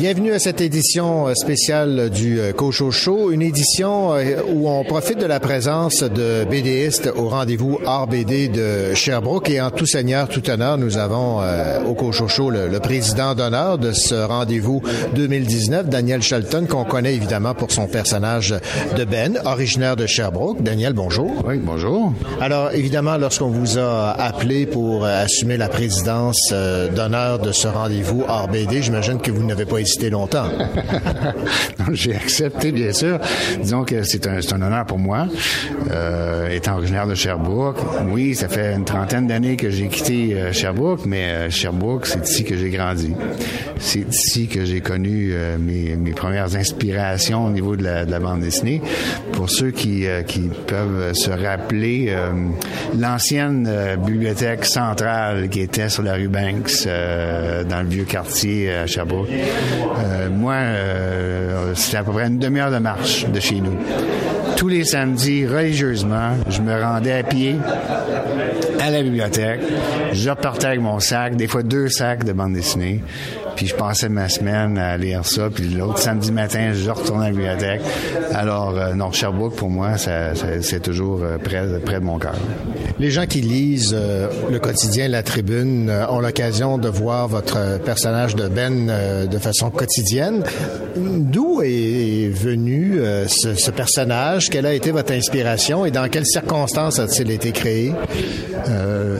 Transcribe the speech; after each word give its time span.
Bienvenue 0.00 0.32
à 0.32 0.38
cette 0.38 0.62
édition 0.62 1.28
euh, 1.28 1.34
spéciale 1.34 2.08
du 2.08 2.40
euh, 2.40 2.52
Cocho 2.52 2.90
Show, 2.90 3.32
une 3.32 3.42
édition 3.42 4.14
euh, 4.14 4.36
où 4.50 4.66
on 4.66 4.82
profite 4.82 5.18
de 5.18 5.26
la 5.26 5.40
présence 5.40 6.02
de 6.02 6.46
BDistes 6.50 7.12
au 7.14 7.28
rendez-vous 7.28 7.78
RBD 7.84 8.48
de 8.48 8.94
Sherbrooke 8.94 9.50
et 9.50 9.60
en 9.60 9.70
tout 9.70 9.84
seigneur, 9.84 10.30
tout 10.30 10.48
honneur, 10.48 10.78
nous 10.78 10.96
avons 10.96 11.42
au 11.86 11.92
Cocho 11.92 12.28
Show 12.28 12.48
le, 12.48 12.80
président 12.80 13.34
d'honneur 13.34 13.76
de 13.76 13.92
ce 13.92 14.14
rendez-vous 14.14 14.80
2019, 15.16 15.90
Daniel 15.90 16.22
Shelton, 16.22 16.64
qu'on 16.66 16.84
connaît 16.84 17.14
évidemment 17.14 17.54
pour 17.54 17.70
son 17.70 17.86
personnage 17.86 18.54
de 18.96 19.04
Ben, 19.04 19.38
originaire 19.44 19.96
de 19.96 20.06
Sherbrooke. 20.06 20.62
Daniel, 20.62 20.94
bonjour. 20.94 21.30
Oui, 21.46 21.58
bonjour. 21.62 22.14
Alors, 22.40 22.72
évidemment, 22.72 23.18
lorsqu'on 23.18 23.50
vous 23.50 23.76
a 23.76 24.12
appelé 24.12 24.64
pour 24.64 25.04
assumer 25.04 25.58
la 25.58 25.68
présidence 25.68 26.54
d'honneur 26.96 27.38
de 27.38 27.52
ce 27.52 27.68
rendez-vous 27.68 28.24
RBD, 28.26 28.80
j'imagine 28.80 29.18
que 29.18 29.30
vous 29.30 29.44
n'avez 29.44 29.66
pas 29.66 29.80
longtemps. 30.10 30.48
J'ai 31.92 32.14
accepté, 32.14 32.72
bien 32.72 32.92
sûr. 32.92 33.18
Disons 33.60 33.84
que 33.84 34.02
c'est 34.02 34.26
un, 34.26 34.62
honneur 34.62 34.86
pour 34.86 34.98
moi, 34.98 35.26
euh, 35.90 36.48
étant 36.48 36.76
originaire 36.76 37.06
de 37.06 37.14
Sherbrooke. 37.14 37.78
Oui, 38.10 38.34
ça 38.34 38.48
fait 38.48 38.74
une 38.74 38.84
trentaine 38.84 39.26
d'années 39.26 39.56
que 39.56 39.70
j'ai 39.70 39.88
quitté 39.88 40.34
euh, 40.34 40.52
Sherbrooke, 40.52 41.06
mais 41.06 41.24
euh, 41.24 41.50
Sherbrooke, 41.50 42.06
c'est 42.06 42.28
ici 42.28 42.44
que 42.44 42.56
j'ai 42.56 42.70
grandi. 42.70 43.12
C'est 43.78 44.06
ici 44.08 44.46
que 44.46 44.64
j'ai 44.64 44.80
connu 44.80 45.30
euh, 45.32 45.56
mes, 45.58 45.96
premières 46.12 46.54
inspirations 46.56 47.46
au 47.46 47.50
niveau 47.50 47.76
de 47.76 47.84
la, 47.84 48.04
de 48.04 48.10
la 48.10 48.18
bande 48.18 48.40
dessinée. 48.40 48.82
Pour 49.32 49.48
ceux 49.48 49.70
qui, 49.70 50.04
qui 50.26 50.50
peuvent 50.66 51.14
se 51.14 51.30
rappeler, 51.30 52.14
l'ancienne 52.98 53.96
bibliothèque 54.04 54.66
centrale 54.66 55.48
qui 55.48 55.60
était 55.60 55.88
sur 55.88 56.02
la 56.02 56.14
rue 56.14 56.28
Banks, 56.28 56.84
dans 56.84 57.82
le 57.82 57.88
vieux 57.88 58.04
quartier 58.04 58.70
à 58.70 58.86
Sherbrooke. 58.86 59.28
Euh, 59.80 60.28
moi, 60.30 60.54
euh, 60.54 61.74
c'était 61.74 61.98
à 61.98 62.04
peu 62.04 62.12
près 62.12 62.26
une 62.26 62.38
demi-heure 62.38 62.70
de 62.70 62.78
marche 62.78 63.26
de 63.26 63.40
chez 63.40 63.60
nous. 63.60 63.76
Tous 64.56 64.68
les 64.68 64.84
samedis, 64.84 65.46
religieusement, 65.46 66.32
je 66.48 66.60
me 66.60 66.82
rendais 66.82 67.12
à 67.12 67.22
pied 67.22 67.56
à 68.80 68.90
la 68.90 69.02
bibliothèque. 69.02 69.60
Je 70.12 70.30
repartais 70.30 70.66
avec 70.66 70.80
mon 70.80 71.00
sac, 71.00 71.36
des 71.36 71.46
fois 71.46 71.62
deux 71.62 71.88
sacs 71.88 72.24
de 72.24 72.32
bande 72.32 72.54
dessinée. 72.54 73.02
Puis 73.60 73.66
je 73.66 73.74
passais 73.74 74.08
ma 74.08 74.30
semaine 74.30 74.78
à 74.78 74.96
lire 74.96 75.26
ça. 75.26 75.50
Puis 75.50 75.68
l'autre 75.68 75.98
samedi 75.98 76.32
matin, 76.32 76.72
je 76.72 76.90
retournais 76.90 77.26
à 77.26 77.28
la 77.28 77.34
bibliothèque. 77.34 77.82
Alors, 78.32 78.70
euh, 78.74 78.94
non, 78.94 79.12
Sherbrooke, 79.12 79.54
pour 79.54 79.68
moi, 79.68 79.98
ça, 79.98 80.32
c'est 80.62 80.80
toujours 80.80 81.20
euh, 81.22 81.36
près, 81.36 81.66
près 81.84 82.00
de 82.00 82.04
mon 82.04 82.18
cœur. 82.18 82.36
Les 82.98 83.10
gens 83.10 83.26
qui 83.26 83.42
lisent 83.42 83.94
euh, 83.94 84.28
le 84.50 84.58
quotidien 84.60 85.08
La 85.08 85.22
Tribune 85.22 85.92
ont 86.08 86.20
l'occasion 86.20 86.78
de 86.78 86.88
voir 86.88 87.28
votre 87.28 87.78
personnage 87.84 88.34
de 88.34 88.48
Ben 88.48 88.90
de 89.30 89.38
façon 89.38 89.68
quotidienne. 89.68 90.42
D'où 90.96 91.60
est 91.62 92.30
venu 92.32 92.98
ce, 93.26 93.54
ce, 93.56 93.70
personnage? 93.70 94.48
Quelle 94.48 94.64
a 94.64 94.72
été 94.72 94.90
votre 94.90 95.12
inspiration 95.12 95.84
et 95.84 95.90
dans 95.90 96.08
quelles 96.08 96.24
circonstances 96.24 96.98
a-t-il 96.98 97.30
été 97.30 97.52
créé? 97.52 97.92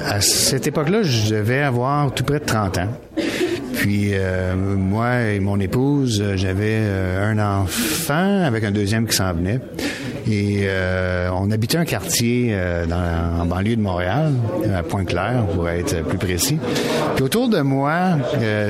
à 0.07 0.21
cette 0.21 0.67
époque-là, 0.67 1.03
je 1.03 1.35
devais 1.35 1.61
avoir 1.61 2.11
tout 2.13 2.25
près 2.25 2.39
de 2.39 2.45
30 2.45 2.79
ans. 2.79 2.89
Puis 3.81 4.11
euh, 4.13 4.55
moi 4.57 5.23
et 5.23 5.41
mon 5.41 5.59
épouse, 5.59 6.21
euh, 6.23 6.37
j'avais 6.37 6.81
euh, 6.83 7.33
un 7.33 7.39
enfant 7.39 8.43
avec 8.45 8.63
un 8.63 8.73
deuxième 8.73 9.07
qui 9.07 9.17
s'en 9.17 9.33
venait. 9.33 9.59
Et 10.31 10.67
on 11.33 11.51
habitait 11.51 11.79
un 11.79 11.85
quartier 11.85 12.55
dans, 12.89 13.41
en 13.41 13.47
banlieue 13.47 13.75
de 13.75 13.81
Montréal, 13.81 14.35
à 14.77 14.83
Pointe-Claire, 14.85 15.47
pour 15.53 15.69
être 15.69 16.05
plus 16.05 16.19
précis. 16.19 16.59
Puis 17.17 17.25
autour 17.25 17.49
de 17.49 17.61
moi, 17.63 18.19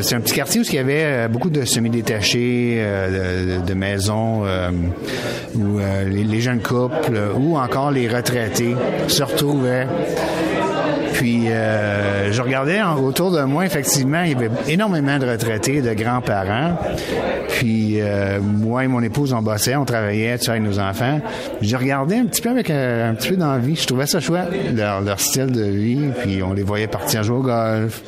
c'est 0.00 0.14
un 0.14 0.20
petit 0.20 0.32
quartier 0.32 0.60
où 0.62 0.64
il 0.64 0.74
y 0.74 0.78
avait 0.78 1.28
beaucoup 1.28 1.50
de 1.50 1.64
semi-détachés, 1.66 2.80
de, 2.80 3.66
de, 3.66 3.74
maisons 3.74 4.44
où 5.54 5.80
les, 6.08 6.40
jeunes 6.40 6.62
couples 6.62 7.20
ou 7.36 7.58
encore 7.58 7.90
les 7.90 8.08
retraités 8.08 8.74
se 9.08 9.22
retrouvaient 9.22 9.86
puis 11.20 11.50
euh, 11.50 12.32
je 12.32 12.40
regardais 12.40 12.80
autour 12.82 13.30
de 13.30 13.42
moi, 13.42 13.66
effectivement, 13.66 14.22
il 14.22 14.30
y 14.30 14.34
avait 14.34 14.48
énormément 14.68 15.18
de 15.18 15.26
retraités, 15.26 15.82
de 15.82 15.92
grands-parents. 15.92 16.78
Puis 17.50 18.00
euh, 18.00 18.40
moi 18.40 18.84
et 18.84 18.88
mon 18.88 19.02
épouse, 19.02 19.34
on 19.34 19.42
bossait, 19.42 19.76
on 19.76 19.84
travaillait 19.84 20.38
tu 20.38 20.48
avec 20.48 20.62
nos 20.62 20.78
enfants. 20.78 21.20
Je 21.60 21.76
regardais 21.76 22.16
un 22.16 22.24
petit 22.24 22.40
peu 22.40 22.48
avec 22.48 22.70
euh, 22.70 23.10
un, 23.10 23.14
petit 23.14 23.28
peu 23.28 23.36
d'envie. 23.36 23.76
Je 23.76 23.86
trouvais 23.86 24.06
ça 24.06 24.18
chouette, 24.18 24.48
leur, 24.74 25.02
leur, 25.02 25.20
style 25.20 25.52
de 25.52 25.64
vie. 25.64 26.08
Puis 26.22 26.42
on 26.42 26.54
les 26.54 26.62
voyait 26.62 26.86
partir 26.86 27.22
jouer 27.22 27.36
au 27.36 27.42
golf, 27.42 28.00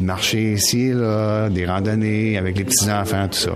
marcher 0.00 0.54
ici, 0.54 0.90
là, 0.92 1.48
des 1.48 1.66
randonnées 1.66 2.36
avec 2.36 2.58
les 2.58 2.64
petits-enfants, 2.64 3.28
tout 3.28 3.38
ça. 3.38 3.52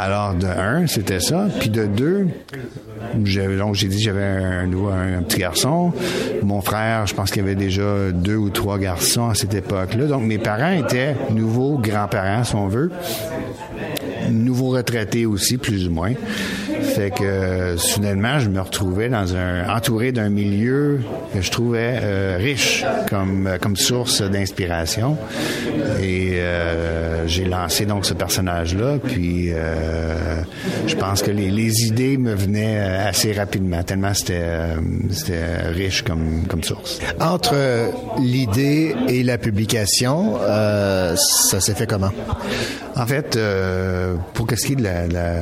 Alors, 0.00 0.34
de 0.34 0.46
un, 0.46 0.86
c'était 0.86 1.18
ça. 1.18 1.48
Puis 1.58 1.70
de 1.70 1.84
deux, 1.86 2.28
donc 3.14 3.74
j'ai 3.74 3.88
dit 3.88 4.00
j'avais 4.00 4.22
un, 4.22 4.70
un, 4.72 5.22
petit 5.22 5.40
garçon. 5.40 5.92
Mon 6.42 6.60
frère, 6.60 7.06
je 7.06 7.14
pense 7.14 7.30
qu'il 7.30 7.42
y 7.42 7.44
avait 7.44 7.56
déjà 7.56 8.12
deux 8.12 8.36
ou 8.36 8.48
trois 8.48 8.78
garçons 8.78 9.28
à 9.28 9.34
cette 9.34 9.54
époque-là. 9.54 10.06
Donc 10.06 10.22
mes 10.22 10.38
parents 10.38 10.70
étaient 10.70 11.16
nouveaux 11.30 11.78
grands-parents, 11.78 12.44
si 12.44 12.54
on 12.54 12.68
veut. 12.68 12.92
Nouveaux 14.30 14.70
retraités 14.70 15.26
aussi, 15.26 15.58
plus 15.58 15.88
ou 15.88 15.90
moins. 15.90 16.12
Fait 16.94 17.10
que 17.10 17.76
soudainement, 17.76 18.38
je 18.38 18.48
me 18.48 18.60
retrouvais 18.60 19.08
dans 19.08 19.36
un 19.36 19.68
entouré 19.68 20.12
d'un 20.12 20.30
milieu 20.30 21.00
que 21.32 21.40
je 21.40 21.50
trouvais 21.50 21.98
euh, 22.02 22.36
riche 22.40 22.84
comme 23.08 23.46
euh, 23.46 23.58
comme 23.58 23.76
source 23.76 24.22
d'inspiration. 24.22 25.16
Et 26.02 26.34
euh, 26.36 27.26
j'ai 27.26 27.44
lancé 27.44 27.86
donc 27.86 28.06
ce 28.06 28.14
personnage-là. 28.14 28.98
Puis 29.02 29.50
je 30.86 30.96
pense 30.96 31.22
que 31.22 31.30
les, 31.30 31.50
les, 31.50 31.84
idées 31.84 32.16
me 32.16 32.34
venaient 32.34 32.78
assez 32.78 33.32
rapidement, 33.32 33.82
tellement 33.82 34.14
c'était 34.14 34.74
c'était 35.10 35.68
riche 35.68 36.02
comme 36.02 36.46
comme 36.48 36.62
source. 36.62 36.98
Entre 37.20 37.54
l'idée 38.20 38.94
et 39.08 39.22
la 39.22 39.38
publication, 39.38 40.38
ça 40.38 41.60
s'est 41.60 41.74
fait 41.74 41.86
comment? 41.86 42.10
En 42.98 43.06
fait, 43.06 43.38
pour 44.34 44.46
ce 44.54 44.66
qui 44.66 44.72
est 44.72 44.76
de 44.76 44.82
la, 44.82 45.06
la, 45.06 45.34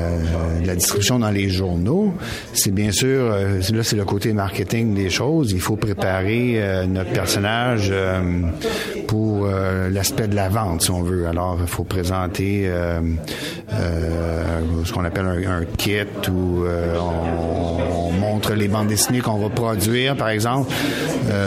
la 0.64 0.74
distribution 0.74 1.18
dans 1.18 1.30
les 1.30 1.48
journaux, 1.48 2.14
c'est 2.52 2.72
bien 2.72 2.90
sûr, 2.90 3.32
euh, 3.32 3.60
là 3.72 3.82
c'est 3.82 3.96
le 3.96 4.04
côté 4.04 4.32
marketing 4.32 4.94
des 4.94 5.10
choses. 5.10 5.52
Il 5.52 5.60
faut 5.60 5.76
préparer 5.76 6.54
euh, 6.56 6.86
notre 6.86 7.12
personnage 7.12 7.92
euh, 9.12 9.88
pour 9.88 9.92
l'aspect 9.92 10.28
de 10.28 10.34
la 10.34 10.48
vente, 10.48 10.82
si 10.82 10.90
on 10.90 11.02
veut. 11.02 11.26
Alors, 11.26 11.58
il 11.60 11.66
faut 11.66 11.84
présenter 11.84 12.70
ce 14.84 14.92
qu'on 14.92 15.04
appelle 15.04 15.26
un, 15.26 15.64
kit 15.76 16.06
où 16.30 16.64
on, 16.64 18.12
montre 18.12 18.54
les 18.54 18.68
bandes 18.68 18.88
dessinées 18.88 19.20
qu'on 19.20 19.38
va 19.38 19.48
produire, 19.48 20.16
par 20.16 20.28
exemple. 20.28 20.72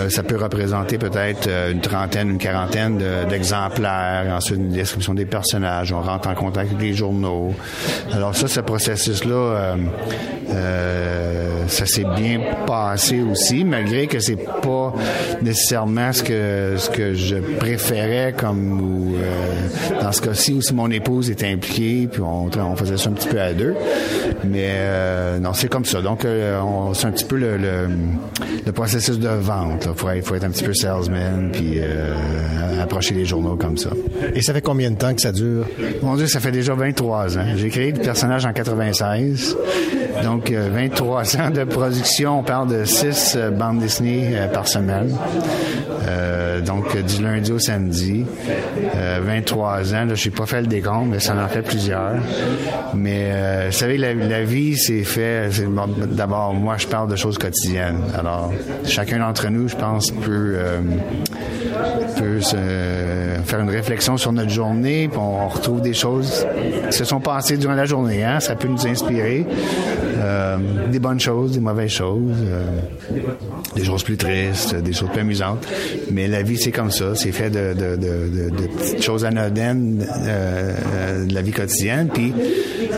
ça 0.10 0.24
peut 0.24 0.38
représenter 0.38 0.98
peut-être 0.98 1.50
une 1.72 1.82
trentaine, 1.82 2.30
une 2.32 2.38
quarantaine 2.38 3.02
d'exemplaires. 3.30 4.26
Ensuite, 4.36 4.58
une 4.58 4.70
description 4.70 5.14
des 5.14 5.26
personnages. 5.26 5.92
On 5.94 6.02
rentre 6.02 6.30
en 6.30 6.36
contact 6.36 6.72
avec 6.72 6.82
les 6.82 6.94
journaux. 6.94 7.54
Alors 8.12 8.36
ça, 8.36 8.48
ce 8.48 8.60
processus-là, 8.60 9.76
euh, 10.52 11.68
ça 11.68 11.86
s'est 11.86 12.06
bien 12.16 12.42
passé 12.66 13.22
aussi, 13.22 13.64
malgré 13.64 14.08
que 14.08 14.20
c'est 14.20 14.36
pas 14.36 14.94
nécessairement 15.42 16.12
ce 16.12 16.24
que 16.24 16.76
ce 16.78 16.90
que 16.90 17.14
je 17.14 17.36
préférais 17.58 18.34
comme 18.38 18.82
ou, 18.82 19.16
euh, 19.16 20.02
dans 20.02 20.12
ce 20.12 20.22
cas-ci 20.22 20.54
où 20.54 20.62
si 20.62 20.74
mon 20.74 20.90
épouse 20.92 21.30
était 21.30 21.48
impliquée, 21.48 22.08
puis 22.12 22.22
on, 22.22 22.50
on 22.50 22.76
faisait 22.76 22.98
ça 22.98 23.10
un 23.10 23.14
petit 23.14 23.28
peu 23.28 23.40
à 23.40 23.54
deux. 23.54 23.76
Mais 24.44 24.68
euh, 24.70 25.40
non, 25.40 25.54
c'est 25.54 25.68
comme 25.68 25.86
ça. 25.86 26.02
Donc 26.02 26.26
c'est 26.94 27.06
un 27.06 27.12
petit 27.12 27.26
peu 27.26 27.38
le, 27.38 27.58
le, 27.58 28.72
processus 28.72 29.20
de 29.20 29.28
vente. 29.28 29.88
Il 29.90 29.98
faut, 29.98 30.08
faut, 30.24 30.36
être 30.36 30.44
un 30.44 30.52
petit 30.52 30.64
peu 30.64 30.74
salesman, 30.74 31.50
puis 31.52 31.80
approcher 32.82 33.14
les 33.14 33.26
journaux 33.26 33.56
comme 33.56 33.78
ça. 33.78 33.90
Et 34.36 34.42
ça 34.42 34.54
fait 34.54 34.62
combien 34.62 34.92
de 34.92 34.98
temps 34.98 35.14
que 35.14 35.22
ça 35.22 35.32
dure? 35.32 35.66
Mon 36.02 36.16
Dieu, 36.16 36.28
ça 36.28 36.40
fait 36.40 36.52
déjà 36.52 36.74
23 36.74 37.38
ans. 37.38 37.46
J'ai 37.56 37.70
créé 37.70 37.92
le 37.92 38.02
personnage 38.02 38.46
en 38.46 38.54
96. 38.54 39.58
Donc, 40.24 40.52
23 40.52 41.36
euh, 41.36 41.42
ans 41.42 41.50
de 41.50 41.64
production. 41.64 42.40
On 42.40 42.44
parle 42.44 42.70
de 42.70 42.86
6 42.86 43.36
euh, 43.36 43.52
bandes 43.52 43.80
dessinées 43.80 44.32
euh, 44.34 44.48
par 44.48 44.68
semaine. 44.68 45.16
donc 46.66 46.98
du 46.98 47.24
lundi 47.24 47.52
au 47.52 47.60
samedi. 47.60 48.26
23 49.22 49.94
ans, 49.94 50.08
je 50.14 50.30
n'ai 50.30 50.36
pas 50.36 50.46
fait 50.46 50.62
le 50.62 50.68
décompte, 50.68 51.08
mais 51.12 51.20
ça 51.20 51.34
en 51.36 51.48
fait 51.48 51.62
plusieurs. 51.62 52.16
Mais 52.94 53.68
vous 53.68 53.72
savez, 53.72 53.98
la, 53.98 54.44
vie, 54.44 54.78
c'est 54.78 55.04
fait. 55.04 55.50
D'abord, 56.12 56.54
moi, 56.54 56.76
je 56.78 56.88
parle 56.88 57.10
de 57.10 57.16
choses 57.16 57.38
quotidiennes. 57.38 58.02
Alors, 58.18 58.52
chacun 58.86 59.20
d'entre 59.20 59.48
nous, 59.50 59.68
je 59.68 59.76
pense, 59.76 60.12
peut 60.12 60.58
peut 62.18 62.42
se, 62.42 62.58
faire 63.46 63.60
une 63.60 63.70
réflexion 63.70 64.18
sur 64.18 64.32
notre 64.32 64.50
journée, 64.50 65.08
puis 65.08 65.20
on 65.20 65.48
retrouve 65.48 65.82
des 65.82 65.94
choses 65.94 66.46
qui 66.90 66.98
se 66.98 67.06
sont 67.06 67.20
passées 67.20 67.58
durant 67.58 67.76
la 67.76 67.86
journée. 67.86 68.24
Hein? 68.24 68.40
Ça 68.40 68.56
peut 68.56 68.68
nous 68.68 68.88
inspirer. 68.88 69.46
Euh, 70.20 70.58
des 70.92 71.00
bonnes 71.00 71.20
choses, 71.20 71.54
des 71.54 71.60
mauvaises 71.60 71.92
choses, 71.92 72.36
euh, 72.44 72.64
des 73.76 73.84
choses 73.84 74.04
plus 74.04 74.18
tristes, 74.18 74.76
des 74.76 74.94
choses 74.94 75.10
plus 75.10 75.22
amusantes. 75.22 75.66
Mais 76.12 76.28
la 76.28 76.42
vie, 76.42 76.58
c'est 76.58 76.72
comme 76.72 76.92
ça. 76.92 77.16
C'est 77.16 77.32
fait 77.32 77.50
de, 77.50 77.74
de, 77.74 77.96
de, 77.96 78.50
de, 78.50 78.68
petites 78.68 79.02
choses 79.02 79.24
anodines 79.24 80.06
euh, 80.26 81.26
de 81.26 81.34
la 81.34 81.42
vie 81.42 81.52
quotidienne. 81.52 82.10
Puis 82.14 82.34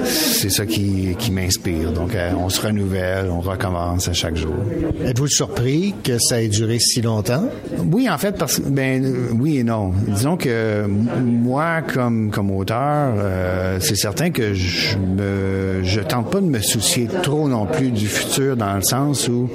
c'est 0.05 0.49
ça 0.49 0.65
qui, 0.65 1.15
qui 1.17 1.31
m'inspire. 1.31 1.91
Donc, 1.91 2.15
on 2.37 2.49
se 2.49 2.61
renouvelle, 2.61 3.29
on 3.29 3.41
recommence 3.41 4.07
à 4.07 4.13
chaque 4.13 4.35
jour. 4.35 4.53
Êtes-vous 5.05 5.27
surpris 5.27 5.93
que 6.03 6.17
ça 6.19 6.41
ait 6.41 6.47
duré 6.47 6.79
si 6.79 7.01
longtemps? 7.01 7.45
Oui, 7.91 8.09
en 8.09 8.17
fait, 8.17 8.37
parce 8.37 8.59
ben 8.59 9.03
oui 9.33 9.57
et 9.57 9.63
non. 9.63 9.91
Disons 10.07 10.37
que 10.37 10.85
moi, 10.87 11.81
comme 11.81 12.31
comme 12.31 12.51
auteur, 12.51 13.13
c'est 13.79 13.95
certain 13.95 14.31
que 14.31 14.53
je 14.53 14.97
me 14.97 15.81
je 15.83 15.99
tente 16.01 16.29
pas 16.31 16.41
de 16.41 16.45
me 16.45 16.59
soucier 16.59 17.07
trop 17.21 17.47
non 17.47 17.65
plus 17.65 17.91
du 17.91 18.07
futur 18.07 18.55
dans 18.55 18.75
le 18.75 18.81
sens 18.81 19.27
où 19.27 19.49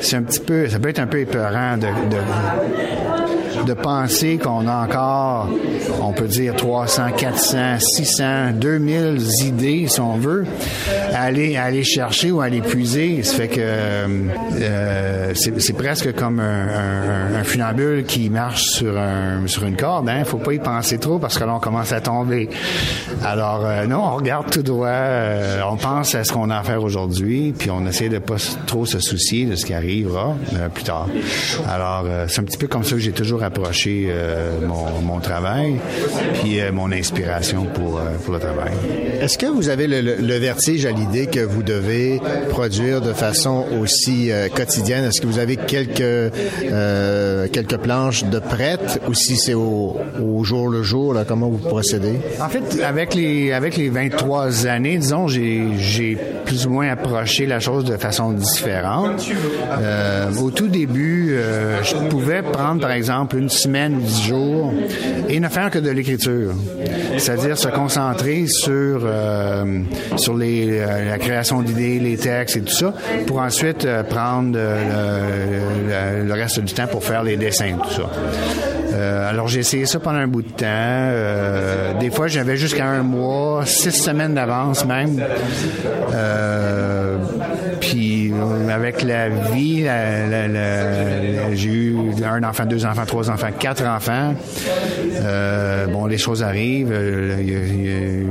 c'est 0.00 0.16
un 0.16 0.22
petit 0.22 0.40
peu, 0.40 0.68
ça 0.68 0.78
peut 0.78 0.88
être 0.88 0.98
un 0.98 1.06
peu 1.06 1.20
épeurant 1.20 1.76
de, 1.76 1.86
de 1.86 2.16
penser 3.74 4.38
qu'on 4.38 4.66
a 4.66 4.84
encore, 4.84 5.48
on 6.02 6.12
peut 6.12 6.26
dire 6.26 6.54
300, 6.56 7.12
400, 7.16 7.78
600, 7.78 8.50
2000 8.54 9.18
idées, 9.44 9.86
si 9.88 10.00
on 10.00 10.16
veut, 10.16 10.44
à 11.12 11.22
aller, 11.22 11.56
aller 11.56 11.84
chercher 11.84 12.30
ou 12.30 12.40
à 12.40 12.44
aller 12.44 12.60
puiser. 12.60 13.22
Ça 13.22 13.34
fait 13.34 13.48
que 13.48 13.60
euh, 13.60 15.32
c'est 15.34 15.76
presque 15.76 16.14
comme 16.14 16.40
un, 16.40 17.38
un, 17.38 17.44
funambule 17.44 18.04
qui 18.04 18.30
marche 18.30 18.62
sur, 18.62 18.94
sur 19.46 19.64
une 19.64 19.76
corde. 19.76 20.08
Hein. 20.08 20.24
Faut 20.24 20.38
pas 20.38 20.52
y 20.52 20.58
penser 20.58 20.98
trop 20.98 21.18
parce 21.18 21.38
que 21.38 21.44
là, 21.44 21.54
on 21.54 21.60
commence 21.60 21.92
à 21.92 22.00
tomber. 22.00 22.48
Alors, 23.24 23.64
euh, 23.64 23.86
non, 23.86 24.02
on 24.04 24.16
regarde 24.16 24.50
tout 24.50 24.62
droit. 24.62 24.88
Euh, 24.88 25.60
on 25.70 25.76
pense 25.76 26.14
à 26.14 26.24
ce 26.24 26.32
qu'on 26.32 26.50
a 26.50 26.58
à 26.58 26.62
faire 26.62 26.82
aujourd'hui, 26.82 27.54
puis 27.56 27.70
on 27.70 27.86
essaie 27.86 28.08
de 28.08 28.18
pas 28.18 28.36
trop 28.66 28.86
se 28.86 28.98
soucier 28.98 29.44
de 29.44 29.56
ce 29.56 29.64
qui 29.64 29.74
arrivera 29.74 30.34
plus 30.74 30.84
tard. 30.84 31.06
Alors, 31.68 32.04
c'est 32.28 32.40
un 32.40 32.44
petit 32.44 32.58
peu 32.58 32.66
comme 32.66 32.84
ça 32.84 32.92
que 32.92 32.98
j'ai 32.98 33.12
toujours 33.12 33.42
approché 33.46 34.08
mon, 34.66 35.00
mon, 35.02 35.20
travail, 35.20 35.76
puis 36.34 36.58
mon 36.72 36.92
inspiration 36.92 37.64
pour, 37.64 38.00
pour 38.24 38.34
le 38.34 38.40
travail. 38.40 38.72
Est-ce 39.20 39.38
que 39.38 39.46
vous 39.46 39.68
avez 39.68 39.86
le, 39.86 40.00
le 40.00 40.34
vertige 40.36 40.84
à 40.86 40.90
l'idée 40.90 41.26
que 41.26 41.40
vous 41.40 41.62
devez 41.62 42.20
produire 42.50 43.00
de 43.00 43.12
façon 43.12 43.64
aussi 43.80 44.30
quotidienne? 44.54 45.04
Est-ce 45.04 45.20
que 45.20 45.26
vous 45.26 45.38
avez 45.38 45.56
quelques, 45.56 46.00
euh, 46.00 47.48
quelques 47.52 47.76
planches 47.76 48.24
de 48.24 48.38
prêtes 48.38 49.00
ou 49.08 49.14
si 49.14 49.36
c'est 49.36 49.54
au, 49.54 49.96
au, 50.22 50.44
jour 50.44 50.68
le 50.68 50.82
jour, 50.82 51.14
là, 51.14 51.24
comment 51.26 51.48
vous 51.48 51.58
procédez? 51.58 52.16
En 52.40 52.48
fait, 52.48 52.82
avec 52.82 53.14
les, 53.14 53.52
avec 53.52 53.76
les 53.76 53.88
23 53.88 54.66
années, 54.66 54.98
disons, 54.98 55.28
j'ai 55.28 56.18
plus 56.44 56.66
ou 56.66 56.70
moins 56.70 56.88
approché 56.88 57.46
la 57.46 57.60
chose 57.60 57.84
de 57.84 57.96
façon 57.96 58.32
différente. 58.32 59.26
Euh, 59.80 60.30
au 60.40 60.50
tout 60.50 60.68
début, 60.68 61.34
euh, 61.34 61.82
je 61.82 61.96
pouvais 62.08 62.42
prendre, 62.42 62.80
par 62.80 62.92
exemple, 62.92 63.35
une 63.36 63.48
semaine, 63.48 64.00
dix 64.00 64.28
jours 64.28 64.72
et 65.28 65.40
ne 65.40 65.48
faire 65.48 65.70
que 65.70 65.78
de 65.78 65.90
l'écriture. 65.90 66.52
C'est-à-dire 67.18 67.56
se 67.56 67.68
concentrer 67.68 68.46
sur, 68.46 69.00
euh, 69.04 69.80
sur 70.16 70.36
les, 70.36 70.80
euh, 70.80 71.08
la 71.08 71.18
création 71.18 71.62
d'idées, 71.62 71.98
les 71.98 72.16
textes 72.16 72.56
et 72.56 72.60
tout 72.62 72.72
ça, 72.72 72.92
pour 73.26 73.38
ensuite 73.38 73.84
euh, 73.84 74.02
prendre 74.02 74.58
le, 74.58 76.32
reste 76.32 76.60
du 76.60 76.74
temps 76.74 76.86
pour 76.86 77.02
faire 77.02 77.22
les 77.22 77.36
dessins, 77.36 77.76
tout 77.82 78.02
ça. 78.02 78.10
Alors 79.28 79.48
j'ai 79.48 79.60
essayé 79.60 79.84
ça 79.84 79.98
pendant 80.00 80.18
un 80.18 80.26
bout 80.26 80.42
de 80.42 80.48
temps. 80.48 81.98
Des 82.00 82.10
fois 82.10 82.28
j'avais 82.28 82.56
jusqu'à 82.56 82.86
un 82.86 83.02
mois, 83.02 83.64
six 83.66 83.92
semaines 83.92 84.34
d'avance 84.34 84.84
même. 84.84 85.22
Puis 87.88 88.32
avec 88.70 89.02
la 89.02 89.28
vie, 89.28 89.86
j'ai 91.54 91.68
eu 91.68 91.96
un 92.24 92.42
enfant, 92.42 92.66
deux 92.66 92.84
enfants, 92.84 93.06
trois 93.06 93.30
enfants, 93.30 93.48
quatre 93.58 93.84
enfants. 93.84 94.34
bon, 95.92 96.06
les 96.06 96.18
choses 96.18 96.42
arrivent. 96.42 96.94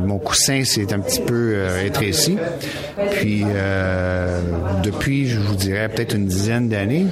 mon 0.05 0.19
coussin 0.19 0.63
s'est 0.63 0.93
un 0.93 0.99
petit 0.99 1.21
peu 1.21 1.55
rétréci. 1.81 2.37
Puis 3.11 3.45
depuis, 4.83 5.27
je 5.27 5.39
vous 5.39 5.55
dirais 5.55 5.89
peut-être 5.89 6.15
une 6.15 6.25
dizaine 6.25 6.69
d'années, 6.69 7.07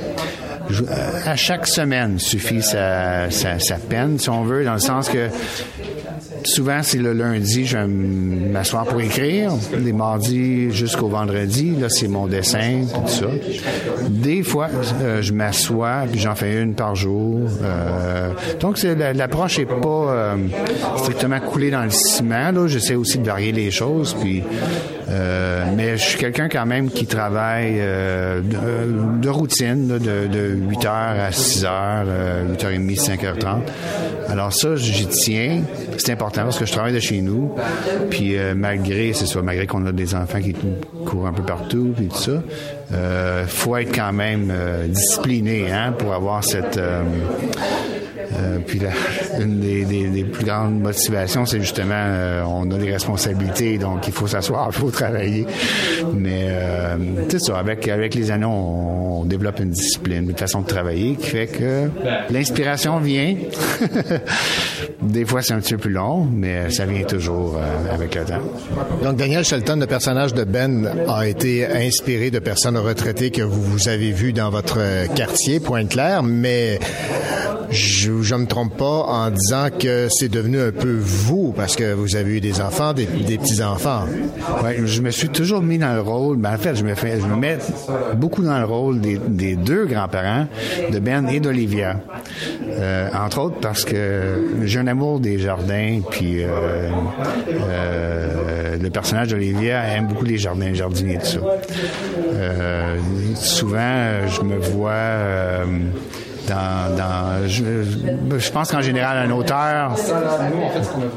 à 1.26 1.36
chaque 1.36 1.68
semaine 1.68 2.20
suffit 2.20 2.62
sa, 2.62 3.28
peine, 3.90 4.20
si 4.20 4.30
on 4.30 4.44
veut, 4.44 4.64
dans 4.64 4.74
le 4.74 4.80
sens 4.80 5.10
que 5.10 5.30
souvent, 6.48 6.82
c'est 6.84 6.98
le 6.98 7.14
lundi, 7.14 7.66
je 7.66 7.78
vais 7.78 8.90
pour 8.90 9.02
écrire. 9.02 9.52
Les 9.78 9.94
mardis 9.94 10.72
jusqu'au 10.72 11.08
vendredi, 11.08 11.76
là, 11.80 11.90
c'est 11.90 12.08
mon 12.08 12.28
dessin, 12.28 12.82
tout 12.94 13.08
ça. 13.08 13.28
Des 14.10 14.44
fois, 14.44 14.70
euh, 15.02 15.22
je 15.22 15.34
m'assois, 15.34 16.04
puis 16.12 16.20
j'en 16.20 16.36
fais 16.36 16.62
une 16.62 16.76
par 16.76 16.96
jour. 16.96 17.50
Euh, 17.62 18.32
donc, 18.60 18.82
l'approche 18.84 19.60
n'est 19.60 19.66
pas 19.66 19.88
euh, 19.88 20.36
strictement 20.98 21.40
coulée 21.40 21.72
dans 21.72 21.84
le 21.84 21.90
ciment. 21.90 22.52
Là. 22.52 22.68
J'essaie 22.68 22.96
aussi 22.96 23.20
de 23.20 23.26
varier 23.26 23.52
les 23.52 23.72
choses, 23.72 24.16
puis... 24.20 24.44
mais 25.76 25.98
je 25.98 26.04
suis 26.04 26.18
quelqu'un 26.18 26.50
quand 26.50 26.66
même 26.66 26.90
qui 26.90 27.06
travaille 27.06 27.76
de, 27.76 29.30
routine, 29.30 29.88
de, 29.88 30.28
de 30.28 30.58
8h 30.72 30.88
à 30.88 31.30
6h, 31.30 31.68
8h30, 32.58 33.00
5h30. 33.00 33.58
Alors 34.30 34.52
ça, 34.52 34.76
j'y 34.76 35.06
tiens. 35.08 35.62
C'est 35.98 36.12
important 36.12 36.33
parce 36.42 36.60
que 36.60 36.66
je 36.66 36.72
travaille 36.72 36.94
de 36.94 37.00
chez 37.00 37.22
nous. 37.22 37.56
Puis 38.10 38.38
euh, 38.38 38.54
malgré, 38.56 39.14
c'est 39.14 39.26
ça, 39.26 39.42
malgré 39.42 39.68
qu'on 39.68 39.86
a 39.86 39.92
des 39.92 40.16
enfants 40.16 40.40
qui 40.42 40.56
courent 41.06 41.28
un 41.28 41.34
peu 41.34 41.44
partout, 41.44 41.94
puis 41.96 42.08
tout 42.08 42.18
ça, 42.18 42.44
euh, 42.94 43.46
faut 43.48 43.78
être 43.78 43.94
quand 43.94 44.14
même 44.14 44.52
euh, 44.52 44.88
discipliné, 44.88 45.72
hein, 45.72 45.94
pour 45.98 46.14
avoir 46.14 46.44
cette 46.44 46.80
euh, 48.36 48.58
puis 48.66 48.80
la, 48.80 48.90
une 49.42 49.60
des, 49.60 49.86
des, 49.86 50.08
des, 50.08 50.24
plus 50.24 50.46
grandes 50.46 50.80
motivations, 50.80 51.46
c'est 51.46 51.60
justement 51.60 51.94
euh, 51.96 52.44
on 52.48 52.70
a 52.72 52.78
des 52.78 52.92
responsabilités, 52.92 53.78
donc 53.78 54.08
il 54.08 54.14
faut 54.14 54.28
s'asseoir, 54.28 54.70
il 54.72 54.76
faut 54.76 54.92
travailler. 54.92 55.46
Mais 56.14 56.48
euh, 56.50 56.98
c'est 57.30 57.40
ça, 57.40 57.58
avec 57.58 57.88
avec 57.88 58.16
les 58.16 58.32
années, 58.32 58.46
on, 58.46 59.22
on, 59.22 59.26
développe 59.26 59.60
une 59.60 59.72
discipline, 59.72 60.30
une 60.30 60.38
façon 60.38 60.62
de 60.62 60.68
travailler 60.68 61.16
qui 61.16 61.28
fait 61.28 61.48
que 61.48 61.90
l'inspiration 62.30 63.00
vient. 63.00 63.36
des 65.02 65.26
fois, 65.26 65.42
c'est 65.42 65.54
un 65.54 65.60
petit 65.60 65.74
peu 65.74 65.80
plus 65.80 65.92
long, 65.92 66.26
mais 66.32 66.70
ça 66.70 66.86
vient 66.86 67.04
toujours 67.04 67.58
euh, 67.58 67.94
avec 67.94 68.16
le 68.16 68.26
temps. 68.26 68.42
Donc, 69.04 69.18
Daniel 69.18 69.44
Shelton, 69.44 69.78
le 69.80 69.88
personnage 69.88 70.34
de 70.34 70.44
Ben, 70.44 70.90
a 71.08 71.28
été 71.28 71.66
inspiré 71.66 72.32
de 72.32 72.40
personnes 72.40 72.78
retraitées 72.78 73.32
que 73.32 73.42
vous, 73.42 73.88
avez 73.88 74.12
vues 74.12 74.34
dans 74.34 74.50
votre 74.50 74.80
quartier, 75.14 75.60
Pointe-Claire, 75.60 76.24
mais 76.24 76.80
je, 77.74 78.12
je 78.24 78.36
me 78.36 78.46
trompe 78.46 78.78
pas 78.78 78.86
en 78.86 79.30
disant 79.30 79.68
que 79.78 80.08
c'est 80.10 80.30
devenu 80.30 80.60
un 80.60 80.72
peu 80.72 80.98
vous 81.00 81.54
parce 81.56 81.76
que 81.76 81.94
vous 81.94 82.16
avez 82.16 82.38
eu 82.38 82.42
des 82.42 82.62
enfants, 82.62 82.94
des, 82.94 83.06
petits-enfants. 83.06 84.06
Je 84.84 85.02
me 85.02 85.12
suis 85.12 85.30
toujours 85.30 85.62
mis 85.62 85.78
dans 85.78 85.94
le 85.94 86.02
rôle, 86.02 86.38
mais 86.38 86.50
en 86.50 86.58
fait, 86.58 86.76
je 86.76 86.84
me, 86.84 86.96
fais, 86.96 87.18
mets 87.18 87.58
beaucoup 88.16 88.44
dans 88.44 88.58
le 88.60 88.66
rôle 88.66 89.02
des, 89.02 89.56
deux 89.56 89.86
grands-parents, 89.86 90.48
de 90.92 91.00
Ben 91.00 91.28
et 91.28 91.40
d'Olivia. 91.40 91.98
Euh, 92.70 93.10
entre 93.14 93.40
autres 93.40 93.60
parce 93.60 93.86
que 93.86 94.62
j'ai 94.64 94.80
un 94.80 94.88
amour 94.88 95.20
des 95.20 95.38
jardins, 95.38 96.00
puis 96.10 96.44
euh, 96.44 96.48
euh, 97.50 98.78
le 98.82 98.90
personnage 98.90 99.30
d'Olivia 99.30 99.84
aime 99.96 100.08
beaucoup 100.08 100.26
les 100.26 100.38
jardins, 100.38 100.66
les 100.66 100.76
jardiniers, 100.76 101.20
tout 101.20 101.26
ça. 101.26 101.40
Souvent, 103.36 104.28
je 104.28 104.42
me 104.42 104.58
vois 104.58 105.66
dans, 106.48 107.48
je, 107.48 108.52
pense 108.52 108.72
qu'en 108.72 108.82
général, 108.82 109.18
un 109.18 109.32
auteur, 109.32 109.96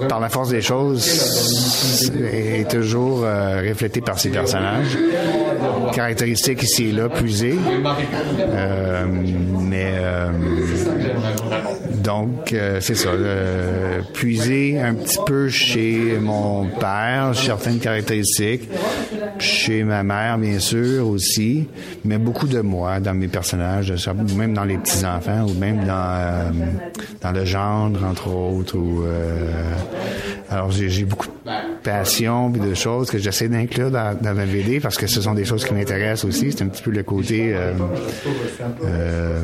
par 0.08 0.20
la 0.20 0.28
force 0.28 0.50
des 0.50 0.62
choses, 0.62 2.10
est 2.32 2.70
toujours 2.70 3.22
euh, 3.24 3.62
reflété 3.68 4.00
par 4.00 4.18
ses 4.18 4.30
personnages. 4.30 4.96
Caractéristiques 5.92 6.62
ici 6.62 6.88
et 6.88 6.92
là, 6.92 7.08
puisées. 7.08 7.58
Euh, 8.40 9.04
mais 9.60 9.94
euh, 12.06 12.74
donc, 12.74 12.80
c'est 12.80 12.94
ça. 12.94 13.10
puiser 14.12 14.80
un 14.80 14.94
petit 14.94 15.18
peu 15.26 15.48
chez 15.48 16.18
mon 16.20 16.66
père 16.66 17.32
certaines 17.34 17.78
caractéristiques, 17.78 18.68
chez 19.38 19.84
ma 19.84 20.02
mère, 20.02 20.38
bien 20.38 20.58
sûr, 20.58 21.08
aussi, 21.08 21.66
mais 22.04 22.18
beaucoup 22.18 22.46
de 22.46 22.60
moi 22.60 23.00
dans 23.00 23.14
mes 23.14 23.28
personnages, 23.28 23.92
même 24.36 24.54
dans 24.54 24.64
les 24.64 24.78
petits-enfants, 24.78 25.46
ou 25.48 25.54
même 25.54 25.84
dans, 25.84 25.92
euh, 25.92 26.50
dans 27.22 27.32
le 27.32 27.44
gendre, 27.44 28.04
entre 28.04 28.28
autres. 28.28 28.76
Ou, 28.76 29.04
euh, 29.04 29.50
alors, 30.50 30.70
j'ai 30.70 31.04
beaucoup 31.04 31.26
de 31.26 31.82
passion 31.82 32.52
et 32.54 32.58
de 32.58 32.74
choses 32.74 33.10
que 33.10 33.18
j'essaie 33.18 33.48
d'inclure 33.48 33.90
dans, 33.90 34.16
dans, 34.20 34.34
ma 34.34 34.46
BD 34.46 34.80
parce 34.80 34.96
que 34.96 35.06
ce 35.06 35.20
sont 35.20 35.34
des 35.34 35.44
choses 35.44 35.64
qui 35.64 35.74
m'intéressent 35.74 36.24
aussi. 36.24 36.52
C'est 36.52 36.62
un 36.62 36.68
petit 36.68 36.82
peu 36.82 36.90
le 36.90 37.02
côté... 37.02 37.54
Euh, 37.54 37.72
euh 38.84 39.42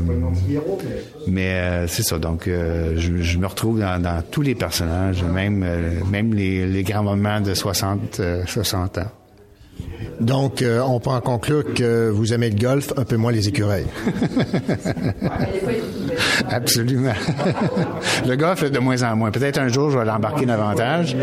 mais 1.26 1.86
c'est 1.88 2.02
ça, 2.02 2.18
donc 2.18 2.44
je, 2.46 3.16
je, 3.16 3.38
me 3.38 3.46
retrouve 3.46 3.80
dans, 3.80 4.00
dans, 4.00 4.22
tous 4.28 4.42
les 4.42 4.54
personnages, 4.54 5.22
même, 5.22 5.64
même 6.10 6.34
les, 6.34 6.66
les 6.66 6.82
grands 6.82 7.02
moments 7.02 7.40
de 7.40 7.54
60, 7.54 8.20
60 8.46 8.98
ans. 8.98 9.21
Donc, 10.20 10.62
euh, 10.62 10.80
on 10.80 11.00
peut 11.00 11.10
en 11.10 11.20
conclure 11.20 11.74
que 11.74 12.10
vous 12.10 12.32
aimez 12.32 12.50
le 12.50 12.58
golf, 12.58 12.92
un 12.96 13.04
peu 13.04 13.16
moins 13.16 13.32
les 13.32 13.48
écureuils. 13.48 13.86
Absolument. 16.50 17.12
le 18.26 18.36
golf, 18.36 18.70
de 18.70 18.78
moins 18.78 19.02
en 19.02 19.16
moins. 19.16 19.30
Peut-être 19.30 19.58
un 19.58 19.68
jour, 19.68 19.90
je 19.90 19.98
vais 19.98 20.04
l'embarquer 20.04 20.46
davantage. 20.46 21.16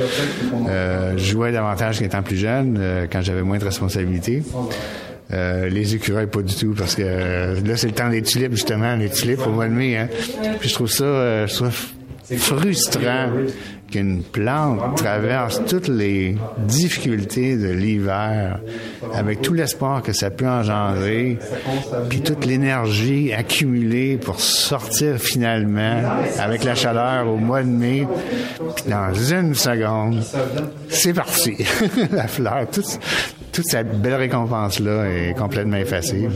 Euh, 0.67 1.13
je 1.17 1.23
jouais 1.23 1.51
davantage 1.51 2.01
étant 2.01 2.21
plus 2.21 2.37
jeune, 2.37 2.77
euh, 2.79 3.07
quand 3.11 3.21
j'avais 3.21 3.43
moins 3.43 3.57
de 3.57 3.65
responsabilités. 3.65 4.43
les 5.31 5.95
écureuils, 5.95 6.27
pas 6.27 6.41
du 6.41 6.55
tout, 6.55 6.73
parce 6.77 6.95
que 6.95 7.03
là, 7.03 7.77
c'est 7.77 7.87
le 7.87 7.93
temps 7.93 8.09
des 8.09 8.21
tulipes, 8.21 8.53
justement, 8.53 8.95
les 8.95 9.09
tulipes 9.09 9.45
au 9.45 9.51
mois 9.51 9.67
de 9.67 9.73
mai. 9.73 9.97
Hein. 9.97 10.07
Puis 10.59 10.69
je 10.69 10.73
trouve 10.73 10.89
ça, 10.89 11.45
je 11.45 11.53
trouve 11.53 11.71
frustrant 12.37 13.29
qu'une 13.91 14.21
plante 14.21 14.97
traverse 14.97 15.61
toutes 15.67 15.87
les 15.87 16.35
difficultés 16.59 17.57
de 17.57 17.69
l'hiver 17.69 18.59
avec 19.13 19.41
tout 19.41 19.53
l'espoir 19.53 20.03
que 20.03 20.13
ça 20.13 20.29
peut 20.29 20.47
engendrer, 20.47 21.37
puis 22.09 22.21
toute 22.21 22.45
l'énergie 22.45 23.33
accumulée 23.33 24.17
pour 24.17 24.39
sortir 24.39 25.17
finalement 25.17 26.01
avec 26.37 26.63
la 26.63 26.75
chaleur 26.75 27.27
au 27.27 27.37
mois 27.37 27.63
de 27.63 27.69
mai, 27.69 28.07
puis 28.75 28.85
dans 28.89 29.13
une 29.13 29.55
seconde, 29.55 30.23
c'est 30.89 31.13
parti. 31.13 31.55
la 32.11 32.27
fleur, 32.27 32.67
toute, 32.71 32.99
toute 33.51 33.65
cette 33.65 34.01
belle 34.01 34.15
récompense-là 34.15 35.05
est 35.09 35.33
complètement 35.37 35.77
effacée. 35.77 36.27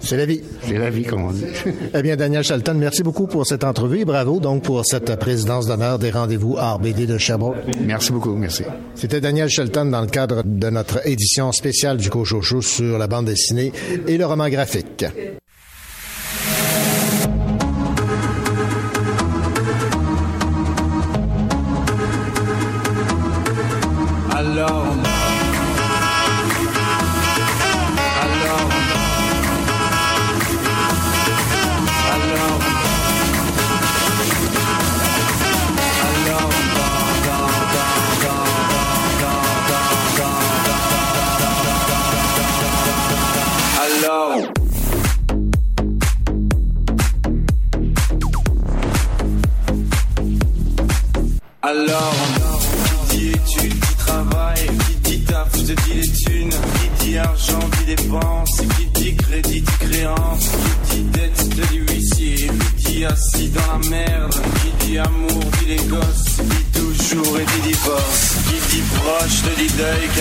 C'est 0.00 0.16
la 0.16 0.26
vie. 0.26 0.40
C'est 0.66 0.78
la 0.78 0.90
vie, 0.90 1.04
comme 1.04 1.24
on 1.24 1.32
dit. 1.32 1.44
eh 1.94 2.02
bien, 2.02 2.16
Daniel 2.16 2.44
Shelton, 2.44 2.74
merci 2.74 3.02
beaucoup 3.02 3.26
pour 3.26 3.46
cette 3.46 3.64
entrevue 3.64 4.00
et 4.00 4.04
bravo 4.04 4.40
donc 4.40 4.62
pour 4.62 4.84
cette 4.84 5.16
présidence 5.16 5.66
d'honneur 5.66 5.98
des 5.98 6.10
rendez-vous 6.10 6.54
RBD 6.54 7.06
de 7.06 7.18
Sherbrooke. 7.18 7.56
Merci 7.80 8.12
beaucoup, 8.12 8.34
merci. 8.34 8.62
C'était 8.94 9.20
Daniel 9.20 9.48
Shelton 9.48 9.86
dans 9.86 10.00
le 10.00 10.06
cadre 10.06 10.42
de 10.44 10.70
notre 10.70 11.06
édition 11.06 11.52
spéciale 11.52 11.96
du 11.96 12.10
Cochocho 12.10 12.62
sur 12.62 12.98
la 12.98 13.06
bande 13.06 13.26
dessinée 13.26 13.72
et 14.06 14.16
le 14.16 14.26
roman 14.26 14.48
graphique. 14.48 15.04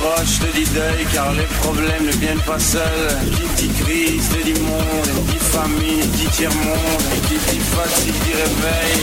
proche 0.00 0.38
te 0.40 0.50
dit 0.56 0.68
deuil 0.74 1.04
car 1.12 1.32
les 1.32 1.48
problèmes 1.62 2.06
ne 2.06 2.12
viennent 2.22 2.46
pas 2.46 2.58
seuls. 2.58 3.10
Qui 3.56 3.68
dit 3.68 3.74
crise 3.82 4.28
te 4.28 4.40
dit 4.42 4.60
monde, 4.60 5.10
dit 5.30 5.44
famille, 5.56 6.06
dit 6.16 6.30
tiers 6.36 6.54
monde, 6.54 7.04
et 7.14 7.20
qui 7.26 7.36
dit 7.48 7.60
fatigue 7.74 8.20
dit 8.24 8.36
réveil, 8.44 9.02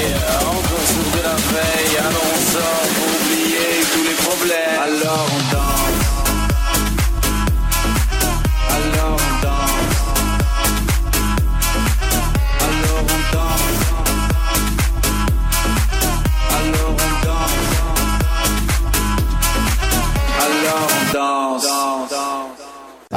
encore 0.55 0.85
sourd 0.91 1.11
de 1.17 1.21
la 1.29 1.37
veille. 1.53 1.97
Alors 2.07 2.27
on 2.35 2.41
sort 2.53 2.87
pour 2.95 3.09
oublier 3.17 3.69
tous 3.93 4.03
les 4.09 4.17
problèmes. 4.25 4.79
Alors 4.85 5.27
on 5.35 5.53
danse. 5.53 5.76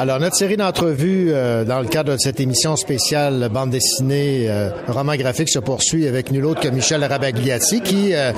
Notre 0.05 0.35
série 0.35 0.57
d'entrevues 0.57 1.27
euh, 1.29 1.63
dans 1.63 1.79
le 1.79 1.87
cadre 1.87 2.13
de 2.13 2.17
cette 2.17 2.39
émission 2.39 2.75
spéciale 2.75 3.49
bande 3.53 3.69
dessinée, 3.69 4.47
euh, 4.49 4.69
roman 4.87 5.15
graphique 5.15 5.49
se 5.49 5.59
poursuit 5.59 6.07
avec 6.07 6.31
nul 6.31 6.45
autre 6.45 6.61
que 6.61 6.67
Michel 6.69 7.03
Rabagliati, 7.03 7.81
qui, 7.81 8.13
euh, 8.13 8.31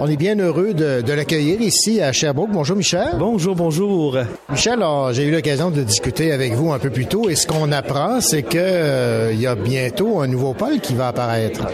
on 0.00 0.06
est 0.06 0.16
bien 0.16 0.38
heureux 0.38 0.74
de, 0.74 1.00
de 1.00 1.12
l'accueillir 1.12 1.60
ici 1.60 2.00
à 2.00 2.12
Sherbrooke. 2.12 2.50
Bonjour 2.52 2.76
Michel. 2.76 3.08
Bonjour, 3.18 3.56
bonjour. 3.56 4.16
Michel, 4.50 4.78
j'ai 5.10 5.24
eu 5.24 5.32
l'occasion 5.32 5.70
de 5.70 5.82
discuter 5.82 6.30
avec 6.32 6.54
vous 6.54 6.72
un 6.72 6.78
peu 6.78 6.90
plus 6.90 7.06
tôt 7.06 7.28
et 7.28 7.34
ce 7.34 7.46
qu'on 7.46 7.72
apprend, 7.72 8.20
c'est 8.20 8.42
que 8.42 9.32
il 9.32 9.40
y 9.40 9.46
a 9.46 9.54
bientôt 9.54 10.20
un 10.20 10.28
nouveau 10.28 10.54
pôle 10.54 10.80
qui 10.80 10.94
va 10.94 11.08
apparaître. 11.08 11.66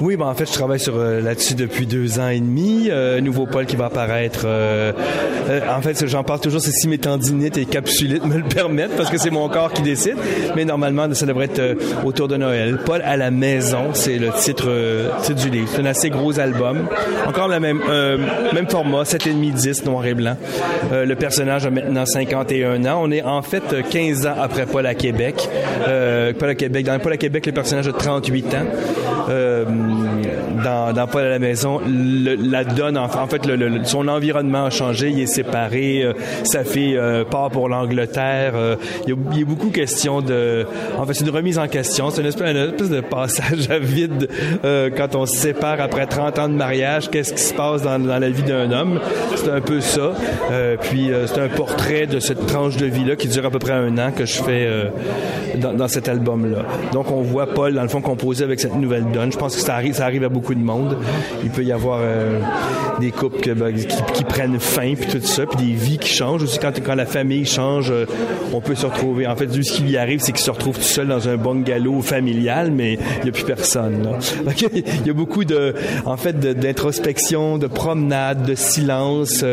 Oui, 0.00 0.16
ben 0.16 0.26
en 0.26 0.34
fait, 0.34 0.46
je 0.46 0.52
travaille 0.52 0.80
sur 0.80 0.96
là-dessus 0.96 1.54
depuis 1.54 1.86
deux 1.86 2.18
ans 2.18 2.28
et 2.28 2.40
demi. 2.40 2.90
nouveau 3.22 3.46
Paul 3.46 3.66
qui 3.66 3.76
va 3.76 3.86
apparaître. 3.86 4.46
en 4.46 5.82
fait, 5.82 6.06
j'en 6.06 6.24
parle 6.24 6.40
toujours, 6.40 6.60
c'est 6.60 6.72
si 6.72 6.88
mes 6.88 6.98
tendinites 6.98 7.56
et 7.56 7.66
capsulites 7.66 8.24
me 8.24 8.38
le 8.38 8.42
permettent, 8.42 8.71
parce 8.96 9.10
que 9.10 9.18
c'est 9.18 9.30
mon 9.30 9.48
corps 9.48 9.72
qui 9.72 9.82
décide. 9.82 10.16
Mais 10.56 10.64
normalement, 10.64 11.12
ça 11.12 11.26
devrait 11.26 11.46
être 11.46 11.76
autour 12.04 12.28
de 12.28 12.36
Noël. 12.36 12.78
Paul 12.84 13.02
à 13.02 13.16
la 13.16 13.30
maison, 13.30 13.90
c'est 13.94 14.18
le 14.18 14.30
titre, 14.30 14.70
titre 15.22 15.40
du 15.40 15.50
livre. 15.50 15.68
C'est 15.72 15.80
un 15.80 15.86
assez 15.86 16.10
gros 16.10 16.38
album. 16.38 16.86
Encore 17.26 17.48
la 17.48 17.60
même, 17.60 17.80
même 18.52 18.68
format, 18.68 19.02
7,5 19.02 19.52
10 19.52 19.84
noir 19.84 20.06
et 20.06 20.14
blanc. 20.14 20.36
le 20.92 21.14
personnage 21.14 21.66
a 21.66 21.70
maintenant 21.70 22.06
51 22.06 22.84
ans. 22.86 23.00
On 23.02 23.10
est 23.10 23.22
en 23.22 23.42
fait 23.42 23.62
15 23.90 24.26
ans 24.26 24.34
après 24.40 24.66
Paul 24.66 24.86
à 24.86 24.94
Québec. 24.94 25.48
Euh, 25.86 26.32
Paul 26.38 26.50
à 26.50 26.54
Québec. 26.54 26.86
Dans 26.86 26.98
Paul 26.98 27.12
à 27.12 27.16
Québec, 27.16 27.46
le 27.46 27.52
personnage 27.52 27.88
a 27.88 27.92
38 27.92 28.54
ans. 28.54 29.28
Euh, 30.62 30.92
dans, 30.92 30.92
dans 30.92 31.06
Paul 31.06 31.24
à 31.24 31.28
la 31.28 31.38
maison, 31.38 31.80
la 31.86 32.64
donne, 32.64 32.96
en, 32.96 33.08
fait, 33.26 33.42
son 33.84 34.08
environnement 34.08 34.66
a 34.66 34.70
changé. 34.70 35.10
Il 35.10 35.20
est 35.20 35.26
séparé. 35.26 36.02
Euh, 36.02 36.12
sa 36.44 36.64
fille 36.64 36.98
part 37.30 37.50
pour 37.50 37.68
l'Angleterre. 37.68 38.54
il, 39.06 39.10
y 39.10 39.42
a, 39.42 39.44
beaucoup 39.44 39.68
de 39.68 39.74
questions 39.74 40.20
de... 40.20 40.66
En 40.98 41.06
fait, 41.06 41.14
c'est 41.14 41.24
une 41.24 41.34
remise 41.34 41.58
en 41.58 41.68
question. 41.68 42.10
C'est 42.10 42.20
une 42.20 42.26
espèce, 42.26 42.52
de 42.52 43.00
passage 43.00 43.70
à 43.70 43.78
vide 43.78 44.28
quand 44.62 45.14
on 45.14 45.26
se 45.26 45.36
sépare 45.36 45.80
après 45.80 46.06
30 46.06 46.38
ans 46.38 46.48
de 46.48 46.54
mariage. 46.54 47.10
Qu'est-ce 47.10 47.32
qui 47.32 47.42
se 47.42 47.54
passe 47.54 47.82
dans, 47.82 47.98
dans 47.98 48.18
la 48.18 48.30
vie 48.30 48.42
d'un 48.42 48.70
homme? 48.72 49.00
C'est 49.36 49.50
un 49.50 49.60
peu 49.60 49.80
ça. 49.80 50.12
puis, 50.80 51.10
c'est 51.26 51.40
un 51.40 51.48
portrait 51.48 52.06
de 52.06 52.20
cette 52.20 52.46
tranche 52.46 52.76
de 52.76 52.86
vie-là 52.86 53.16
qui 53.16 53.28
dure 53.28 53.46
à 53.46 53.50
peu 53.50 53.58
près 53.58 53.72
un 53.72 53.96
an 53.98 54.12
que 54.12 54.24
je 54.24 54.42
fais 54.42 54.66
euh, 54.66 54.90
dans, 55.56 55.88
cet 55.88 56.08
album-là. 56.08 56.64
Donc, 56.92 57.10
on 57.10 57.22
voit 57.22 57.46
Paul, 57.46 57.74
dans 57.74 57.82
le 57.82 57.88
fond, 57.88 58.00
composer 58.00 58.44
avec 58.44 58.60
cette 58.60 58.74
nouvelle 58.74 59.04
donne. 59.12 59.32
Je 59.32 59.38
pense 59.38 59.54
que 59.54 59.60
ça 59.60 59.74
arrive, 59.74 59.94
ça 59.94 60.04
arrive 60.04 60.24
à 60.24 60.28
beaucoup 60.28 60.51
de 60.54 60.60
monde. 60.60 60.96
Il 61.42 61.50
peut 61.50 61.64
y 61.64 61.72
avoir 61.72 62.00
euh, 62.02 62.40
des 63.00 63.10
couples 63.10 63.54
ben, 63.54 63.74
qui, 63.74 64.24
prennent 64.24 64.58
fin, 64.58 64.94
puis 64.94 65.10
tout 65.10 65.26
ça, 65.26 65.46
puis 65.46 65.66
des 65.66 65.72
vies 65.72 65.98
qui 65.98 66.08
changent. 66.08 66.42
Aussi, 66.42 66.58
quand, 66.58 66.72
quand 66.84 66.94
la 66.94 67.06
famille 67.06 67.44
change, 67.44 67.90
euh, 67.90 68.06
on 68.52 68.60
peut 68.60 68.74
se 68.74 68.86
retrouver. 68.86 69.26
En 69.26 69.36
fait, 69.36 69.52
ce 69.52 69.72
qui 69.72 69.82
lui 69.82 69.96
arrive, 69.96 70.20
c'est 70.20 70.32
qu'il 70.32 70.44
se 70.44 70.50
retrouve 70.50 70.76
tout 70.76 70.82
seul 70.82 71.08
dans 71.08 71.28
un 71.28 71.36
bungalow 71.36 72.00
familial, 72.02 72.70
mais 72.70 72.94
il 72.94 73.24
n'y 73.24 73.28
a 73.28 73.32
plus 73.32 73.44
personne. 73.44 74.08
il 74.74 75.06
y 75.06 75.10
a 75.10 75.12
beaucoup 75.12 75.44
de, 75.44 75.74
en 76.06 76.16
fait, 76.16 76.38
d'introspection, 76.38 77.58
de, 77.58 77.66
promenade, 77.66 78.44
de 78.46 78.54
silence. 78.54 79.44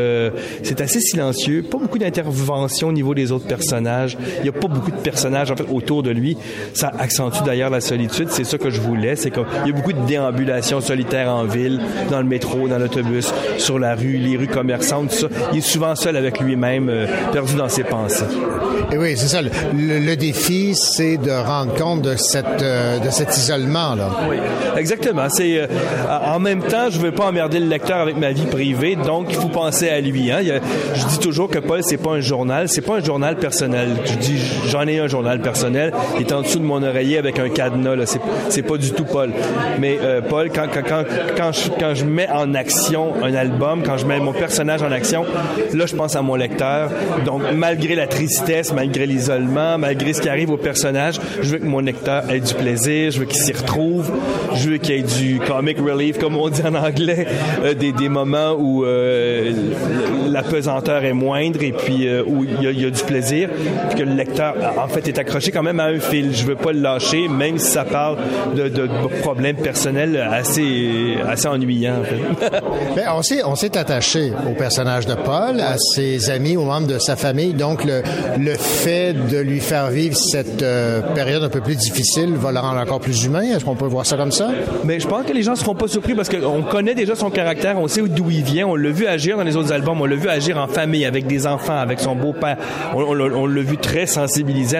c'est 0.63 0.81
assez 0.81 0.99
silencieux. 0.99 1.63
Pas 1.63 1.77
beaucoup 1.77 1.97
d'intervention 1.97 2.89
au 2.89 2.93
niveau 2.93 3.13
des 3.13 3.31
autres 3.31 3.47
personnages. 3.47 4.17
Il 4.37 4.43
n'y 4.43 4.49
a 4.49 4.53
pas 4.53 4.67
beaucoup 4.67 4.91
de 4.91 4.97
personnages 4.97 5.51
en 5.51 5.55
fait 5.55 5.65
autour 5.71 6.03
de 6.03 6.11
lui. 6.11 6.37
Ça 6.73 6.91
accentue 6.97 7.43
d'ailleurs 7.45 7.69
la 7.69 7.81
solitude. 7.81 8.29
C'est 8.29 8.43
ça 8.43 8.57
que 8.57 8.69
je 8.69 8.79
voulais. 8.79 9.15
C'est 9.15 9.31
qu'il 9.31 9.43
y 9.65 9.69
a 9.69 9.73
beaucoup 9.73 9.93
de 9.93 10.05
déambulations 10.05 10.81
solitaires 10.89 11.29
en 11.29 11.43
ville, 11.43 11.79
dans 12.09 12.19
le 12.19 12.25
métro, 12.25 12.67
dans 12.67 12.79
l'autobus, 12.79 13.31
sur 13.57 13.77
la 13.77 13.93
rue, 13.93 14.17
les 14.17 14.37
rues 14.37 14.47
commerçantes, 14.47 15.11
tout 15.11 15.15
ça. 15.15 15.27
Il 15.51 15.59
est 15.59 15.61
souvent 15.61 15.95
seul 15.95 16.17
avec 16.17 16.39
lui-même, 16.39 16.89
euh, 16.89 17.05
perdu 17.31 17.55
dans 17.55 17.69
ses 17.69 17.83
pensées. 17.83 18.25
Et 18.91 18.97
oui, 18.97 19.13
c'est 19.15 19.27
ça. 19.27 19.41
Le, 19.41 20.15
défi, 20.15 20.73
c'est 20.73 21.17
de 21.17 21.31
rendre 21.31 21.75
compte 21.75 22.01
de 22.01 22.15
cette 22.15 22.63
euh, 22.63 22.97
de 22.99 23.09
cet 23.11 23.37
isolement 23.37 23.93
là. 23.93 24.09
Oui, 24.27 24.37
exactement. 24.77 25.29
C'est 25.29 25.59
euh, 25.59 25.67
en 26.25 26.39
même 26.39 26.63
temps, 26.63 26.89
je 26.89 26.99
veux 26.99 27.11
pas 27.11 27.27
emmerder 27.27 27.59
le 27.59 27.67
lecteur 27.67 27.97
avec 27.97 28.17
ma 28.17 28.31
vie 28.31 28.47
privée, 28.47 28.95
donc 28.95 29.27
il 29.29 29.35
faut 29.35 29.49
penser 29.49 29.89
à 29.89 30.01
lui. 30.01 30.31
Hein. 30.31 30.39
je 30.95 31.05
dis 31.05 31.19
toujours 31.19 31.49
que 31.49 31.59
Paul, 31.59 31.81
c'est 31.83 31.97
pas 31.97 32.11
un 32.11 32.19
journal, 32.19 32.67
c'est 32.67 32.81
pas 32.81 32.95
un 32.95 33.03
journal 33.03 33.35
personnel. 33.35 33.89
Je 34.05 34.15
dis, 34.15 34.41
j'en 34.67 34.87
ai 34.87 34.99
un 34.99 35.07
journal 35.07 35.39
personnel. 35.41 35.93
Il 36.19 36.25
est 36.25 36.33
en 36.33 36.41
dessous 36.41 36.59
de 36.59 36.63
mon 36.63 36.81
oreiller 36.81 37.17
avec 37.19 37.37
un 37.37 37.49
cadenas. 37.49 37.95
Là. 37.95 38.05
C'est, 38.05 38.21
c'est 38.49 38.63
pas 38.63 38.77
du 38.77 38.91
tout 38.91 39.05
Paul. 39.05 39.31
Mais 39.79 39.97
euh, 40.01 40.21
Paul, 40.21 40.49
quand, 40.53 40.67
quand, 40.81 41.93
je, 41.93 42.05
mets 42.05 42.29
en 42.29 42.53
action 42.53 43.13
un 43.23 43.33
album, 43.33 43.83
quand 43.83 43.97
je 43.97 44.05
mets 44.05 44.19
mon 44.19 44.33
personnage 44.33 44.81
en 44.81 44.91
action, 44.91 45.25
là, 45.73 45.85
je 45.85 45.95
pense 45.95 46.15
à 46.15 46.21
mon 46.21 46.35
lecteur. 46.35 46.89
Donc, 47.25 47.41
malgré 47.53 47.95
la 47.95 48.07
tristesse, 48.07 48.73
malgré 48.73 49.05
l'isolement, 49.05 49.77
malgré 49.77 50.13
ce 50.13 50.21
qui 50.21 50.29
arrive 50.29 50.51
au 50.51 50.57
personnage, 50.57 51.19
je 51.41 51.49
veux 51.49 51.57
que 51.59 51.65
mon 51.65 51.79
lecteur 51.79 52.29
ait 52.29 52.39
du 52.39 52.53
plaisir, 52.53 53.11
je 53.11 53.19
veux 53.19 53.25
qu'il 53.25 53.41
s'y 53.41 53.53
retrouve, 53.53 54.11
je 54.55 54.69
veux 54.69 54.77
qu'il 54.77 54.95
y 54.95 54.99
ait 54.99 55.03
du 55.03 55.39
comic 55.39 55.79
relief, 55.79 56.19
comme 56.19 56.35
on 56.35 56.49
dit 56.49 56.61
en 56.61 56.75
anglais, 56.75 57.27
euh, 57.63 57.73
des, 57.73 58.09
moments 58.09 58.53
où 58.57 58.85
euh, 58.85 59.51
la 60.29 60.41
pesanteur 60.41 61.03
est 61.03 61.13
moindre 61.13 61.61
et 61.61 61.71
puis 61.71 62.07
où 62.25 62.43
il 62.43 62.63
y, 62.63 62.85
a, 62.85 62.89
du 62.89 63.03
plaisir, 63.03 63.49
puis 63.89 63.99
que 63.99 64.03
le 64.03 64.15
lecteur, 64.15 64.55
en 64.77 64.87
fait, 64.87 65.07
est 65.07 65.19
accroché 65.19 65.51
quand 65.51 65.63
même 65.63 65.79
à 65.79 65.85
un 65.85 65.99
fil. 65.99 66.35
Je 66.35 66.45
veux 66.45 66.55
pas 66.55 66.71
le 66.71 66.79
lâcher, 66.79 67.27
même 67.27 67.57
si 67.57 67.71
ça 67.71 67.85
parle 67.85 68.17
de, 68.55 68.89
problèmes 69.21 69.57
personnels 69.57 70.27
assez, 70.31 70.61
assez 71.27 71.47
ennuyants. 71.47 72.01
En 72.01 72.03
fait. 72.03 72.61
Mais 72.95 73.03
on 73.09 73.21
s'est, 73.21 73.43
on 73.43 73.55
s'est 73.55 73.77
attaché 73.77 74.31
au 74.49 74.53
personnage 74.53 75.05
de 75.05 75.15
Paul, 75.15 75.59
à 75.59 75.77
ses 75.77 76.29
amis, 76.29 76.57
aux 76.57 76.65
membres 76.65 76.87
de 76.87 76.99
sa 76.99 77.15
famille. 77.15 77.53
Donc, 77.53 77.83
le, 77.83 78.01
le 78.37 78.55
fait 78.55 79.13
de 79.13 79.37
lui 79.37 79.59
faire 79.59 79.89
vivre 79.89 80.15
cette 80.15 80.61
euh, 80.63 81.01
période 81.13 81.43
un 81.43 81.49
peu 81.49 81.61
plus 81.61 81.75
difficile 81.75 82.33
va 82.33 82.51
le 82.51 82.59
rendre 82.59 82.79
encore 82.79 82.99
plus 82.99 83.25
humain. 83.25 83.41
Est-ce 83.41 83.65
qu'on 83.65 83.75
peut 83.75 83.85
voir 83.85 84.05
ça 84.05 84.17
comme 84.17 84.31
ça? 84.31 84.49
Mais 84.83 84.99
je 84.99 85.07
pense 85.07 85.25
que 85.25 85.33
les 85.33 85.43
gens 85.43 85.55
seront 85.55 85.75
pas 85.75 85.87
surpris 85.87 86.15
parce 86.15 86.29
qu'on 86.29 86.61
connaît 86.63 86.95
déjà 86.95 87.15
son 87.15 87.29
caractère, 87.29 87.79
on 87.79 87.87
sait 87.87 88.01
d'où 88.01 88.29
il 88.29 88.43
vient, 88.43 88.67
on 88.67 88.75
l'a 88.75 88.91
vu 88.91 89.07
agir 89.07 89.37
dans 89.37 89.43
les 89.43 89.55
autres 89.55 89.71
albums, 89.71 89.99
on 90.01 90.05
l'a 90.05 90.15
vu 90.15 90.29
agir 90.29 90.57
en 90.57 90.67
famille, 90.67 91.05
avec 91.05 91.27
des 91.27 91.47
enfants, 91.47 91.77
avec 91.77 91.99
son 91.99 92.15
beau-père. 92.15 92.57
On, 92.95 93.01
on 93.01 93.45
l'a 93.47 93.61
vu 93.61 93.77
très 93.77 94.05
sensibilisé 94.05 94.79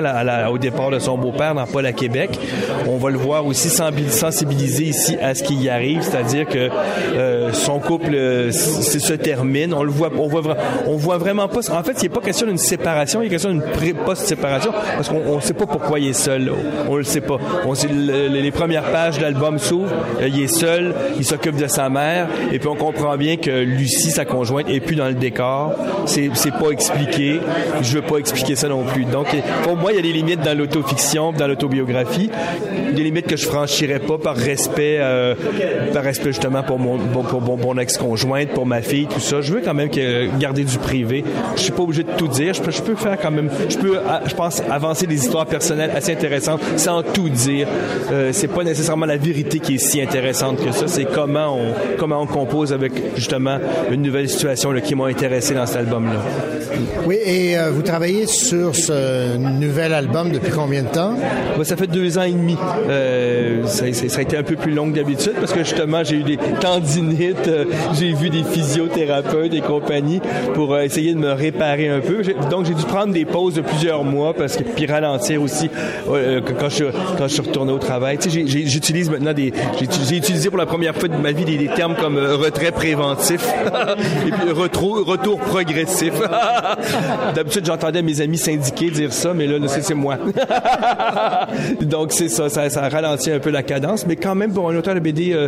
au 0.52 0.58
départ 0.58 0.92
de 0.92 1.00
son 1.00 1.18
beau-père 1.18 1.56
dans 1.56 1.66
Paul 1.66 1.86
à 1.86 1.94
Québec. 1.94 2.40
On 2.88 2.98
va 2.98 3.10
le 3.10 3.18
voir 3.18 3.46
aussi 3.46 3.70
sensibilisé 3.70 4.86
ici 4.86 5.18
à 5.22 5.36
ce 5.36 5.44
qui 5.44 5.56
y 5.56 5.70
c'est-à-dire 6.02 6.48
que 6.48 6.70
euh, 7.16 7.54
son 7.54 7.80
couple 7.80 8.14
euh, 8.14 8.52
se 8.52 9.14
termine. 9.14 9.74
On 9.74 9.84
le 9.84 9.92
voit, 9.92 10.12
on 10.18 10.28
voit, 10.28 10.58
on 10.88 10.98
vraiment 10.98 11.48
pas. 11.48 11.60
En 11.72 11.84
fait, 11.84 11.94
il 12.00 12.04
n'est 12.04 12.10
pas 12.10 12.22
question 12.22 12.48
d'une 12.48 12.58
séparation, 12.58 13.22
il 13.22 13.28
est 13.28 13.30
question 13.30 13.52
d'une 13.52 13.64
post-séparation 14.06 14.72
parce 14.96 15.10
qu'on 15.10 15.36
ne 15.36 15.42
sait 15.42 15.54
pas 15.54 15.66
pourquoi 15.66 16.00
il 16.00 16.10
est 16.10 16.14
seul. 16.14 16.52
On 16.88 16.96
le 16.96 17.04
sait 17.04 17.22
pas. 17.22 17.38
On 17.66 17.74
les 17.90 18.52
premières 18.52 18.92
pages 18.92 19.18
de 19.18 19.22
l'album 19.22 19.58
s'ouvrent, 19.60 19.94
euh, 20.22 20.28
il 20.28 20.44
est 20.44 20.48
seul, 20.48 20.94
il 21.18 21.26
s'occupe 21.26 21.56
de 21.56 21.68
sa 21.68 21.90
mère, 21.90 22.28
et 22.52 22.60
puis 22.60 22.68
on 22.68 22.76
comprend 22.76 23.16
bien 23.18 23.38
que 23.38 23.64
Lucie, 23.64 24.12
sa 24.12 24.26
conjointe, 24.26 24.70
est 24.70 24.80
plus 24.80 24.96
dans 24.96 25.08
le 25.08 25.14
décor. 25.14 25.76
C'est, 26.06 26.30
c'est 26.34 26.52
pas 26.52 26.70
expliqué. 26.72 27.40
Je 27.82 27.96
veux 27.96 28.02
pas 28.02 28.18
expliquer 28.18 28.56
ça 28.56 28.68
non 28.68 28.84
plus. 28.84 29.06
Donc, 29.06 29.28
pour 29.64 29.76
moi, 29.76 29.92
il 29.92 29.96
y 29.96 30.00
a 30.00 30.02
des 30.02 30.14
limites 30.14 30.42
dans 30.42 30.58
l'autofiction, 30.58 31.32
dans 31.32 31.48
l'autobiographie, 31.48 32.30
des 32.94 33.04
limites 33.04 33.28
que 33.28 33.38
je 33.38 33.46
franchirais 33.46 34.00
pas 34.00 34.18
par 34.18 34.36
respect, 34.36 35.00
par 35.94 36.04
respect 36.04 36.30
justement 36.30 36.64
pour 36.64 36.80
mon, 36.80 36.98
pour, 36.98 37.58
mon, 37.58 37.78
ex-conjointe, 37.78 38.50
pour 38.50 38.66
ma 38.66 38.82
fille, 38.82 39.08
tout 39.08 39.20
ça. 39.20 39.42
Je 39.42 39.54
veux 39.54 39.62
quand 39.62 39.74
même 39.74 39.90
garder 40.40 40.64
du 40.64 40.78
privé. 40.78 41.24
Je 41.56 41.62
suis 41.62 41.72
pas 41.72 41.84
obligé 41.84 42.04
de 42.04 42.12
tout 42.12 42.28
dire. 42.28 42.54
Je 42.54 42.62
peux, 42.62 42.72
je 42.72 42.82
peux 42.82 42.96
faire 42.96 43.18
quand 43.22 43.32
même, 43.32 43.50
je 43.70 43.78
peux, 43.78 43.98
ah, 44.08 44.22
je 44.26 44.34
pense, 44.34 44.62
avancer 44.70 45.08
des 45.08 45.16
histoires 45.16 45.46
personnelles 45.46 45.92
assez 45.96 46.14
intéressantes 46.14 46.62
sans 46.78 47.04
tout 47.04 47.30
dire. 47.30 47.68
Euh, 48.12 48.30
c'est 48.32 48.48
pas 48.48 48.64
nécessairement 48.64 49.06
la 49.06 49.18
vérité 49.18 49.60
qui 49.60 49.76
est 49.76 49.78
si 49.78 50.02
intéressante 50.02 50.64
que 50.64 50.72
ça. 50.72 50.88
C'est 50.88 51.06
comment 51.06 51.58
on, 51.58 51.74
comment 51.98 52.22
on 52.22 52.28
compose 52.28 52.74
avec 52.74 52.92
justement 53.16 53.60
une 53.92 54.02
nouvelle 54.02 54.30
situation 54.30 54.72
là, 54.72 54.82
qui 54.82 54.96
m'a 54.96 55.06
intéressé 55.06 55.54
dans 55.54 55.66
cet 55.66 55.78
album-là. 55.78 56.20
Oui, 57.06 57.18
et 57.26 57.58
euh, 57.58 57.72
vous 57.72 57.82
travaillez 57.82 58.28
sur 58.28 58.76
ce 58.76 59.38
nouvel 59.38 59.94
album 59.94 60.32
depuis 60.32 60.52
combien 60.52 60.84
de 60.84 60.88
temps? 60.90 61.16
ça 61.64 61.76
fait 61.76 61.88
deux 61.88 62.18
ans 62.18 62.24
et 62.24 62.32
demi. 62.32 62.58
Euh, 62.90 63.66
ça, 63.66 63.86
a 63.86 64.22
été 64.22 64.38
un 64.38 64.44
peu 64.44 64.56
plus 64.56 64.72
long 64.72 64.90
que 64.90 64.96
d'habitude 64.96 65.34
parce 65.50 65.62
que 65.62 65.66
justement, 65.66 66.04
j'ai 66.04 66.18
eu 66.18 66.24
des 66.24 66.38
tendinites, 66.38 67.48
euh, 67.48 67.66
j'ai 67.94 68.14
vu 68.14 68.30
des 68.30 68.44
physiothérapeutes 68.44 69.52
et 69.52 69.62
compagnie 69.62 70.22
pour 70.54 70.76
euh, 70.76 70.82
essayer 70.82 71.16
de 71.16 71.18
me 71.18 71.32
réparer 71.32 71.90
un 71.90 72.02
peu. 72.02 72.22
Donc, 72.52 72.68
j'ai 72.68 72.76
dû 72.76 72.84
prendre 72.84 73.14
des 73.14 73.26
pauses 73.26 73.56
de 73.56 73.62
plusieurs 73.62 74.04
mois 74.04 74.36
parce 74.36 74.58
que 74.58 74.64
puis 74.64 74.86
ralentir 74.86 75.42
aussi 75.42 75.72
quand, 76.06 76.70
je, 76.70 76.86
quand 77.18 77.28
je 77.28 77.34
suis 77.34 77.42
retourné 77.42 77.72
au 77.72 77.80
travail. 77.80 78.20
Tu 78.20 78.30
sais, 78.30 78.46
j'utilise 78.46 79.10
maintenant 79.10 79.34
des... 79.34 79.52
J'ai 80.08 80.18
utilisé 80.18 80.50
pour 80.50 80.60
la 80.60 80.68
première 80.68 80.96
fois 80.96 81.08
de 81.08 81.16
ma 81.16 81.32
vie 81.32 81.46
des, 81.46 81.68
termes 81.70 81.96
comme 81.96 82.18
retrait 82.18 82.72
préventif 82.72 83.42
et 84.28 84.52
retour 84.52 85.40
progressif. 85.40 86.14
D'habitude, 87.36 87.66
j'entendais 87.66 88.04
mes 88.04 88.22
amis 88.22 88.38
syndiqués 88.38 88.92
dire 88.92 89.14
ça, 89.14 89.34
mais 89.34 89.48
là, 89.48 89.58
c'est 89.68 89.96
moi. 89.96 90.18
Donc, 91.82 92.12
c'est 92.12 92.30
ça, 92.30 92.50
ça, 92.50 92.90
ralentit 92.90 93.32
un 93.32 93.40
peu 93.40 93.50
la 93.50 93.64
cadence, 93.64 94.06
mais 94.06 94.16
quand 94.16 94.36
même, 94.36 94.54
pour 94.54 94.70
un 94.70 94.76
auteur 94.76 94.94
de 94.94 95.00
BD, 95.00 95.39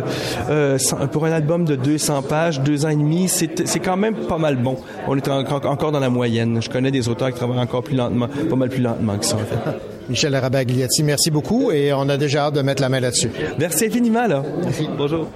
euh, 0.50 1.06
pour 1.10 1.24
un 1.26 1.32
album 1.32 1.64
de 1.64 1.76
200 1.76 2.22
pages, 2.22 2.60
deux 2.60 2.84
ans 2.86 2.90
et 2.90 2.96
demi, 2.96 3.28
c'est 3.28 3.80
quand 3.80 3.96
même 3.96 4.14
pas 4.14 4.38
mal 4.38 4.56
bon. 4.56 4.76
On 5.08 5.16
est 5.16 5.28
encore 5.28 5.92
dans 5.92 6.00
la 6.00 6.10
moyenne. 6.10 6.60
Je 6.62 6.70
connais 6.70 6.90
des 6.90 7.08
auteurs 7.08 7.30
qui 7.30 7.36
travaillent 7.36 7.58
encore 7.58 7.82
plus 7.82 7.96
lentement, 7.96 8.28
pas 8.28 8.56
mal 8.56 8.68
plus 8.68 8.82
lentement 8.82 9.18
que 9.18 9.24
ça, 9.24 9.36
en 9.36 9.38
fait. 9.38 9.78
Michel 10.08 10.34
Arabagliati, 10.34 11.02
merci 11.04 11.30
beaucoup 11.30 11.70
et 11.70 11.92
on 11.92 12.08
a 12.08 12.16
déjà 12.16 12.46
hâte 12.46 12.54
de 12.54 12.62
mettre 12.62 12.82
la 12.82 12.88
main 12.88 13.00
là-dessus. 13.00 13.30
Merci 13.58 13.86
infiniment, 13.86 14.26
là. 14.26 14.42
Merci. 14.62 14.88
Bonjour. 14.98 15.28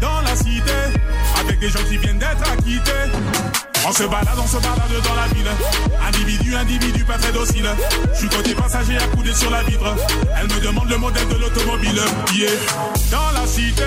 dans 0.00 0.20
la 0.22 0.36
cité, 0.36 0.70
avec 1.40 1.58
des 1.60 1.68
gens 1.68 1.84
qui 1.88 1.96
viennent. 1.98 2.14
On 3.86 3.92
se 3.92 4.04
balade, 4.04 4.38
on 4.38 4.46
se 4.46 4.56
balade 4.56 5.02
dans 5.04 5.14
la 5.14 5.26
ville. 5.34 5.50
Individu, 6.08 6.56
individu, 6.56 7.04
pas 7.04 7.18
très 7.18 7.32
docile. 7.32 7.68
Je 8.14 8.18
suis 8.18 8.28
côté 8.28 8.54
passager 8.54 8.96
accoudé 8.96 9.32
sur 9.34 9.50
la 9.50 9.62
vitre. 9.62 9.94
Elle 10.40 10.46
me 10.46 10.60
demande 10.60 10.88
le 10.88 10.96
modèle 10.96 11.28
de 11.28 11.34
l'automobile. 11.34 12.00
Yeah. 12.34 12.50
Dans 13.10 13.30
la 13.38 13.46
cité, 13.46 13.82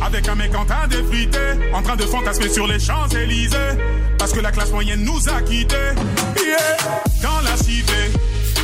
avec 0.00 0.28
un 0.28 0.34
mec 0.34 0.54
en 0.56 0.64
train 0.64 0.88
d'effriter, 0.88 1.38
en 1.72 1.82
train 1.82 1.96
de 1.96 2.02
fantasmer 2.02 2.48
sur 2.48 2.66
les 2.66 2.80
Champs-Élysées. 2.80 3.56
Parce 4.18 4.32
que 4.32 4.40
la 4.40 4.50
classe 4.50 4.72
moyenne 4.72 5.04
nous 5.04 5.28
a 5.28 5.40
quittés. 5.42 5.76
Yeah. 6.44 6.76
Dans 7.22 7.40
la 7.42 7.56
cité, 7.56 8.10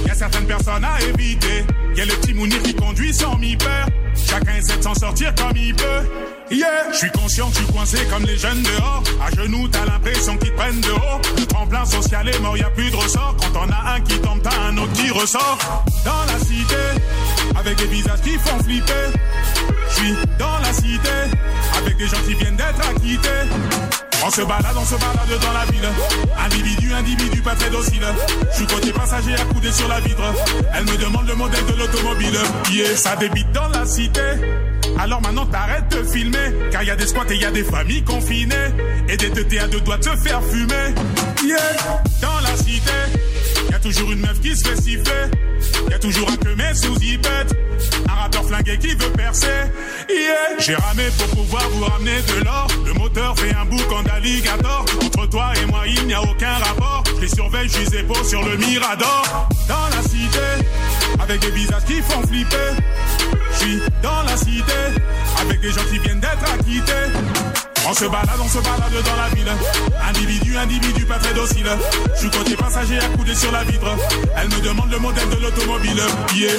y 0.06 0.10
a 0.10 0.14
certaines 0.14 0.46
personnes 0.46 0.84
à 0.84 1.00
éviter. 1.02 1.64
Y 1.94 2.00
a 2.00 2.04
le 2.04 2.14
petit 2.14 2.34
Mounir 2.34 2.62
qui 2.62 2.74
conduit 2.74 3.14
sans 3.14 3.36
mi-peur. 3.38 3.86
Chacun 4.26 4.54
essaie 4.56 4.76
de 4.76 4.82
s'en 4.82 4.94
sortir 4.94 5.34
comme 5.34 5.56
il 5.56 5.74
peut. 5.74 6.02
Yeah, 6.50 6.92
je 6.92 6.96
suis 6.96 7.10
conscient 7.10 7.48
que 7.48 7.56
je 7.56 7.64
suis 7.64 7.72
coincé 7.72 7.98
comme 8.10 8.24
les 8.24 8.36
jeunes 8.38 8.62
dehors. 8.62 9.02
À 9.24 9.30
genoux, 9.36 9.68
t'as 9.68 9.84
l'impression 9.84 10.36
qu'ils 10.38 10.50
te 10.50 10.56
prennent 10.56 10.80
de 10.80 10.90
haut. 10.90 11.20
Le 11.36 11.46
tremplin 11.46 11.84
social 11.84 12.28
est 12.28 12.38
mort, 12.40 12.56
y 12.56 12.62
a 12.62 12.70
plus 12.70 12.90
de 12.90 12.96
ressort. 12.96 13.36
Quand 13.38 13.66
on 13.66 13.70
a 13.70 13.94
un 13.94 14.00
qui 14.00 14.18
tombe, 14.20 14.40
t'as 14.42 14.58
un 14.68 14.76
autre 14.78 14.92
qui 14.92 15.10
ressort. 15.10 15.58
Dans 16.04 16.32
la 16.32 16.38
cité, 16.38 16.74
avec 17.58 17.76
des 17.76 17.86
visages 17.86 18.20
qui 18.22 18.38
font 18.38 18.58
flipper. 18.62 18.92
Je 19.90 19.94
suis 19.94 20.14
dans 20.38 20.58
la 20.62 20.72
cité, 20.72 21.08
avec 21.76 21.96
des 21.96 22.06
gens 22.06 22.22
qui 22.26 22.34
viennent 22.34 22.56
d'être 22.56 22.88
acquittés. 22.88 24.07
On 24.24 24.30
se 24.30 24.42
balade, 24.42 24.76
on 24.76 24.84
se 24.84 24.94
balade 24.94 25.40
dans 25.40 25.52
la 25.52 25.64
ville. 25.66 25.88
Individu, 26.44 26.92
individu, 26.92 27.40
pas 27.40 27.54
très 27.54 27.70
docile. 27.70 28.02
Je 28.50 28.56
suis 28.56 28.66
côté 28.66 28.92
passager 28.92 29.34
accoudé 29.34 29.70
sur 29.72 29.88
la 29.88 30.00
vitre. 30.00 30.22
Elle 30.74 30.84
me 30.84 30.96
demande 30.96 31.26
le 31.28 31.34
modèle 31.34 31.64
de 31.66 31.74
l'automobile. 31.74 32.38
Yeah, 32.70 32.96
ça 32.96 33.16
débite 33.16 33.50
dans 33.52 33.68
la 33.68 33.86
cité. 33.86 34.20
Alors 34.98 35.22
maintenant 35.22 35.46
t'arrêtes 35.46 35.88
de 35.90 36.02
filmer 36.02 36.52
Car 36.72 36.82
y 36.82 36.90
a 36.90 36.96
des 36.96 37.06
squats 37.06 37.24
et 37.30 37.36
y 37.36 37.44
a 37.44 37.50
des 37.50 37.62
familles 37.62 38.02
confinées 38.02 38.54
Et 39.08 39.16
des 39.16 39.30
teutés 39.30 39.60
à 39.60 39.68
deux 39.68 39.80
doigts 39.80 39.98
de 39.98 40.04
se 40.04 40.16
faire 40.16 40.42
fumer 40.42 40.94
Yeah 41.44 41.58
Dans 42.20 42.40
la 42.42 42.56
cité 42.56 42.90
y 43.78 43.80
a 43.80 43.90
toujours 43.90 44.10
une 44.10 44.20
meuf 44.20 44.40
qui 44.40 44.56
se 44.56 44.66
fait 44.66 44.76
siffler. 44.76 45.30
Y 45.90 45.94
a 45.94 45.98
toujours 45.98 46.28
un 46.30 46.36
queumé 46.36 46.74
sous 46.74 46.96
zipette 46.98 47.54
Un 48.08 48.14
rappeur 48.14 48.44
flingué 48.44 48.76
qui 48.78 48.88
veut 48.88 49.12
percer. 49.12 49.46
Yeah. 50.08 50.58
J'ai 50.58 50.74
ramé 50.74 51.04
pour 51.16 51.28
pouvoir 51.28 51.62
vous 51.70 51.84
ramener 51.84 52.20
de 52.22 52.44
l'or. 52.44 52.66
Le 52.84 52.92
moteur 52.94 53.38
fait 53.38 53.54
un 53.54 53.64
bouc 53.66 53.92
en 53.92 54.04
alligator. 54.12 54.84
Entre 55.04 55.28
toi 55.28 55.52
et 55.62 55.66
moi 55.66 55.82
il 55.86 56.06
n'y 56.06 56.14
a 56.14 56.22
aucun 56.22 56.54
rapport. 56.54 57.04
Je 57.16 57.20
les 57.20 57.28
surveille, 57.28 57.68
je 57.68 57.78
les 57.78 58.00
épaules 58.00 58.24
sur 58.24 58.42
le 58.42 58.56
mirador. 58.56 59.48
Dans 59.68 59.96
la 59.96 60.02
cité 60.02 60.66
Avec 61.20 61.40
des 61.40 61.50
visages 61.52 61.84
qui 61.84 62.00
font 62.02 62.26
flipper. 62.26 62.56
Je 63.52 63.58
suis 63.58 63.78
dans 64.02 64.22
la 64.22 64.36
cité, 64.36 64.72
avec 65.40 65.60
des 65.60 65.70
gens 65.70 65.84
qui 65.90 65.98
viennent 65.98 66.20
d'être 66.20 66.52
acquittés. 66.52 67.57
On 67.90 67.94
se 67.94 68.04
balade, 68.04 68.28
on 68.38 68.48
se 68.48 68.58
balade 68.58 69.02
dans 69.02 69.16
la 69.16 69.28
ville. 69.34 69.50
Individu, 70.10 70.58
individu, 70.58 71.06
pas 71.06 71.18
très 71.18 71.32
docile. 71.32 71.66
Je 72.20 72.28
côté 72.28 72.54
passager 72.54 72.98
accoudé 72.98 73.34
sur 73.34 73.50
la 73.50 73.64
vitre. 73.64 73.96
Elle 74.36 74.48
me 74.48 74.60
demande 74.60 74.90
le 74.90 74.98
modèle 74.98 75.30
de 75.30 75.36
l'automobile. 75.36 76.02
Yeah. 76.34 76.52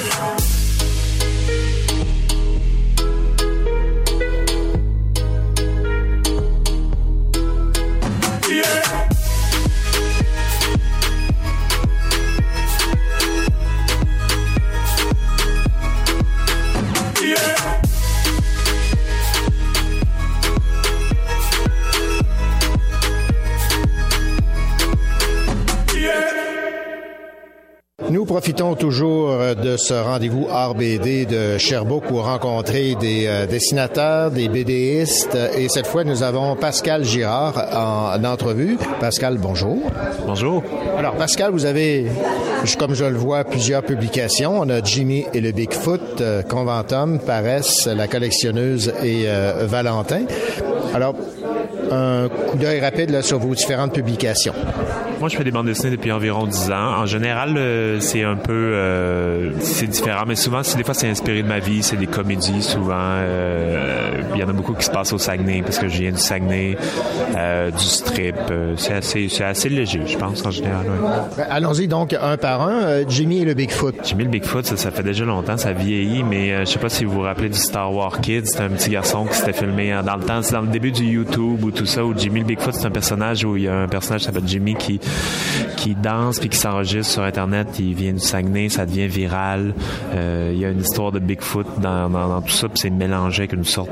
Yeah. 8.48 8.82
Yeah. 17.22 17.59
Nous 28.10 28.24
profitons 28.24 28.74
toujours 28.74 29.30
euh, 29.30 29.54
de 29.54 29.76
ce 29.76 29.94
rendez-vous 29.94 30.46
RBD 30.46 31.26
de 31.26 31.58
Sherbrooke 31.58 32.08
pour 32.08 32.24
rencontrer 32.24 32.96
des 32.96 33.26
euh, 33.28 33.46
dessinateurs, 33.46 34.32
des 34.32 34.48
BDistes. 34.48 35.38
Et 35.56 35.68
cette 35.68 35.86
fois, 35.86 36.02
nous 36.02 36.24
avons 36.24 36.56
Pascal 36.56 37.04
Girard 37.04 37.54
en, 37.72 38.18
en 38.18 38.24
entrevue. 38.24 38.78
Pascal, 38.98 39.38
bonjour. 39.38 39.78
Bonjour. 40.26 40.64
Alors, 40.98 41.14
Pascal, 41.14 41.52
vous 41.52 41.66
avez, 41.66 42.06
comme 42.80 42.94
je 42.94 43.04
le 43.04 43.16
vois, 43.16 43.44
plusieurs 43.44 43.84
publications. 43.84 44.58
On 44.60 44.68
a 44.70 44.82
Jimmy 44.82 45.26
et 45.32 45.40
le 45.40 45.52
Bigfoot, 45.52 46.20
euh, 46.20 46.42
Conventum, 46.42 47.20
Paresse, 47.20 47.86
La 47.86 48.08
collectionneuse 48.08 48.92
et 49.04 49.26
euh, 49.26 49.66
Valentin. 49.68 50.24
Alors, 50.94 51.14
un 51.92 52.28
coup 52.28 52.58
d'œil 52.58 52.80
rapide 52.80 53.10
là, 53.10 53.22
sur 53.22 53.38
vos 53.38 53.54
différentes 53.54 53.92
publications. 53.92 54.54
Moi, 55.20 55.28
je 55.28 55.36
fais 55.36 55.44
des 55.44 55.50
bandes 55.50 55.66
dessinées 55.66 55.90
depuis 55.90 56.12
environ 56.12 56.46
10 56.46 56.70
ans. 56.70 57.00
En 57.00 57.06
général, 57.06 57.54
euh, 57.58 57.99
c'est 58.00 58.24
un 58.24 58.36
peu... 58.36 58.52
euh, 58.52 59.50
c'est 59.60 59.86
différent, 59.86 60.24
mais 60.26 60.36
souvent, 60.36 60.62
c'est, 60.62 60.76
des 60.76 60.84
fois, 60.84 60.94
c'est 60.94 61.08
inspiré 61.08 61.42
de 61.42 61.48
ma 61.48 61.58
vie. 61.58 61.82
C'est 61.82 61.96
des 61.96 62.06
comédies, 62.06 62.62
souvent. 62.62 62.94
Euh, 62.98 64.10
Il 64.34 64.40
y 64.40 64.44
en 64.44 64.48
a 64.48 64.52
beaucoup 64.52 64.74
qui 64.74 64.84
se 64.84 64.90
passent 64.90 65.12
au 65.12 65.18
Saguenay, 65.18 65.62
parce 65.62 65.78
que 65.78 65.88
je 65.88 65.98
viens 65.98 66.12
du 66.12 66.18
Saguenay, 66.18 66.76
euh, 67.36 67.70
du 67.70 67.84
strip. 67.84 68.36
C'est, 68.76 68.94
assez, 68.94 69.28
c'est 69.28 69.44
assez 69.44 69.68
léger, 69.68 70.02
je 70.06 70.16
pense, 70.16 70.44
en 70.44 70.50
général. 70.50 70.86
ouais. 70.86 71.08
Ben, 71.36 71.46
Allons-y 71.50 71.88
donc 71.88 72.14
un 72.20 72.36
par 72.36 72.62
un. 72.62 73.08
Jimmy 73.08 73.42
et 73.42 73.44
le 73.44 73.54
Bigfoot. 73.54 73.94
Jimmy 74.04 74.24
le 74.24 74.30
Bigfoot, 74.30 74.64
ça, 74.66 74.76
ça 74.76 74.90
fait 74.90 75.02
déjà 75.02 75.24
longtemps, 75.24 75.56
ça 75.56 75.72
vieillit, 75.72 76.22
mais 76.22 76.60
je 76.60 76.70
sais 76.70 76.78
pas 76.78 76.88
si 76.88 77.04
vous 77.04 77.12
vous 77.12 77.20
rappelez 77.20 77.48
du 77.48 77.58
Star 77.58 77.92
Wars 77.92 78.20
Kids, 78.20 78.46
c'était 78.46 78.62
un 78.64 78.68
petit 78.70 78.90
garçon 78.90 79.26
qui 79.26 79.34
s'était 79.34 79.52
filmé 79.52 79.94
dans 80.04 80.16
le 80.16 80.22
temps, 80.22 80.42
c'est 80.42 80.52
dans 80.52 80.60
le 80.62 80.68
début 80.68 80.92
du 80.92 81.04
YouTube 81.04 81.62
ou 81.64 81.70
tout 81.70 81.86
ça, 81.86 82.04
où 82.04 82.14
Jimmy 82.16 82.40
le 82.40 82.46
Bigfoot, 82.46 82.74
c'est 82.74 82.86
un 82.86 82.90
personnage 82.90 83.44
où 83.44 83.56
il 83.56 83.64
y 83.64 83.68
a 83.68 83.74
un 83.74 83.88
personnage 83.88 84.20
qui 84.22 84.26
s'appelle 84.26 84.46
Jimmy 84.46 84.74
qui 84.74 85.00
qui 85.76 85.94
danse 85.94 86.38
puis 86.38 86.48
qui 86.48 86.56
s'enregistre 86.58 87.12
sur 87.12 87.22
Internet, 87.22 87.68
il 87.78 87.89
vient 87.94 88.12
du 88.12 88.20
Saguenay, 88.20 88.68
ça 88.68 88.86
devient 88.86 89.06
viral. 89.08 89.74
Euh, 90.14 90.50
il 90.54 90.60
y 90.60 90.64
a 90.64 90.70
une 90.70 90.80
histoire 90.80 91.12
de 91.12 91.18
Bigfoot 91.18 91.66
dans, 91.80 92.08
dans, 92.10 92.28
dans 92.28 92.40
tout 92.42 92.50
ça, 92.50 92.68
puis 92.68 92.78
c'est 92.78 92.90
mélangé 92.90 93.42
avec 93.42 93.52
une 93.52 93.64
sorte 93.64 93.90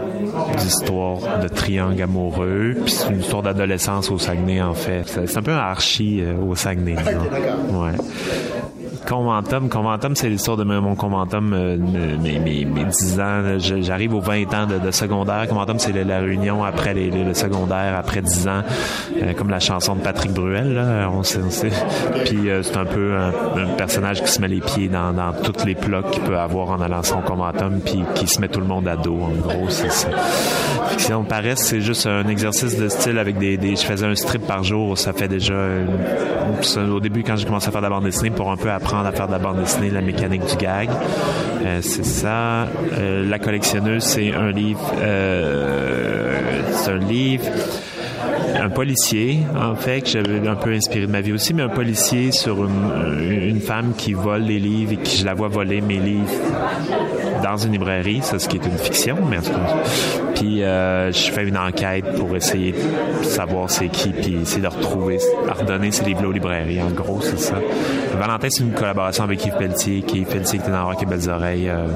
d'histoire 0.59 1.41
de 1.43 1.49
triangle 1.49 2.03
amoureux, 2.03 2.77
puis 2.85 2.93
c'est 2.93 3.11
une 3.11 3.21
histoire 3.21 3.43
d'adolescence 3.43 4.11
au 4.11 4.19
Saguenay 4.19 4.61
en 4.61 4.75
fait. 4.75 5.05
C'est 5.27 5.37
un 5.39 5.43
peu 5.43 5.53
un 5.53 5.57
archi 5.59 6.21
euh, 6.21 6.37
au 6.39 6.55
Saguenay. 6.55 6.97
disons. 6.97 7.83
Ouais. 7.83 7.93
Conventum, 9.09 9.71
Conventum, 9.71 10.15
c'est 10.15 10.29
l'histoire 10.29 10.59
de 10.59 10.65
mon 10.65 10.95
Conventum, 10.95 11.55
euh, 11.55 11.79
mes, 11.79 12.39
mes, 12.39 12.67
mes 12.67 12.85
10 12.85 13.21
ans. 13.21 13.59
J'arrive 13.59 14.15
aux 14.15 14.21
20 14.21 14.53
ans 14.53 14.67
de, 14.67 14.91
secondaire. 14.91 15.49
Conventum, 15.49 15.79
c'est 15.79 15.93
la 16.05 16.19
réunion 16.19 16.63
après 16.63 16.93
les, 16.93 17.11
le 17.11 17.33
secondaire, 17.33 17.97
après 17.97 18.21
10 18.21 18.49
ans, 18.49 18.63
euh, 19.23 19.33
comme 19.33 19.49
la 19.49 19.61
chanson 19.61 19.97
de 19.97 20.03
Patrick 20.03 20.33
Bruel. 20.33 20.79
On 21.11 21.23
sait, 21.23 21.41
on 21.43 21.49
sait. 21.49 21.71
Puis 22.27 22.51
euh, 22.51 22.63
c'est 22.63 22.77
un 22.77 22.85
peu 22.85 23.17
un, 23.17 23.33
personnage 23.79 24.23
qui 24.23 24.31
se 24.31 24.43
met 24.43 24.49
les 24.49 24.61
pieds 24.61 24.89
dans, 24.89 25.15
dans 25.15 25.33
toutes 25.33 25.65
les 25.65 25.75
plats 25.75 26.03
qu'il 26.03 26.23
peut 26.25 26.39
avoir 26.39 26.69
en 26.69 26.81
allant 26.83 27.03
son 27.03 27.23
Conventum, 27.23 27.81
puis 27.81 28.03
qui 28.15 28.27
se 28.27 28.43
met 28.43 28.49
tout 28.49 28.61
le 28.61 28.67
monde 28.67 28.87
à 28.89 28.97
dos. 28.97 29.19
En 29.23 29.31
gros, 29.41 29.71
c'est 29.71 29.91
ça. 29.91 30.09
Fiction 30.91 31.25
paresse, 31.25 31.61
c'est 31.61 31.81
juste 31.81 32.07
un 32.07 32.29
exercice 32.29 32.77
de 32.77 32.91
style 32.91 33.19
avec 33.19 33.39
des, 33.39 33.59
Je 33.59 33.87
faisais 33.87 34.07
un 34.07 34.15
strip 34.15 34.47
par 34.47 34.65
jour. 34.65 34.99
Ça 34.99 35.15
fait 35.15 35.29
déjà... 35.29 35.55
ça, 36.61 36.83
au 36.83 37.01
début, 37.01 37.23
quand 37.23 37.37
j'ai 37.37 37.47
commencé 37.47 37.69
à 37.69 37.71
faire 37.71 37.81
de 37.81 37.87
la 37.87 37.91
bande 37.91 38.05
dessinée, 38.05 38.31
pour 38.31 38.51
un 38.51 38.57
peu 38.59 38.71
apprendre 38.71 38.98
à 39.07 39.13
faire 39.13 39.27
de 39.27 39.33
la 39.33 39.39
bande 39.39 39.59
dessinée, 39.61 39.91
la 39.91 40.01
mécanique 40.01 40.45
du 40.47 40.57
gag. 40.57 40.89
Euh, 41.65 41.81
c'est 41.83 42.05
ça. 42.05 42.69
Euh, 42.93 43.29
la 43.29 43.39
collectionneuse, 43.39 44.03
c'est 44.03 44.33
un 44.33 44.51
livre... 44.51 44.93
euh, 45.01 46.63
c'est 46.73 46.91
un 46.93 46.99
livre 46.99 47.45
un 48.57 48.69
policier, 48.69 49.41
en 49.57 49.75
fait, 49.75 50.03
que 50.03 50.09
j'avais 50.09 50.47
un 50.47 50.55
peu 50.55 50.73
inspiré 50.73 51.07
de 51.07 51.13
ma 51.13 51.21
vie 51.21 51.33
aussi, 51.33 51.55
mais 51.55 51.63
un 51.63 51.69
policier 51.69 52.33
sur 52.33 52.65
une, 52.65 53.21
une 53.49 53.61
femme 53.61 53.93
qui 53.97 54.13
vole 54.13 54.43
les 54.43 54.59
livres 54.59 54.93
et 54.93 54.97
qui 54.97 55.19
je 55.19 55.25
la 55.25 55.35
vois 55.35 55.49
voler 55.49 55.81
mes 55.81 55.99
livres 55.99 56.31
dans 57.43 57.57
une 57.57 57.73
librairie, 57.73 58.21
ça, 58.23 58.39
ce 58.39 58.49
qui 58.49 58.57
est 58.57 58.67
une 58.67 58.79
fiction, 58.79 59.17
mais 59.29 59.39
en 59.39 59.43
tout 59.43 59.51
cas. 59.51 59.77
Puis 60.35 60.63
euh, 60.63 61.11
je 61.13 61.31
fais 61.31 61.45
une 61.47 61.59
enquête 61.59 62.05
pour 62.17 62.35
essayer 62.37 62.73
de 62.73 63.25
savoir 63.25 63.71
c'est 63.71 63.89
qui, 63.89 64.11
puis 64.11 64.39
essayer 64.43 64.63
de 64.63 64.69
retrouver, 64.69 65.19
de 65.19 65.51
redonner 65.51 65.91
ces 65.91 66.05
livres-là 66.05 66.29
aux 66.29 66.33
librairies. 66.33 66.81
En 66.83 66.91
gros, 66.91 67.21
c'est 67.21 67.39
ça. 67.39 67.57
Valentin, 68.19 68.49
c'est 68.51 68.63
une 68.63 68.73
collaboration 68.73 69.25
avec 69.25 69.45
Yves 69.45 69.57
Pelletier, 69.57 70.03
qui 70.03 70.21
est 70.23 70.25
Pelletier 70.25 70.59
qui 70.59 70.65
était 70.65 70.73
dans 70.73 70.87
Rock 70.87 71.03
et 71.03 71.07
Belles 71.07 71.29
Oreilles. 71.29 71.69
euh, 71.69 71.87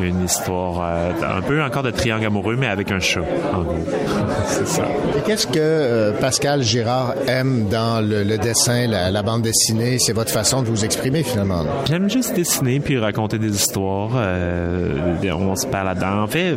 une 0.00 0.24
histoire 0.24 0.80
euh, 0.82 1.38
un 1.38 1.42
peu 1.42 1.62
encore 1.62 1.82
de 1.82 1.90
triangle 1.90 2.26
amoureux, 2.26 2.56
mais 2.58 2.66
avec 2.68 2.90
un 2.90 3.00
chat, 3.00 3.20
en 3.52 3.62
gros. 3.62 3.86
c'est 4.46 4.66
ça. 4.66 4.84
Qu'est-ce 5.26 5.46
que 5.46 5.71
euh, 5.72 6.12
Pascal 6.12 6.62
Girard 6.62 7.14
aime 7.26 7.68
dans 7.70 8.00
le, 8.06 8.36
dessin, 8.38 8.86
la, 8.86 9.22
bande 9.22 9.42
dessinée? 9.42 9.98
C'est 9.98 10.12
votre 10.12 10.30
façon 10.30 10.62
de 10.62 10.68
vous 10.68 10.84
exprimer 10.84 11.22
finalement. 11.22 11.64
J'aime 11.88 12.08
juste 12.10 12.34
dessiner 12.34 12.80
puis 12.80 12.98
raconter 12.98 13.38
des 13.38 13.54
histoires. 13.54 14.10
euh, 14.16 14.92
on 15.32 15.56
se 15.56 15.66
parle 15.66 15.86
là-dedans. 15.88 16.22
En 16.22 16.26
fait, 16.26 16.54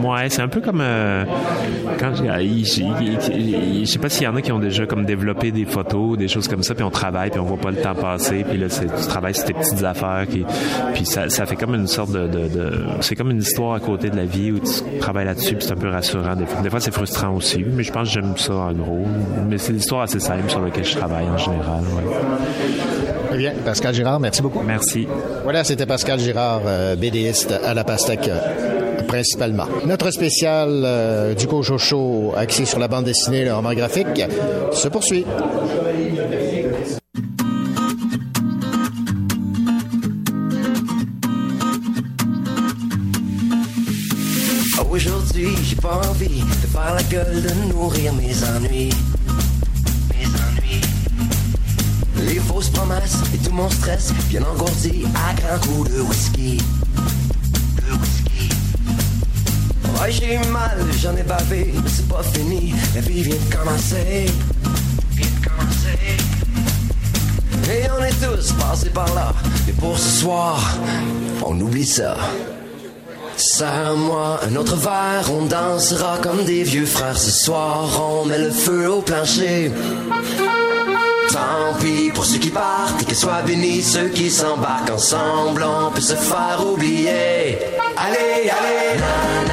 moi, 0.00 0.20
c'est 0.28 0.42
un 0.42 0.48
peu 0.48 0.60
comme 0.60 0.80
euh, 0.80 1.24
quand 1.98 2.12
il- 2.40 2.64
je 3.84 3.84
sais 3.90 3.98
pas 3.98 4.08
s'il 4.08 4.24
y 4.24 4.26
en 4.26 4.36
a 4.36 4.42
qui 4.42 4.52
ont 4.52 4.58
déjà 4.58 4.86
comme 4.86 5.04
développé 5.04 5.50
des 5.50 5.64
photos, 5.64 6.16
des 6.18 6.28
choses 6.28 6.48
comme 6.48 6.62
ça, 6.62 6.74
puis 6.74 6.84
on 6.84 6.90
travaille 6.90 7.30
puis 7.30 7.40
on 7.40 7.44
voit 7.44 7.56
pas 7.58 7.70
le 7.70 7.76
temps 7.78 7.94
passer, 7.94 8.44
puis 8.48 8.58
là 8.58 8.66
tu 8.68 8.86
travailles 9.08 9.34
sur 9.34 9.44
tes 9.44 9.52
petites 9.54 9.82
affaires, 9.84 10.24
puis 10.94 11.04
ça, 11.06 11.28
fait 11.28 11.56
comme 11.56 11.74
une 11.74 11.86
sorte 11.86 12.12
de- 12.12 12.28
c'est 13.00 13.14
comme 13.16 13.30
une 13.30 13.38
histoire 13.40 13.74
à 13.74 13.80
côté 13.80 14.10
de 14.10 14.16
la 14.16 14.24
vie 14.24 14.52
où 14.52 14.58
tu 14.58 14.98
travailles 15.00 15.26
là-dessus, 15.26 15.54
puis 15.56 15.64
c'est 15.66 15.72
un 15.72 15.76
peu 15.76 15.88
rassurant. 15.88 16.36
Des 16.36 16.46
fois, 16.46 16.60
des 16.62 16.70
fois 16.70 16.80
c'est 16.80 16.92
frustrant 16.94 17.34
aussi, 17.34 17.64
mais 17.64 17.82
je 17.82 17.92
pense 17.98 18.08
que 18.08 18.14
j'aime 18.14 18.36
ça 18.36 18.54
en 18.54 18.72
gros. 18.72 19.06
Mais 19.48 19.58
c'est 19.58 19.72
l'histoire 19.72 20.02
assez 20.02 20.20
simple 20.20 20.48
sur 20.48 20.60
laquelle 20.60 20.84
je 20.84 20.96
travaille 20.96 21.26
en 21.26 21.36
général. 21.36 21.80
Ouais. 21.80 22.16
Très 23.28 23.36
bien. 23.36 23.52
Pascal 23.64 23.94
Girard, 23.94 24.20
merci 24.20 24.42
beaucoup. 24.42 24.62
Merci. 24.62 25.06
Voilà, 25.42 25.64
c'était 25.64 25.86
Pascal 25.86 26.18
Girard, 26.18 26.62
euh, 26.66 26.96
BDiste 26.96 27.52
à 27.64 27.74
la 27.74 27.84
pastèque 27.84 28.28
euh, 28.28 29.02
principalement. 29.06 29.66
Notre 29.86 30.10
spécial 30.10 30.82
euh, 30.84 31.34
du 31.34 31.46
Cochocho 31.46 32.32
axé 32.36 32.64
sur 32.64 32.78
la 32.78 32.88
bande 32.88 33.04
dessinée 33.04 33.40
et 33.40 33.44
le 33.44 33.54
roman 33.54 33.74
graphique 33.74 34.22
se 34.72 34.88
poursuit. 34.88 35.24
J'ai 45.62 45.76
pas 45.76 46.00
envie 46.08 46.42
de 46.42 46.66
faire 46.66 46.94
la 46.94 47.02
gueule, 47.04 47.42
de 47.42 47.72
nourrir 47.72 48.12
mes 48.14 48.34
ennuis. 48.44 48.90
Mes 50.10 50.26
ennuis. 50.26 50.80
Les 52.26 52.40
fausses 52.40 52.70
promesses 52.70 53.18
et 53.34 53.38
tout 53.38 53.52
mon 53.52 53.70
stress, 53.70 54.12
bien 54.28 54.42
engourdi 54.42 55.06
à 55.14 55.34
grands 55.34 55.58
coups 55.66 55.90
de 55.90 56.00
whisky. 56.00 56.58
De 57.76 57.92
whisky. 57.92 58.48
Ouais, 60.00 60.12
j'ai 60.12 60.34
eu 60.34 60.46
mal, 60.50 60.78
j'en 61.00 61.16
ai 61.16 61.22
bavé, 61.22 61.72
mais 61.74 61.90
c'est 61.90 62.08
pas 62.08 62.22
fini. 62.22 62.74
La 62.94 63.00
vie 63.00 63.22
vient 63.22 63.36
de 63.36 63.54
commencer. 63.54 64.26
Vient 65.12 65.26
de 65.26 65.46
commencer. 65.46 65.98
Et 67.70 67.90
on 67.98 68.02
est 68.02 68.14
tous 68.24 68.52
passés 68.52 68.90
par 68.90 69.12
là. 69.14 69.32
Mais 69.66 69.72
pour 69.74 69.98
ce 69.98 70.20
soir, 70.20 70.76
on 71.44 71.60
oublie 71.60 71.86
ça. 71.86 72.16
Serre-moi 73.38 74.40
un 74.50 74.56
autre 74.56 74.74
verre, 74.74 75.30
on 75.32 75.46
dansera 75.46 76.18
comme 76.18 76.44
des 76.44 76.64
vieux 76.64 76.86
frères 76.86 77.16
ce 77.16 77.30
soir, 77.30 77.88
on 78.02 78.24
met 78.24 78.38
le 78.38 78.50
feu 78.50 78.90
au 78.90 79.00
plancher. 79.00 79.70
Tant 81.30 81.78
pis 81.80 82.10
pour 82.12 82.24
ceux 82.24 82.38
qui 82.38 82.50
partent 82.50 83.04
que 83.04 83.14
soient 83.14 83.42
bénis 83.42 83.82
ceux 83.82 84.08
qui 84.08 84.28
s'embarquent 84.28 84.90
ensemble, 84.90 85.64
on 85.64 85.92
peut 85.92 86.00
se 86.00 86.16
faire 86.16 86.66
oublier. 86.66 87.58
Allez, 87.96 88.50
allez, 88.50 89.47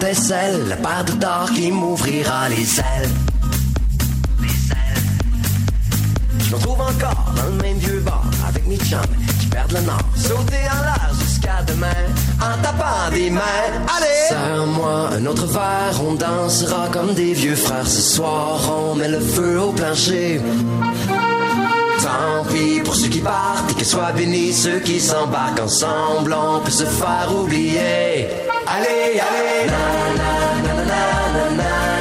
la 0.00 0.76
part 0.76 1.04
de 1.04 1.12
d'or 1.12 1.50
qui 1.54 1.70
m'ouvrira 1.70 2.48
les 2.48 2.80
ailes. 2.80 3.10
Les 4.40 4.48
ailes. 4.48 5.02
Je 6.38 6.50
me 6.50 6.56
retrouve 6.56 6.80
encore 6.80 7.32
dans 7.36 7.44
le 7.44 7.62
même 7.62 7.78
vieux 7.78 8.00
bar 8.00 8.24
avec 8.48 8.66
mes 8.66 8.76
chums 8.76 9.00
qui 9.40 9.46
perdent 9.46 9.72
le 9.72 9.80
nord. 9.82 10.00
Sauter 10.16 10.66
en 10.68 10.82
l'air 10.82 11.10
jusqu'à 11.20 11.62
demain 11.66 12.02
en 12.40 12.60
tapant 12.62 13.10
des 13.12 13.30
mains. 13.30 13.40
Allez! 13.96 14.28
Serre-moi 14.28 15.10
un 15.16 15.26
autre 15.26 15.46
verre, 15.46 16.00
on 16.04 16.14
dansera 16.14 16.88
comme 16.92 17.14
des 17.14 17.32
vieux 17.32 17.56
frères 17.56 17.86
ce 17.86 18.00
soir. 18.00 18.60
On 18.76 18.94
met 18.96 19.08
le 19.08 19.20
feu 19.20 19.60
au 19.60 19.72
plancher 19.72 20.40
tant 22.14 22.44
pis 22.52 22.80
pour 22.84 22.94
ceux 22.94 23.08
qui 23.08 23.20
partent 23.20 23.70
et 23.70 23.74
que 23.74 23.84
soient 23.84 24.12
bénis 24.12 24.52
ceux 24.52 24.80
qui 24.80 25.00
s'embarquent 25.00 25.60
ensemble, 25.60 26.34
on 26.34 26.60
peut 26.60 26.70
se 26.70 26.84
faire 26.84 27.28
oublier. 27.34 28.28
Allez, 28.66 29.20
allez, 29.28 29.70
na, 31.56 31.93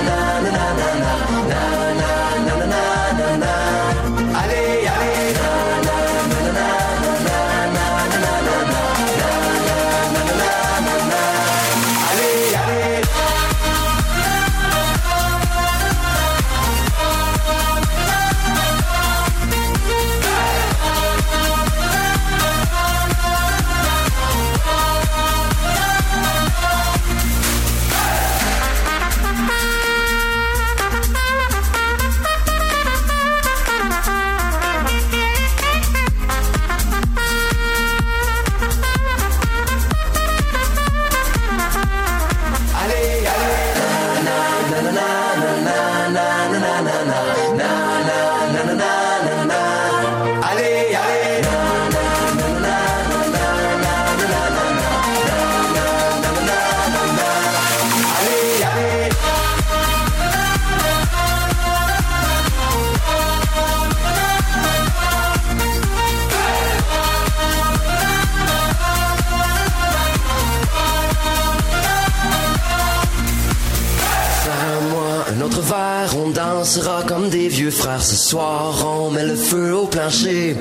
dansera 76.74 77.04
comme 77.04 77.30
des 77.30 77.50
vieux 77.50 77.70
frères 77.70 78.02
ce 78.02 78.16
soir, 78.16 78.84
on 78.86 79.12
met 79.12 79.26
le 79.26 79.36
feu 79.36 79.76
au 79.76 79.86
plancher. 79.86 80.56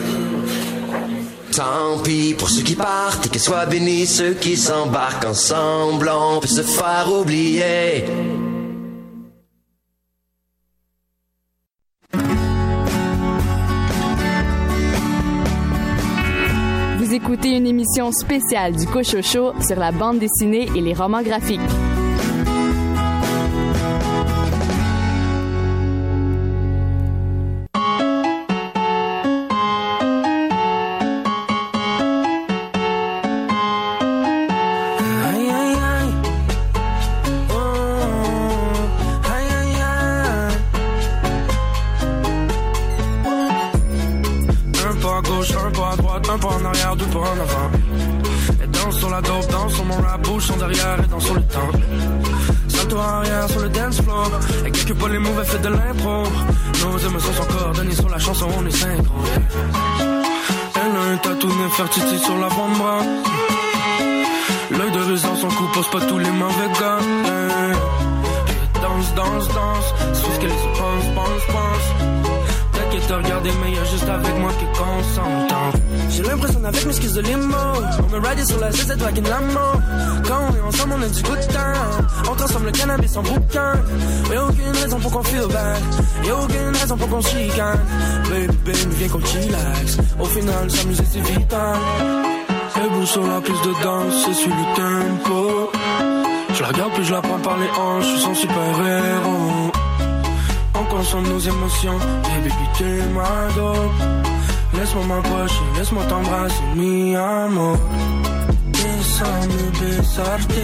Tant 1.54 1.98
pis 2.02 2.34
pour 2.36 2.50
ceux 2.50 2.62
qui 2.62 2.74
partent 2.74 3.26
et 3.26 3.28
que 3.28 3.38
soient 3.38 3.66
bénis 3.66 4.06
ceux 4.06 4.34
qui 4.34 4.56
s'embarquent 4.56 5.26
ensemble, 5.26 6.10
on 6.12 6.40
peut 6.40 6.48
se 6.48 6.62
faire 6.62 7.08
oublier. 7.10 8.04
Vous 16.98 17.14
écoutez 17.14 17.56
une 17.56 17.66
émission 17.66 18.12
spéciale 18.12 18.76
du 18.76 18.86
Cochocho 18.86 19.52
sur 19.60 19.76
la 19.76 19.92
bande 19.92 20.18
dessinée 20.18 20.68
et 20.74 20.80
les 20.80 20.94
romans 20.94 21.22
graphiques. 21.22 21.60
Que 72.92 73.06
te 73.06 73.12
regarder, 73.12 73.50
mais 73.62 73.72
y'a 73.72 73.84
juste 73.84 74.08
avec 74.08 74.38
moi 74.38 74.50
que 74.52 74.78
qu'on 74.78 75.02
s'entend. 75.14 75.78
J'ai 76.10 76.22
l'impression 76.22 76.64
avec 76.64 76.84
mes 76.84 76.92
skis 76.92 77.12
de 77.12 77.20
limo. 77.22 77.56
On 78.02 78.08
me 78.10 78.26
ride 78.26 78.46
sur 78.46 78.60
la 78.60 78.70
ZZ 78.70 78.96
wagon 78.98 79.22
l'amour. 79.28 79.80
Quand 80.26 80.40
on 80.50 80.56
est 80.56 80.60
ensemble, 80.60 80.94
on 80.98 81.02
a 81.02 81.08
du 81.08 81.22
good 81.22 81.40
time. 81.48 82.06
On 82.30 82.34
transforme 82.34 82.66
le 82.66 82.72
cannabis 82.72 83.16
en 83.16 83.22
bouquin. 83.22 83.74
Y'a 84.30 84.44
aucune 84.44 84.76
raison 84.82 84.98
pour 84.98 85.12
qu'on 85.12 85.22
feel 85.22 85.46
bad. 85.48 85.82
Y'a 86.24 86.36
aucune 86.36 86.76
raison 86.80 86.96
pour 86.96 87.08
qu'on 87.08 87.20
chicane. 87.20 87.80
Baby, 88.28 88.78
viens 88.98 89.08
qu'on 89.08 89.24
chillax. 89.24 89.98
Au 90.18 90.24
final, 90.26 90.70
s'amuser 90.70 91.04
c'est 91.10 91.20
vital. 91.20 91.76
Debout 92.76 93.06
sur 93.06 93.26
la 93.26 93.40
piste 93.40 93.64
de 93.64 93.82
danse, 93.82 94.14
c'est 94.26 94.34
sur 94.34 94.50
le 94.50 94.76
tempo. 94.76 95.70
Je 96.54 96.62
la 96.62 96.68
regarde 96.68 96.92
puis 96.94 97.04
je 97.04 97.12
la 97.12 97.22
prends 97.22 97.38
par 97.38 97.56
les 97.58 97.68
hanches, 97.68 98.04
je 98.04 98.10
suis 98.10 98.20
son 98.20 98.34
super 98.34 98.52
héros. 98.52 99.61
On 100.82 100.84
consomme 100.86 101.28
nos 101.28 101.38
émotions, 101.38 101.96
baby 102.24 102.52
t'es 102.76 103.06
ma 103.14 103.48
dope. 103.54 103.92
Laisse-moi 104.74 105.04
m'approcher, 105.06 105.62
laisse-moi 105.76 106.04
t'embrasser, 106.08 106.62
mi 106.74 107.14
amor. 107.14 107.76
Déjame 108.72 109.62
besarte. 109.78 110.62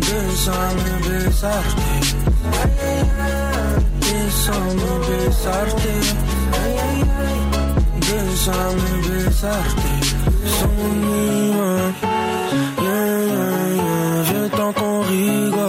Déjame 0.00 0.90
besarte. 1.06 1.78
Déjame 4.00 4.90
besarte. 5.06 5.88
Déjame 8.00 8.86
besarte, 9.06 9.86
son 10.58 10.68
Yeah, 12.82 13.18
yeah, 13.26 13.74
yeah. 13.76 14.22
Viens 14.24 14.48
tant 14.56 14.72
qu'on 14.72 15.00
rigole. 15.02 15.59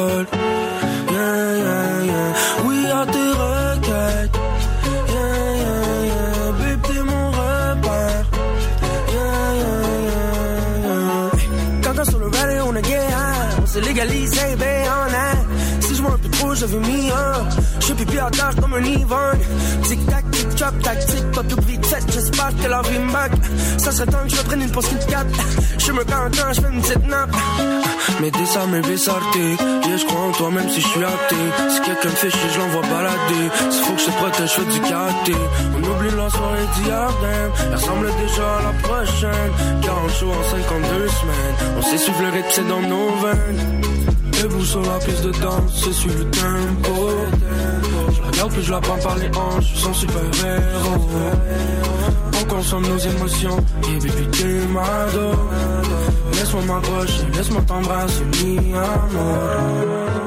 Veux 16.66 16.80
mis 16.80 17.10
un. 17.10 17.50
Je 17.80 17.94
pipi 17.94 18.20
à 18.20 18.30
terre 18.30 18.52
comme 18.62 18.74
un 18.74 18.84
Yvonne. 18.84 19.40
Tic 19.84 20.06
tac, 20.06 20.32
tic 20.32 20.56
tac, 20.56 20.82
tac, 20.82 21.06
tic, 21.06 21.32
pas 21.32 21.44
tout 21.44 21.62
vite 21.68 21.86
fait. 21.86 22.04
J'espère 22.12 22.52
que 22.62 22.68
la 22.68 22.82
vie 22.84 23.00
me. 23.00 23.80
Ça 23.80 23.92
serait 23.92 24.06
temps 24.06 24.24
que 24.24 24.30
je 24.30 24.42
prenne 24.44 24.62
une 24.62 24.72
pause 24.72 24.88
Kit 24.88 25.06
Kat. 25.08 25.26
Je 25.78 25.92
me 25.92 26.04
quand 26.04 26.54
je 26.54 26.62
fais 26.62 26.70
une 26.72 26.82
petite 26.82 27.08
nappe. 27.08 27.36
Mais 28.22 28.32
des 28.32 28.46
ça, 28.46 28.66
mais 28.72 28.82
besarté. 28.82 29.40
Yeah, 29.40 29.98
je 29.98 30.06
crois 30.06 30.22
en 30.22 30.32
toi, 30.32 30.52
même 30.52 30.70
si 30.70 30.82
je 30.82 30.88
suis 30.88 31.04
athée. 31.04 31.48
Si 31.70 31.82
quelqu'un 31.82 32.10
me 32.10 32.16
fait 32.16 32.30
chier, 32.30 32.50
je 32.54 32.60
l'envoie 32.60 32.82
balader. 32.82 33.46
S'il 33.72 33.84
faut 33.84 33.94
que 33.94 34.02
je 34.02 34.12
protège, 34.12 34.50
je 34.50 34.62
fais 34.62 34.72
du 34.74 34.80
karaté. 34.82 35.36
On 35.76 35.80
oublie 35.80 36.16
la 36.16 36.30
soirée 36.30 36.68
d'hier, 36.76 37.10
Elle 37.66 37.76
ressemble 37.76 38.08
déjà 38.22 38.58
à 38.58 38.62
la 38.62 38.74
prochaine. 38.88 39.52
40 39.82 40.20
jours 40.20 40.36
en 40.38 40.52
52 40.52 41.08
semaines. 41.08 41.78
On 41.78 41.98
suivre 41.98 42.22
le 42.22 42.30
rythme, 42.30 42.50
c'est 42.52 42.68
dans 42.68 42.82
nos 42.82 43.10
veines. 43.22 44.01
Debout 44.42 44.66
sur 44.66 44.82
la 44.82 44.98
piste 44.98 45.24
de 45.24 45.32
danse, 45.40 45.84
c'est 45.84 45.94
sur 45.94 46.10
le 46.10 46.26
tempo. 46.32 47.10
Je 48.12 48.22
la 48.22 48.28
regarde 48.28 48.52
puis 48.54 48.64
je 48.64 48.72
la 48.72 48.82
prends 48.82 48.98
par 48.98 49.16
les 49.18 49.28
hanches, 49.28 49.66
je 49.66 49.68
suis 49.68 49.80
son 49.80 49.94
super 49.94 50.22
héros. 50.22 51.10
On 52.40 52.46
consomme 52.46 52.88
nos 52.88 52.98
émotions, 52.98 53.58
et 53.84 53.96
baby 54.00 54.28
t'es 54.32 54.68
ma. 54.74 55.06
Laisse-moi 56.34 56.62
m'approcher, 56.64 57.24
laisse-moi 57.36 57.62
t'embrasser, 57.68 58.24
mi 58.44 58.58
amor. 58.74 59.38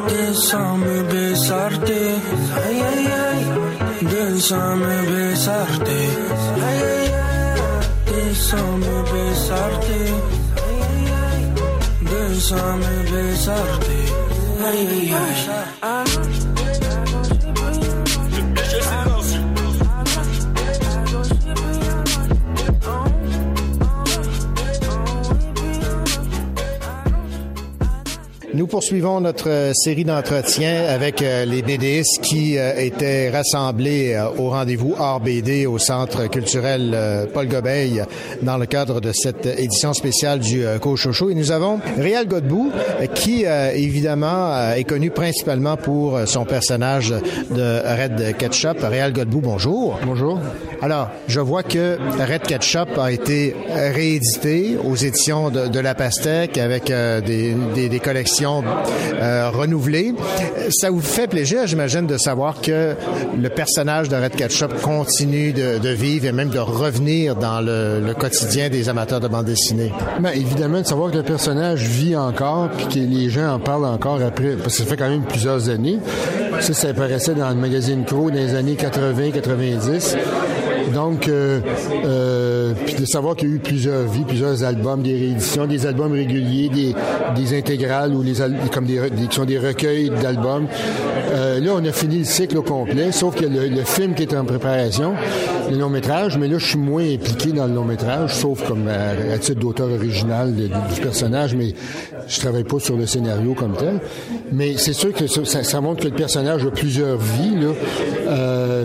Déjame 0.09 1.03
besarte, 1.11 1.91
ay 1.91 2.81
ay 2.91 3.07
ay. 3.25 4.07
Déjame 4.07 5.07
besarte, 5.11 5.89
ay 5.89 6.83
ay 6.83 7.09
ay. 7.09 7.53
Déjame 8.07 8.95
besarte. 9.11 10.34
Déjame 12.35 13.05
besarte, 13.13 13.95
ay 14.67 14.87
ay 14.91 15.71
ay. 15.83 16.44
Nous 28.65 28.71
poursuivons 28.71 29.21
notre 29.21 29.51
euh, 29.51 29.73
série 29.75 30.07
d'entretiens 30.07 30.87
avec 30.89 31.21
euh, 31.21 31.45
les 31.45 31.61
BDistes 31.61 32.23
qui 32.23 32.57
euh, 32.57 32.73
étaient 32.79 33.29
rassemblés 33.29 34.19
au 34.39 34.49
rendez-vous 34.49 34.95
RBD 34.99 35.67
au 35.67 35.77
Centre 35.77 36.31
culturel 36.31 37.29
Paul 37.35 37.47
Gobeil 37.47 38.05
dans 38.41 38.57
le 38.57 38.65
cadre 38.65 39.03
de 39.03 39.13
cette 39.13 39.45
édition 39.45 39.93
spéciale 39.93 40.39
du 40.39 40.65
Cochocho. 40.81 41.29
Et 41.29 41.35
nous 41.35 41.53
avons 41.53 41.79
Réal 41.99 42.27
Godbout 42.27 42.73
qui, 43.15 43.45
évidemment, 43.45 44.73
est 44.73 44.85
connu 44.85 45.11
principalement 45.11 45.77
pour 45.77 46.19
son 46.27 46.45
personnage 46.45 47.15
de 47.51 48.03
Red 48.03 48.37
Ketchup. 48.39 48.79
Réal 48.81 49.13
Godbout, 49.13 49.41
bonjour. 49.41 49.99
Bonjour. 50.07 50.39
Alors, 50.81 51.09
je 51.29 51.41
vois 51.41 51.63
que 51.63 51.99
Red 52.19 52.43
Ketchup 52.43 52.99
a 52.99 53.13
été 53.13 53.55
réédité 53.69 54.77
aux 54.83 54.97
éditions 54.97 55.51
de, 55.51 55.69
de 55.69 55.81
La 55.81 55.95
Pastèque 55.95 56.57
avec 56.59 56.87
des, 56.87 57.55
des, 57.75 57.89
des 57.89 58.01
collections 58.01 58.54
euh, 58.63 59.51
renouvelée. 59.51 60.15
Ça 60.71 60.91
vous 60.91 61.01
fait 61.01 61.27
plaisir, 61.27 61.67
j'imagine, 61.67 62.07
de 62.07 62.17
savoir 62.17 62.61
que 62.61 62.95
le 63.41 63.49
personnage 63.49 64.09
de 64.09 64.17
Red 64.17 64.37
Ketchup 64.37 64.81
continue 64.81 65.53
de, 65.53 65.89
vivre 65.89 66.27
et 66.27 66.33
même 66.33 66.49
de 66.49 66.59
revenir 66.59 67.37
dans 67.37 67.61
le, 67.61 68.01
le, 68.01 68.15
quotidien 68.15 68.69
des 68.69 68.89
amateurs 68.89 69.21
de 69.21 69.29
bande 69.29 69.47
dessinée. 69.47 69.93
Bien, 70.19 70.33
évidemment, 70.33 70.81
de 70.81 70.87
savoir 70.87 71.11
que 71.11 71.17
le 71.17 71.23
personnage 71.23 71.83
vit 71.83 72.17
encore 72.17 72.71
puis 72.71 72.87
que 72.87 72.99
les 72.99 73.31
gens 73.31 73.55
en 73.55 73.59
parlent 73.59 73.85
encore 73.85 74.21
après, 74.23 74.57
parce 74.57 74.77
que 74.77 74.83
ça 74.83 74.85
fait 74.85 74.97
quand 74.97 75.09
même 75.09 75.25
plusieurs 75.25 75.69
années. 75.69 75.99
Ça, 76.61 76.73
ça 76.73 76.89
apparaissait 76.89 77.35
dans 77.35 77.49
le 77.49 77.57
magazine 77.57 78.05
Crow 78.05 78.31
dans 78.31 78.37
les 78.37 78.55
années 78.55 78.77
80-90. 78.77 80.17
Donc, 80.93 81.29
euh, 81.29 81.61
euh, 82.05 82.75
de 82.99 83.05
savoir 83.05 83.37
qu'il 83.37 83.49
y 83.49 83.53
a 83.53 83.55
eu 83.57 83.59
plusieurs 83.59 84.03
vies, 84.03 84.25
plusieurs 84.25 84.65
albums, 84.65 85.03
des 85.03 85.15
rééditions, 85.15 85.67
des 85.67 85.87
albums 85.87 86.13
réguliers, 86.13 86.69
des, 86.69 86.95
des 87.35 87.59
intégrales 87.59 88.13
ou 88.15 88.23
les 88.23 88.35
comme 88.73 88.87
des, 88.87 89.01
des, 89.11 89.27
qui 89.27 89.35
sont 89.35 89.45
des 89.45 89.59
recueils 89.59 90.11
d'albums. 90.11 90.67
Euh, 91.33 91.61
là, 91.61 91.73
on 91.75 91.85
a 91.85 91.93
fini 91.93 92.19
le 92.19 92.25
cycle 92.25 92.59
au 92.59 92.63
complet, 92.63 93.13
sauf 93.13 93.35
que 93.35 93.45
le, 93.45 93.69
le 93.69 93.83
film 93.85 94.15
qui 94.15 94.23
est 94.23 94.35
en 94.37 94.45
préparation, 94.45 95.15
le 95.71 95.77
long 95.77 95.89
métrage, 95.89 96.37
mais 96.39 96.49
là, 96.49 96.59
je 96.59 96.67
suis 96.67 96.79
moins 96.79 97.05
impliqué 97.05 97.53
dans 97.53 97.67
le 97.67 97.75
long 97.75 97.85
métrage, 97.85 98.35
sauf 98.35 98.67
comme 98.67 98.89
à, 98.89 99.39
titre 99.39 99.61
d'auteur 99.61 99.91
original 99.91 100.55
du 100.55 101.01
personnage, 101.01 101.55
mais 101.55 101.75
je 102.29 102.41
travaille 102.41 102.65
pas 102.65 102.79
sur 102.79 102.97
le 102.97 103.07
scénario 103.07 103.55
comme 103.55 103.75
tel. 103.77 104.01
Mais 104.53 104.75
c'est 104.77 104.93
sûr 104.93 105.13
que 105.13 105.27
ça, 105.27 105.63
ça, 105.63 105.81
montre 105.81 106.03
que 106.03 106.09
le 106.09 106.15
personnage 106.15 106.65
a 106.65 106.71
plusieurs 106.71 107.19
vies. 107.19 107.57
Là. 107.57 108.85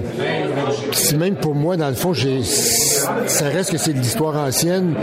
Euh, 0.70 1.18
même 1.18 1.36
pour 1.36 1.56
moi, 1.56 1.78
dans 1.78 1.90
le 1.90 1.96
fond, 1.96 2.14
ça 2.14 3.46
reste 3.46 3.72
que 3.72 3.78
c'est 3.78 3.94
de 3.94 4.00
l'histoire 4.00 4.36
ancienne 4.36 4.96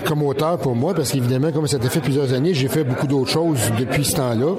comme 0.00 0.22
auteur 0.22 0.58
pour 0.58 0.74
moi, 0.74 0.94
parce 0.94 1.12
qu'évidemment, 1.12 1.52
comme 1.52 1.66
ça 1.66 1.76
a 1.76 1.88
fait 1.88 2.00
plusieurs 2.00 2.32
années, 2.32 2.54
j'ai 2.54 2.68
fait 2.68 2.84
beaucoup 2.84 3.06
d'autres 3.06 3.30
choses 3.30 3.58
depuis 3.78 4.04
ce 4.04 4.16
temps-là. 4.16 4.54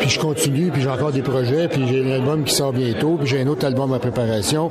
Puis 0.00 0.10
je 0.10 0.18
continue, 0.18 0.70
puis 0.70 0.82
j'ai 0.82 0.88
encore 0.88 1.12
des 1.12 1.22
projets, 1.22 1.68
puis 1.68 1.82
j'ai 1.88 2.04
un 2.04 2.10
album 2.10 2.44
qui 2.44 2.54
sort 2.54 2.72
bientôt, 2.72 3.16
puis 3.18 3.28
j'ai 3.28 3.40
un 3.42 3.46
autre 3.46 3.66
album 3.66 3.92
en 3.92 3.98
préparation. 3.98 4.70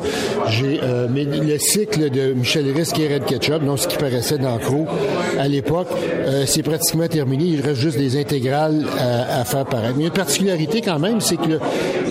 J'ai 0.50 0.80
euh, 0.84 1.08
mais 1.10 1.24
le 1.24 1.58
cycle 1.60 2.10
de 2.10 2.34
Michel 2.34 2.71
Risque 2.71 3.00
et 3.00 3.13
Red 3.13 3.26
Ketchup, 3.26 3.63
donc 3.63 3.80
ce 3.80 3.88
qui 3.88 3.97
paraissait 3.97 4.38
dans 4.38 4.58
Crow 4.58 4.86
à 5.39 5.47
l'époque, 5.47 5.88
euh, 6.28 6.43
c'est 6.45 6.63
pratiquement 6.63 7.08
terminé. 7.08 7.45
Il 7.45 7.62
reste 7.62 7.80
juste 7.80 7.97
des 7.97 8.19
intégrales 8.19 8.86
à, 9.00 9.43
faire 9.45 9.65
paraître. 9.65 9.95
Mais 9.97 10.06
une 10.06 10.12
particularité 10.12 10.82
quand 10.82 11.00
même, 11.00 11.21
c'est 11.21 11.38
que 11.38 11.60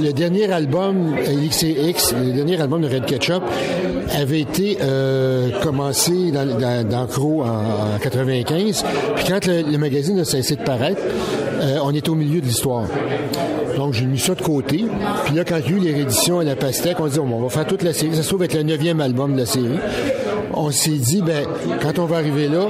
le, 0.00 0.12
dernier 0.12 0.50
album, 0.50 1.14
LXX, 1.16 2.14
le 2.14 2.32
dernier 2.40 2.60
album 2.60 2.80
de 2.80 2.88
Red 2.88 3.04
Ketchup, 3.04 3.42
avait 4.18 4.40
été 4.40 4.78
euh, 4.80 5.50
commencé 5.62 6.32
dans, 6.32 7.06
Crow 7.06 7.42
en, 7.42 7.96
en 7.96 7.98
95. 8.00 8.84
Puis 9.16 9.24
quand 9.28 9.46
le, 9.46 9.76
magazine 9.76 10.18
a 10.18 10.24
cessé 10.24 10.56
de 10.56 10.62
paraître, 10.62 11.02
euh, 11.60 11.78
on 11.82 11.92
est 11.92 12.08
au 12.08 12.14
milieu 12.14 12.40
de 12.40 12.46
l'histoire. 12.46 12.86
Donc, 13.76 13.92
j'ai 13.92 14.06
mis 14.06 14.18
ça 14.18 14.34
de 14.34 14.40
côté. 14.42 14.86
Puis 15.26 15.34
là, 15.34 15.44
quand 15.44 15.58
il 15.64 15.70
y 15.70 15.74
a 15.74 15.76
eu 15.76 15.80
les 15.80 15.92
rééditions 15.92 16.40
à 16.40 16.44
la 16.44 16.56
pastèque, 16.56 16.98
on 16.98 17.08
dit, 17.08 17.18
oh, 17.18 17.26
on 17.30 17.42
va 17.42 17.48
faire 17.50 17.66
toute 17.66 17.82
la 17.82 17.92
série. 17.92 18.14
Ça 18.16 18.22
se 18.22 18.28
trouve 18.28 18.42
être 18.42 18.54
le 18.54 18.62
neuvième 18.62 19.00
album 19.00 19.34
de 19.34 19.40
la 19.40 19.46
série. 19.46 19.78
On 20.52 20.70
s'est 20.70 20.90
dit, 20.90 21.22
ben, 21.22 21.46
quand 21.80 21.98
on 21.98 22.06
va 22.06 22.16
arriver 22.16 22.48
là, 22.48 22.66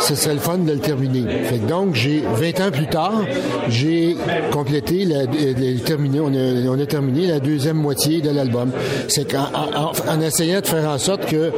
ce 0.00 0.14
serait 0.14 0.34
le 0.34 0.40
fun 0.40 0.58
de 0.58 0.72
le 0.72 0.78
terminer. 0.78 1.24
Fait 1.44 1.58
que 1.58 1.66
donc, 1.66 1.94
j'ai 1.94 2.22
20 2.34 2.60
ans 2.60 2.70
plus 2.70 2.86
tard, 2.86 3.22
j'ai 3.68 4.16
complété, 4.50 5.04
la, 5.04 5.24
la, 5.24 5.80
terminé, 5.84 6.20
on, 6.20 6.28
a, 6.28 6.68
on 6.68 6.80
a 6.80 6.86
terminé 6.86 7.26
la 7.26 7.40
deuxième 7.40 7.76
moitié 7.76 8.20
de 8.20 8.30
l'album. 8.30 8.70
C'est 9.08 9.30
qu'en 9.30 9.48
en, 9.54 9.92
en, 10.10 10.20
essayant 10.20 10.60
de 10.60 10.66
faire 10.66 10.88
en 10.88 10.98
sorte 10.98 11.26
que 11.26 11.52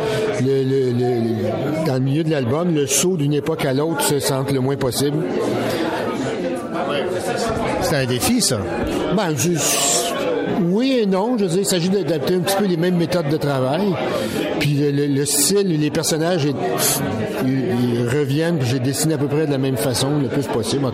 le, 0.45 0.63
le, 0.63 0.91
le, 0.93 1.87
dans 1.87 1.95
le 1.95 2.01
milieu 2.01 2.25
de 2.25 2.31
l'album, 2.31 2.75
le 2.75 2.87
saut 2.87 3.17
d'une 3.17 3.35
époque 3.35 3.65
à 3.65 3.73
l'autre 3.73 4.03
se 4.03 4.19
sente 4.19 4.53
le 4.53 4.61
moins 4.61 4.77
possible. 4.77 5.19
C'est 7.83 7.97
un 7.97 8.07
défi, 8.07 8.41
ça. 8.41 8.59
Ben, 9.17 9.35
je, 9.37 9.51
Oui 10.63 11.01
et 11.03 11.07
non. 11.07 11.37
Je 11.39 11.45
veux 11.45 11.51
dire, 11.51 11.61
il 11.61 11.67
s'agit 11.67 11.89
d'adapter 11.89 12.35
un 12.35 12.41
petit 12.41 12.57
peu 12.57 12.67
les 12.67 12.77
mêmes 12.77 12.97
méthodes 12.97 13.29
de 13.29 13.37
travail. 13.37 13.95
Puis 14.61 14.75
le, 14.75 15.25
style, 15.25 15.69
les 15.81 15.91
personnages, 15.91 16.45
ils, 16.45 18.09
reviennent. 18.09 18.59
J'ai 18.63 18.79
dessiné 18.79 19.15
à 19.15 19.19
peu 19.19 19.27
près 19.27 19.47
de 19.47 19.53
la 19.53 19.59
même 19.59 19.77
façon, 19.77 20.19
le 20.21 20.29
plus 20.29 20.47
possible. 20.47 20.87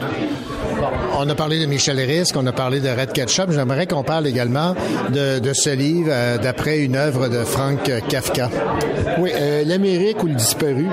On 1.20 1.28
a 1.28 1.34
parlé 1.34 1.58
de 1.58 1.66
Michel 1.66 1.98
Risque, 1.98 2.36
on 2.38 2.46
a 2.46 2.52
parlé 2.52 2.78
de 2.78 2.88
Red 2.88 3.12
Ketchup. 3.12 3.50
J'aimerais 3.50 3.88
qu'on 3.88 4.04
parle 4.04 4.28
également 4.28 4.76
de, 5.10 5.52
ce 5.52 5.70
livre 5.70 6.10
euh, 6.12 6.38
d'après 6.38 6.78
une 6.78 6.94
œuvre 6.94 7.26
de 7.26 7.42
Frank 7.42 7.90
Kafka. 8.08 8.48
Oui, 9.18 9.30
euh, 9.34 9.64
L'Amérique 9.66 10.22
ou 10.22 10.28
le 10.28 10.34
disparu. 10.34 10.86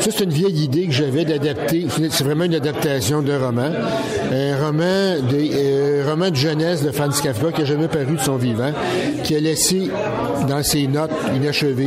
Ça, 0.00 0.10
c'est 0.10 0.24
une 0.24 0.30
vieille 0.30 0.64
idée 0.64 0.86
que 0.86 0.92
j'avais 0.92 1.24
d'adapter. 1.24 1.86
C'est 2.10 2.24
vraiment 2.24 2.42
une 2.42 2.56
adaptation 2.56 3.22
d'un 3.22 3.38
roman. 3.38 3.70
Un 4.32 4.56
roman 4.56 5.14
de, 5.30 5.48
euh, 5.54 6.04
roman 6.10 6.30
de 6.30 6.36
jeunesse 6.36 6.82
de 6.82 6.90
Frank 6.90 7.12
Kafka 7.22 7.52
qui 7.52 7.60
n'a 7.60 7.66
jamais 7.66 7.86
paru 7.86 8.16
de 8.16 8.20
son 8.20 8.34
vivant, 8.34 8.72
qui 9.22 9.36
a 9.36 9.40
laissé 9.40 9.92
dans 10.48 10.62
ses 10.64 10.88
notes 10.88 11.12
inachevé, 11.36 11.86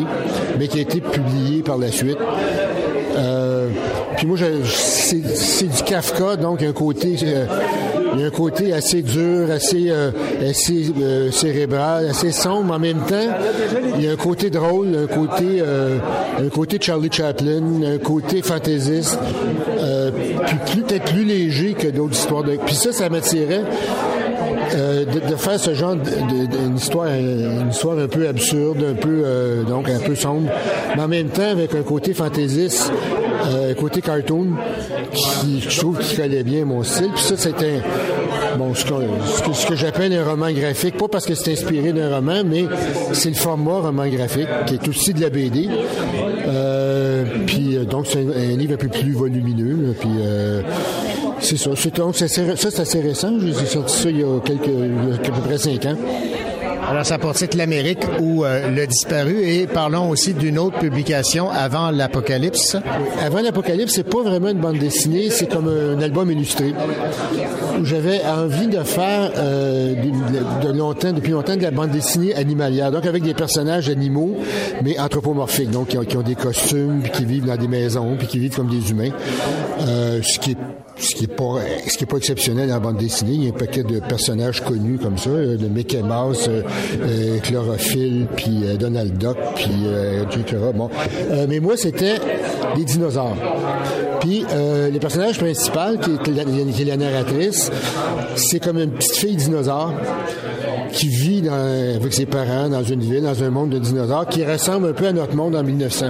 mais 0.57 0.69
qui 0.69 0.77
a 0.77 0.81
été 0.83 1.01
publié 1.01 1.61
par 1.61 1.77
la 1.77 1.91
suite. 1.91 2.19
Puis 4.21 4.27
moi, 4.27 4.37
c'est 4.65 5.65
du 5.65 5.83
Kafka, 5.83 6.35
donc 6.35 6.61
un 6.61 6.73
côté, 6.73 7.15
euh, 7.23 7.47
il 8.13 8.19
y 8.19 8.23
a 8.23 8.27
un 8.27 8.29
côté 8.29 8.71
assez 8.71 9.01
dur, 9.01 9.49
assez, 9.49 9.87
euh, 9.89 10.11
assez 10.47 10.93
euh, 11.01 11.31
cérébral, 11.31 12.07
assez 12.07 12.31
sombre. 12.31 12.75
En 12.75 12.77
même 12.77 12.99
temps, 12.99 13.35
il 13.97 14.05
y 14.05 14.07
a 14.07 14.11
un 14.11 14.15
côté 14.15 14.51
drôle, 14.51 14.89
un 14.95 15.07
côté, 15.07 15.63
un 16.39 16.49
côté 16.49 16.77
Charlie 16.79 17.09
Chaplin, 17.11 17.63
un 17.83 17.97
côté 17.97 18.43
fantaisiste, 18.43 19.17
puis 20.67 20.81
peut-être 20.83 21.11
plus 21.11 21.25
léger 21.25 21.73
que 21.73 21.87
d'autres 21.87 22.13
histoires. 22.13 22.43
De... 22.43 22.57
Puis 22.63 22.75
ça, 22.75 22.91
ça 22.91 23.09
m'attirait. 23.09 23.63
De, 24.73 25.35
faire 25.35 25.59
ce 25.59 25.73
genre 25.73 25.95
d'une 25.95 26.75
histoire, 26.75 27.07
une 27.07 27.69
histoire 27.69 27.97
un 27.97 28.07
peu 28.07 28.27
absurde, 28.27 28.83
un 28.91 28.95
peu 28.95 29.23
donc 29.67 29.89
un 29.89 29.99
peu 29.99 30.15
sombre, 30.15 30.49
mais 30.95 31.01
en 31.01 31.07
même 31.07 31.29
temps 31.29 31.49
avec 31.49 31.73
un 31.75 31.83
côté 31.83 32.13
fantaisiste 32.13 32.91
euh, 33.47 33.73
côté 33.73 34.01
cartoon, 34.01 34.47
qui, 35.13 35.61
je 35.61 35.79
trouve 35.79 35.97
qu'il 35.99 36.17
collait 36.17 36.43
bien 36.43 36.65
mon 36.65 36.83
style. 36.83 37.09
Puis 37.13 37.23
ça, 37.23 37.37
c'était 37.37 37.81
bon, 38.57 38.73
ce 38.73 38.85
que, 39.67 39.75
j'appelle 39.75 40.13
un 40.13 40.23
roman 40.23 40.51
graphique, 40.51 40.97
pas 40.97 41.07
parce 41.07 41.25
que 41.25 41.35
c'est 41.35 41.51
inspiré 41.53 41.91
d'un 41.91 42.13
roman, 42.13 42.43
mais 42.45 42.65
c'est 43.13 43.29
le 43.29 43.35
format 43.35 43.79
roman 43.79 44.07
graphique, 44.07 44.47
qui 44.67 44.75
est 44.75 44.87
aussi 44.87 45.13
de 45.13 45.21
la 45.21 45.29
BD. 45.29 45.69
Euh, 46.47 47.23
puis 47.47 47.77
euh, 47.77 47.85
donc, 47.85 48.07
c'est 48.07 48.19
un, 48.19 48.57
livre 48.57 48.73
un 48.73 48.77
peu 48.77 48.89
plus 48.89 49.13
volumineux. 49.13 49.95
puis 49.99 50.09
c'est 51.41 51.57
ça. 51.57 51.71
C'est, 51.75 51.97
ça, 51.97 52.71
c'est 52.71 52.81
assez 52.81 53.01
récent. 53.01 53.33
J'ai 53.39 53.65
sorti 53.65 53.97
ça 53.97 54.09
il 54.09 54.19
y 54.19 54.23
a 54.23 54.39
quelques, 54.39 54.67
il 54.67 55.09
y 55.09 55.11
a 55.11 55.15
à 55.15 55.17
peu 55.17 55.41
près 55.41 55.57
cinq 55.57 55.85
ans. 55.85 55.95
Alors, 56.91 57.05
ça 57.05 57.17
porte 57.17 57.53
l'Amérique 57.55 58.03
ou 58.19 58.43
euh, 58.43 58.69
Le 58.69 58.85
Disparu. 58.85 59.43
Et 59.43 59.65
parlons 59.65 60.09
aussi 60.09 60.33
d'une 60.33 60.59
autre 60.59 60.77
publication, 60.79 61.49
Avant 61.49 61.89
l'Apocalypse. 61.89 62.75
Avant 63.23 63.41
l'Apocalypse, 63.41 63.93
c'est 63.93 64.09
pas 64.09 64.21
vraiment 64.23 64.49
une 64.49 64.59
bande 64.59 64.77
dessinée, 64.77 65.29
c'est 65.29 65.47
comme 65.47 65.69
un 65.69 66.01
album 66.01 66.29
illustré. 66.31 66.73
J'avais 67.83 68.21
envie 68.25 68.67
de 68.67 68.83
faire 68.83 69.31
euh, 69.37 69.93
de, 70.61 70.77
longtemps, 70.77 71.13
depuis 71.13 71.31
longtemps, 71.31 71.55
de 71.55 71.61
la 71.61 71.71
bande 71.71 71.91
dessinée 71.91 72.35
animalière. 72.35 72.91
Donc, 72.91 73.05
avec 73.05 73.23
des 73.23 73.35
personnages 73.35 73.87
animaux, 73.87 74.35
mais 74.83 74.99
anthropomorphiques. 74.99 75.71
Donc, 75.71 75.89
qui 75.89 76.17
ont, 76.17 76.21
des 76.21 76.35
costumes, 76.35 77.01
puis 77.03 77.11
qui 77.11 77.25
vivent 77.25 77.45
dans 77.45 77.57
des 77.57 77.69
maisons, 77.69 78.15
puis 78.17 78.27
qui 78.27 78.39
vivent 78.39 78.55
comme 78.55 78.69
des 78.69 78.91
humains. 78.91 79.11
Euh, 79.87 80.19
ce 80.21 80.39
qui 80.39 80.51
est 80.51 80.57
ce 81.01 81.15
qui 81.15 81.25
est 81.25 81.27
pas 81.27 81.59
pas 82.05 82.17
exceptionnel 82.17 82.69
la 82.69 82.79
bande 82.79 82.97
dessinée. 82.97 83.33
Il 83.33 83.43
y 83.43 83.47
a 83.47 83.49
un 83.49 83.57
paquet 83.57 83.83
de 83.83 83.99
personnages 83.99 84.61
connus 84.61 84.97
comme 84.97 85.17
ça, 85.17 85.29
de 85.29 85.67
Mickey 85.67 86.01
Mouse, 86.01 86.47
euh, 86.49 86.61
euh, 87.01 87.39
Chlorophylle, 87.39 88.27
puis 88.35 88.61
euh, 88.63 88.75
Donald 88.75 89.17
Duck, 89.17 89.37
puis 89.55 89.71
etc. 90.23 90.61
Bon, 90.75 90.89
mais 91.47 91.59
moi 91.59 91.77
c'était 91.77 92.15
des 92.75 92.83
dinosaures. 92.83 93.35
Puis 94.19 94.45
les 94.91 94.99
personnages 94.99 95.39
principaux, 95.39 95.97
qui 96.01 96.31
est, 96.31 96.85
la, 96.85 96.97
narratrice, 96.97 97.71
c'est 98.35 98.59
comme 98.59 98.77
une 98.79 98.91
petite 98.91 99.15
fille 99.15 99.35
dinosaure 99.35 99.93
qui 100.91 101.07
vit 101.07 101.43
avec 101.95 102.13
ses 102.13 102.25
parents 102.25 102.69
dans 102.69 102.83
une 102.83 103.01
ville, 103.01 103.23
dans 103.23 103.43
un 103.43 103.49
monde 103.49 103.69
de 103.69 103.79
dinosaures, 103.79 104.27
qui 104.27 104.45
ressemble 104.45 104.89
un 104.89 104.93
peu 104.93 105.07
à 105.07 105.13
notre 105.13 105.35
monde 105.35 105.55
en 105.55 105.63
1900. 105.63 106.07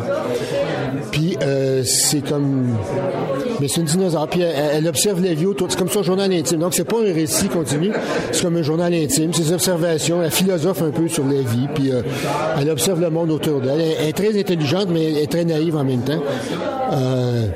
Puis 1.12 1.38
c'est 1.84 2.28
comme 2.28 2.76
mais 3.60 3.68
c'est 3.68 3.82
une 3.82 3.88
dinosaure. 3.88 4.28
Puis 4.28 4.42
elle, 4.42 4.88
observe 4.88 5.24
la 5.24 5.34
vie 5.34 5.46
autour. 5.46 5.68
C'est 5.70 5.78
comme 5.78 5.90
un 5.96 6.04
journal 6.04 6.32
intime. 6.32 6.60
Donc 6.60 6.74
c'est 6.74 6.84
pas 6.84 6.98
un 7.00 7.14
récit 7.14 7.48
continu, 7.48 7.92
c'est 8.32 8.42
comme 8.42 8.58
un 8.58 8.64
journal 8.64 8.94
intime. 8.94 9.34
Ses 9.34 9.52
observations, 9.54 10.22
elle 10.24 10.32
philosophe 10.32 10.82
un 10.82 10.90
peu 10.90 11.08
sur 11.08 11.26
la 11.26 11.42
vie. 11.42 11.68
Puis 11.74 11.92
euh, 11.92 12.02
elle 12.60 12.70
observe 12.70 13.00
le 13.00 13.10
monde 13.10 13.32
autour 13.32 13.62
d'elle. 13.62 13.82
Elle, 14.00 14.10
est 14.10 14.14
très 14.14 14.38
intelligente, 14.38 14.88
mais 14.90 15.12
elle 15.12 15.18
est 15.18 15.32
très 15.32 15.46
naïve 15.46 15.76
en 15.76 15.84
même 15.84 16.02
temps. 16.02 16.22
Euh, 16.92 17.48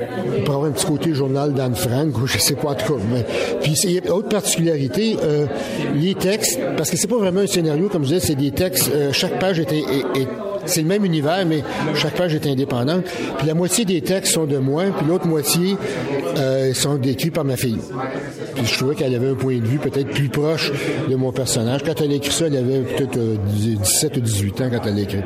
pour 0.44 0.54
avoir 0.54 0.70
un 0.70 0.72
petit 0.72 0.86
côté 0.86 1.12
journal 1.12 1.52
d'Anne 1.52 1.74
Frank, 1.74 2.16
ou 2.18 2.26
je 2.26 2.38
sais 2.38 2.54
pas 2.54 2.68
en 2.68 2.74
tout 2.74 2.94
cas. 2.94 3.00
Mais, 3.12 3.26
puis 3.60 4.00
autre 4.08 4.28
particularité, 4.28 5.16
euh, 5.22 5.46
les 5.94 6.14
textes, 6.14 6.58
parce 6.76 6.90
que 6.90 6.96
c'est 6.96 7.08
pas 7.08 7.18
vraiment 7.18 7.40
un 7.40 7.46
scénario, 7.46 7.88
comme 7.88 8.04
je 8.04 8.14
disais, 8.14 8.20
c'est 8.20 8.34
des 8.34 8.52
textes. 8.52 8.90
Euh, 8.94 9.12
chaque 9.12 9.38
page 9.38 9.58
est, 9.60 9.72
est, 9.72 9.82
est 10.20 10.28
c'est 10.66 10.82
le 10.82 10.88
même 10.88 11.04
univers, 11.04 11.44
mais 11.46 11.62
chaque 11.94 12.14
page 12.14 12.34
est 12.34 12.46
indépendante. 12.46 13.04
Puis 13.38 13.46
la 13.46 13.54
moitié 13.54 13.84
des 13.84 14.00
textes 14.00 14.32
sont 14.32 14.44
de 14.44 14.58
moi, 14.58 14.84
puis 14.96 15.06
l'autre 15.06 15.26
moitié 15.26 15.76
euh, 16.38 16.74
sont 16.74 16.96
décrits 16.96 17.30
par 17.30 17.44
ma 17.44 17.56
fille. 17.56 17.78
Puis 18.54 18.66
je 18.66 18.76
trouvais 18.76 18.94
qu'elle 18.94 19.14
avait 19.14 19.30
un 19.30 19.34
point 19.34 19.56
de 19.56 19.66
vue 19.66 19.78
peut-être 19.78 20.10
plus 20.10 20.28
proche 20.28 20.72
de 21.08 21.14
mon 21.14 21.32
personnage. 21.32 21.82
Quand 21.84 22.00
elle 22.00 22.12
a 22.12 22.14
écrit 22.14 22.32
ça, 22.32 22.46
elle 22.46 22.56
avait 22.56 22.80
peut-être 22.80 23.18
17 23.18 24.12
euh, 24.12 24.18
ou 24.18 24.20
18 24.20 24.60
ans 24.60 24.68
quand 24.70 24.86
elle 24.86 24.98
a 24.98 25.00
écrit, 25.00 25.22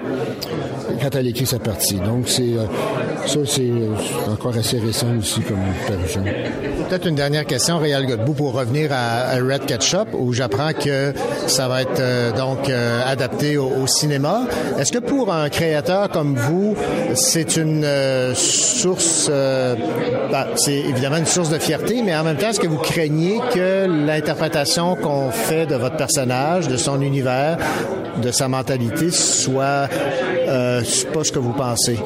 quand 1.03 1.15
elle 1.15 1.27
a 1.27 1.31
écrit 1.31 1.47
sa 1.47 1.59
partie. 1.59 1.97
Donc 1.97 2.29
c'est 2.29 2.43
euh, 2.43 2.65
ça, 3.27 3.41
c'est 3.45 3.71
encore 4.31 4.57
assez 4.57 4.79
récent 4.79 5.09
aussi 5.19 5.41
comme 5.41 5.59
parution. 5.89 6.23
Peut-être 6.89 7.07
une 7.07 7.15
dernière 7.15 7.47
question, 7.47 7.79
Réal 7.79 8.07
Godbout, 8.07 8.35
pour 8.35 8.53
revenir 8.53 8.91
à, 8.93 9.37
Red 9.37 9.67
Ketchup, 9.67 10.09
où 10.13 10.33
j'apprends 10.33 10.73
que 10.73 11.13
ça 11.47 11.69
va 11.69 11.83
être 11.83 12.37
donc 12.37 12.69
adapté 12.69 13.57
au 13.59 13.87
cinéma. 13.87 14.43
Est-ce 14.79 14.91
que 14.91 14.99
pour 14.99 15.30
un 15.33 15.49
créateur 15.49 16.09
comme 16.09 16.37
vous, 16.37 16.75
c'est 17.15 17.57
une 17.57 17.85
euh, 17.85 18.35
source, 18.35 19.29
euh, 19.31 19.75
ben, 20.31 20.47
c'est 20.57 20.79
évidemment 20.79 21.17
une 21.17 21.27
source 21.27 21.51
de 21.51 21.59
fierté, 21.59 22.03
mais 22.05 22.15
en 22.17 22.25
même 22.25 22.37
temps, 22.37 22.51
est-ce 22.51 22.61
que 22.61 22.67
vous 22.67 22.79
craignez 22.79 23.41
que 23.53 23.87
l'interprétation 23.87 24.97
qu'on 24.97 25.31
fait 25.31 25.67
de 25.67 25.77
votre 25.77 25.97
personnage, 25.97 26.69
de 26.69 26.77
son 26.77 27.01
univers, 27.01 27.59
de 28.23 28.31
sa 28.31 28.49
mentalité 28.49 29.11
soit 29.11 29.89
euh, 30.49 30.83
pas 31.13 31.25
ce 31.25 31.33
que 31.33 31.39
vous 31.39 31.53
pensez? 31.53 31.99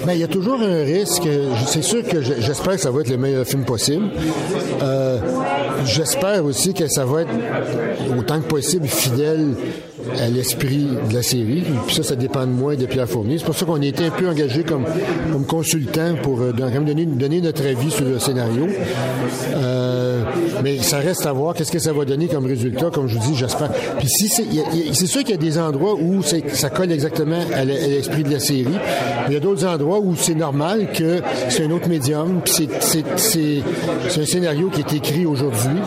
Mais 0.00 0.06
ben, 0.06 0.12
il 0.12 0.20
y 0.20 0.24
a 0.24 0.28
toujours 0.28 0.60
un 0.60 0.82
risque. 0.84 1.28
C'est 1.66 1.82
sûr 1.82 2.02
que 2.02 2.22
j'espère 2.22 2.74
que 2.74 2.80
ça 2.80 2.90
va 2.90 3.00
être 3.00 3.10
le 3.10 3.18
meilleur 3.18 3.46
film 3.46 3.64
possible. 3.64 4.06
j'espère 5.84 6.44
aussi 6.44 6.74
que 6.74 6.88
ça 6.88 7.04
va 7.04 7.22
être 7.22 7.30
autant 8.16 8.40
que 8.40 8.46
possible 8.46 8.86
fidèle 8.86 9.54
à 10.20 10.28
l'esprit 10.28 10.88
de 11.08 11.14
la 11.14 11.22
série. 11.22 11.64
Puis 11.86 11.96
ça, 11.96 12.02
ça 12.02 12.16
dépend 12.16 12.46
de 12.46 12.52
moi 12.52 12.74
et 12.74 12.76
de 12.76 12.86
Pierre 12.86 13.08
Fournier. 13.08 13.38
C'est 13.38 13.44
pour 13.44 13.56
ça 13.56 13.66
qu'on 13.66 13.80
a 13.80 13.86
été 13.86 14.06
un 14.06 14.10
peu 14.10 14.28
engagé 14.28 14.62
comme, 14.62 14.84
comme 15.32 15.44
consultant 15.46 16.14
pour 16.22 16.40
euh, 16.40 16.52
donner, 16.52 17.06
donner 17.06 17.40
notre 17.40 17.66
avis 17.66 17.90
sur 17.90 18.04
le 18.04 18.18
scénario. 18.18 18.66
Euh, 19.56 20.22
mais 20.62 20.78
ça 20.78 20.98
reste 20.98 21.26
à 21.26 21.32
voir 21.32 21.54
qu'est-ce 21.54 21.72
que 21.72 21.78
ça 21.78 21.92
va 21.92 22.04
donner 22.04 22.28
comme 22.28 22.46
résultat, 22.46 22.90
comme 22.92 23.06
je 23.06 23.18
vous 23.18 23.32
dis, 23.32 23.36
j'espère. 23.36 23.70
Puis 23.98 24.08
si 24.08 24.28
c'est 24.28 25.06
sûr 25.06 25.20
qu'il 25.20 25.30
y 25.30 25.34
a 25.34 25.36
des 25.36 25.58
endroits 25.58 25.94
où 25.94 26.22
ça 26.22 26.70
colle 26.70 26.92
exactement 26.92 27.40
à 27.54 27.64
l'esprit 27.64 28.22
de 28.22 28.30
la 28.30 28.40
série. 28.40 28.66
Il 29.28 29.34
y 29.34 29.36
a 29.36 29.40
d'autres 29.40 29.66
endroits 29.66 29.98
où 30.00 30.14
c'est 30.16 30.34
normal 30.34 30.88
que 30.92 31.20
c'est 31.48 31.64
un 31.64 31.70
autre 31.70 31.88
médium. 31.88 32.40
C'est 32.46 34.20
un 34.20 34.26
scénario 34.26 34.68
qui 34.68 34.80
est 34.80 34.92
écrit 34.92 35.26
aujourd'hui. 35.26 35.78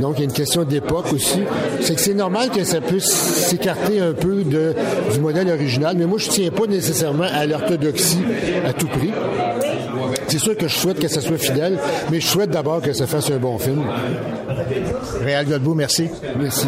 Donc, 0.00 0.14
il 0.16 0.20
y 0.20 0.22
a 0.22 0.24
une 0.24 0.32
question 0.32 0.64
d'époque 0.64 1.12
aussi. 1.12 1.40
C'est 1.80 1.94
que 1.94 2.00
c'est 2.00 2.14
normal 2.14 2.50
que 2.50 2.64
ça 2.64 2.80
puisse 2.80 3.35
s'écarter 3.36 4.00
un 4.00 4.12
peu 4.12 4.42
de, 4.42 4.74
du 5.12 5.20
modèle 5.20 5.48
original, 5.50 5.96
mais 5.96 6.06
moi, 6.06 6.18
je 6.18 6.28
tiens 6.28 6.50
pas 6.50 6.66
nécessairement 6.66 7.26
à 7.32 7.46
l'orthodoxie 7.46 8.22
à 8.66 8.72
tout 8.72 8.88
prix. 8.88 9.12
C'est 10.28 10.38
sûr 10.38 10.56
que 10.56 10.68
je 10.68 10.74
souhaite 10.74 10.98
que 10.98 11.08
ça 11.08 11.20
soit 11.20 11.38
fidèle, 11.38 11.78
mais 12.10 12.20
je 12.20 12.26
souhaite 12.26 12.50
d'abord 12.50 12.80
que 12.80 12.92
ça 12.92 13.06
fasse 13.06 13.30
un 13.30 13.36
bon 13.36 13.58
film. 13.58 13.84
Réal 15.22 15.46
Godbout, 15.46 15.74
merci. 15.74 16.08
Merci. 16.38 16.66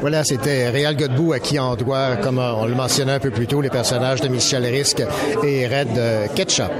Voilà, 0.00 0.24
c'était 0.24 0.68
Réal 0.70 0.96
Godbout 0.96 1.32
à 1.32 1.38
qui 1.38 1.58
on 1.58 1.74
doit, 1.76 2.16
comme 2.16 2.38
on 2.38 2.66
le 2.66 2.74
mentionnait 2.74 3.12
un 3.12 3.20
peu 3.20 3.30
plus 3.30 3.46
tôt, 3.46 3.60
les 3.60 3.70
personnages 3.70 4.20
de 4.20 4.28
Michel 4.28 4.64
Risque 4.64 5.02
et 5.44 5.66
Red 5.66 6.34
Ketchup. 6.34 6.70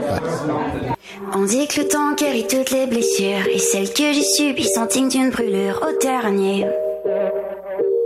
On 1.34 1.44
dit 1.44 1.66
que 1.66 1.80
le 1.80 1.88
temps 1.88 2.14
guérit 2.14 2.46
toutes 2.46 2.70
les 2.70 2.86
blessures 2.86 3.46
et 3.52 3.58
celles 3.58 3.92
que 3.92 4.12
j'ai 4.12 4.22
subies 4.22 4.68
sont 4.74 4.86
dignes 4.86 5.08
d'une 5.08 5.30
brûlure 5.30 5.80
au 5.82 6.02
dernier 6.02 6.66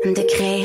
degré. 0.05 0.65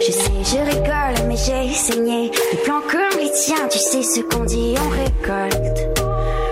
Je 0.00 0.12
sais, 0.12 0.30
je 0.44 0.58
rigole, 0.70 1.26
mais 1.26 1.36
j'ai 1.36 1.74
saigné. 1.74 2.30
Des 2.52 2.58
plans 2.58 2.80
comme 2.90 3.18
les 3.20 3.30
tiens, 3.32 3.68
tu 3.70 3.78
sais 3.78 4.02
ce 4.02 4.20
qu'on 4.20 4.44
dit, 4.44 4.74
on 4.78 4.88
récolte 4.90 5.80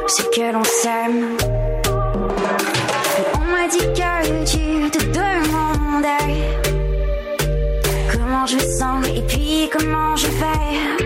ce 0.09 0.23
que 0.23 0.53
l'on 0.53 0.65
sème. 0.65 1.37
on 3.35 3.45
m'a 3.51 3.69
dit 3.69 3.79
que 3.79 4.45
tu 4.45 4.91
te 4.91 5.05
demandais 5.05 6.35
comment 8.13 8.47
je 8.47 8.59
sens 8.59 9.07
et 9.15 9.23
puis 9.23 9.71
comment 9.73 10.17
je 10.17 10.27
fais. 10.27 11.05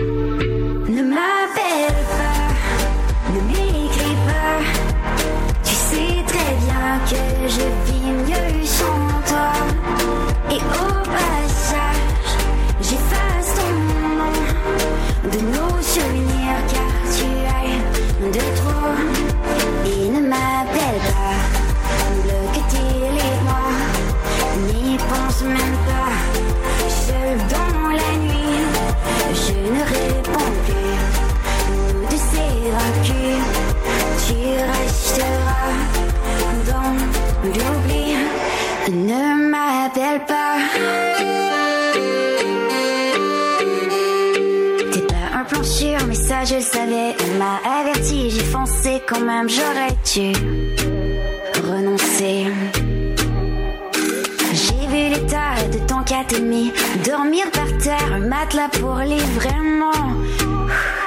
Ne 0.89 1.03
m'appelle 1.03 1.95
pas, 2.17 2.47
ne 3.33 3.39
m'écris 3.47 4.17
pas. 4.25 4.59
Tu 5.63 5.73
sais 5.73 6.23
très 6.27 6.53
bien 6.65 6.99
que 7.09 7.47
je 7.47 7.65
vis 7.91 8.11
mieux 8.27 8.65
sans 8.65 9.11
toi. 9.27 9.51
Et 10.51 10.55
au 10.57 10.93
passage, 11.05 11.60
car 15.93 16.93
tu 17.15 17.27
es 17.59 18.29
de 18.31 18.43
trop. 18.55 18.95
Et 19.85 20.09
ne 20.09 20.21
m'appelle 20.27 21.01
pas, 21.11 21.37
bloque 22.23 22.61
tes 22.69 23.43
moi 23.43 23.65
n'y 24.67 24.97
pense 24.97 25.41
même 25.41 25.77
pas. 25.87 26.13
Seul 26.87 27.37
dans 27.49 27.89
la 27.89 28.17
nuit, 28.17 28.61
je 29.33 29.53
ne 29.75 29.81
réponds 29.95 30.53
plus. 30.65 30.97
Nous 31.71 32.07
de 32.07 32.17
ces 32.29 32.53
vaincus, 32.75 33.41
tu 34.27 34.39
resteras 34.71 35.71
dans 36.69 36.93
l'oubli. 37.43 38.15
Ne 38.91 39.49
m'appelle 39.49 40.21
pas. 40.25 41.10
Je 46.39 46.59
savais. 46.59 47.15
Elle 47.19 47.37
m'a 47.37 47.59
averti, 47.79 48.29
j'ai 48.29 48.43
foncé 48.43 49.01
quand 49.07 49.19
même, 49.19 49.49
j'aurais 49.49 49.95
dû 50.13 50.31
renoncer. 51.69 52.47
J'ai 54.53 54.87
vu 54.87 55.09
l'état 55.13 55.55
de 55.71 55.79
ton 55.87 56.03
ennemi 56.05 56.71
dormir 57.05 57.51
par 57.51 57.77
terre, 57.77 58.13
un 58.13 58.27
matelas 58.27 58.69
pour 58.79 58.95
les 58.95 59.23
vraiment. 59.39 59.91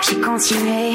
J'ai 0.02 0.20
continué. 0.20 0.92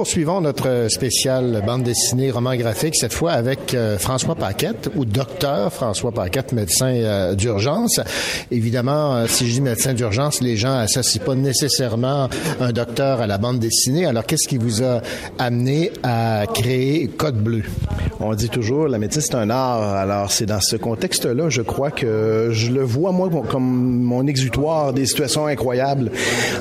Poursuivons 0.00 0.40
notre 0.40 0.86
spécial 0.88 1.62
bande 1.66 1.82
dessinée 1.82 2.30
roman 2.30 2.56
graphique, 2.56 2.96
cette 2.96 3.12
fois 3.12 3.32
avec 3.32 3.74
euh, 3.74 3.98
François 3.98 4.34
Paquette, 4.34 4.88
ou 4.96 5.04
docteur 5.04 5.70
François 5.70 6.10
Paquette, 6.10 6.52
médecin 6.52 6.86
euh, 6.86 7.34
d'urgence. 7.34 8.00
Évidemment, 8.50 9.14
euh, 9.14 9.26
si 9.28 9.46
je 9.46 9.52
dis 9.52 9.60
médecin 9.60 9.92
d'urgence, 9.92 10.40
les 10.40 10.56
gens 10.56 10.72
associent 10.72 11.22
pas 11.22 11.34
nécessairement 11.34 12.30
un 12.60 12.72
docteur 12.72 13.20
à 13.20 13.26
la 13.26 13.36
bande 13.36 13.58
dessinée. 13.58 14.06
Alors, 14.06 14.24
qu'est-ce 14.24 14.48
qui 14.48 14.56
vous 14.56 14.82
a 14.82 15.02
amené 15.38 15.92
à 16.02 16.44
créer 16.46 17.08
Code 17.08 17.36
Bleu? 17.36 17.62
On 18.22 18.34
dit 18.34 18.50
toujours, 18.50 18.86
la 18.86 18.98
médecine, 18.98 19.22
c'est 19.22 19.34
un 19.34 19.48
art. 19.48 19.82
Alors, 19.94 20.30
c'est 20.30 20.44
dans 20.44 20.60
ce 20.60 20.76
contexte-là, 20.76 21.48
je 21.48 21.62
crois 21.62 21.90
que 21.90 22.48
je 22.52 22.70
le 22.70 22.82
vois, 22.82 23.12
moi, 23.12 23.30
comme 23.48 23.64
mon 24.02 24.26
exutoire 24.26 24.92
des 24.92 25.06
situations 25.06 25.46
incroyables. 25.46 26.10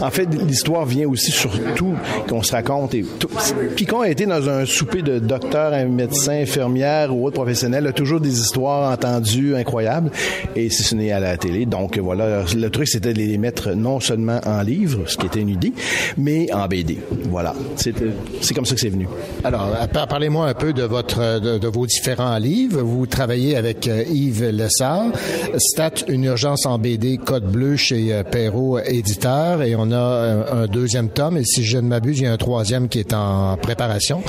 En 0.02 0.10
fait, 0.10 0.26
l'histoire 0.48 0.86
vient 0.86 1.08
aussi 1.10 1.32
surtout 1.32 1.96
qu'on 2.30 2.42
se 2.44 2.54
raconte. 2.54 2.94
Et 2.96 3.04
tout, 3.20 3.28
quiconque 3.76 4.06
a 4.06 4.10
été 4.10 4.26
dans 4.26 4.48
un 4.48 4.66
souper 4.66 5.02
de 5.02 5.20
docteur, 5.20 5.74
un 5.74 5.86
médecin, 5.86 6.42
infirmière 6.42 7.14
ou 7.14 7.26
autre 7.28 7.36
professionnel 7.36 7.86
a 7.88 7.92
toujours 7.92 8.22
des 8.22 8.40
histoires 8.40 8.92
entendues 8.94 9.56
incroyables. 9.56 10.12
Et 10.56 10.70
si 10.70 10.84
ce 10.84 10.96
n'est 10.96 11.12
à 11.12 11.20
la 11.20 11.36
télé. 11.36 11.66
Donc, 11.66 11.98
voilà, 11.98 12.44
le 12.56 12.70
truc, 12.70 12.88
c'était 12.88 13.12
de 13.14 13.18
les 13.20 13.38
mettre 13.38 13.72
non 13.72 14.00
seulement 14.00 14.40
en 14.46 14.62
livre, 14.62 15.02
ce 15.08 15.18
qui 15.18 15.26
était 15.26 15.42
une 15.42 15.50
idée, 15.50 15.74
mais 16.18 16.52
en 16.54 16.68
BD. 16.68 17.00
Voilà. 17.30 17.54
C'est 17.76 17.94
c'est 18.42 18.54
comme 18.54 18.66
ça 18.66 18.76
que 18.76 18.82
c'est 18.82 18.88
venu. 18.90 19.08
Alors, 19.44 19.70
par- 19.92 20.08
parlez-moi 20.08 20.48
un 20.48 20.54
peu 20.54 20.72
de 20.72 20.84
votre 20.84 21.40
de, 21.42 21.49
de 21.58 21.68
vos 21.68 21.86
différents 21.86 22.38
livres. 22.38 22.82
Vous 22.82 23.06
travaillez 23.08 23.56
avec 23.56 23.88
euh, 23.88 24.04
Yves 24.10 24.50
Lessard, 24.50 25.08
Stat 25.58 26.06
une 26.08 26.26
urgence 26.26 26.66
en 26.66 26.78
BD 26.78 27.18
Code 27.18 27.52
bleu 27.52 27.76
chez 27.76 28.14
euh, 28.14 28.24
Perrault 28.24 28.80
éditeur 28.80 29.62
et 29.62 29.76
on 29.76 29.92
a 29.92 29.96
euh, 29.96 30.64
un 30.64 30.68
deuxième 30.68 31.10
tome 31.10 31.38
et 31.38 31.44
si 31.44 31.64
je 31.64 31.78
ne 31.78 31.88
m'abuse, 31.88 32.20
il 32.20 32.24
y 32.24 32.28
a 32.28 32.34
un 32.34 32.38
troisième 32.38 32.90
qui 32.90 33.00
est 33.00 33.14
en 33.14 33.58
préparation. 33.58 34.22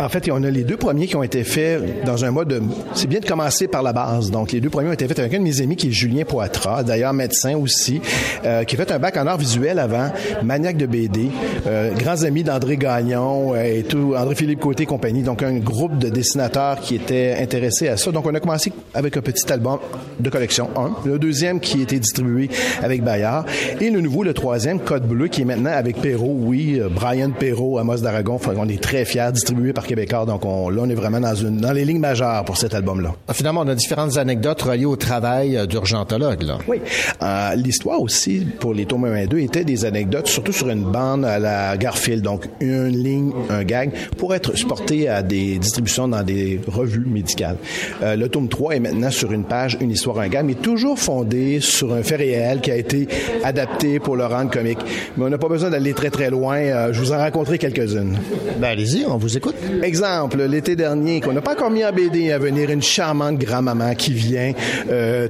En 0.00 0.08
fait, 0.08 0.30
on 0.32 0.42
a 0.42 0.50
les 0.50 0.64
deux 0.64 0.78
premiers 0.78 1.06
qui 1.06 1.14
ont 1.14 1.22
été 1.22 1.44
faits 1.44 2.04
dans 2.06 2.24
un 2.24 2.30
mode 2.30 2.48
de... 2.48 2.62
C'est 2.94 3.06
bien 3.06 3.20
de 3.20 3.26
commencer 3.26 3.68
par 3.68 3.82
la 3.82 3.92
base. 3.92 4.30
Donc, 4.30 4.52
les 4.52 4.60
deux 4.60 4.70
premiers 4.70 4.88
ont 4.88 4.94
été 4.94 5.06
faits 5.06 5.18
avec 5.18 5.34
un 5.34 5.38
de 5.38 5.44
mes 5.44 5.60
amis 5.60 5.76
qui 5.76 5.88
est 5.88 5.92
Julien 5.92 6.24
Poitras, 6.24 6.84
d'ailleurs 6.84 7.12
médecin 7.12 7.54
aussi, 7.56 8.00
euh, 8.46 8.64
qui 8.64 8.76
a 8.76 8.78
fait 8.78 8.92
un 8.92 8.98
bac 8.98 9.18
en 9.18 9.26
art 9.26 9.36
visuel 9.36 9.78
avant, 9.78 10.10
maniaque 10.42 10.78
de 10.78 10.86
BD, 10.86 11.30
euh, 11.66 11.92
grands 11.94 12.22
amis 12.22 12.42
d'André 12.42 12.78
Gagnon 12.78 13.54
euh, 13.54 13.62
et 13.62 13.82
tout, 13.82 14.14
André-Philippe 14.16 14.60
Côté 14.60 14.84
et 14.84 14.86
compagnie. 14.86 15.22
Donc, 15.22 15.42
un 15.42 15.58
groupe 15.58 15.98
de 15.98 16.08
dessinateurs 16.08 16.80
qui 16.80 16.94
étaient 16.94 17.36
intéressés 17.38 17.88
à 17.88 17.98
ça. 17.98 18.10
Donc, 18.10 18.24
on 18.26 18.34
a 18.34 18.40
commencé 18.40 18.72
avec 18.94 19.18
un 19.18 19.20
petit 19.20 19.52
album 19.52 19.80
de 20.18 20.30
collection, 20.30 20.70
un. 20.76 20.92
Le 21.04 21.18
deuxième 21.18 21.60
qui 21.60 21.80
a 21.80 21.82
été 21.82 21.98
distribué 21.98 22.48
avec 22.82 23.02
Bayard. 23.02 23.44
Et 23.80 23.90
le 23.90 24.00
nouveau, 24.00 24.22
le 24.22 24.32
troisième, 24.32 24.80
Code 24.80 25.06
Bleu, 25.06 25.28
qui 25.28 25.42
est 25.42 25.44
maintenant 25.44 25.72
avec 25.72 26.00
Perrault, 26.00 26.36
oui, 26.38 26.78
euh, 26.80 26.88
Brian 26.88 27.32
Perrault, 27.32 27.78
Amos 27.78 27.98
d'Aragon. 27.98 28.38
Qu'on 28.38 28.68
est 28.68 28.82
très 28.82 29.04
fiers, 29.04 29.30
distribué 29.32 29.72
par 29.74 29.86
Québécois. 29.90 30.24
Donc, 30.24 30.44
on, 30.44 30.70
là, 30.70 30.82
on 30.84 30.88
est 30.88 30.94
vraiment 30.94 31.18
dans, 31.20 31.34
une, 31.34 31.56
dans 31.58 31.72
les 31.72 31.84
lignes 31.84 31.98
majeures 31.98 32.44
pour 32.44 32.56
cet 32.56 32.74
album-là. 32.74 33.12
Ah, 33.26 33.34
Finalement, 33.34 33.62
on 33.62 33.68
a 33.68 33.74
différentes 33.74 34.16
anecdotes 34.16 34.62
reliées 34.62 34.84
au 34.84 34.94
travail 34.96 35.56
euh, 35.56 35.66
d'urgentologue. 35.66 36.42
Là. 36.42 36.58
Oui. 36.68 36.80
Euh, 37.22 37.54
L'histoire 37.56 38.00
aussi, 38.00 38.46
pour 38.60 38.72
les 38.72 38.86
tomes 38.86 39.04
1 39.04 39.16
et 39.16 39.26
2, 39.26 39.38
était 39.40 39.64
des 39.64 39.84
anecdotes, 39.84 40.28
surtout 40.28 40.52
sur 40.52 40.68
une 40.68 40.84
bande 40.84 41.24
à 41.24 41.40
la 41.40 41.76
Garfield. 41.76 42.22
Donc, 42.22 42.44
une 42.60 42.88
ligne, 42.88 43.32
un 43.48 43.64
gag, 43.64 43.90
pour 44.16 44.32
être 44.32 44.56
supporté 44.56 45.08
à 45.08 45.22
des 45.22 45.58
distributions 45.58 46.06
dans 46.06 46.22
des 46.22 46.60
revues 46.68 47.04
médicales. 47.06 47.56
Euh, 48.02 48.14
le 48.14 48.28
tome 48.28 48.48
3 48.48 48.76
est 48.76 48.80
maintenant 48.80 49.10
sur 49.10 49.32
une 49.32 49.44
page, 49.44 49.76
une 49.80 49.90
histoire, 49.90 50.20
un 50.20 50.28
gag, 50.28 50.44
mais 50.46 50.54
toujours 50.54 50.98
fondé 50.98 51.58
sur 51.60 51.92
un 51.92 52.04
fait 52.04 52.16
réel 52.16 52.60
qui 52.60 52.70
a 52.70 52.76
été 52.76 53.08
adapté 53.42 53.98
pour 53.98 54.14
le 54.14 54.26
rendre 54.26 54.50
comique. 54.52 54.78
Mais 55.16 55.24
on 55.24 55.28
n'a 55.28 55.38
pas 55.38 55.48
besoin 55.48 55.70
d'aller 55.70 55.94
très, 55.94 56.10
très 56.10 56.30
loin. 56.30 56.58
Euh, 56.58 56.92
je 56.92 57.00
vous 57.00 57.12
en 57.12 57.18
rencontrer 57.18 57.58
quelques-unes. 57.58 58.16
Ben, 58.60 58.68
allez-y, 58.68 59.04
on 59.06 59.16
vous 59.16 59.36
écoute. 59.36 59.56
Exemple, 59.82 60.42
l'été 60.42 60.76
dernier, 60.76 61.20
qu'on 61.20 61.32
n'a 61.32 61.40
pas 61.40 61.52
encore 61.52 61.70
mis 61.70 61.84
en 61.84 61.92
BD 61.92 62.30
à 62.32 62.38
venir, 62.38 62.70
une 62.70 62.82
charmante 62.82 63.38
grand-maman 63.38 63.94
qui 63.94 64.12
vient, 64.12 64.52
euh, 64.90 65.28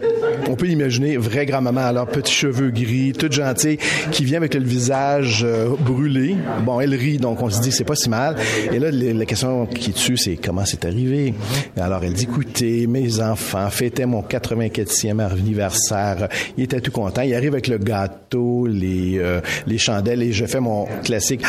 on 0.48 0.56
peut 0.56 0.66
imaginer, 0.66 1.16
vraie 1.16 1.46
grand-maman, 1.46 1.82
alors 1.82 2.06
petits 2.06 2.32
cheveux 2.32 2.70
gris, 2.70 3.12
toute 3.12 3.32
gentille, 3.32 3.78
qui 4.10 4.24
vient 4.24 4.38
avec 4.38 4.54
le 4.54 4.64
visage 4.64 5.44
euh, 5.44 5.68
brûlé. 5.78 6.36
Bon, 6.64 6.80
elle 6.80 6.94
rit, 6.94 7.18
donc 7.18 7.42
on 7.42 7.50
se 7.50 7.60
dit 7.60 7.70
c'est 7.70 7.84
pas 7.84 7.94
si 7.94 8.08
mal. 8.08 8.36
Et 8.72 8.78
là, 8.78 8.90
la 8.90 9.24
question 9.24 9.66
qui 9.66 9.92
tue, 9.92 10.16
c'est 10.16 10.36
comment 10.36 10.64
c'est 10.64 10.84
arrivé? 10.84 11.34
Alors 11.78 12.02
elle 12.02 12.14
dit, 12.14 12.24
écoutez, 12.24 12.86
mes 12.86 13.20
enfants 13.20 13.70
fêtaient 13.70 14.06
mon 14.06 14.22
84e 14.22 15.20
anniversaire. 15.20 16.28
Il 16.56 16.64
était 16.64 16.80
tout 16.80 16.92
content. 16.92 17.22
Il 17.22 17.34
arrive 17.34 17.52
avec 17.52 17.68
le 17.68 17.78
gâteau, 17.78 18.66
les, 18.66 19.18
euh, 19.18 19.40
les 19.66 19.78
chandelles, 19.78 20.22
et 20.22 20.32
je 20.32 20.46
fais 20.46 20.60
mon 20.60 20.86
classique. 21.04 21.42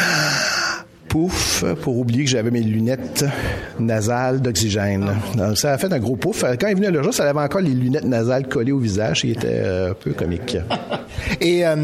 Pouf 1.11 1.65
pour 1.81 1.97
oublier 1.97 2.23
que 2.23 2.29
j'avais 2.29 2.51
mes 2.51 2.61
lunettes 2.61 3.25
nasales 3.79 4.41
d'oxygène. 4.41 5.13
Donc, 5.35 5.57
ça 5.57 5.73
a 5.73 5.77
fait 5.77 5.91
un 5.91 5.99
gros 5.99 6.15
pouf. 6.15 6.45
Quand 6.57 6.67
il 6.69 6.75
venait 6.75 6.89
le 6.89 7.03
jour, 7.03 7.13
ça 7.13 7.29
avait 7.29 7.37
encore 7.37 7.59
les 7.59 7.73
lunettes 7.73 8.05
nasales 8.05 8.47
collées 8.47 8.71
au 8.71 8.79
visage. 8.79 9.25
Il 9.25 9.31
était 9.31 9.47
euh, 9.47 9.91
un 9.91 9.93
peu 9.93 10.13
comique. 10.13 10.55
Et 11.41 11.65
euh, 11.65 11.75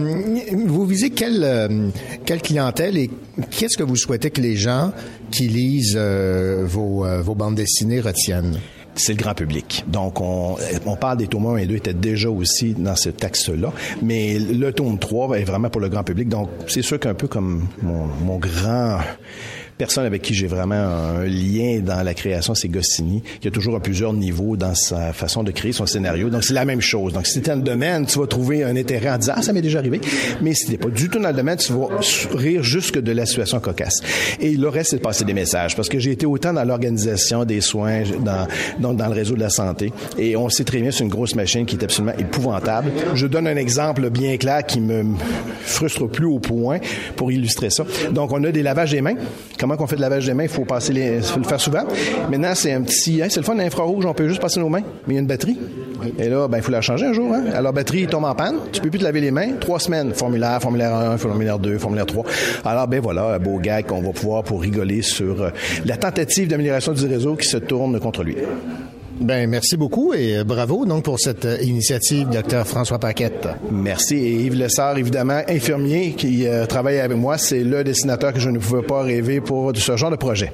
vous 0.66 0.86
visez 0.86 1.10
quelle, 1.10 1.44
euh, 1.44 1.90
quelle 2.26 2.42
clientèle 2.42 2.98
et 2.98 3.10
qu'est-ce 3.52 3.78
que 3.78 3.84
vous 3.84 3.98
souhaitez 3.98 4.30
que 4.30 4.42
les 4.42 4.56
gens 4.56 4.94
qui 5.30 5.50
lisent 5.50 5.98
euh, 5.98 6.64
vos, 6.66 7.06
euh, 7.06 7.22
vos 7.22 7.36
bandes 7.36 7.56
dessinées 7.56 8.00
retiennent? 8.00 8.58
C'est 8.98 9.14
le 9.14 9.22
grand 9.22 9.34
public. 9.34 9.86
Donc, 9.88 10.22
on, 10.22 10.58
parle 11.00 11.18
des 11.18 11.28
tomes 11.28 11.48
1 11.48 11.58
et 11.58 11.66
2 11.66 11.76
étaient 11.76 11.94
déjà 11.94 12.30
aussi 12.30 12.74
dans 12.74 12.96
ce 12.96 13.10
texte-là, 13.10 13.72
mais 14.02 14.40
le 14.40 14.72
tome 14.72 14.98
3 14.98 15.40
est 15.40 15.44
vraiment 15.44 15.70
pour 15.70 15.82
le 15.82 15.90
grand 15.90 16.04
public. 16.04 16.30
Donc, 16.30 16.50
c'est 16.68 16.82
sûr 16.82 17.00
qu'un 17.00 17.14
peu 17.14 17.28
comme 17.28 17.68
mon 17.82 18.38
grand 18.38 19.00
personne 19.78 20.06
avec 20.06 20.22
qui 20.22 20.34
j'ai 20.34 20.48
vraiment 20.48 20.76
un 20.76 21.26
lien 21.26 21.80
dans 21.80 22.02
la 22.04 22.14
création, 22.14 22.56
c'est 22.56 22.68
Goscinny, 22.68 23.22
qui 23.40 23.48
a 23.48 23.52
toujours 23.52 23.76
à 23.76 23.80
plusieurs 23.80 24.14
niveaux 24.14 24.58
dans 24.58 24.76
sa 24.76 25.14
façon 25.14 25.44
de 25.44 25.52
créer 25.52 25.72
son 25.72 25.86
scénario. 25.86 26.30
Donc, 26.30 26.44
c'est 26.44 26.54
la 26.54 26.66
même 26.66 26.82
chose. 26.82 27.14
Donc, 27.14 27.28
si 27.28 27.42
tu 27.42 27.50
es 27.50 27.54
dans 27.54 27.58
le 27.58 27.62
domaine, 27.62 28.06
tu 28.06 28.20
vas 28.20 28.28
trouver 28.28 28.64
un 28.64 28.76
intérêt 28.76 29.10
en 29.10 29.18
disant, 29.18 29.34
ah, 29.36 29.42
ça 29.42 29.54
m'est 29.54 29.62
déjà 29.62 29.80
arrivé. 29.80 30.02
Mais 30.42 30.54
si 30.54 30.68
t'es 30.68 30.78
pas 30.78 30.90
du 30.90 31.10
tout 31.10 31.20
dans 31.20 31.30
le 31.30 31.36
domaine, 31.36 31.58
tu 31.58 31.74
vas 31.74 31.88
rire 32.34 32.64
jusque 32.64 33.00
de 33.00 33.12
la 33.12 33.26
situation 33.26 33.60
cocasse. 33.60 34.02
Et 34.40 34.52
le 34.52 34.68
reste, 34.68 34.92
c'est 34.92 34.98
de 34.98 35.02
passer 35.02 35.26
des 35.26 35.34
messages. 35.34 35.76
Parce 35.76 35.90
que 35.90 36.00
j'ai 36.00 36.12
été 36.12 36.26
autant 36.26 36.54
dans 36.54 36.64
l'organisation 36.64 37.46
des 37.46 37.62
soins, 37.62 38.04
dans, 38.20 38.48
donc 38.80 38.98
dans 38.98 39.08
le 39.08 39.14
réseau 39.14 39.36
de 39.36 39.42
la 39.42 39.50
santé. 39.50 39.94
Et 40.18 40.36
on 40.36 40.50
sait 40.50 40.64
très 40.64 40.82
bien, 40.82 40.92
c'est 40.92 41.04
une 41.04 41.10
grosse 41.10 41.36
machine 41.36 41.66
qui 41.66 41.76
est 41.76 41.84
absolument 41.84 42.18
épouvantable. 42.18 42.92
Je 43.14 43.28
donne 43.28 43.48
un 43.48 43.58
exemple 43.58 44.10
bien 44.10 44.38
clair 44.38 44.66
qui 44.66 44.82
me 44.82 45.04
frustre 45.62 46.08
plus 46.08 46.26
au 46.26 46.40
point 46.40 46.80
pour 47.16 47.32
illustrer 47.32 47.70
ça. 47.70 47.86
Donc, 48.12 48.32
on 48.32 48.44
a 48.44 48.52
des 48.52 48.64
lavages 48.64 48.92
des 48.92 49.02
mains. 49.02 49.16
Comment 49.68 49.76
qu'on 49.76 49.88
fait 49.88 49.98
de 49.98 50.02
lavage 50.02 50.26
des 50.26 50.34
mains? 50.34 50.44
Il 50.44 50.50
faut 50.50 50.64
passer 50.64 50.94
les, 50.94 51.22
faut 51.22 51.42
le 51.42 51.46
faire 51.46 51.60
souvent. 51.60 51.84
Maintenant, 52.32 52.56
c'est 52.56 52.72
un 52.72 52.84
petit, 52.84 53.22
hein, 53.22 53.28
c'est 53.30 53.42
le 53.42 53.46
fun 53.46 53.54
d'infrarouge, 53.54 54.06
on 54.06 54.14
peut 54.14 54.30
juste 54.30 54.40
passer 54.40 54.62
nos 54.62 54.70
mains. 54.70 54.84
Mais 55.06 55.10
il 55.10 55.14
y 55.16 55.18
a 55.18 55.20
une 55.20 55.28
batterie. 55.28 55.60
Et 56.18 56.30
là, 56.30 56.48
ben, 56.48 56.60
il 56.60 56.64
faut 56.64 56.72
la 56.72 56.80
changer 56.80 57.08
un 57.08 57.12
jour, 57.12 57.34
hein. 57.34 57.44
Alors, 57.54 57.74
batterie 57.74 58.08
tombe 58.08 58.24
en 58.24 58.34
panne. 58.34 58.56
Tu 58.72 58.80
peux 58.80 58.90
plus 58.90 59.00
te 59.00 59.04
laver 59.04 59.20
les 59.20 59.32
mains. 59.32 59.56
Trois 59.60 59.80
semaines. 59.82 60.14
Formulaire, 60.14 60.62
formulaire 60.62 60.96
1, 60.96 61.18
formulaire 61.18 61.60
2, 61.60 61.78
formulaire 61.80 62.06
3. 62.06 62.24
Alors, 62.64 62.88
ben 62.88 63.02
voilà, 63.02 63.34
un 63.34 63.40
beau 63.40 63.60
gag 63.60 63.88
qu'on 63.88 64.02
va 64.02 64.12
pouvoir 64.12 64.44
pour 64.44 64.62
rigoler 64.62 65.02
sur 65.02 65.42
euh, 65.42 65.50
la 65.84 65.98
tentative 65.98 66.48
d'amélioration 66.48 66.94
du 66.94 67.06
réseau 67.06 67.36
qui 67.36 67.50
se 67.50 67.58
tourne 67.58 68.00
contre 68.00 68.24
lui. 68.24 68.38
Ben 69.20 69.50
merci 69.50 69.78
beaucoup 69.78 70.14
et 70.14 70.44
bravo 70.44 70.86
donc 70.86 71.04
pour 71.04 71.20
cette 71.20 71.46
euh, 71.46 71.58
initiative, 71.62 72.30
docteur 72.30 72.68
François 72.68 73.00
Paquette. 73.00 73.48
Merci. 73.72 74.16
Et 74.16 74.46
Yves 74.46 74.56
Lessard, 74.56 74.98
évidemment, 74.98 75.42
infirmier 75.48 76.14
qui 76.14 76.48
euh, 76.48 76.66
travaille 76.66 77.00
avec 77.00 77.18
moi, 77.18 77.38
c'est 77.38 77.64
le 77.64 77.84
dessinateur 77.84 78.34
que 78.34 78.40
je 78.40 78.50
ne 78.50 78.60
pouvais 78.60 78.84
pas 78.84 79.02
rêver 79.02 79.42
pour 79.42 79.76
ce 79.76 79.98
genre 79.98 80.12
de 80.12 80.16
projet. 80.16 80.54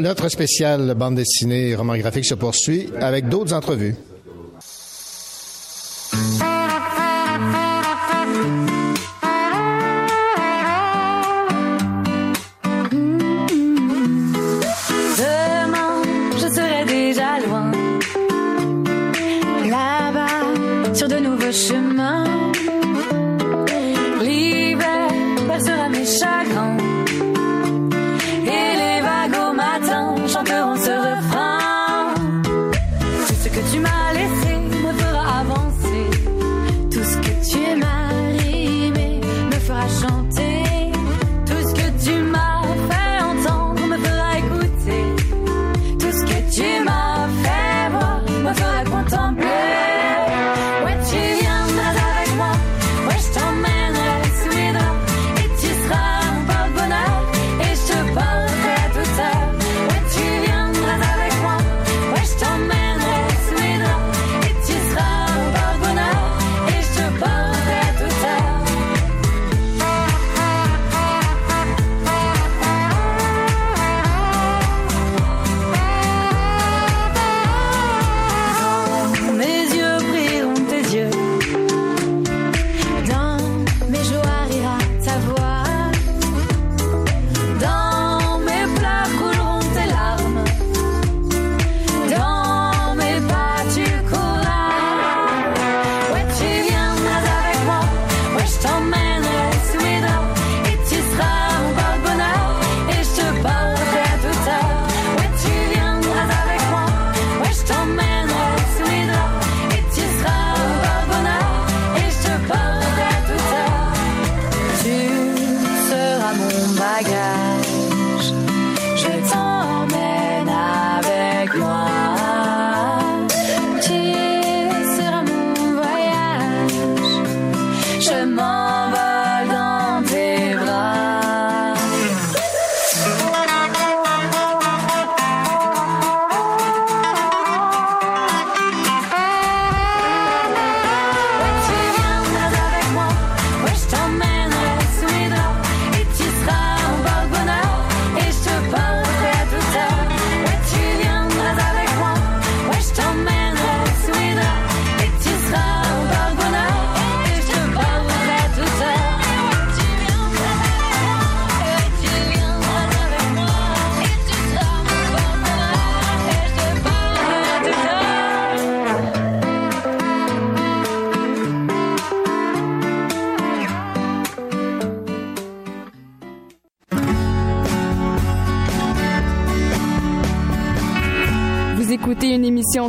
Notre 0.00 0.28
spécial 0.28 0.94
bande 0.94 1.16
dessinée 1.16 1.70
et 1.70 1.74
roman 1.74 1.96
graphique 1.96 2.26
se 2.26 2.34
poursuit 2.34 2.88
avec 3.00 3.28
d'autres 3.28 3.52
entrevues. 3.52 3.94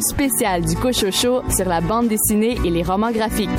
Spéciale 0.01 0.65
du 0.65 0.75
Cochocho 0.75 1.41
sur 1.49 1.65
la 1.65 1.79
bande 1.79 2.09
dessinée 2.09 2.57
et 2.65 2.69
les 2.69 2.83
romans 2.83 3.11
graphiques. 3.11 3.49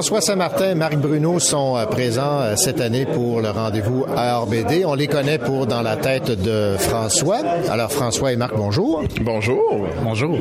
François 0.00 0.22
Saint-Martin 0.22 0.70
et 0.70 0.74
Marc 0.74 0.96
Bruno 0.96 1.38
sont 1.38 1.76
euh, 1.76 1.84
présents 1.84 2.40
euh, 2.40 2.56
cette 2.56 2.80
année 2.80 3.04
pour 3.04 3.42
le 3.42 3.50
rendez-vous 3.50 4.06
ARBD. 4.16 4.82
On 4.86 4.94
les 4.94 5.08
connaît 5.08 5.36
pour 5.36 5.66
Dans 5.66 5.82
la 5.82 5.96
tête 5.96 6.30
de 6.30 6.76
François. 6.78 7.40
Alors 7.68 7.92
François 7.92 8.32
et 8.32 8.36
Marc, 8.36 8.54
bonjour. 8.56 9.02
Bonjour. 9.20 9.86
Bonjour. 10.02 10.38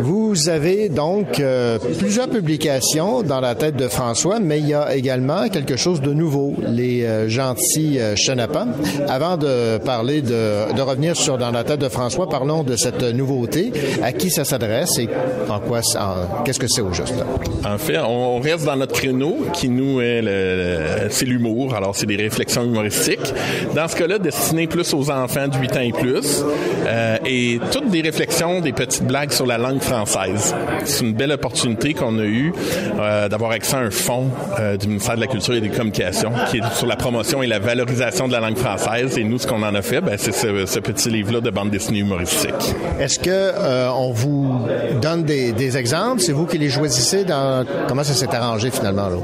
Vous 0.00 0.48
avez 0.48 0.88
donc 0.88 1.40
euh, 1.40 1.78
plusieurs 1.98 2.28
publications 2.28 3.22
dans 3.22 3.40
la 3.40 3.56
tête 3.56 3.76
de 3.76 3.88
François, 3.88 4.38
mais 4.38 4.60
il 4.60 4.68
y 4.68 4.74
a 4.74 4.94
également 4.94 5.48
quelque 5.48 5.76
chose 5.76 6.00
de 6.00 6.12
nouveau, 6.12 6.54
les 6.68 7.04
euh, 7.04 7.28
gentils 7.28 7.98
euh, 7.98 8.14
chenapans. 8.14 8.68
Avant 9.08 9.36
de 9.36 9.78
parler 9.78 10.22
de, 10.22 10.72
de 10.72 10.80
revenir 10.80 11.16
sur 11.16 11.38
dans 11.38 11.50
la 11.50 11.64
tête 11.64 11.80
de 11.80 11.88
François, 11.88 12.28
parlons 12.28 12.62
de 12.62 12.76
cette 12.76 13.02
nouveauté. 13.02 13.72
À 14.02 14.12
qui 14.12 14.30
ça 14.30 14.44
s'adresse 14.44 14.96
et 14.98 15.08
en 15.48 15.58
quoi, 15.58 15.80
qu'est-ce 16.44 16.60
que 16.60 16.68
c'est 16.68 16.82
au 16.82 16.92
juste? 16.92 17.14
En 17.64 17.78
fait, 17.78 17.98
on 17.98 18.40
reste 18.40 18.64
dans 18.64 18.76
notre 18.76 18.91
créneau 18.92 19.46
qui 19.52 19.68
nous 19.68 20.00
est 20.00 20.22
le, 20.22 21.08
c'est 21.10 21.26
l'humour. 21.26 21.74
Alors, 21.74 21.96
c'est 21.96 22.06
des 22.06 22.16
réflexions 22.16 22.64
humoristiques. 22.64 23.32
Dans 23.74 23.88
ce 23.88 23.96
cas-là, 23.96 24.18
destiné 24.18 24.66
plus 24.66 24.92
aux 24.94 25.10
enfants 25.10 25.48
de 25.48 25.56
8 25.56 25.76
ans 25.76 25.80
et 25.80 25.92
plus. 25.92 26.44
Euh, 26.86 27.16
et 27.24 27.60
toutes 27.70 27.90
des 27.90 28.02
réflexions, 28.02 28.60
des 28.60 28.72
petites 28.72 29.04
blagues 29.04 29.32
sur 29.32 29.46
la 29.46 29.58
langue 29.58 29.80
française. 29.80 30.54
C'est 30.84 31.04
une 31.04 31.14
belle 31.14 31.32
opportunité 31.32 31.94
qu'on 31.94 32.18
a 32.18 32.24
eue 32.24 32.52
euh, 32.98 33.28
d'avoir 33.28 33.52
accès 33.52 33.76
à 33.76 33.80
un 33.80 33.90
fonds 33.90 34.30
euh, 34.58 34.76
du 34.76 34.88
ministère 34.88 35.16
de 35.16 35.20
la 35.20 35.26
Culture 35.26 35.54
et 35.54 35.60
des 35.60 35.68
Communications 35.68 36.32
qui 36.50 36.58
est 36.58 36.74
sur 36.74 36.86
la 36.86 36.96
promotion 36.96 37.42
et 37.42 37.46
la 37.46 37.58
valorisation 37.58 38.28
de 38.28 38.32
la 38.32 38.40
langue 38.40 38.56
française. 38.56 39.16
Et 39.18 39.24
nous, 39.24 39.38
ce 39.38 39.46
qu'on 39.46 39.62
en 39.62 39.74
a 39.74 39.82
fait, 39.82 40.00
ben, 40.00 40.16
c'est 40.18 40.32
ce, 40.32 40.78
petit 40.82 41.10
livre-là 41.10 41.40
de 41.40 41.50
bande 41.50 41.70
dessinée 41.70 42.00
humoristique. 42.00 42.74
Est-ce 42.98 43.18
que 43.18 43.90
on 43.90 44.10
vous 44.10 44.66
donne 45.00 45.22
des, 45.22 45.52
des 45.52 45.76
exemples? 45.76 46.20
C'est 46.20 46.32
vous 46.32 46.46
qui 46.46 46.58
les 46.58 46.70
choisissez 46.70 47.24
dans 47.24 47.64
comment 47.86 48.02
ça 48.02 48.14
s'est 48.14 48.34
arrangé? 48.34 48.70
Finalement 48.82 49.08
là? 49.08 49.16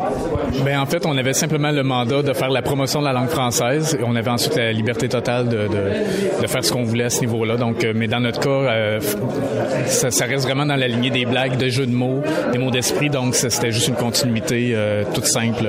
Ben 0.64 0.80
en 0.80 0.86
fait, 0.86 1.04
on 1.06 1.16
avait 1.16 1.32
simplement 1.32 1.70
le 1.70 1.82
mandat 1.82 2.22
de 2.22 2.32
faire 2.32 2.50
la 2.50 2.62
promotion 2.62 3.00
de 3.00 3.06
la 3.06 3.12
langue 3.12 3.28
française 3.28 3.96
et 4.00 4.04
on 4.04 4.14
avait 4.14 4.30
ensuite 4.30 4.56
la 4.56 4.72
liberté 4.72 5.09
totale 5.09 5.48
de, 5.48 5.68
de, 5.68 6.42
de 6.42 6.46
faire 6.46 6.64
ce 6.64 6.72
qu'on 6.72 6.84
voulait 6.84 7.04
à 7.04 7.11
ce 7.11 7.20
niveau-là. 7.20 7.56
Donc, 7.56 7.84
euh, 7.84 7.92
mais 7.94 8.06
dans 8.06 8.20
notre 8.20 8.40
cas, 8.40 8.48
euh, 8.48 9.00
ça, 9.86 10.11
ça 10.11 10.24
reste 10.24 10.44
vraiment 10.44 10.66
dans 10.66 10.76
la 10.76 10.88
lignée 10.88 11.11
des 11.11 11.24
blagues, 11.24 11.56
de 11.56 11.68
jeux 11.68 11.86
de 11.86 11.92
mots, 11.94 12.22
des 12.52 12.59
mots 12.59 12.70
d'esprit. 12.70 13.11
Donc, 13.11 13.34
c'était 13.34 13.72
juste 13.72 13.88
une 13.88 13.96
continuité 13.96 14.72
euh, 14.74 15.04
toute 15.12 15.26
simple, 15.26 15.66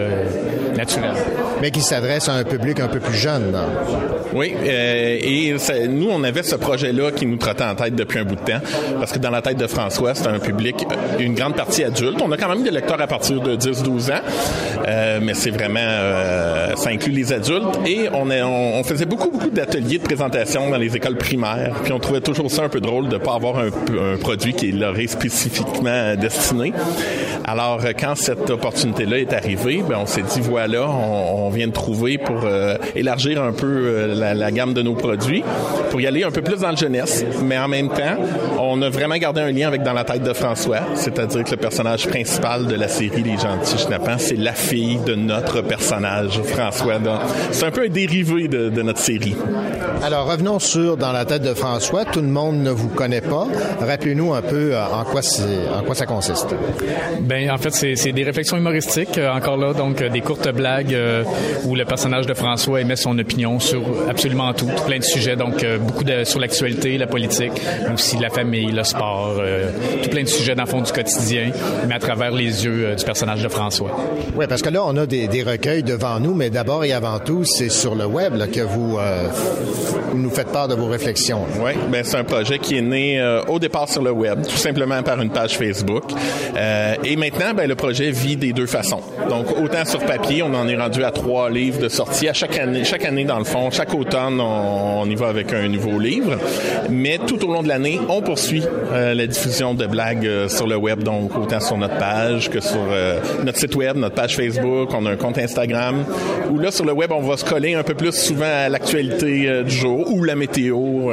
naturelle. 0.76 1.16
Mais 1.62 1.72
qui 1.72 1.82
s'adresse 1.82 2.30
à 2.30 2.34
un 2.34 2.44
public 2.44 2.80
un 2.80 2.88
peu 2.88 3.00
plus 3.00 3.18
jeune. 3.18 3.52
non? 3.52 4.19
Oui, 4.34 4.54
euh, 4.64 5.18
et 5.22 5.56
ça- 5.58 5.88
nous, 5.88 6.08
on 6.10 6.24
avait 6.24 6.44
ce 6.44 6.56
projet-là 6.56 7.12
qui 7.12 7.26
nous 7.26 7.38
trottait 7.38 7.64
en 7.64 7.76
tête 7.76 7.96
depuis 7.96 8.20
un 8.20 8.24
bout 8.26 8.36
de 8.36 8.42
temps, 8.42 8.60
parce 9.00 9.12
que 9.12 9.20
dans 9.20 9.32
la 9.32 9.42
tête 9.42 9.58
de 9.58 9.68
François, 9.68 10.14
c'est 10.14 10.28
un 10.28 10.40
public, 10.40 10.76
euh, 10.92 11.20
une 11.20 11.34
grande 11.34 11.56
partie 11.56 11.84
adulte. 11.84 12.20
On 12.24 12.32
a 12.32 12.38
quand 12.38 12.50
même 12.50 12.64
des 12.64 12.72
lecteurs 12.72 13.02
à 13.02 13.08
partir 13.08 13.42
de 13.42 13.56
10-12 13.56 14.12
ans, 14.12 14.22
euh, 14.88 15.20
mais 15.22 15.34
c'est 15.34 15.50
vraiment, 15.50 15.80
euh, 15.82 16.76
ça 16.76 16.90
inclut 16.90 17.12
les 17.12 17.34
adultes. 17.34 17.80
Et 17.88 18.08
on, 18.14 18.30
est- 18.30 18.44
on, 18.44 18.84
faisait 18.84 19.06
beaucoup, 19.06 19.30
beaucoup 19.32 19.50
d'ateliers 19.50 19.98
de 19.98 20.04
présentation 20.04 20.70
dans 20.70 20.78
les 20.78 20.96
écoles 20.96 21.18
primaires, 21.18 21.74
puis 21.84 21.92
on 21.94 22.00
trouvait 22.00 22.22
toujours 22.22 22.52
ça 22.52 22.64
un 22.64 22.70
peu 22.70 22.80
drôle 22.82 23.10
de 23.10 23.18
pas 23.18 23.34
avoir 23.36 23.58
un, 23.60 23.68
un 23.68 24.18
produit 24.18 24.54
qui 24.54 24.72
leur 24.72 24.98
est 25.00 25.08
spécifiquement 25.08 26.16
destiné. 26.16 26.74
Alors, 27.46 27.82
euh, 27.84 27.92
quand 28.00 28.16
cette 28.16 28.50
opportunité-là 28.50 29.18
est 29.20 29.34
arrivée, 29.34 29.84
ben, 29.88 29.98
on 30.02 30.06
s'est 30.06 30.22
dit, 30.22 30.40
voilà, 30.42 30.84
on, 30.88 31.48
on 31.48 31.50
vient 31.50 31.68
de 31.68 31.72
trouver 31.74 32.18
pour 32.18 32.42
euh, 32.46 32.76
élargir 32.96 33.42
un 33.42 33.54
peu 33.54 33.68
la, 34.20 34.34
la 34.34 34.52
gamme 34.52 34.74
de 34.74 34.82
nos 34.82 34.94
produits, 34.94 35.44
pour 35.90 36.02
y 36.02 36.08
aller 36.08 36.24
un 36.24 36.32
peu 36.32 36.42
plus 36.42 36.60
dans 36.60 36.72
le 36.72 36.78
jeunesse, 36.78 37.26
mais 37.44 37.58
en 37.58 37.68
même 37.68 37.90
temps, 37.90 38.18
on 38.60 38.82
a 38.82 38.90
vraiment 38.90 39.18
gardé 39.18 39.42
un 39.42 39.52
lien 39.52 39.68
avec 39.68 39.84
Dans 39.84 39.94
la 39.94 40.04
tête 40.04 40.24
de 40.24 40.34
François, 40.34 40.80
c'est-à-dire 40.96 41.44
que 41.44 41.52
le 41.52 41.58
personnage 41.58 42.08
principal 42.08 42.68
de 42.68 42.76
la 42.76 42.88
série 42.88 43.24
Les 43.24 43.38
Gentils 43.38 43.78
Schnappants, 43.78 44.18
c'est 44.18 44.36
la 44.36 44.54
fille 44.54 45.00
de 45.06 45.16
notre 45.16 45.62
personnage, 45.62 46.42
François. 46.44 47.00
Donc, 47.00 47.20
C'est 47.52 47.66
un 47.66 47.72
peu 47.72 47.84
un 47.86 47.90
dérivé 47.90 48.48
de, 48.48 48.70
de 48.70 48.82
notre 48.82 49.00
série. 49.00 49.36
Alors 50.04 50.30
revenons 50.30 50.60
sur 50.60 50.98
dans 50.98 51.12
la 51.12 51.26
tête 51.26 51.42
de 51.44 51.54
François. 51.54 52.06
Tout 52.06 52.22
le 52.22 52.28
monde 52.28 52.58
ne 52.58 52.72
vous 52.72 52.90
connaît 52.90 53.22
pas. 53.22 53.48
Rappelez-nous 53.80 54.34
un 54.34 54.42
peu 54.42 54.74
euh, 54.74 54.86
en 54.86 55.04
quoi 55.04 55.22
c'est, 55.22 55.42
en 55.78 55.84
quoi 55.84 55.96
ça 55.96 56.06
consiste. 56.06 56.56
Ben 57.22 57.50
en 57.52 57.58
fait, 57.58 57.72
c'est 57.72 58.12
des 58.12 58.24
réflexions 58.24 58.58
humoristiques, 58.58 59.18
euh, 59.18 59.32
encore 59.32 59.58
là, 59.58 59.74
donc 59.74 60.02
euh, 60.02 60.10
des 60.10 60.22
courtes 60.22 60.50
blagues 60.50 60.94
euh, 60.94 61.24
où 61.66 61.76
le 61.76 61.86
personnage 61.86 62.26
de 62.26 62.34
François 62.34 62.82
émet 62.82 62.96
son 62.96 63.18
opinion 63.20 63.60
sur 63.60 63.82
absolument 64.10 64.54
tout, 64.54 64.66
tout 64.76 64.84
plein 64.84 65.00
de 65.00 65.04
sujets, 65.04 65.36
donc 65.36 65.64
euh, 65.64 65.78
beaucoup 65.78 66.04
de, 66.04 66.24
sur 66.24 66.40
l'actualité, 66.40 66.98
la 66.98 67.08
politique, 67.08 67.54
mais 67.84 67.94
aussi 67.94 68.18
la 68.18 68.30
famille, 68.30 68.72
le 68.72 68.84
sport, 68.84 69.38
euh, 69.40 69.72
tout 70.04 70.10
plein 70.10 70.24
de 70.24 70.28
sujets 70.28 70.56
dans 70.56 70.64
le 70.64 70.70
fond 70.70 70.82
du 70.82 70.92
quotidien, 70.92 71.52
mais 71.88 71.96
à 71.96 72.00
travers 72.00 72.32
les 72.32 72.66
yeux 72.66 72.86
euh, 72.86 72.96
du 72.96 73.06
personnage 73.06 73.44
de 73.44 73.50
François. 73.50 73.92
Oui, 74.36 74.46
parce 74.48 74.62
que 74.62 74.70
là, 74.70 74.84
on 74.86 74.96
a 74.98 75.06
des, 75.06 75.28
des 75.28 75.44
recueils 75.44 75.84
devant 75.84 76.20
nous, 76.20 76.34
mais 76.34 76.50
d'abord 76.50 76.84
et 76.84 76.94
avant 76.94 77.20
tout, 77.20 77.44
c'est 77.44 77.70
sur 77.70 77.96
le 77.96 78.06
web 78.06 78.36
là, 78.36 78.48
que 78.48 78.62
vous, 78.62 78.98
euh, 78.98 79.28
vous 80.12 80.18
nous 80.18 80.30
faites 80.30 80.52
part 80.52 80.68
de 80.68 80.76
vos 80.76 80.88
réflexions. 80.88 81.46
Oui, 81.64 81.72
ben 81.90 82.04
c'est 82.04 82.18
un 82.18 82.24
projet 82.24 82.60
qui 82.60 82.78
est 82.78 82.82
né 82.82 83.20
euh, 83.20 83.42
au 83.48 83.60
départ 83.60 83.90
sur 83.90 84.02
le 84.02 84.12
web, 84.12 84.42
tout 84.44 84.58
simplement 84.58 85.02
par 85.04 85.22
une 85.22 85.30
page 85.30 85.58
Facebook. 85.58 86.04
Euh, 86.58 86.96
et 87.04 87.16
maintenant, 87.16 87.54
ben, 87.56 87.68
le 87.68 87.76
projet 87.76 88.12
vit 88.12 88.36
des 88.36 88.54
deux 88.54 88.66
façons. 88.66 89.02
Donc, 89.30 89.48
autant 89.60 89.86
sur 89.86 90.00
papier, 90.00 90.44
on 90.44 90.54
en 90.54 90.68
est 90.68 90.76
rendu 90.76 91.04
à 91.04 91.12
trois 91.12 91.50
livres 91.50 91.80
de 91.80 91.90
sortie. 91.90 92.28
À 92.28 92.34
chaque 92.34 92.58
année, 92.58 92.84
chaque 92.84 93.06
année 93.06 93.26
dans 93.26 93.38
le 93.38 93.46
fond, 93.46 93.70
chaque 93.72 93.94
automne, 94.00 94.40
on, 94.40 95.06
y 95.10 95.16
va 95.16 95.28
avec 95.28 95.54
un 95.54 95.68
nouveau 95.68 96.00
livre. 96.00 96.38
Mais 96.90 97.20
tout 97.26 97.44
au 97.46 97.54
long 97.54 97.64
de 97.64 97.68
l'année, 97.68 98.00
on 98.10 98.22
poursuit 98.22 98.64
euh, 98.92 99.14
la 99.14 99.28
diffusion 99.28 99.74
de 99.74 99.86
blagues 99.86 100.26
euh, 100.26 100.48
sur 100.50 100.68
le 100.68 100.76
web, 100.76 101.04
donc 101.04 101.36
autant 101.38 101.60
sur 101.60 101.78
notre 101.78 101.98
page 101.98 102.50
que 102.50 102.60
sur 102.60 102.80
euh, 102.92 103.20
notre 103.44 103.58
site 103.58 103.76
web, 103.76 103.98
notre 103.98 104.16
page 104.16 104.36
Facebook. 104.36 104.90
On 104.94 105.06
a 105.06 105.12
un 105.12 105.16
compte 105.16 105.38
Instagram. 105.38 106.04
Où 106.50 106.58
là, 106.60 106.72
sur 106.72 106.86
le 106.86 106.94
web, 106.94 107.12
on 107.12 107.22
va 107.22 107.38
se 107.38 107.46
coller 107.46 107.76
un 107.76 107.84
peu 107.84 107.94
plus 107.94 108.12
souvent 108.14 108.46
à 108.46 108.70
l'actualité 108.70 109.64
du 109.64 109.72
jour 109.76 110.12
ou 110.12 110.24
la 110.24 110.36
météo. 110.36 111.12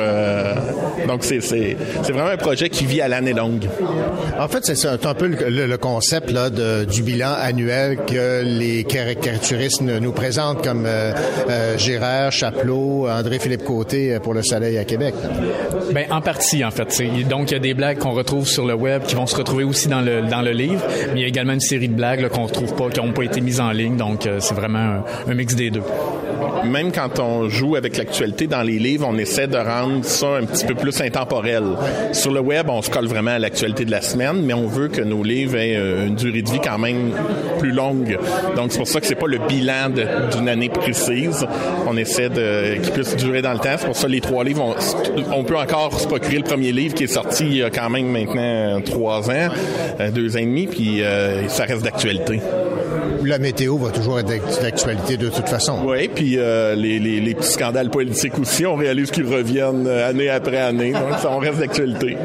donc, 1.06 1.24
c'est 1.24 1.40
c'est- 1.40 1.76
c'est 2.02 2.12
vraiment 2.12 2.30
un 2.30 2.36
projet 2.36 2.68
qui 2.68 2.86
vit 2.86 3.00
à 3.00 3.08
l'année 3.08 3.32
longue. 3.32 3.66
En 4.38 4.48
fait, 4.48 4.64
c'est 4.64 4.86
un 5.06 5.14
peu 5.14 5.26
le, 5.28 5.76
concept 5.76 6.30
là, 6.30 6.50
du 6.50 7.02
bilan 7.02 7.32
annuel 7.38 7.98
que 8.06 8.42
les 8.44 8.84
caricaturistes 8.84 9.82
nous 9.82 10.12
présentent 10.12 10.62
comme 10.62 10.84
euh, 10.86 11.12
euh, 11.48 11.76
André-Philippe 12.76 13.64
Côté 13.64 14.14
euh, 14.14 14.20
pour 14.20 14.34
le 14.34 14.42
Soleil 14.42 14.78
à 14.78 14.84
Québec. 14.84 15.14
Ben 15.92 16.06
en 16.10 16.20
partie 16.20 16.64
en 16.64 16.70
fait. 16.70 17.02
Donc 17.28 17.50
il 17.50 17.54
y 17.54 17.56
a 17.56 17.60
des 17.60 17.74
blagues 17.74 17.98
qu'on 17.98 18.12
retrouve 18.12 18.46
sur 18.46 18.66
le 18.66 18.74
web 18.74 19.02
qui 19.04 19.14
vont 19.14 19.26
se 19.26 19.36
retrouver 19.36 19.64
aussi 19.64 19.88
dans 19.88 20.00
le 20.00 20.22
dans 20.22 20.42
le 20.42 20.52
livre, 20.52 20.82
mais 21.12 21.20
il 21.20 21.20
y 21.20 21.24
a 21.24 21.28
également 21.28 21.52
une 21.52 21.60
série 21.60 21.88
de 21.88 21.94
blagues 21.94 22.28
qu'on 22.28 22.46
retrouve 22.46 22.74
pas, 22.74 22.88
qui 22.90 23.00
n'ont 23.00 23.12
pas 23.12 23.22
été 23.22 23.40
mises 23.40 23.60
en 23.60 23.70
ligne. 23.70 23.96
Donc 23.96 24.26
euh, 24.26 24.38
c'est 24.40 24.54
vraiment 24.54 25.04
un 25.26 25.34
mix 25.34 25.54
des 25.54 25.70
deux. 25.70 25.82
Même 26.64 26.92
quand 26.92 27.18
on 27.18 27.48
joue 27.48 27.76
avec 27.76 27.96
l'actualité 27.96 28.46
dans 28.46 28.62
les 28.62 28.78
livres, 28.78 29.06
on 29.08 29.16
essaie 29.18 29.46
de 29.46 29.56
rendre 29.56 30.04
ça 30.04 30.36
un 30.36 30.44
petit 30.44 30.64
peu 30.64 30.74
plus 30.74 31.00
intemporel. 31.00 31.64
Sur 32.12 32.32
le 32.32 32.40
web, 32.40 32.68
on 32.68 32.82
se 32.82 32.90
colle 32.90 33.06
vraiment 33.06 33.32
à 33.32 33.38
l'actualité 33.38 33.84
de 33.84 33.90
la 33.90 34.00
semaine, 34.00 34.42
mais 34.42 34.54
on 34.54 34.66
veut 34.66 34.88
que 34.88 35.00
nos 35.00 35.22
livres 35.22 35.56
aient 35.56 35.76
euh, 35.76 36.06
une 36.06 36.14
durée 36.14 36.42
de 36.42 36.50
vie 36.50 36.60
quand 36.62 36.78
même 36.78 37.12
plus 37.58 37.72
longue. 37.72 38.18
Donc 38.56 38.72
c'est 38.72 38.78
pour 38.78 38.88
ça 38.88 39.00
que 39.00 39.06
c'est 39.06 39.14
pas 39.14 39.26
le 39.26 39.38
bilan 39.38 39.90
d'une 40.32 40.48
année 40.48 40.68
précise. 40.68 41.46
On 41.86 41.96
essaie 41.96 42.28
de 42.28 42.76
qu'ils 42.82 42.92
puissent 42.92 43.16
durer 43.16 43.42
dans 43.42 43.52
le 43.52 43.58
temps. 43.58 43.76
C'est 43.78 43.86
pour 43.86 43.96
ça 43.96 44.06
que 44.06 44.12
les 44.12 44.20
trois 44.20 44.44
livres, 44.44 44.62
on, 44.64 45.34
on 45.34 45.44
peut 45.44 45.56
encore 45.56 45.98
se 45.98 46.06
procurer 46.06 46.38
le 46.38 46.44
premier 46.44 46.72
livre 46.72 46.94
qui 46.94 47.04
est 47.04 47.08
sorti 47.08 47.44
il 47.44 47.56
y 47.56 47.62
a 47.62 47.70
quand 47.70 47.90
même 47.90 48.08
maintenant 48.08 48.80
trois 48.82 49.30
ans, 49.30 49.48
euh, 50.00 50.10
deux 50.10 50.36
ans 50.36 50.40
et 50.40 50.46
demi, 50.46 50.66
puis 50.66 51.02
euh, 51.02 51.48
ça 51.48 51.64
reste 51.64 51.82
d'actualité. 51.82 52.40
La 53.24 53.38
météo 53.38 53.76
va 53.78 53.90
toujours 53.90 54.18
être 54.20 54.26
d'act- 54.28 54.62
d'actualité 54.62 55.16
de 55.16 55.28
toute 55.28 55.48
façon. 55.48 55.78
Oui, 55.84 56.08
puis 56.08 56.38
euh, 56.38 56.74
les, 56.74 56.98
les, 56.98 57.20
les 57.20 57.34
petits 57.34 57.52
scandales 57.52 57.90
politiques 57.90 58.38
aussi, 58.38 58.64
on 58.66 58.76
réalise 58.76 59.10
qu'ils 59.10 59.26
reviennent 59.26 59.86
euh, 59.86 60.08
année 60.08 60.28
après 60.28 60.58
année, 60.58 60.92
donc 60.92 61.18
ça, 61.20 61.30
on 61.32 61.38
reste 61.38 61.58
d'actualité. 61.58 62.16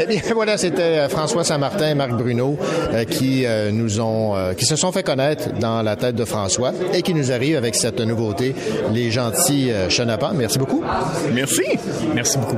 Eh 0.00 0.06
bien, 0.06 0.20
voilà, 0.34 0.56
c'était 0.56 0.82
euh, 0.82 1.08
François 1.08 1.44
Saint-Martin 1.44 1.90
et 1.90 1.94
Marc 1.94 2.12
Bruno 2.12 2.56
euh, 2.92 3.04
qui 3.04 3.44
euh, 3.46 3.70
nous 3.72 4.00
ont, 4.00 4.36
euh, 4.36 4.52
qui 4.54 4.64
se 4.64 4.76
sont 4.76 4.92
fait 4.92 5.02
connaître 5.02 5.48
dans 5.58 5.82
la 5.82 5.96
tête 5.96 6.14
de 6.16 6.24
François 6.24 6.72
et 6.92 7.02
qui 7.02 7.14
nous 7.14 7.32
arrivent 7.32 7.56
avec 7.56 7.74
cette 7.74 8.00
nouveauté, 8.00 8.54
les 8.92 9.10
gentils 9.10 9.70
euh, 9.72 9.88
chenapans. 9.88 10.32
Merci 10.34 10.58
beaucoup. 10.58 10.82
Merci. 11.32 11.62
Merci 12.14 12.38
beaucoup. 12.38 12.56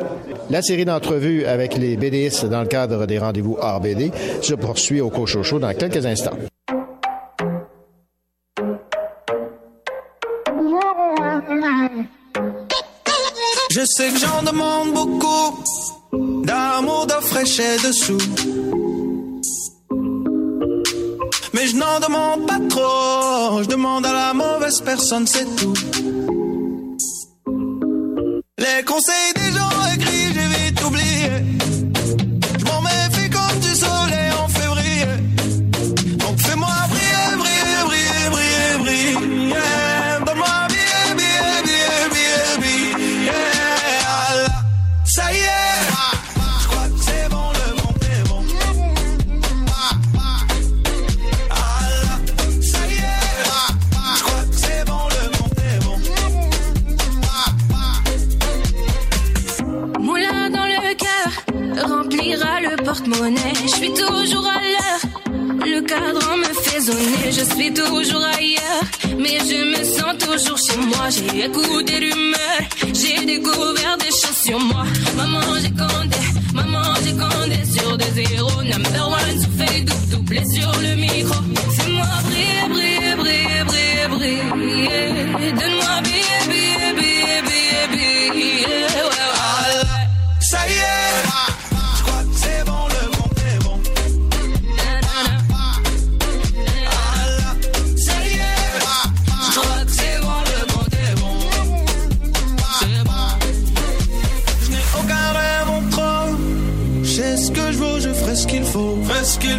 La 0.51 0.61
série 0.63 0.85
d'entrevues 0.85 1.45
avec 1.47 1.77
les 1.77 1.97
BDistes 1.97 2.47
dans 2.47 2.61
le 2.61 2.69
cadre 2.69 3.07
des 3.07 3.19
rendez-vous 3.19 3.55
RBD 3.61 4.11
se 4.43 4.55
poursuit 4.55 5.01
au 5.01 5.09
Cochocho 5.11 5.59
dans 5.59 5.73
quelques 5.73 6.05
instants. 6.05 6.37
Sais 13.87 14.11
que 14.11 14.19
j'en 14.19 14.43
demande 14.43 14.93
beaucoup 14.93 15.63
d'amour, 16.45 17.07
de 17.07 17.25
fraîcheur 17.25 17.79
dessous. 17.83 18.19
Mais 21.55 21.67
je 21.69 21.77
n'en 21.77 22.01
demande 22.01 22.47
pas 22.47 22.61
trop, 22.69 23.63
je 23.63 23.69
demande 23.69 24.05
à 24.07 24.13
la 24.13 24.35
mauvaise 24.35 24.81
personne, 24.81 25.27
c'est 25.27 25.47
tout. 25.57 25.75
Les 28.59 28.85
conseils 28.85 29.33
des 29.35 29.53
gens 29.53 30.06
Je 63.19 63.69
suis 63.69 63.95
toujours 63.95 64.47
à 64.47 64.61
l'heure. 64.61 65.01
Le 65.65 65.81
cadran 65.81 66.37
me 66.37 66.45
fait 66.45 66.81
zoner, 66.81 67.33
je 67.33 67.45
suis 67.55 67.73
toujours 67.73 68.23
ailleurs. 68.23 68.85
Mais 69.19 69.39
je 69.39 69.65
me 69.65 69.85
sens 69.85 70.19
toujours 70.19 70.59
chez 70.59 70.77
moi. 70.77 71.09
J'ai 71.09 71.47
écouté 71.47 71.99
l'humeur, 72.01 72.61
j'ai 72.93 73.25
découvert 73.25 73.97
des 73.97 74.11
choses 74.11 74.37
sur 74.45 74.61
moi. 74.61 74.85
Maman, 75.17 75.41
j'ai 75.63 75.71
compté, 75.71 76.21
maman, 76.53 76.83
j'ai 77.05 77.13
compté 77.13 77.79
sur 77.79 77.97
des 77.97 78.11
zéros. 78.23 78.63
Number 78.63 79.09
one, 79.09 79.41
sur 79.41 79.49
double, 79.49 80.11
doublé 80.11 80.43
sur 80.53 80.73
le 80.83 80.97
micro. 80.97 81.41
Briller, 81.41 82.03
briller, 82.25 82.36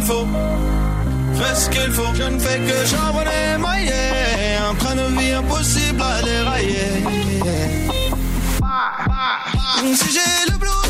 Fais 0.08 1.54
ce 1.54 1.68
qu'il 1.68 1.92
faut. 1.92 2.14
Je 2.14 2.22
ne 2.22 2.38
fais 2.38 2.58
que 2.60 2.86
charbonner, 2.86 3.58
mailler. 3.58 4.56
Un 4.70 4.74
train 4.74 4.94
de 4.94 5.18
vie 5.18 5.32
impossible 5.32 6.00
à 6.00 6.22
dérailler. 6.22 7.04
Si 9.94 10.10
j'ai 10.10 10.50
le 10.50 10.58
blues, 10.58 10.87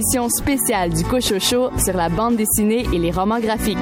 émission 0.00 0.30
spéciale 0.30 0.94
du 0.94 1.04
Cochocho 1.04 1.68
sur 1.76 1.94
la 1.94 2.08
bande 2.08 2.36
dessinée 2.36 2.86
et 2.90 2.98
les 2.98 3.10
romans 3.10 3.38
graphiques. 3.38 3.76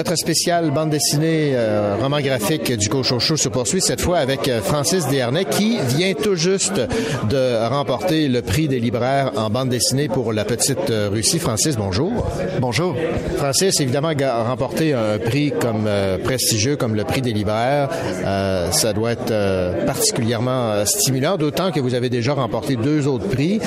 Notre 0.00 0.16
spécial 0.16 0.70
bande 0.70 0.88
dessinée 0.88 1.52
euh, 1.52 1.94
roman 2.00 2.22
graphique 2.22 2.72
du 2.72 2.88
Cochocho 2.88 3.36
se 3.36 3.50
poursuit 3.50 3.82
cette 3.82 4.00
fois 4.00 4.16
avec 4.16 4.48
euh, 4.48 4.62
Francis 4.62 5.06
Desharnais 5.08 5.44
qui 5.44 5.76
vient 5.78 6.14
tout 6.14 6.36
juste 6.36 6.80
de 7.28 7.68
remporter 7.68 8.26
le 8.28 8.40
prix 8.40 8.66
des 8.66 8.80
libraires 8.80 9.32
en 9.36 9.50
bande 9.50 9.68
dessinée 9.68 10.08
pour 10.08 10.32
la 10.32 10.46
petite 10.46 10.88
euh, 10.88 11.10
Russie. 11.12 11.38
Francis, 11.38 11.76
bonjour. 11.76 12.26
Bonjour. 12.60 12.96
Francis, 13.36 13.78
évidemment, 13.80 14.08
a 14.08 14.42
remporté 14.42 14.94
un 14.94 15.18
prix 15.18 15.52
comme 15.52 15.84
euh, 15.86 16.16
prestigieux 16.16 16.76
comme 16.76 16.94
le 16.94 17.04
prix 17.04 17.20
des 17.20 17.34
libraires. 17.34 17.90
Euh, 18.24 18.70
ça 18.70 18.94
doit 18.94 19.12
être 19.12 19.84
particulièrement 19.84 20.86
stimulant, 20.86 21.36
d'autant 21.36 21.72
que 21.72 21.80
vous 21.80 21.92
avez 21.92 22.08
déjà 22.08 22.32
remporté 22.32 22.76
deux 22.76 23.06
autres 23.06 23.28
prix, 23.28 23.60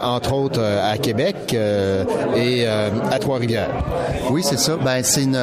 entre 0.00 0.32
autres 0.32 0.62
à 0.62 0.96
Québec 0.96 1.54
et 1.54 2.66
à 2.66 3.18
Trois-Rivières. 3.18 3.70
Oui, 4.30 4.42
c'est 4.42 4.58
ça. 4.58 4.76
Ben, 4.76 5.02
c'est 5.02 5.22
une, 5.22 5.36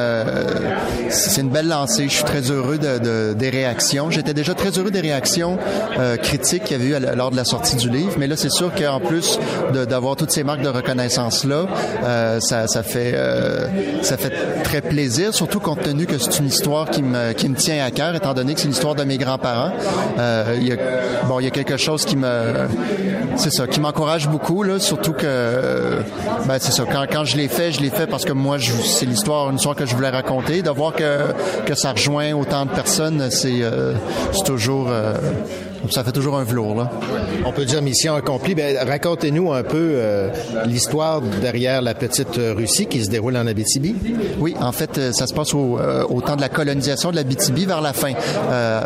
c'est 1.10 1.40
une 1.40 1.48
belle 1.50 1.68
lancée. 1.68 2.04
Je 2.08 2.14
suis 2.14 2.24
très 2.24 2.50
heureux 2.50 2.78
de, 2.78 2.98
de- 2.98 3.34
des 3.34 3.50
réactions. 3.50 4.10
J'étais 4.10 4.34
déjà 4.34 4.54
très 4.54 4.70
heureux 4.78 4.90
des 4.90 5.00
réactions 5.00 5.58
euh, 5.98 6.16
critiques 6.16 6.64
qu'il 6.64 6.78
y 6.78 6.80
avait 6.96 7.06
eu 7.12 7.16
lors 7.16 7.30
de 7.30 7.36
la 7.36 7.44
sortie 7.44 7.76
du 7.76 7.88
livre, 7.88 8.12
mais 8.18 8.26
là, 8.26 8.36
c'est 8.36 8.50
sûr 8.50 8.72
qu'en 8.74 9.00
plus 9.00 9.38
d'avoir 9.86 10.16
toutes 10.16 10.30
ces 10.30 10.44
marques 10.44 10.62
de 10.62 10.68
reconnaissance 10.68 11.44
là, 11.44 11.66
euh, 12.04 12.40
ça, 12.40 12.66
fait, 12.82 13.12
euh, 13.14 13.66
ça 14.02 14.16
fait 14.16 14.32
très 14.62 14.80
plaisir, 14.80 15.34
surtout 15.34 15.60
compte 15.60 15.82
tenu 15.82 16.06
que 16.06 16.18
c'est 16.18 16.38
une 16.38 16.46
histoire 16.46 16.90
qui 16.90 17.02
me, 17.02 17.32
qui 17.32 17.48
me 17.48 17.54
tient 17.56 17.84
à 17.84 17.90
cœur, 17.90 18.14
étant 18.14 18.34
donné 18.34 18.54
que 18.54 18.60
c'est 18.60 18.68
l'histoire 18.68 18.94
de 18.94 19.04
mes 19.04 19.18
grands-parents. 19.18 19.72
Euh, 20.18 20.56
il 20.60 20.66
y 20.68 20.72
a, 20.72 20.76
bon, 21.26 21.40
il 21.40 21.44
y 21.44 21.48
a 21.48 21.50
quelque 21.50 21.76
chose 21.76 22.04
qui 22.04 22.16
me, 22.16 22.66
c'est 23.36 23.52
ça, 23.52 23.66
qui 23.66 23.80
m'encourage 23.80 24.28
beaucoup 24.28 24.62
là, 24.62 24.78
surtout 24.78 25.12
que, 25.12 25.22
euh, 25.24 26.00
ben, 26.46 26.56
c'est 26.60 26.72
ça. 26.72 26.84
Quand, 26.90 27.04
quand 27.10 27.24
je 27.24 27.36
l'ai 27.36 27.48
fait, 27.48 27.72
je 27.72 27.80
l'ai 27.80 27.90
fait 27.90 28.06
parce 28.06 28.24
que 28.24 28.32
moi, 28.32 28.56
c'est 28.84 29.06
l'histoire, 29.06 29.50
une 29.50 29.56
histoire 29.56 29.74
que 29.76 29.86
je 29.86 29.94
voulais 29.94 30.10
De 30.62 30.70
voir 30.70 30.92
que, 30.92 31.32
que 31.66 31.74
ça 31.74 31.92
rejoint 31.92 32.32
autant 32.32 32.66
de 32.66 32.70
personnes, 32.70 33.30
c'est, 33.30 33.62
euh, 33.62 33.94
toujours, 34.44 34.88
euh, 34.90 35.14
ça 35.90 36.04
fait 36.04 36.12
toujours 36.12 36.36
un 36.36 36.44
velours 36.44 36.74
là. 36.74 36.90
On 37.44 37.52
peut 37.52 37.64
dire 37.64 37.82
mission 37.82 38.14
accomplie. 38.14 38.54
Ben, 38.54 38.76
racontez-nous 38.86 39.52
un 39.52 39.62
peu 39.62 39.76
euh, 39.94 40.28
l'histoire 40.66 41.20
derrière 41.20 41.82
la 41.82 41.94
petite 41.94 42.36
Russie 42.38 42.86
qui 42.86 43.04
se 43.04 43.10
déroule 43.10 43.36
en 43.36 43.46
Abitibi. 43.46 43.94
Oui, 44.38 44.54
en 44.60 44.72
fait, 44.72 44.98
euh, 44.98 45.12
ça 45.12 45.26
se 45.26 45.34
passe 45.34 45.54
au, 45.54 45.78
euh, 45.78 46.04
au 46.08 46.20
temps 46.20 46.36
de 46.36 46.40
la 46.40 46.48
colonisation 46.48 47.10
de 47.10 47.16
la 47.16 47.24
BTB 47.24 47.66
vers 47.66 47.80
la 47.80 47.92
fin, 47.92 48.12
euh, 48.50 48.80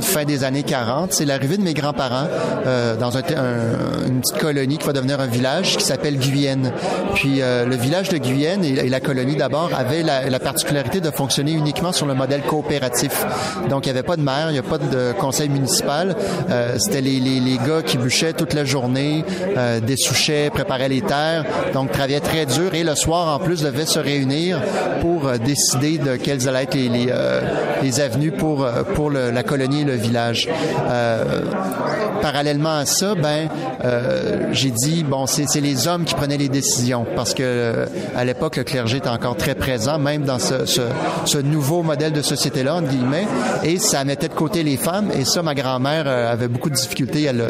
fin 0.00 0.24
des 0.24 0.44
années 0.44 0.62
40. 0.62 1.12
C'est 1.12 1.24
l'arrivée 1.24 1.56
de 1.56 1.62
mes 1.62 1.74
grands-parents 1.74 2.26
euh, 2.66 2.96
dans 2.96 3.16
un, 3.16 3.20
un- 3.20 4.06
une 4.08 4.20
petite 4.20 4.38
colonie 4.38 4.78
qui 4.78 4.86
va 4.86 4.92
devenir 4.92 5.20
un 5.20 5.26
village 5.26 5.76
qui 5.76 5.84
s'appelle 5.84 6.18
Guyenne. 6.18 6.72
Puis 7.14 7.40
le 7.40 7.76
village 7.76 8.08
de 8.08 8.18
Guyenne 8.18 8.64
et, 8.64 8.70
et 8.86 8.88
la 8.88 9.00
colonie 9.00 9.36
d'abord 9.36 9.70
avaient 9.76 10.02
la, 10.02 10.28
la 10.30 10.38
particularité 10.38 11.00
de 11.00 11.10
fonctionner 11.10 11.52
uniquement 11.52 11.92
sur 11.92 12.06
le 12.06 12.14
modèle 12.14 12.42
coopératif. 12.42 13.24
Donc 13.70 13.86
il 13.86 13.92
n'y 13.92 13.98
avait 13.98 14.06
pas 14.06 14.16
de 14.16 14.22
maire, 14.22 14.46
il 14.50 14.52
n'y 14.52 14.58
a 14.58 14.62
pas 14.62 14.78
de 14.78 15.12
conseil 15.18 15.48
municipal. 15.48 16.13
Euh, 16.50 16.76
c'était 16.78 17.00
les, 17.00 17.58
gars 17.66 17.82
qui 17.82 17.98
bûchaient 17.98 18.32
toute 18.32 18.52
la 18.54 18.64
journée, 18.64 19.24
euh, 19.56 19.80
dessouchaient, 19.80 20.50
préparaient 20.50 20.88
les 20.88 21.02
terres, 21.02 21.44
donc 21.72 21.92
travaillaient 21.92 22.20
très 22.20 22.46
dur. 22.46 22.74
Et 22.74 22.84
le 22.84 22.94
soir 22.94 23.34
en 23.34 23.38
plus 23.38 23.62
devaient 23.62 23.86
se 23.86 23.98
réunir 23.98 24.60
pour 25.00 25.26
euh, 25.26 25.38
décider 25.38 25.98
de 25.98 26.16
quelles 26.16 26.48
allaient 26.48 26.64
être 26.64 26.74
les, 26.74 27.08
euh, 27.10 27.40
avenues 27.98 28.32
pour, 28.32 28.66
pour 28.94 29.10
la 29.10 29.42
colonie 29.42 29.82
et 29.82 29.84
le 29.84 29.94
village. 29.94 30.48
parallèlement 32.22 32.78
à 32.78 32.86
ça, 32.86 33.14
ben 33.14 33.48
j'ai 34.52 34.70
dit 34.70 35.04
bon 35.04 35.26
c'est 35.26 35.60
les 35.60 35.86
hommes 35.86 36.04
qui 36.04 36.14
prenaient 36.14 36.38
les 36.38 36.48
décisions 36.48 37.06
parce 37.14 37.34
que 37.34 37.86
à 38.16 38.24
l'époque 38.24 38.56
le 38.56 38.64
clergé 38.64 38.96
était 38.96 39.08
encore 39.08 39.36
très 39.36 39.54
présent, 39.54 39.98
même 39.98 40.22
dans 40.22 40.38
ce, 40.38 40.64
ce, 40.64 40.80
ce 41.26 41.38
nouveau 41.38 41.82
modèle 41.82 42.12
de 42.12 42.22
société-là, 42.22 42.76
entre 42.76 42.88
guillemets, 42.88 43.26
et 43.62 43.78
ça 43.78 44.04
mettait 44.04 44.28
de 44.28 44.34
côté 44.34 44.62
les 44.62 44.76
femmes, 44.76 45.10
et 45.16 45.24
ça, 45.24 45.42
ma 45.42 45.54
grand-mère 45.54 46.03
euh, 46.06 46.32
avait 46.32 46.48
beaucoup 46.48 46.70
de 46.70 46.74
difficultés 46.74 47.28
à 47.28 47.32
le, 47.32 47.44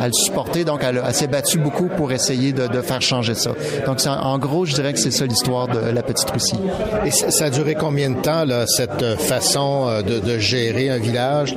à 0.00 0.06
le 0.06 0.12
supporter, 0.12 0.64
donc 0.64 0.80
elle, 0.82 1.02
elle 1.06 1.14
s'est 1.14 1.26
battue 1.26 1.58
beaucoup 1.58 1.88
pour 1.88 2.12
essayer 2.12 2.52
de, 2.52 2.66
de 2.66 2.80
faire 2.80 3.02
changer 3.02 3.34
ça. 3.34 3.52
Donc, 3.86 3.98
en 4.06 4.38
gros, 4.38 4.64
je 4.64 4.74
dirais 4.74 4.92
que 4.92 4.98
c'est 4.98 5.10
ça 5.10 5.26
l'histoire 5.26 5.68
de 5.68 5.78
la 5.78 6.02
Petite 6.02 6.30
Russie. 6.30 6.58
Et 7.04 7.10
ça 7.10 7.46
a 7.46 7.50
duré 7.50 7.74
combien 7.74 8.10
de 8.10 8.20
temps, 8.20 8.44
là, 8.44 8.66
cette 8.66 9.04
façon 9.18 9.86
euh, 9.88 10.02
de, 10.02 10.18
de 10.18 10.38
gérer 10.38 10.90
un 10.90 10.98
village? 10.98 11.54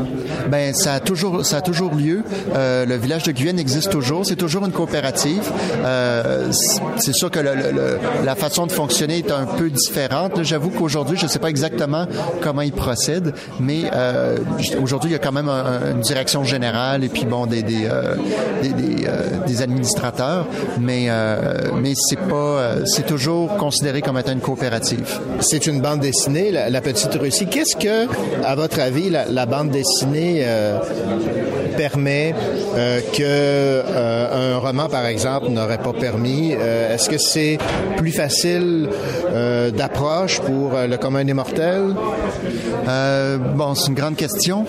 Ben, 0.49 0.73
ça 0.73 0.95
a 0.95 0.99
toujours, 0.99 1.45
ça 1.45 1.57
a 1.57 1.61
toujours 1.61 1.93
lieu. 1.93 2.23
Euh, 2.55 2.85
le 2.85 2.95
village 2.95 3.23
de 3.23 3.31
Guyenne 3.31 3.59
existe 3.59 3.89
toujours. 3.91 4.25
C'est 4.25 4.35
toujours 4.35 4.65
une 4.65 4.71
coopérative. 4.71 5.43
Euh, 5.83 6.51
c'est 6.97 7.13
sûr 7.13 7.29
que 7.31 7.39
le, 7.39 7.55
le, 7.55 7.99
la 8.23 8.35
façon 8.35 8.67
de 8.67 8.71
fonctionner 8.71 9.19
est 9.19 9.31
un 9.31 9.45
peu 9.45 9.69
différente. 9.69 10.43
J'avoue 10.43 10.69
qu'aujourd'hui, 10.69 11.17
je 11.17 11.23
ne 11.23 11.29
sais 11.29 11.39
pas 11.39 11.49
exactement 11.49 12.05
comment 12.41 12.61
ils 12.61 12.71
procèdent, 12.71 13.33
mais 13.59 13.83
euh, 13.93 14.37
aujourd'hui, 14.81 15.11
il 15.11 15.13
y 15.13 15.15
a 15.15 15.19
quand 15.19 15.31
même 15.31 15.49
un, 15.49 15.91
une 15.91 16.01
direction 16.13 16.43
générale 16.43 17.03
et 17.03 17.09
puis 17.09 17.25
bon, 17.25 17.45
des, 17.47 17.63
des, 17.63 17.85
euh, 17.85 18.15
des, 18.61 18.69
des, 18.69 19.07
euh, 19.07 19.45
des, 19.47 19.61
administrateurs, 19.61 20.45
mais, 20.79 21.05
euh, 21.07 21.71
mais 21.81 21.93
c'est 21.95 22.19
pas, 22.19 22.85
c'est 22.85 23.05
toujours 23.05 23.57
considéré 23.57 24.01
comme 24.01 24.17
étant 24.17 24.31
une 24.33 24.39
coopérative. 24.39 25.19
C'est 25.39 25.65
une 25.67 25.81
bande 25.81 26.01
dessinée, 26.01 26.51
la, 26.51 26.69
la 26.69 26.81
Petite 26.81 27.13
Russie. 27.15 27.47
Qu'est-ce 27.47 27.75
que, 27.75 28.07
à 28.45 28.53
votre 28.55 28.79
avis, 28.79 29.09
la, 29.09 29.25
la 29.25 29.45
bande 29.45 29.69
dessinée 29.69 30.45
permet 31.73 32.35
euh, 32.75 32.99
que 33.11 33.21
euh, 33.23 34.55
un 34.55 34.59
roman, 34.59 34.87
par 34.89 35.05
exemple, 35.05 35.49
n'aurait 35.49 35.79
pas 35.79 35.93
permis? 35.93 36.53
Euh, 36.53 36.93
Est-ce 36.93 37.09
que 37.09 37.17
c'est 37.17 37.57
plus 37.97 38.11
facile 38.11 38.89
euh, 39.33 39.71
d'approche 39.71 40.39
pour 40.41 40.75
euh, 40.75 40.87
le 40.87 40.97
commun 40.97 41.25
des 41.25 41.33
mortels? 41.33 41.95
Euh, 42.87 43.37
Bon, 43.55 43.75
c'est 43.75 43.87
une 43.87 43.95
grande 43.95 44.15
question. 44.15 44.65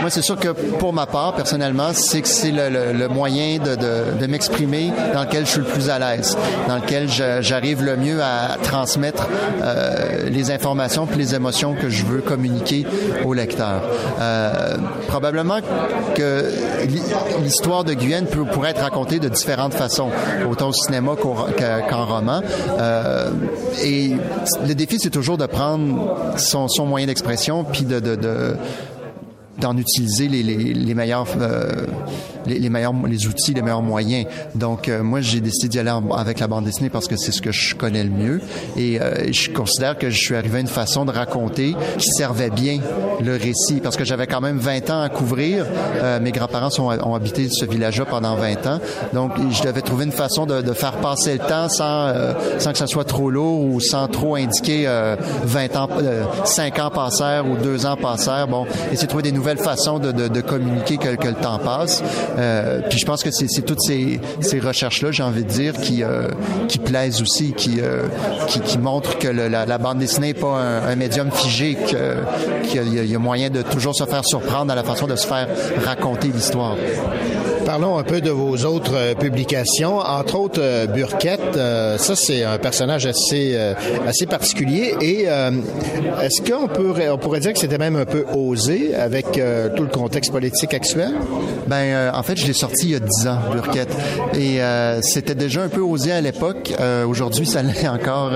Moi, 0.00 0.08
c'est 0.08 0.22
sûr 0.22 0.36
que 0.36 0.48
pour 0.48 0.92
ma 0.92 1.06
part, 1.06 1.34
personnellement, 1.34 1.90
c'est 1.92 2.22
que 2.22 2.28
c'est 2.28 2.50
le, 2.50 2.70
le, 2.70 2.92
le, 2.92 3.08
moyen 3.08 3.58
de, 3.58 3.76
de, 3.76 4.18
de 4.18 4.26
m'exprimer 4.26 4.92
dans 5.12 5.22
lequel 5.24 5.44
je 5.44 5.50
suis 5.50 5.60
le 5.60 5.66
plus 5.66 5.90
à 5.90 5.98
l'aise, 5.98 6.36
dans 6.68 6.76
lequel 6.76 7.08
j'arrive 7.42 7.84
le 7.84 7.96
mieux 7.96 8.22
à 8.22 8.56
transmettre 8.62 9.28
euh, 9.62 10.28
les 10.30 10.50
informations 10.50 11.06
puis 11.06 11.18
les 11.18 11.34
émotions 11.34 11.74
que 11.74 11.90
je 11.90 12.04
veux 12.04 12.20
communiquer 12.20 12.86
au 13.24 13.34
lecteur. 13.34 13.82
Euh, 14.20 14.76
probablement 15.08 15.58
que 16.14 16.44
l'histoire 17.42 17.84
de 17.84 17.92
Guyenne 17.92 18.26
peut, 18.26 18.44
pourrait 18.44 18.70
être 18.70 18.82
racontée 18.82 19.18
de 19.18 19.28
différentes 19.28 19.74
façons, 19.74 20.08
autant 20.50 20.68
au 20.68 20.72
cinéma 20.72 21.12
qu'en 21.20 21.46
qu 21.52 21.94
roman. 21.94 22.40
Euh, 22.78 23.30
et 23.82 24.12
le 24.66 24.74
défi, 24.74 24.98
c'est 24.98 25.10
toujours 25.10 25.36
de 25.36 25.46
prendre 25.46 26.36
son, 26.36 26.68
son 26.68 26.86
moyen 26.86 27.06
d'expression 27.06 27.64
puis 27.64 27.82
de, 27.82 28.00
de, 28.00 28.14
de 28.14 28.56
d'en 29.60 29.76
utiliser 29.76 30.28
les, 30.28 30.42
les, 30.42 30.74
les 30.74 30.94
meilleurs 30.94 31.26
euh, 31.40 31.86
les, 32.46 32.58
les, 32.58 32.70
meilleurs 32.70 32.94
les 33.06 33.26
outils, 33.26 33.54
les 33.54 33.62
meilleurs 33.62 33.82
moyens. 33.82 34.26
Donc 34.54 34.88
euh, 34.88 35.02
moi 35.02 35.20
j'ai 35.20 35.40
décidé 35.40 35.68
d'y 35.68 35.78
aller 35.78 35.90
en, 35.90 36.10
avec 36.10 36.40
la 36.40 36.46
bande 36.46 36.64
dessinée 36.64 36.90
parce 36.90 37.06
que 37.06 37.16
c'est 37.16 37.32
ce 37.32 37.42
que 37.42 37.52
je 37.52 37.74
connais 37.74 38.04
le 38.04 38.10
mieux 38.10 38.40
et 38.76 39.00
euh, 39.00 39.32
je 39.32 39.50
considère 39.50 39.98
que 39.98 40.10
je 40.10 40.18
suis 40.18 40.34
arrivé 40.34 40.58
à 40.58 40.60
une 40.60 40.66
façon 40.66 41.04
de 41.04 41.10
raconter 41.10 41.74
qui 41.98 42.08
servait 42.10 42.50
bien 42.50 42.80
le 43.22 43.32
récit 43.32 43.80
parce 43.82 43.96
que 43.96 44.04
j'avais 44.04 44.26
quand 44.26 44.40
même 44.40 44.58
20 44.58 44.90
ans 44.90 45.02
à 45.02 45.08
couvrir. 45.08 45.66
Euh, 45.96 46.20
mes 46.20 46.32
grands-parents 46.32 46.70
ont 46.78 47.14
habité 47.14 47.48
ce 47.50 47.64
village-là 47.64 48.04
pendant 48.06 48.36
20 48.36 48.66
ans. 48.66 48.80
Donc 49.12 49.32
je 49.50 49.62
devais 49.62 49.82
trouver 49.82 50.04
une 50.04 50.12
façon 50.12 50.46
de, 50.46 50.62
de 50.62 50.72
faire 50.72 50.96
passer 50.96 51.34
le 51.34 51.38
temps 51.38 51.68
sans 51.68 52.08
euh, 52.08 52.32
sans 52.58 52.72
que 52.72 52.78
ça 52.78 52.86
soit 52.86 53.04
trop 53.04 53.30
lourd 53.30 53.64
ou 53.64 53.80
sans 53.80 54.08
trop 54.08 54.36
indiquer 54.36 54.86
20 55.44 55.76
ans 55.76 55.88
5 56.44 56.78
ans 56.78 56.90
passèrent 56.90 57.46
ou 57.48 57.56
2 57.56 57.86
ans 57.86 57.96
passèrent. 57.96 58.48
Bon, 58.48 58.66
essayer 58.90 59.02
de 59.02 59.08
trouver 59.08 59.22
des 59.22 59.32
nouvelles 59.32 59.49
façons 59.58 59.98
de, 59.98 60.40
communiquer 60.40 60.96
que, 60.96 61.08
le 61.08 61.34
temps 61.34 61.58
passe. 61.58 62.02
Euh, 62.38 62.80
puis 62.88 62.98
je 62.98 63.06
pense 63.06 63.22
que 63.22 63.30
c'est 63.30 63.62
toutes 63.62 63.80
ces, 63.80 64.20
recherches-là, 64.60 65.10
j'ai 65.12 65.22
envie 65.22 65.44
de 65.44 65.48
dire, 65.48 65.74
qui, 65.74 66.02
euh, 66.02 66.28
plaisent 66.84 67.20
aussi, 67.20 67.52
qui, 67.52 67.80
euh, 67.80 68.02
montrent 68.80 69.18
que 69.18 69.28
la, 69.28 69.78
bande 69.78 69.98
dessinée 69.98 70.28
n'est 70.28 70.34
pas 70.34 70.58
un, 70.58 70.88
un, 70.88 70.96
médium 70.96 71.30
figé, 71.30 71.76
qu'il 72.68 72.82
y, 72.82 73.06
y, 73.10 73.14
a 73.14 73.18
moyen 73.18 73.50
de 73.50 73.62
toujours 73.62 73.94
se 73.94 74.04
faire 74.04 74.24
surprendre 74.24 74.72
à 74.72 74.74
la 74.74 74.82
façon 74.82 75.06
de 75.06 75.16
se 75.16 75.26
faire 75.26 75.48
raconter 75.84 76.28
l'histoire. 76.28 76.76
Parlons 77.64 77.98
un 77.98 78.02
peu 78.02 78.20
de 78.20 78.30
vos 78.30 78.56
autres 78.64 78.94
euh, 78.94 79.14
publications, 79.14 79.98
entre 79.98 80.38
autres 80.38 80.60
euh, 80.62 80.86
Burkett. 80.86 81.40
Euh, 81.56 81.98
ça, 81.98 82.16
c'est 82.16 82.42
un 82.44 82.58
personnage 82.58 83.06
assez 83.06 83.56
assez 84.06 84.26
particulier. 84.26 84.94
Et 85.00 85.24
est-ce 85.24 86.40
qu'on 86.42 86.68
peut 86.68 86.92
on 87.10 87.18
pourrait 87.18 87.40
dire 87.40 87.52
que 87.52 87.58
c'était 87.58 87.78
même 87.78 87.96
un 87.96 88.04
peu 88.04 88.24
osé 88.34 88.94
avec 88.94 89.26
tout 89.76 89.82
le 89.82 89.88
contexte 89.88 90.32
politique 90.32 90.74
actuel? 90.74 91.12
Ben, 91.66 92.10
en 92.12 92.22
fait, 92.22 92.36
je 92.36 92.46
l'ai 92.46 92.52
sorti 92.52 92.86
il 92.86 92.90
y 92.92 92.94
a 92.94 93.00
dix 93.00 93.26
ans, 93.26 93.38
Burkett, 93.52 93.88
et 94.34 94.60
c'était 95.02 95.34
déjà 95.34 95.62
un 95.62 95.68
peu 95.68 95.80
osé 95.80 96.12
à 96.12 96.20
l'époque. 96.20 96.72
Aujourd'hui, 97.06 97.46
ça 97.46 97.62
l'est 97.62 97.88
encore, 97.88 98.32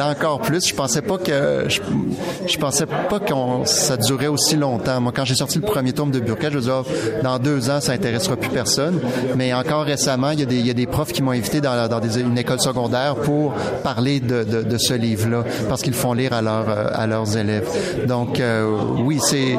encore 0.00 0.40
plus. 0.40 0.68
Je 0.68 0.74
pensais 0.74 1.02
pas 1.02 1.18
que 1.18 1.66
je, 1.68 2.58
pensais 2.58 2.86
pas 2.86 3.20
qu'on 3.20 3.64
ça 3.64 3.96
durait 3.96 4.26
aussi 4.26 4.56
longtemps. 4.56 5.00
Moi, 5.00 5.12
quand 5.14 5.24
j'ai 5.24 5.34
sorti 5.34 5.58
le 5.58 5.64
premier 5.64 5.92
tome 5.92 6.10
de 6.10 6.20
Burkett, 6.20 6.50
je 6.50 6.56
me 6.56 6.60
disais, 6.60 6.72
oh, 6.72 6.84
dans 7.22 7.38
deux 7.38 7.70
ans, 7.70 7.80
ça 7.80 7.94
intéressera 8.22 8.36
plus 8.36 8.50
personne. 8.50 9.00
Mais 9.36 9.52
encore 9.52 9.84
récemment, 9.84 10.30
il 10.30 10.40
y 10.40 10.70
a 10.70 10.74
des, 10.74 10.86
profs 10.86 11.12
qui 11.12 11.22
m'ont 11.22 11.32
invité 11.32 11.60
dans, 11.60 12.00
une 12.16 12.38
école 12.38 12.60
secondaire 12.60 13.16
pour 13.16 13.54
parler 13.82 14.20
de, 14.20 14.78
ce 14.78 14.94
livre-là, 14.94 15.44
parce 15.68 15.82
qu'ils 15.82 15.94
font 15.94 16.12
lire 16.12 16.32
à, 16.32 16.38
à 16.38 17.06
leurs 17.06 17.36
élèves. 17.36 17.68
Donc, 18.06 18.40
euh, 18.40 18.70
oui, 18.98 19.18
c'est 19.20 19.56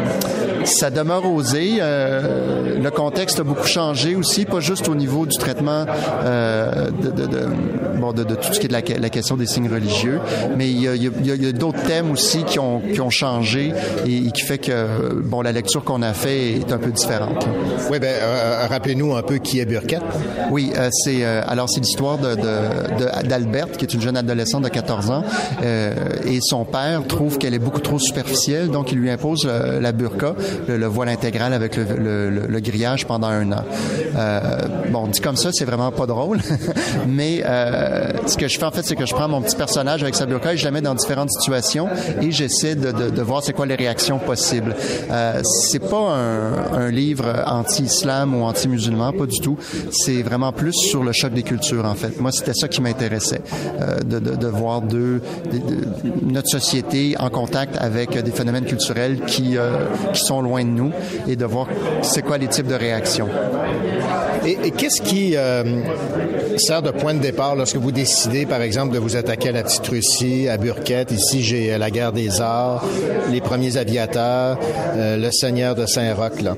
ça 0.66 0.90
demeure 0.90 1.26
osé. 1.32 1.78
Euh, 1.80 2.80
le 2.80 2.92
contexte 2.92 3.40
a 3.40 3.44
beaucoup 3.44 3.68
changé 3.68 4.16
aussi, 4.16 4.46
pas 4.46 4.60
juste 4.60 4.88
au 4.90 4.96
niveau 4.96 5.26
du 5.26 5.38
traitement 5.38 5.86
euh, 6.24 6.90
de, 6.90 7.10
de, 7.10 7.26
de, 7.28 7.48
bon, 8.00 8.14
de, 8.14 8.24
de, 8.24 8.36
tout 8.36 8.54
ce 8.54 8.60
qui 8.60 8.66
est 8.66 8.70
de 8.70 8.74
la, 8.74 8.82
la 9.00 9.10
question 9.10 9.38
des 9.38 9.46
signes 9.46 9.70
religieux, 9.70 10.20
mais 10.58 10.70
il 10.70 10.82
y 10.82 10.88
a, 10.88 10.92
a, 10.92 11.50
a 11.50 11.52
d'autres 11.52 11.82
thèmes 11.84 12.12
aussi 12.12 12.44
qui 12.44 12.60
ont, 12.60 12.82
qui 12.94 13.02
ont 13.02 13.10
changé 13.10 13.74
et, 14.06 14.18
et, 14.28 14.32
qui 14.32 14.42
fait 14.42 14.58
que 14.58 15.14
bon, 15.24 15.42
la 15.42 15.52
lecture 15.52 15.84
qu'on 15.84 16.02
a 16.02 16.14
fait 16.14 16.54
est 16.54 16.72
un 16.72 16.78
peu 16.78 16.92
différente. 16.92 17.48
Oui, 17.92 18.00
ben 18.00 18.14
euh, 18.22 18.68
rappelez-nous 18.70 19.16
un 19.16 19.22
peu 19.22 19.38
qui 19.38 19.60
est 19.60 19.66
Burkett. 19.66 20.02
Oui, 20.52 20.72
euh, 20.78 20.90
c'est 20.92 21.24
alors 21.24 21.70
c'est 21.70 21.80
l'histoire 21.80 22.18
de, 22.18 22.36
de, 22.36 23.28
d'Albert, 23.28 23.72
qui 23.72 23.86
est 23.86 23.94
une 23.94 24.02
jeune 24.02 24.18
adolescente 24.18 24.64
de 24.64 24.70
14 24.70 25.12
ans, 25.12 25.24
euh, 25.64 25.94
et 26.26 26.40
son 26.42 26.66
père 26.66 27.06
trouve 27.08 27.38
qu'elle 27.38 27.54
est 27.54 27.60
beaucoup 27.60 27.82
trop 27.82 28.00
superficielle, 28.00 28.70
donc 28.70 28.92
il 28.92 28.98
lui 28.98 29.10
impose 29.10 29.46
la 29.46 29.92
burqa, 29.92 30.36
le, 30.68 30.78
le 30.78 30.86
voile 30.88 31.10
intégral 31.10 31.54
avec 31.54 31.76
le, 31.78 32.30
le, 32.30 32.48
le, 32.48 32.60
grillage 32.60 33.06
pendant 33.06 33.28
un 33.28 33.52
an. 33.52 33.64
Euh, 34.16 34.58
bon, 34.90 35.08
dit 35.08 35.20
comme 35.20 35.36
ça, 35.36 35.50
c'est 35.52 35.66
vraiment 35.66 35.92
pas 35.92 36.06
drôle, 36.06 36.40
mais 37.08 37.44
euh, 37.46 38.12
ce 38.28 38.38
que 38.38 38.48
je 38.48 38.58
fais 38.58 38.66
en 38.66 38.72
fait, 38.72 38.84
c'est 38.84 38.96
que 38.96 39.06
je 39.06 39.14
prends 39.14 39.28
mon 39.28 39.42
petit 39.42 39.56
personnage 39.56 40.04
avec 40.04 40.16
sa 40.16 40.26
burqa 40.26 40.54
et 40.54 40.58
je 40.58 40.66
la 40.66 40.72
mets 40.72 40.82
dans 40.82 40.96
différentes 40.96 41.32
situations 41.32 41.90
et 42.22 42.32
j'essaie 42.32 42.76
de, 42.76 42.92
de, 42.92 43.10
de, 43.10 43.22
voir 43.22 43.44
c'est 43.44 43.54
quoi 43.54 43.66
les 43.66 43.76
réactions 43.76 44.20
possibles. 44.20 44.76
Euh, 45.12 45.42
c'est 45.44 45.80
pas 45.80 46.16
un, 46.16 46.74
un 46.74 46.90
livre 46.90 47.44
anti-islam 47.46 48.36
ou 48.36 48.44
anti-musulman, 48.44 49.14
pas 49.14 49.26
du 49.26 49.40
tout. 49.40 49.58
C'est 49.92 50.22
vraiment 50.22 50.52
plus 50.52 50.74
sur 50.74 51.04
le 51.04 51.12
choc 51.12 51.34
des 51.34 51.44
cultures 51.44 51.86
en 51.86 51.96
fait. 51.96 52.20
Moi, 52.20 52.32
c'était 52.32 52.54
ça 52.54 52.68
qui 52.68 52.82
m'intéressait, 52.82 53.42
euh, 53.82 53.98
de, 54.00 54.20
de, 54.20 54.36
de, 54.36 54.48
voir 54.48 54.82
deux, 54.82 55.22
de, 55.52 55.62
notre 56.26 56.50
société 56.50 57.16
en 57.20 57.30
contact 57.30 57.78
avec 57.80 58.18
des 58.18 58.32
phénomènes 58.32 58.66
culturels 58.66 59.22
qui, 59.26 59.58
euh, 59.58 59.86
qui 60.14 60.22
sont 60.22 60.42
loin 60.44 60.64
de 60.64 60.70
nous 60.70 60.92
et 61.28 61.36
de 61.36 61.46
voir 61.46 61.68
c'est 62.02 62.22
quoi 62.22 62.38
les 62.38 62.48
types 62.48 62.68
de 62.68 62.76
réactions. 62.76 63.30
Et, 64.46 64.58
et 64.64 64.72
qu'est-ce 64.72 65.02
qui 65.02 65.38
euh, 65.38 65.64
sert 66.58 66.82
de 66.82 66.92
point 66.92 67.14
de 67.14 67.20
départ 67.20 67.56
lorsque 67.56 67.78
vous 67.78 67.94
décidez, 67.94 68.46
par 68.46 68.62
exemple, 68.62 68.94
de 68.94 69.00
vous 69.00 69.16
attaquer 69.16 69.50
à 69.50 69.52
la 69.54 69.64
Petite 69.64 69.88
Russie, 69.88 70.50
à 70.50 70.58
Burkett? 70.58 71.12
Ici, 71.12 71.44
j'ai 71.44 71.78
la 71.78 71.90
guerre 71.90 72.12
des 72.12 72.42
arts, 72.42 72.84
les 73.32 73.40
premiers 73.40 73.78
aviateurs, 73.78 74.60
euh, 74.96 75.16
le 75.16 75.32
Seigneur 75.32 75.76
de 75.76 75.86
Saint-Roch. 75.86 76.42
Là. 76.42 76.58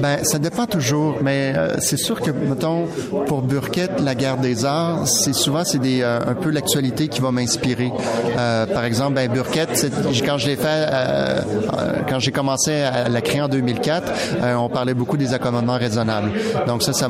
Ben, 0.00 0.24
ça 0.24 0.38
dépend 0.38 0.66
toujours, 0.66 1.16
mais 1.22 1.52
euh, 1.54 1.76
c'est 1.80 1.98
sûr 1.98 2.20
que, 2.20 2.30
mettons, 2.30 2.86
pour 3.26 3.42
Burkett, 3.42 3.90
la 4.02 4.14
guerre 4.14 4.38
des 4.38 4.64
arts, 4.64 5.06
c'est 5.06 5.34
souvent 5.34 5.64
c'est 5.64 5.78
des 5.78 6.00
euh, 6.02 6.18
un 6.26 6.34
peu 6.34 6.50
l'actualité 6.50 7.08
qui 7.08 7.20
va 7.20 7.30
m'inspirer. 7.30 7.92
Euh, 8.38 8.66
par 8.66 8.84
exemple, 8.84 9.14
ben, 9.14 9.30
Burkett, 9.30 9.86
quand 10.24 10.38
je 10.38 10.46
l'ai 10.46 10.56
fait, 10.56 10.66
euh, 10.66 11.40
euh, 11.78 11.92
quand 12.08 12.20
j'ai 12.20 12.32
commencé 12.32 12.72
à 12.86 13.08
la 13.08 13.20
créer 13.20 13.40
en 13.40 13.48
2004, 13.48 14.12
euh, 14.42 14.54
on 14.54 14.68
parlait 14.68 14.94
beaucoup 14.94 15.16
des 15.16 15.34
accommodements 15.34 15.76
raisonnables. 15.76 16.30
Donc 16.66 16.82
ça, 16.82 16.92
ça 16.92 17.08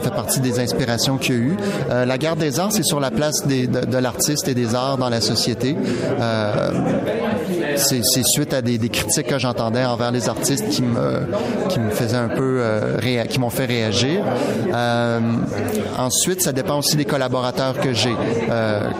fait 0.00 0.14
partie 0.14 0.40
des 0.40 0.60
inspirations 0.60 1.16
qu'il 1.18 1.34
y 1.34 1.38
a 1.38 1.40
eu. 1.40 1.56
Euh, 1.90 2.04
la 2.04 2.18
guerre 2.18 2.36
des 2.36 2.60
arts, 2.60 2.72
c'est 2.72 2.84
sur 2.84 3.00
la 3.00 3.10
place 3.10 3.46
de, 3.46 3.98
l'artiste 3.98 4.48
et 4.48 4.54
des 4.54 4.74
arts 4.74 4.98
dans 4.98 5.08
la 5.08 5.20
société. 5.20 5.76
Euh, 6.20 6.70
c'est 7.76 8.02
suite 8.24 8.54
à 8.54 8.62
des, 8.62 8.78
critiques 8.88 9.26
que 9.26 9.38
j'entendais 9.38 9.84
envers 9.84 10.12
les 10.12 10.28
artistes 10.28 10.68
qui 10.68 10.82
me 10.82 11.26
qui 11.68 11.80
me 11.80 11.90
faisaient 11.90 12.16
un 12.16 12.28
peu 12.28 12.62
qui 13.28 13.40
m'ont 13.40 13.50
fait 13.50 13.64
réagir. 13.64 14.22
Ensuite, 15.98 16.42
ça 16.42 16.52
dépend 16.52 16.78
aussi 16.78 16.96
des 16.96 17.04
collaborateurs 17.04 17.78
que 17.80 17.92
j'ai, 17.92 18.14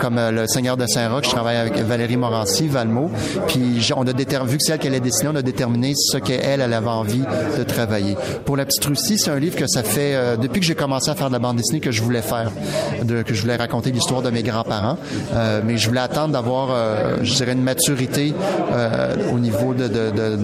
comme 0.00 0.18
le 0.18 0.46
Seigneur 0.48 0.76
de 0.76 0.86
Saint-Roch, 0.86 1.24
je 1.24 1.30
travaille 1.30 1.56
avec 1.56 1.78
Valérie 1.78 2.16
Morancy, 2.16 2.66
Valmo, 2.66 3.10
puis 3.46 3.88
on 3.96 4.06
a 4.06 4.12
déterminé 4.12 4.44
vu 4.44 4.58
que 4.58 4.62
c'est 4.64 4.72
elle 4.72 4.78
qui 4.78 4.88
allait 4.88 5.00
dessiner, 5.00 5.30
on 5.32 5.36
a 5.36 5.42
déterminé 5.42 5.92
ce 6.14 6.18
qu'elle 6.18 6.60
elle 6.62 6.72
avait 6.72 6.86
envie 6.88 7.24
de 7.58 7.62
travailler. 7.64 8.16
Pour 8.44 8.56
la 8.56 8.64
petite 8.64 8.84
Russie, 8.84 9.18
c'est 9.18 9.30
un 9.30 9.38
livre 9.38 9.56
que 9.56 9.66
ça 9.66 9.82
fait 9.82 10.14
euh, 10.14 10.36
depuis 10.36 10.60
que 10.60 10.66
j'ai 10.66 10.74
commencé 10.74 11.10
à 11.10 11.14
faire 11.14 11.28
de 11.28 11.32
la 11.32 11.38
bande 11.38 11.56
dessinée 11.56 11.80
que 11.80 11.90
je 11.90 12.02
voulais 12.02 12.22
faire, 12.22 12.50
de, 13.02 13.22
que 13.22 13.34
je 13.34 13.40
voulais 13.42 13.56
raconter 13.56 13.90
l'histoire 13.90 14.22
de 14.22 14.30
mes 14.30 14.42
grands-parents, 14.42 14.96
Euh, 15.34 15.60
mais 15.64 15.76
je 15.78 15.88
voulais 15.88 16.00
attendre 16.00 16.32
d'avoir, 16.32 16.68
euh, 16.70 17.16
je 17.22 17.34
dirais, 17.34 17.52
une 17.52 17.62
maturité 17.62 18.34
au 19.32 19.38
niveau 19.38 19.74
de, 19.74 19.88
de- 19.88 20.10
de- 20.10 20.38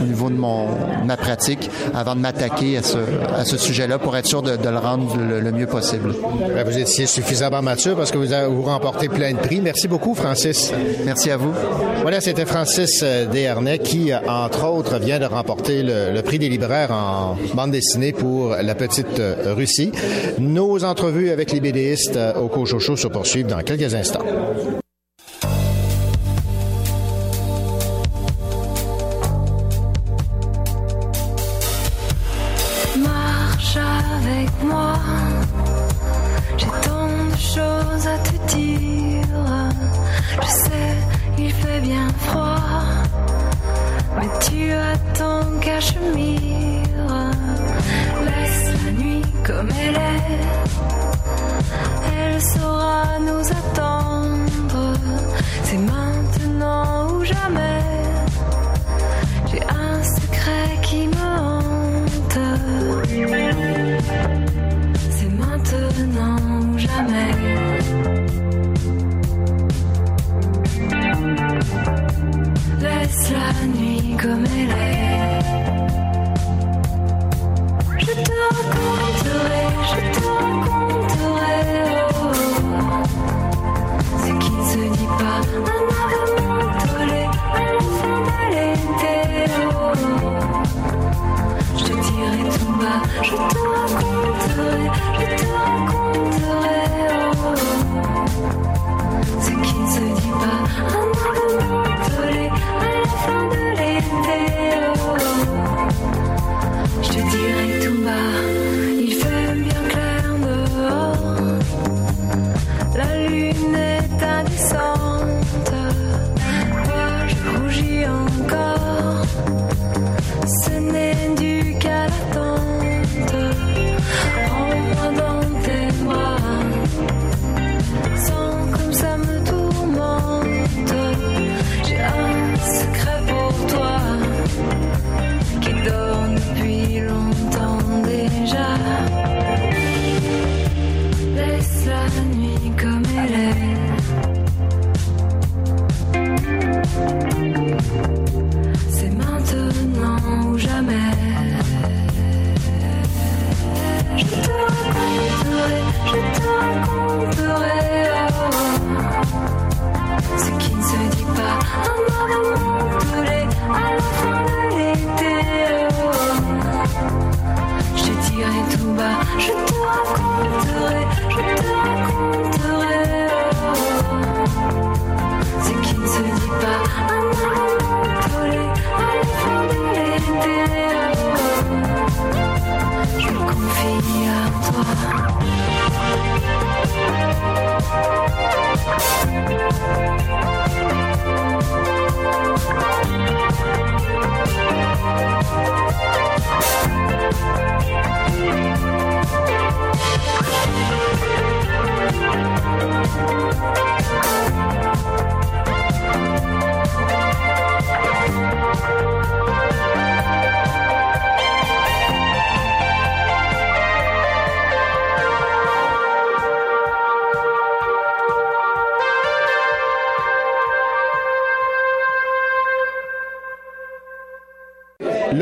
au 0.00 0.04
niveau 0.04 0.28
de 0.30 0.36
mon 0.36 0.66
ma 1.04 1.16
pratique 1.16 1.70
avant 1.94 2.14
de 2.14 2.20
m'attaquer 2.20 2.76
à 2.78 2.82
ce, 2.82 2.98
à 3.36 3.44
ce 3.44 3.56
sujet-là 3.56 3.98
pour 3.98 4.16
être 4.16 4.26
sûr 4.26 4.42
de, 4.42 4.56
de 4.56 4.68
le 4.68 4.78
rendre 4.78 5.16
le, 5.16 5.40
le 5.40 5.52
mieux 5.52 5.66
possible. 5.66 6.14
Ben, 6.54 6.64
Vous 6.64 6.78
étiez 6.78 7.06
suffisamment 7.06 7.62
mature 7.62 7.96
parce 7.96 8.10
que 8.10 8.18
vous, 8.18 8.32
avez- 8.32 8.46
vous 8.48 8.62
remportez 8.62 9.08
plein 9.08 9.32
de 9.32 9.38
prix. 9.38 9.60
Merci 9.60 9.88
beaucoup, 9.88 10.14
Francis. 10.14 10.72
Merci 11.04 11.30
à 11.30 11.36
vous. 11.36 11.52
Voilà, 12.02 12.20
c'était 12.20 12.46
Francis 12.46 13.02
Desharnais 13.32 13.78
qui, 13.78 14.12
entre 14.28 14.66
autres, 14.68 14.91
vient 14.98 15.18
de 15.18 15.26
remporter 15.26 15.82
le, 15.82 16.20
prix 16.22 16.38
des 16.38 16.48
libraires 16.48 16.92
en 16.92 17.36
bande 17.54 17.70
dessinée 17.70 18.12
pour 18.12 18.50
La 18.50 18.74
Petite 18.74 19.20
Russie. 19.46 19.92
Nos 20.38 20.84
entrevues 20.84 21.30
avec 21.30 21.52
les 21.52 21.60
BDistes 21.60 22.16
euh, 22.16 22.34
au 22.34 22.48
Cochocho 22.48 22.96
se 22.96 23.08
poursuivent 23.08 23.46
dans 23.46 23.62
quelques 23.62 23.94
instants. 23.94 24.24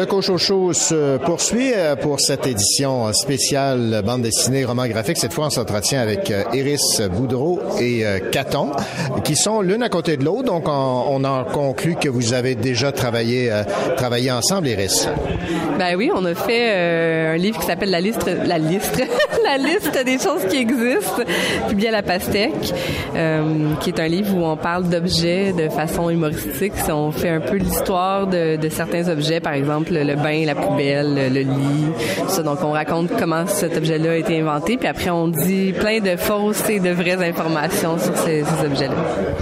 Le 0.00 0.06
Cochocho 0.06 0.72
se 0.72 1.18
poursuit 1.18 1.74
euh, 1.76 1.94
pour 1.94 2.20
cette 2.20 2.46
édition 2.46 3.12
spéciale 3.12 4.00
bande 4.02 4.22
dessinée 4.22 4.64
roman 4.64 4.88
graphique. 4.88 5.18
Cette 5.18 5.34
fois, 5.34 5.48
on 5.48 5.50
s'entretient 5.50 6.00
avec 6.00 6.30
euh, 6.30 6.42
Iris 6.54 7.02
Boudreau 7.02 7.60
et 7.78 8.06
euh, 8.06 8.18
Caton, 8.18 8.70
qui 9.24 9.36
sont 9.36 9.60
l'une 9.60 9.82
à 9.82 9.90
côté 9.90 10.16
de 10.16 10.24
l'autre. 10.24 10.44
Donc, 10.44 10.68
on, 10.68 11.22
en 11.22 11.44
conclut 11.44 11.96
que 11.96 12.08
vous 12.08 12.32
avez 12.32 12.54
déjà 12.54 12.92
travaillé, 12.92 13.52
travaillé 13.98 14.32
ensemble, 14.32 14.68
Iris. 14.68 15.06
Ben 15.78 15.94
oui, 15.96 16.10
on 16.14 16.24
a 16.24 16.34
fait 16.34 16.72
un 17.34 17.36
livre 17.36 17.60
qui 17.60 17.66
s'appelle 17.66 17.90
La 17.90 18.00
liste, 18.00 18.30
la 18.46 18.56
liste, 18.56 19.02
la 19.50 19.58
liste 19.58 20.04
des 20.04 20.18
choses 20.18 20.46
qui 20.48 20.58
existent, 20.58 21.22
publié 21.68 21.88
à 21.88 21.92
la 21.92 22.02
Pastèque, 22.02 22.72
euh, 23.16 23.74
qui 23.80 23.90
est 23.90 24.00
un 24.00 24.06
livre 24.06 24.36
où 24.36 24.44
on 24.44 24.56
parle 24.56 24.88
d'objets 24.88 25.52
de 25.52 25.68
façon 25.68 26.08
humoristique. 26.08 26.72
On 26.88 27.10
fait 27.10 27.30
un 27.30 27.40
peu 27.40 27.56
l'histoire 27.56 28.26
de, 28.28 28.58
certains 28.70 29.08
objets, 29.08 29.40
par 29.40 29.54
exemple 29.54 29.92
le 29.92 30.14
bain, 30.14 30.44
la 30.46 30.54
poubelle, 30.54 31.32
le, 31.32 31.40
lit, 31.40 31.86
tout 32.22 32.28
ça. 32.28 32.42
Donc 32.42 32.58
on 32.62 32.70
raconte 32.70 33.10
comment 33.18 33.46
cet 33.46 33.76
objet-là 33.76 34.12
a 34.12 34.16
été 34.16 34.40
inventé, 34.40 34.76
puis 34.76 34.86
après 34.86 35.10
on 35.10 35.28
dit 35.28 35.72
plein 35.72 36.00
de 36.00 36.16
fausses 36.16 36.68
et 36.68 36.78
de 36.78 36.90
vraies 36.90 37.28
informations 37.28 37.98
sur 37.98 38.16
ces, 38.18 38.42
objets-là. 38.64 38.94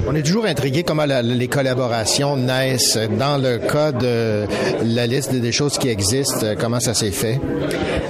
On 0.08 0.14
est 0.14 0.22
toujours 0.22 0.46
intrigué 0.46 0.84
comment 0.84 1.04
les 1.04 1.48
collaborations 1.48 2.36
naissent. 2.36 2.98
Dans 3.18 3.36
le 3.36 3.58
cas 3.58 3.92
de 3.92 4.46
la 4.84 5.06
liste 5.06 5.34
des 5.34 5.52
choses 5.52 5.76
qui 5.76 5.88
existent, 5.88 6.46
comment 6.58 6.80
ça 6.80 6.94
s'est 6.94 7.10
fait? 7.10 7.38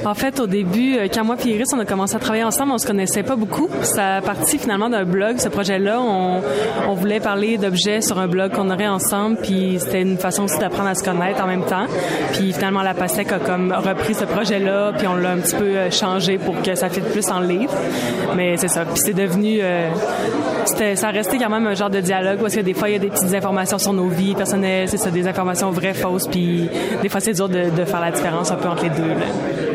En 0.08 0.14
fait, 0.14 0.40
au 0.40 0.46
début, 0.46 0.96
euh, 0.96 1.08
quand 1.12 1.22
moi 1.22 1.36
et 1.44 1.50
Iris, 1.50 1.68
on 1.74 1.78
a 1.78 1.84
commencé 1.84 2.16
à 2.16 2.18
travailler 2.18 2.42
ensemble, 2.42 2.72
on 2.72 2.78
se 2.78 2.86
connaissait 2.86 3.22
pas 3.22 3.36
beaucoup. 3.36 3.68
Ça 3.82 4.16
a 4.16 4.20
parti 4.22 4.56
finalement 4.56 4.88
d'un 4.88 5.04
blog, 5.04 5.36
ce 5.36 5.50
projet-là. 5.50 6.00
On, 6.00 6.94
voulait 6.94 7.20
parler 7.20 7.58
d'objets 7.58 8.00
sur 8.00 8.18
un 8.18 8.26
blog 8.26 8.52
qu'on 8.52 8.70
aurait 8.70 8.88
ensemble, 8.88 9.36
puis 9.36 9.76
c'était 9.78 10.00
une 10.00 10.16
façon 10.16 10.44
aussi 10.44 10.58
d'apprendre 10.58 10.88
à 10.88 10.94
se 10.94 11.04
connaître 11.04 11.44
en 11.44 11.46
même 11.46 11.62
temps. 11.62 11.84
Puis 12.32 12.54
finalement, 12.54 12.80
la 12.80 12.94
PASTEC 12.94 13.32
a 13.32 13.38
comme 13.38 13.70
repris 13.70 14.14
ce 14.14 14.24
projet-là, 14.24 14.94
puis 14.96 15.06
on 15.06 15.14
l'a 15.14 15.32
un 15.32 15.36
petit 15.36 15.54
peu 15.54 15.64
euh, 15.64 15.90
changé 15.90 16.38
pour 16.38 16.60
que 16.62 16.74
ça 16.74 16.88
fitte 16.88 17.12
plus 17.12 17.28
en 17.28 17.40
livre. 17.40 17.74
Mais 18.34 18.56
c'est 18.56 18.68
ça. 18.68 18.86
Puis 18.86 19.02
c'est 19.04 19.12
devenu... 19.12 19.58
euh, 19.60 19.90
ça 20.94 21.10
restait 21.10 21.36
quand 21.36 21.50
même 21.50 21.66
un 21.66 21.74
genre 21.74 21.90
de 21.90 22.00
dialogue 22.00 22.38
parce 22.38 22.54
que 22.54 22.60
des 22.60 22.74
fois, 22.74 22.88
il 22.88 22.92
y 22.92 22.96
a 22.96 22.98
des 22.98 23.10
petites 23.10 23.34
informations 23.34 23.78
sur 23.78 23.92
nos 23.92 24.08
vies 24.08 24.34
personnelles, 24.34 24.88
c'est 24.88 25.10
des 25.10 25.28
informations 25.28 25.70
vraies, 25.70 25.92
fausses, 25.92 26.26
puis 26.26 26.68
des 27.02 27.08
fois, 27.10 27.20
c'est 27.20 27.34
dur 27.34 27.48
de, 27.48 27.84
faire 27.84 28.00
la 28.00 28.10
différence 28.10 28.50
un 28.50 28.56
peu 28.56 28.68
entre 28.68 28.84
les 28.84 28.90
deux. 28.90 29.67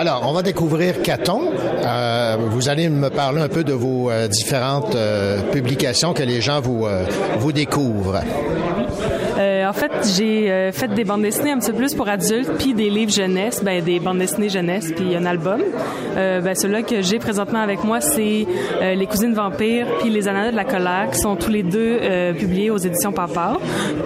Alors, 0.00 0.22
on 0.26 0.32
va 0.32 0.40
découvrir 0.40 1.02
Caton. 1.02 1.52
Euh, 1.84 2.36
vous 2.48 2.70
allez 2.70 2.88
me 2.88 3.10
parler 3.10 3.42
un 3.42 3.48
peu 3.48 3.64
de 3.64 3.74
vos 3.74 4.10
euh, 4.10 4.28
différentes 4.28 4.94
euh, 4.94 5.42
publications 5.52 6.14
que 6.14 6.22
les 6.22 6.40
gens 6.40 6.62
vous, 6.62 6.86
euh, 6.86 7.04
vous 7.38 7.52
découvrent. 7.52 8.22
En 9.70 9.72
fait, 9.72 9.92
j'ai 10.16 10.50
euh, 10.50 10.72
fait 10.72 10.88
des 10.88 11.04
bandes 11.04 11.22
dessinées 11.22 11.52
un 11.52 11.60
petit 11.60 11.70
peu 11.70 11.76
plus 11.76 11.94
pour 11.94 12.08
adultes, 12.08 12.50
puis 12.58 12.74
des 12.74 12.90
livres 12.90 13.12
jeunesse, 13.12 13.62
ben, 13.62 13.80
des 13.84 14.00
bandes 14.00 14.18
dessinées 14.18 14.48
jeunesse, 14.48 14.90
puis 14.96 15.14
un 15.14 15.24
album. 15.24 15.60
Euh, 16.16 16.40
ben, 16.40 16.56
celui-là 16.56 16.82
que 16.82 17.02
j'ai 17.02 17.20
présentement 17.20 17.60
avec 17.60 17.84
moi, 17.84 18.00
c'est 18.00 18.48
euh, 18.82 18.94
Les 18.96 19.06
Cousines 19.06 19.32
Vampires, 19.32 19.86
puis 20.00 20.10
Les 20.10 20.26
Ananas 20.26 20.50
de 20.50 20.56
la 20.56 20.64
colère, 20.64 21.08
qui 21.12 21.20
sont 21.20 21.36
tous 21.36 21.50
les 21.50 21.62
deux 21.62 21.98
euh, 22.02 22.32
publiés 22.32 22.70
aux 22.70 22.78
éditions 22.78 23.12
Papa. 23.12 23.58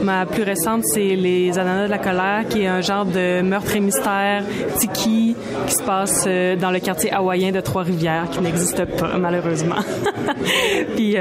Ma 0.03 0.27
plus 0.27 0.43
récente, 0.43 0.85
c'est 0.85 1.16
Les 1.16 1.59
Ananas 1.59 1.86
de 1.86 1.91
la 1.91 1.99
colère, 1.99 2.45
qui 2.47 2.65
est 2.65 2.66
un 2.66 2.82
genre 2.82 3.07
de 3.07 3.41
meurtre 3.41 3.74
et 3.74 3.81
mystère 3.81 4.43
tiki 4.77 5.35
qui 5.66 5.74
se 5.74 5.82
passe 5.82 6.28
dans 6.61 6.70
le 6.73 6.78
quartier 6.78 7.11
hawaïen 7.11 7.53
de 7.53 7.61
Trois-Rivières, 7.61 8.28
qui 8.31 8.43
n'existe 8.43 8.85
pas, 8.85 9.16
malheureusement. 9.19 9.77
puis, 10.95 11.16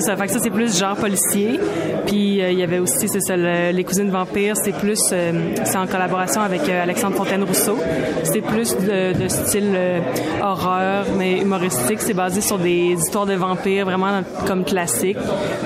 ça. 0.00 0.16
Ça, 0.24 0.38
c'est 0.40 0.50
plus 0.50 0.78
genre 0.78 0.96
policier. 0.96 1.60
Puis, 2.06 2.38
il 2.38 2.58
y 2.58 2.62
avait 2.62 2.78
aussi, 2.78 3.08
c'est 3.08 3.20
ça, 3.20 3.36
Les 3.72 3.84
Cousines 3.84 4.10
Vampires, 4.10 4.56
c'est 4.56 4.72
plus, 4.72 5.00
euh, 5.12 5.32
c'est 5.64 5.76
en 5.76 5.86
collaboration 5.86 6.40
avec 6.40 6.68
euh, 6.68 6.82
Alexandre 6.82 7.16
Fontaine-Rousseau. 7.16 7.78
C'est 8.22 8.40
plus 8.40 8.76
de, 8.76 9.28
style 9.28 9.72
euh, 9.74 10.00
horreur, 10.42 11.06
mais 11.18 11.38
humoristique. 11.38 12.00
C'est 12.00 12.14
basé 12.14 12.40
sur 12.40 12.58
des 12.58 12.96
histoires 12.98 13.26
de 13.26 13.34
vampires, 13.34 13.84
vraiment 13.84 14.22
comme 14.46 14.64
classique. 14.64 15.18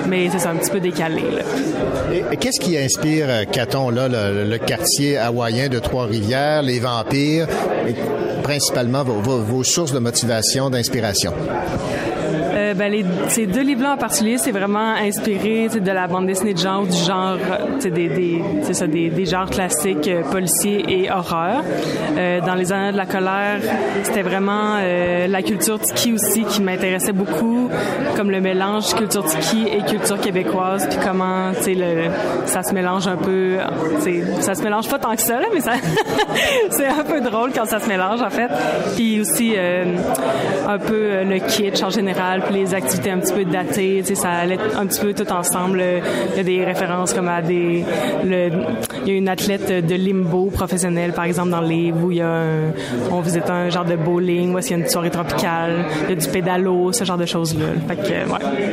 Mais 0.07 0.29
c'est 0.29 0.47
un 0.47 0.55
petit 0.55 0.71
peu 0.71 0.79
décalé, 0.79 1.23
Qu'est-ce 2.39 2.59
qui 2.59 2.77
inspire 2.77 3.27
euh, 3.29 3.45
Caton, 3.45 3.89
là, 3.89 4.07
le, 4.09 4.57
quartier 4.57 5.17
hawaïen 5.17 5.69
de 5.69 5.79
Trois-Rivières, 5.79 6.61
les 6.61 6.79
vampires, 6.79 7.47
et 7.87 7.93
principalement 8.43 9.03
vos 9.03 9.63
sources 9.63 9.93
de 9.93 9.99
motivation, 9.99 10.69
d'inspiration? 10.69 11.33
Ces 13.29 13.45
deux 13.45 13.61
livres-là 13.61 13.93
en 13.93 13.97
particulier, 13.97 14.37
c'est 14.37 14.51
vraiment 14.51 14.93
inspiré 14.93 15.69
de 15.69 15.91
la 15.91 16.07
bande 16.07 16.27
dessinée 16.27 16.53
de 16.53 16.59
genre, 16.59 16.85
du 16.85 16.97
genre, 16.97 17.37
euh, 17.51 17.89
des, 17.89 19.25
genres 19.25 19.49
classiques, 19.49 20.07
euh, 20.07 20.23
policiers 20.23 20.85
et 20.87 21.11
horreur. 21.11 21.63
Euh, 22.17 22.41
dans 22.41 22.55
les 22.55 22.71
années 22.71 22.91
de 22.91 22.97
la 22.97 23.05
colère, 23.05 23.59
c'était 24.03 24.21
vraiment 24.21 24.77
la 25.27 25.41
culture 25.41 25.79
tiki 25.79 26.13
aussi 26.13 26.43
qui 26.43 26.61
m'intéressait 26.61 27.11
beaucoup, 27.11 27.69
comme 28.15 28.31
le 28.31 28.41
mélange 28.41 28.93
culture 28.95 29.25
tiki 29.25 29.67
et 29.67 29.81
culture 29.83 30.19
québécoise, 30.19 30.87
puis 30.89 30.99
comment 31.03 31.51
ça 32.45 32.63
se 32.63 32.73
mélange 32.73 33.07
un 33.07 33.17
peu. 33.17 33.57
Ça 34.41 34.55
se 34.55 34.63
mélange 34.63 34.89
pas 34.89 34.99
tant 34.99 35.15
que 35.15 35.21
ça, 35.21 35.39
mais 35.53 35.59
c'est 36.69 36.87
un 36.87 37.03
peu 37.03 37.21
drôle 37.21 37.51
quand 37.53 37.65
ça 37.65 37.79
se 37.79 37.87
mélange 37.87 38.21
en 38.21 38.29
fait. 38.29 38.49
Puis 38.95 39.19
aussi 39.21 39.55
un 39.57 40.77
peu 40.77 41.23
le 41.23 41.39
kitsch 41.39 41.83
en 41.83 41.89
général, 41.89 42.43
puis 42.49 42.58
les 42.63 42.73
activités 42.73 43.11
un 43.11 43.19
petit 43.19 43.33
peu 43.33 43.45
datées, 43.45 44.03
ça 44.15 44.29
allait 44.29 44.57
un 44.75 44.85
petit 44.85 44.99
peu 44.99 45.13
tout 45.13 45.31
ensemble. 45.31 45.83
Il 46.31 46.37
y 46.37 46.39
a 46.39 46.43
des 46.43 46.65
références 46.65 47.13
comme 47.13 47.27
à 47.27 47.41
des, 47.41 47.83
le, 48.23 48.49
il 49.05 49.11
y 49.11 49.15
a 49.15 49.17
une 49.17 49.29
athlète 49.29 49.85
de 49.85 49.95
limbo 49.95 50.49
professionnelle 50.51 51.13
par 51.13 51.25
exemple 51.25 51.49
dans 51.49 51.61
le 51.61 51.69
où 51.69 52.11
il 52.11 52.17
y 52.17 52.21
a 52.21 52.27
un, 52.27 52.73
on 53.11 53.21
visite 53.21 53.49
un 53.49 53.69
genre 53.69 53.85
de 53.85 53.95
bowling, 53.95 54.55
où 54.55 54.59
qu'il 54.59 54.71
y 54.71 54.73
a 54.73 54.77
une 54.77 54.89
soirée 54.89 55.11
tropicale, 55.11 55.85
il 56.03 56.09
y 56.09 56.13
a 56.13 56.15
du 56.15 56.27
pédalo, 56.27 56.91
ce 56.91 57.03
genre 57.03 57.17
de 57.17 57.25
choses 57.25 57.55
là. 57.57 57.65
Fait 57.87 57.95
que 57.95 58.09
ouais. 58.09 58.69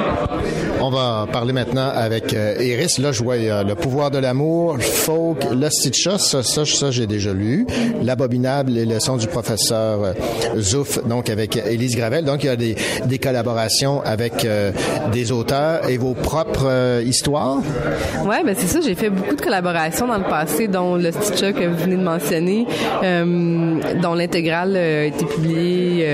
On 0.81 0.91
va 0.91 1.27
parler 1.33 1.53
maintenant 1.53 1.91
avec 1.93 2.33
euh, 2.33 2.55
Iris. 2.61 2.99
Là, 2.99 3.11
je 3.11 3.23
vois 3.23 3.35
euh, 3.35 3.65
Le 3.65 3.75
pouvoir 3.75 4.11
de 4.11 4.19
l'amour, 4.19 4.79
Folk, 4.81 5.45
L'Ostitcha, 5.53 6.19
ça, 6.19 6.43
ça, 6.43 6.91
j'ai 6.91 7.07
déjà 7.07 7.33
lu. 7.33 7.67
L'abominable, 8.03 8.73
les 8.73 8.85
leçons 8.85 9.17
du 9.17 9.27
professeur 9.27 10.05
euh, 10.05 10.13
Zouf, 10.61 11.05
donc 11.07 11.29
avec 11.29 11.57
Élise 11.57 11.97
Gravel. 11.97 12.25
Donc, 12.25 12.45
il 12.45 12.47
y 12.47 12.51
a 12.51 12.57
des, 12.57 12.77
des 13.07 13.19
collaborations 13.19 13.76
avec 13.85 14.45
euh, 14.45 14.73
des 15.13 15.33
auteurs 15.33 15.89
et 15.89 15.99
vos 15.99 16.15
propres 16.15 16.67
euh, 16.67 17.03
histoires? 17.05 17.59
Ouais, 18.25 18.43
ben 18.43 18.55
c'est 18.57 18.67
ça. 18.67 18.81
J'ai 18.81 18.95
fait 18.95 19.11
beaucoup 19.11 19.37
de 19.37 19.41
collaborations 19.41 20.07
dans 20.07 20.17
le 20.17 20.25
passé, 20.25 20.67
dont 20.67 20.97
le 20.97 21.13
Stitcha 21.13 21.53
que 21.53 21.67
vous 21.67 21.77
venez 21.77 21.97
de 21.97 22.03
mentionner, 22.03 22.67
euh, 23.05 23.75
dont 24.01 24.15
l'intégrale 24.15 24.77
a 24.77 25.05
été 25.05 25.27
publiée 25.27 26.07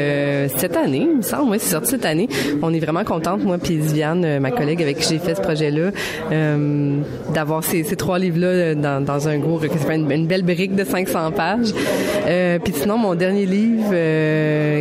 cette 0.56 0.76
année, 0.76 1.06
il 1.10 1.18
me 1.18 1.22
semble. 1.22 1.52
Oui, 1.52 1.58
c'est 1.60 1.70
sorti 1.70 1.90
cette 1.90 2.04
année. 2.04 2.28
On 2.62 2.74
est 2.74 2.80
vraiment 2.80 3.04
contente, 3.04 3.44
moi 3.44 3.58
puis 3.58 3.76
Viviane, 3.76 4.40
ma 4.40 4.50
collègue 4.50 4.82
avec 4.82 4.98
qui 4.98 5.08
j'ai 5.08 5.18
fait 5.18 5.34
ce 5.34 5.40
projet-là, 5.40 5.90
d'avoir 7.32 7.62
ces, 7.62 7.84
trois 7.96 8.18
livres-là 8.18 8.74
dans, 8.74 9.28
un 9.28 9.38
gros 9.38 9.58
fait 9.58 9.94
une, 9.94 10.10
une 10.10 10.26
belle 10.26 10.42
brique 10.42 10.74
de 10.74 10.84
500 10.84 11.30
pages. 11.32 11.72
Puis 12.64 12.74
sinon, 12.74 12.98
mon 12.98 13.14
dernier 13.14 13.46
livre 13.46 13.94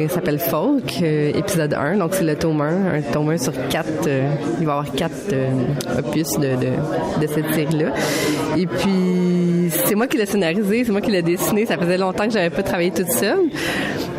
s'appelle 0.09 0.39
Folk, 0.39 1.01
épisode 1.01 1.73
1. 1.73 1.97
Donc, 1.97 2.13
c'est 2.13 2.23
le 2.23 2.35
tome 2.35 2.61
1, 2.61 2.70
un 2.71 3.01
tome 3.01 3.29
1 3.29 3.37
sur 3.37 3.53
quatre. 3.69 4.07
euh, 4.07 4.29
il 4.59 4.65
va 4.65 4.73
y 4.73 4.77
avoir 4.77 4.91
quatre 4.91 5.33
euh, 5.33 5.49
opus 5.99 6.33
de, 6.33 6.55
de, 7.21 7.27
cette 7.27 7.53
série-là. 7.53 7.93
Et 8.57 8.65
puis, 8.65 9.69
c'est 9.85 9.95
moi 9.95 10.07
qui 10.07 10.17
l'ai 10.17 10.25
scénarisé, 10.25 10.83
c'est 10.83 10.91
moi 10.91 11.01
qui 11.01 11.11
l'ai 11.11 11.21
dessiné. 11.21 11.65
Ça 11.65 11.77
faisait 11.77 11.97
longtemps 11.97 12.25
que 12.25 12.33
j'avais 12.33 12.49
pas 12.49 12.63
travaillé 12.63 12.91
toute 12.91 13.11
seule. 13.11 13.49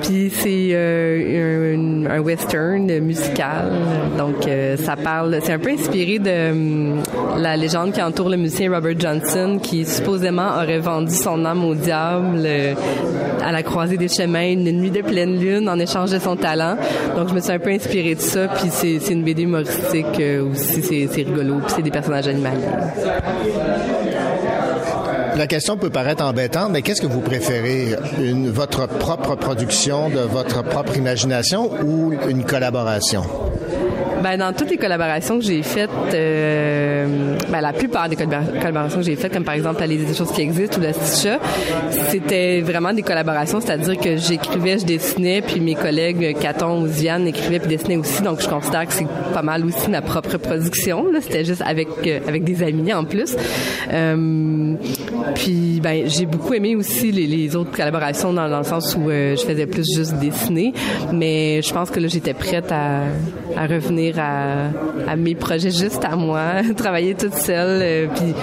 Puis, 0.03 0.31
c'est 0.35 0.71
euh, 0.73 2.07
un, 2.11 2.21
western 2.21 2.99
musical. 3.01 3.73
Donc, 4.19 4.49
ça 4.79 4.97
parle... 4.97 5.39
C'est 5.43 5.53
un 5.53 5.59
peu 5.59 5.71
inspiré 5.71 6.19
de 6.19 6.51
hum, 6.51 7.03
la 7.39 7.57
légende 7.57 7.93
qui 7.93 8.03
entoure 8.03 8.29
le 8.29 8.37
musicien 8.37 8.73
Robert 8.73 8.99
Johnson, 8.99 9.59
qui 9.63 9.85
supposément 9.85 10.57
aurait 10.57 10.79
vendu 10.79 11.13
son 11.15 11.45
âme 11.45 11.65
au 11.65 11.75
diable 11.75 12.49
à 13.45 13.53
la 13.53 13.63
croisée 13.63 13.97
des 13.97 14.09
chemins 14.09 14.53
une 14.53 14.71
nuit 14.73 14.91
de 14.91 15.03
pleine 15.03 15.39
lune 15.39 15.69
en 15.69 15.79
échange 15.79 16.11
de 16.11 16.19
son 16.19 16.37
talent. 16.37 16.77
Donc, 17.17 17.29
je 17.29 17.35
me 17.35 17.41
suis 17.41 17.53
un 17.53 17.59
peu 17.59 17.71
inspirée 17.71 18.15
de 18.15 18.21
ça. 18.21 18.42
Puis, 18.49 18.71
c'est 18.71 19.13
une 19.13 19.23
BD 19.25 19.43
humoristique 19.43 20.21
euh, 20.21 20.51
aussi. 20.51 20.83
C'est 20.83 21.23
rigolo. 21.23 21.61
Puis, 21.65 21.75
c'est 21.77 21.83
des 21.83 21.91
personnages 21.91 22.29
animaliers. 22.29 22.67
La 25.37 25.47
question 25.47 25.79
peut 25.79 25.89
paraître 25.89 26.23
embêtante, 26.23 26.71
mais 26.73 26.83
qu'est-ce 26.83 27.01
que 27.01 27.07
vous 27.07 27.21
préférez? 27.23 27.97
Une, 28.21 28.51
votre 28.51 28.87
propre 28.87 29.35
production, 29.35 30.11
de 30.11 30.21
votre 30.21 30.63
propre 30.63 30.97
imagination 30.97 31.71
ou 31.83 32.13
une 32.29 32.45
collaboration? 32.45 33.23
Ben, 34.23 34.37
dans 34.39 34.53
toutes 34.53 34.71
les 34.71 34.77
collaborations 34.77 35.39
que 35.39 35.45
j'ai 35.45 35.63
faites, 35.63 35.91
euh, 36.15 37.37
ben, 37.51 37.61
la 37.61 37.73
plupart 37.73 38.09
des 38.09 38.15
collabora- 38.17 38.59
collaborations 38.61 39.01
que 39.01 39.07
j'ai 39.07 39.17
faites, 39.17 39.33
comme 39.33 39.45
par 39.45 39.55
exemple 39.55 39.81
la 39.81 39.89
des 39.89 40.15
choses 40.15 40.31
qui 40.33 40.43
existent 40.43 40.79
ou 40.79 40.83
la 40.83 40.93
Stitcha, 40.93 41.39
c'était 42.09 42.61
vraiment 42.61 42.93
des 42.93 43.03
collaborations, 43.03 43.61
c'est-à-dire 43.61 43.99
que 43.99 44.17
j'écrivais, 44.17 44.79
je 44.79 44.85
dessinais, 44.85 45.43
puis 45.43 45.61
mes 45.61 45.75
collègues 45.75 46.37
Caton 46.39 46.83
ou 46.83 46.87
Ziane 46.87 47.27
écrivaient 47.27 47.59
puis 47.59 47.69
dessinaient 47.77 47.97
aussi, 47.97 48.23
donc 48.23 48.41
je 48.41 48.49
considère 48.49 48.87
que 48.87 48.93
c'est 48.93 49.07
pas 49.35 49.43
mal 49.43 49.65
aussi 49.65 49.91
ma 49.91 50.03
propre 50.03 50.37
production. 50.39 51.07
C'était 51.21 51.45
juste 51.45 51.63
avec 51.67 51.89
euh, 52.07 52.21
avec 52.29 52.45
des 52.45 52.63
amis 52.63 52.93
en 52.93 53.05
plus. 53.05 53.35
Euh, 53.93 54.75
Puis 55.35 55.81
ben 55.83 56.09
j'ai 56.09 56.27
beaucoup 56.27 56.55
aimé 56.55 56.77
aussi 56.77 57.13
les, 57.13 57.27
les 57.27 57.57
autres 57.57 57.71
collaborations 57.71 58.33
dans, 58.33 58.49
dans 58.49 58.59
le 58.59 58.65
sens 58.65 58.97
où 58.97 59.11
euh, 59.11 59.37
je 59.37 59.43
faisais 59.43 59.67
plus 59.67 59.85
juste 59.97 60.15
dessiner, 60.15 60.73
mais 61.13 61.63
je 61.63 61.73
pense 61.73 61.91
que 61.91 62.01
là 62.01 62.09
j'étais 62.09 62.35
prête 62.35 62.71
à, 62.71 63.03
à 63.57 63.67
revenir 63.67 64.19
à, 64.19 64.69
à 65.09 65.17
mes 65.17 65.35
projets 65.35 65.71
juste 65.71 66.05
à 66.05 66.17
moi, 66.17 66.63
travailler 66.77 67.15
toute 67.15 67.35
seule, 67.35 67.81
euh, 67.83 68.07
puis 68.15 68.35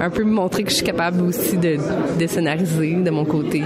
un 0.00 0.10
peu 0.10 0.24
me 0.24 0.32
montrer 0.32 0.64
que 0.64 0.70
je 0.70 0.76
suis 0.76 0.84
capable 0.84 1.22
aussi 1.22 1.56
de, 1.56 1.78
de 2.18 2.26
scénariser 2.26 2.94
de 2.94 3.10
mon 3.10 3.24
côté. 3.24 3.62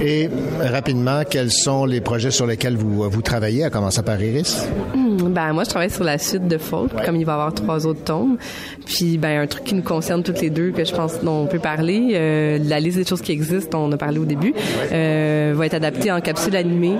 Et 0.00 0.30
rapidement, 0.60 1.22
quels 1.28 1.50
sont 1.50 1.84
les 1.84 2.00
projets 2.00 2.30
sur 2.30 2.46
lesquels 2.46 2.76
vous, 2.76 3.08
vous 3.08 3.22
travaillez, 3.22 3.64
à 3.64 3.70
commencer 3.70 4.02
par 4.02 4.20
Iris? 4.22 4.66
Hmm, 4.94 5.28
ben 5.28 5.52
moi 5.52 5.64
je 5.64 5.68
travaille 5.70 5.90
sur 5.90 6.04
la 6.04 6.16
suite 6.16 6.48
de 6.48 6.56
Folk, 6.56 7.04
comme 7.04 7.16
il 7.16 7.26
va 7.26 7.32
y 7.32 7.34
avoir 7.34 7.52
trois 7.52 7.86
autres 7.86 8.04
tomes. 8.04 8.38
Puis 8.86 9.18
ben 9.18 9.42
un 9.42 9.46
truc 9.46 9.64
qui 9.64 9.74
nous 9.74 9.82
concerne 9.82 10.22
toutes 10.22 10.40
les 10.40 10.50
deux 10.50 10.70
que 10.70 10.84
je 10.84 10.94
pense 10.94 11.22
on 11.30 11.46
peut 11.46 11.58
parler, 11.58 12.10
euh, 12.12 12.58
la 12.62 12.80
liste 12.80 12.98
des 12.98 13.04
choses 13.04 13.22
qui 13.22 13.32
existent, 13.32 13.82
on 13.82 13.92
a 13.92 13.96
parlé 13.96 14.18
au 14.18 14.24
début, 14.24 14.54
euh, 14.92 15.54
va 15.56 15.66
être 15.66 15.74
adaptée 15.74 16.10
en 16.12 16.20
capsules 16.20 16.56
animées, 16.56 16.96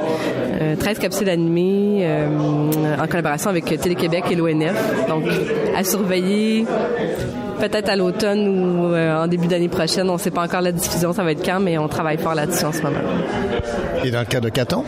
euh, 0.60 0.76
13 0.76 0.98
capsules 0.98 1.28
animées 1.28 2.00
euh, 2.02 2.26
en 3.00 3.06
collaboration 3.06 3.50
avec 3.50 3.64
Télé-Québec 3.64 4.24
et 4.30 4.34
l'ONF. 4.34 5.08
Donc 5.08 5.24
à 5.76 5.84
surveiller 5.84 6.64
peut-être 7.60 7.90
à 7.90 7.96
l'automne 7.96 8.48
ou 8.48 8.94
euh, 8.94 9.22
en 9.22 9.26
début 9.26 9.46
d'année 9.46 9.68
prochaine. 9.68 10.08
On 10.08 10.14
ne 10.14 10.18
sait 10.18 10.30
pas 10.30 10.42
encore 10.42 10.62
la 10.62 10.72
diffusion, 10.72 11.12
ça 11.12 11.22
va 11.22 11.32
être 11.32 11.44
quand, 11.44 11.60
mais 11.60 11.78
on 11.78 11.88
travaille 11.88 12.18
fort 12.18 12.34
là-dessus 12.34 12.64
en 12.64 12.72
ce 12.72 12.82
moment. 12.82 12.98
Et 14.04 14.10
dans 14.10 14.20
le 14.20 14.24
cas 14.24 14.40
de 14.40 14.48
Caton? 14.48 14.84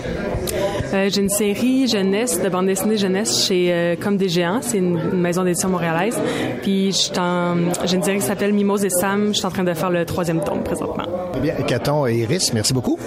Euh, 0.93 1.09
j'ai 1.11 1.23
une 1.23 1.31
série 1.31 1.89
jeunesse, 1.89 2.41
de 2.43 2.49
bande 2.49 2.67
dessinée 2.67 2.99
jeunesse 2.99 3.47
chez 3.47 3.73
euh, 3.73 3.97
Comme 3.99 4.17
des 4.17 4.29
géants. 4.29 4.61
C'est 4.61 4.79
une, 4.79 4.99
maison 5.15 5.43
d'édition 5.43 5.69
montréalaise. 5.69 6.19
Puis 6.63 6.93
j'ai 6.93 7.97
une 7.97 8.03
série 8.03 8.19
qui 8.19 8.27
s'appelle 8.27 8.53
Mimose 8.53 8.85
et 8.85 8.91
Sam. 8.91 9.29
Je 9.29 9.39
suis 9.39 9.47
en 9.47 9.51
train 9.51 9.65
de 9.65 9.73
faire 9.73 9.91
le 9.91 10.05
troisième 10.05 10.43
tome 10.43 10.63
présentement. 10.63 11.05
Eh 11.37 11.41
bien, 11.41 11.55
Caton 11.67 12.07
et 12.07 12.17
Iris, 12.17 12.53
merci 12.53 12.75
beaucoup. 12.75 12.99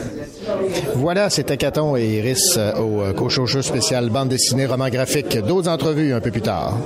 Voilà, 0.96 1.30
c'était 1.30 1.58
Caton 1.58 1.96
et 1.96 2.06
Iris 2.06 2.56
euh, 2.58 2.74
au 2.76 3.14
Cochocho 3.14 3.62
spécial 3.62 4.10
bande 4.10 4.30
dessinée, 4.30 4.66
roman 4.66 4.90
graphique. 4.90 5.38
D'autres 5.38 5.70
entrevues 5.70 6.14
un 6.14 6.22
peu 6.22 6.32
plus 6.32 6.42
tard. 6.42 6.78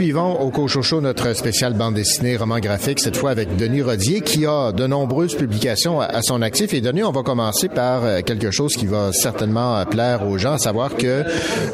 Poursuivons 0.00 0.40
au 0.40 0.48
Cochocho 0.48 1.02
notre 1.02 1.34
spécial 1.34 1.74
bande 1.74 1.92
dessinée, 1.92 2.34
roman 2.34 2.58
graphique, 2.58 3.00
cette 3.00 3.18
fois 3.18 3.32
avec 3.32 3.56
Denis 3.56 3.82
Rodier, 3.82 4.22
qui 4.22 4.46
a 4.46 4.72
de 4.72 4.86
nombreuses 4.86 5.34
publications 5.34 6.00
à, 6.00 6.06
à 6.06 6.22
son 6.22 6.40
actif. 6.40 6.72
Et 6.72 6.80
Denis, 6.80 7.02
on 7.02 7.12
va 7.12 7.22
commencer 7.22 7.68
par 7.68 8.06
euh, 8.06 8.22
quelque 8.22 8.50
chose 8.50 8.76
qui 8.76 8.86
va 8.86 9.12
certainement 9.12 9.76
euh, 9.76 9.84
plaire 9.84 10.26
aux 10.26 10.38
gens, 10.38 10.54
à 10.54 10.58
savoir 10.58 10.96
que 10.96 11.22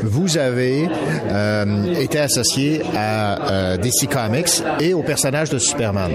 vous 0.02 0.38
avez 0.38 0.88
euh, 1.30 1.94
été 2.00 2.18
associé 2.18 2.82
à 2.96 3.52
euh, 3.52 3.76
DC 3.76 4.10
Comics 4.10 4.60
et 4.80 4.92
au 4.92 5.04
personnage 5.04 5.50
de 5.50 5.58
Superman. 5.60 6.10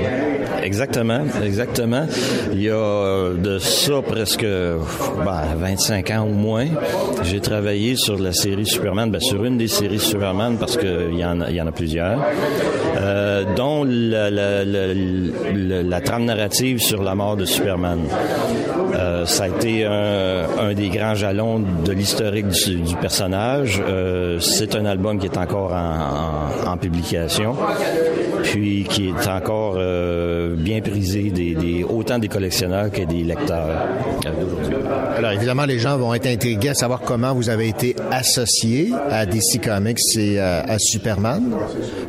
Exactement, 0.64 1.22
exactement. 1.44 2.06
Il 2.52 2.62
y 2.62 2.70
a 2.70 2.76
euh, 2.76 3.34
de 3.36 3.58
ça 3.60 4.02
presque 4.02 4.46
ben, 4.46 5.42
25 5.58 6.12
ans 6.12 6.24
au 6.24 6.34
moins. 6.34 6.68
J'ai 7.24 7.40
travaillé 7.40 7.96
sur 7.96 8.20
la 8.20 8.32
série 8.32 8.66
Superman, 8.66 9.10
ben, 9.12 9.20
sur 9.20 9.44
une 9.44 9.58
des 9.58 9.68
séries 9.68 10.00
Superman 10.00 10.58
parce 10.60 10.78
qu'il 10.78 11.18
y, 11.18 11.26
en 11.26 11.42
a- 11.42 11.72
plusieurs, 11.72 12.20
euh, 12.98 13.44
dont 13.56 13.84
la, 13.86 14.62
trame 16.02 16.26
narrative 16.26 16.80
sur 16.80 17.02
la 17.02 17.16
mort 17.16 17.38
de 17.38 17.46
Superman. 17.46 18.00
Euh, 18.94 19.26
ça 19.26 19.46
a 19.46 19.48
été 19.48 19.86
un, 19.86 20.74
des 20.74 20.90
grands 20.90 21.16
jalons 21.16 21.60
de 21.60 21.92
l'historique 21.92 22.48
du, 22.50 22.96
personnage. 23.00 23.82
C'est 24.40 24.76
un 24.76 24.86
album 24.86 25.18
qui 25.18 25.28
est 25.28 25.38
encore 25.38 25.74
en, 25.74 26.78
publication, 26.78 27.56
puis 28.44 28.86
qui 28.90 29.10
est 29.10 29.28
encore 29.28 29.78
bien 30.56 30.82
prisé 30.82 31.30
des, 31.32 31.56
des- 31.56 31.84
autant 31.84 32.20
des 32.20 32.28
collectionneurs 32.28 32.92
que 32.92 33.04
des 33.04 33.24
lecteurs 33.24 33.68
euh, 34.26 34.30
d'aujourd'hui. 34.42 34.76
Alors 35.18 35.32
évidemment, 35.32 35.66
les 35.66 35.80
gens 35.80 35.98
vont 35.98 36.14
être 36.14 36.28
intrigués 36.28 36.70
à 36.70 36.74
savoir 36.74 37.02
comment 37.02 37.34
vous 37.34 37.50
avez 37.50 37.68
été 37.70 37.96
associé 38.12 38.92
à 39.10 39.26
DC 39.26 39.62
Comics 39.64 39.98
et 40.18 40.40
à, 40.40 40.62
à 40.62 40.78
Superman. 40.80 41.44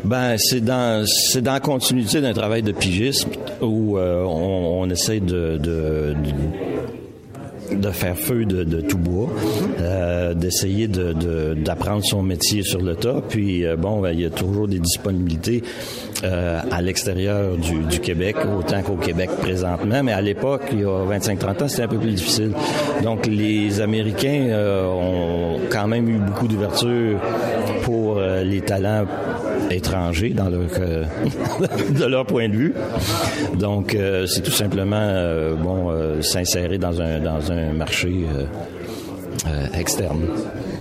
Ben, 0.04 0.36
c'est 0.38 0.60
dans 0.64 1.04
c'est 1.06 1.42
dans 1.42 1.52
la 1.54 1.60
continuité 1.60 2.20
d'un 2.20 2.32
travail 2.32 2.62
de 2.62 2.72
pigisme 2.72 3.30
où 3.60 3.98
euh, 3.98 4.22
on, 4.24 4.82
on 4.82 4.90
essaie 4.90 5.20
de, 5.20 5.58
de, 5.58 6.14
de 6.14 6.14
de 7.74 7.90
faire 7.90 8.16
feu 8.16 8.44
de, 8.44 8.64
de 8.64 8.80
tout 8.80 8.98
bois, 8.98 9.28
euh, 9.80 10.34
d'essayer 10.34 10.88
de, 10.88 11.12
de- 11.12 11.54
d'apprendre 11.54 12.04
son 12.04 12.22
métier 12.22 12.62
sur 12.62 12.80
le 12.80 12.94
tas. 12.94 13.20
Puis 13.28 13.64
euh, 13.66 13.76
bon, 13.76 14.00
ben, 14.00 14.10
il 14.12 14.20
y 14.20 14.24
a 14.24 14.30
toujours 14.30 14.68
des 14.68 14.78
disponibilités 14.78 15.62
euh, 16.24 16.60
à 16.70 16.82
l'extérieur 16.82 17.56
du, 17.56 17.80
du 17.84 18.00
Québec, 18.00 18.36
autant 18.56 18.82
qu'au 18.82 18.96
Québec 18.96 19.30
présentement. 19.40 20.02
Mais 20.02 20.12
à 20.12 20.20
l'époque, 20.20 20.62
il 20.72 20.80
y 20.80 20.84
a 20.84 21.04
25-30 21.18 21.64
ans, 21.64 21.68
c'était 21.68 21.82
un 21.82 21.88
peu 21.88 21.98
plus 21.98 22.12
difficile. 22.12 22.52
Donc 23.02 23.26
les 23.26 23.80
Américains 23.80 24.46
euh, 24.50 24.86
ont 24.86 25.60
quand 25.70 25.86
même 25.88 26.08
eu 26.08 26.18
beaucoup 26.18 26.46
d'ouverture 26.48 27.18
pour 27.82 28.18
euh, 28.18 28.42
les 28.44 28.60
talents 28.60 29.04
étrangers 29.72 30.30
dans 30.30 30.48
leur 30.48 30.60
euh, 30.78 31.04
de 31.98 32.04
leur 32.04 32.26
point 32.26 32.48
de 32.48 32.54
vue. 32.54 32.74
Donc 33.58 33.94
euh, 33.94 34.26
c'est 34.26 34.42
tout 34.42 34.50
simplement 34.50 34.96
euh, 34.98 35.54
bon 35.54 35.90
s'insérer 36.22 36.78
dans 36.78 37.00
un 37.00 37.72
marché 37.72 38.26
externe. 39.74 40.20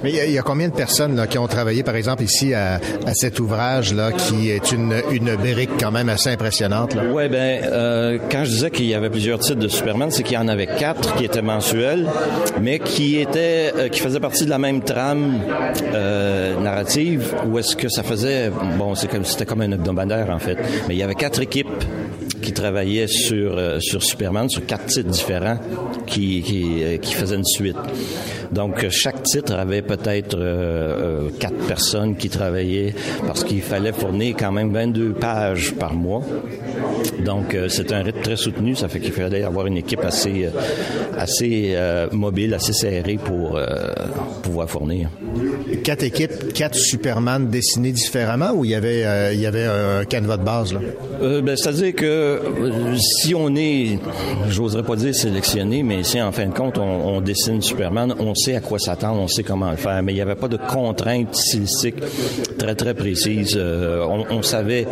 Mais 0.04 0.12
il 0.12 0.30
y, 0.32 0.34
y 0.34 0.40
a 0.40 0.42
combien 0.42 0.68
de 0.68 0.74
personnes 0.74 1.16
là, 1.16 1.28
qui 1.28 1.38
ont 1.38 1.48
travaillé, 1.48 1.84
par 1.84 1.96
exemple, 1.96 2.24
ici 2.24 2.54
à, 2.54 2.76
à 3.06 3.14
cet 3.14 3.40
ouvrage-là, 3.40 4.12
qui 4.12 4.50
est 4.50 4.72
une, 4.72 4.96
une 5.12 5.36
brique 5.36 5.72
quand 5.80 5.92
même 5.92 6.10
assez 6.10 6.30
impressionnante? 6.30 6.96
Là? 6.96 7.06
Ouais, 7.06 7.30
ben, 7.30 7.64
euh, 7.66 8.18
quand 8.30 8.44
je 8.46 8.52
disais 8.52 8.72
qu'il 8.72 8.86
y 8.86 8.96
avait 8.96 9.10
plusieurs 9.10 9.40
titres 9.40 9.60
de 9.60 9.68
Superman, 9.68 10.10
c'est 10.12 10.24
qu'il 10.24 10.36
y 10.36 10.38
en 10.38 10.48
avait 10.48 10.68
quatre 10.68 11.16
qui 11.16 11.26
étaient 11.26 11.42
mensuels, 11.42 12.08
mais 12.62 12.80
qui 12.80 13.20
étaient, 13.20 13.74
euh, 13.76 13.88
qui 13.90 14.00
faisaient 14.00 14.20
partie 14.20 14.46
de 14.46 14.50
la 14.50 14.60
même 14.60 14.82
trame 14.82 15.40
euh, 15.94 16.60
narrative, 16.60 17.36
ou 17.48 17.60
est-ce 17.60 17.76
que 17.76 17.90
ça 17.90 18.04
faisait, 18.04 18.52
bon, 18.78 18.96
c'est 18.96 19.08
comme, 19.08 19.26
c'était 19.26 19.46
comme 19.46 19.62
un 19.62 19.72
hebdomadaire 19.72 20.30
en 20.30 20.40
fait, 20.40 20.58
mais 20.88 20.96
il 20.96 20.98
y 20.98 21.04
avait 21.04 21.16
quatre 21.16 21.42
équipes 21.42 21.68
qui 22.42 22.54
travaillaient 22.54 23.08
sur 23.08 23.56
euh, 23.58 23.80
sur 23.80 24.02
Superman, 24.02 24.50
sur 24.50 24.66
quatre 24.66 24.86
titres 24.88 25.10
différents, 25.10 25.60
qui 26.08 26.42
qui, 26.42 26.84
euh, 26.84 26.98
qui 26.98 27.14
faisaient 27.14 27.36
une 27.36 27.46
suite. 27.46 27.78
Donc 28.52 28.88
chaque 28.90 29.24
titre 29.24 29.54
avait 29.54 29.82
peut-être 29.82 30.38
euh, 30.38 31.28
euh, 31.28 31.30
quatre 31.40 31.58
personnes 31.68 32.16
qui 32.18 32.30
travaillaient 32.30 32.94
parce 33.26 33.44
qu'il 33.46 33.62
fallait 33.62 33.94
fournir 33.94 34.36
quand 34.38 34.52
même 34.52 34.74
22 34.74 35.14
pages 35.14 35.74
par 35.74 35.94
mois. 35.94 36.22
Donc 37.24 37.54
euh, 37.54 37.68
c'est 37.70 37.94
un 37.94 38.04
rythme 38.04 38.22
très 38.22 38.36
soutenu, 38.36 38.76
ça 38.76 38.90
fait 38.90 39.00
qu'il 39.00 39.14
fallait 39.14 39.44
avoir 39.44 39.68
une 39.68 39.78
équipe 39.78 40.04
assez 40.04 40.50
assez 41.18 41.74
euh, 41.76 42.08
mobile, 42.12 42.54
assez 42.54 42.74
serrée 42.74 43.18
pour 43.24 43.60
pouvoir 44.44 44.70
fournir. 44.70 45.10
Quatre 45.84 46.04
équipes, 46.04 46.54
quatre 46.54 46.76
Superman 46.76 47.50
dessinés 47.50 47.92
différemment, 47.92 48.52
ou 48.54 48.66
il 48.66 48.72
y 48.72 48.76
avait, 48.76 49.34
il 49.34 49.40
y 49.40 49.46
avait 49.46 49.66
un 49.66 50.04
canevas 50.06 50.38
de 50.38 50.44
base? 50.44 50.74
Là? 50.74 50.80
Ben, 51.42 51.56
C'est-à-dire 51.56 51.94
que 51.96 52.42
si 52.98 53.34
on 53.36 53.56
est, 53.56 54.00
j'oserais 54.50 54.84
pas 54.84 54.96
dire 54.96 55.16
sélectionné, 55.16 55.84
mais 55.84 56.04
si 56.04 56.22
en 56.22 56.32
fin 56.32 56.48
de 56.48 56.54
compte 56.54 56.78
on, 56.78 57.16
on 57.16 57.22
dessine 57.22 57.62
Superman, 57.62 58.16
on 58.20 58.34
sait 58.42 58.56
à 58.56 58.62
quoi 58.62 58.80
s'attendre, 58.80 59.22
on 59.22 59.28
sait 59.28 59.44
comment 59.44 59.72
le 59.72 59.78
faire, 59.78 60.02
mais 60.04 60.12
il 60.14 60.16
n'y 60.16 60.22
avait 60.22 60.36
pas 60.36 60.48
de 60.48 60.58
contraintes 60.58 61.36
stylistiques 61.36 62.02
très 62.58 62.76
très 62.76 62.94
précises. 62.94 63.56
Euh, 63.58 64.06
on, 64.08 64.26
on 64.38 64.42
savait 64.42 64.88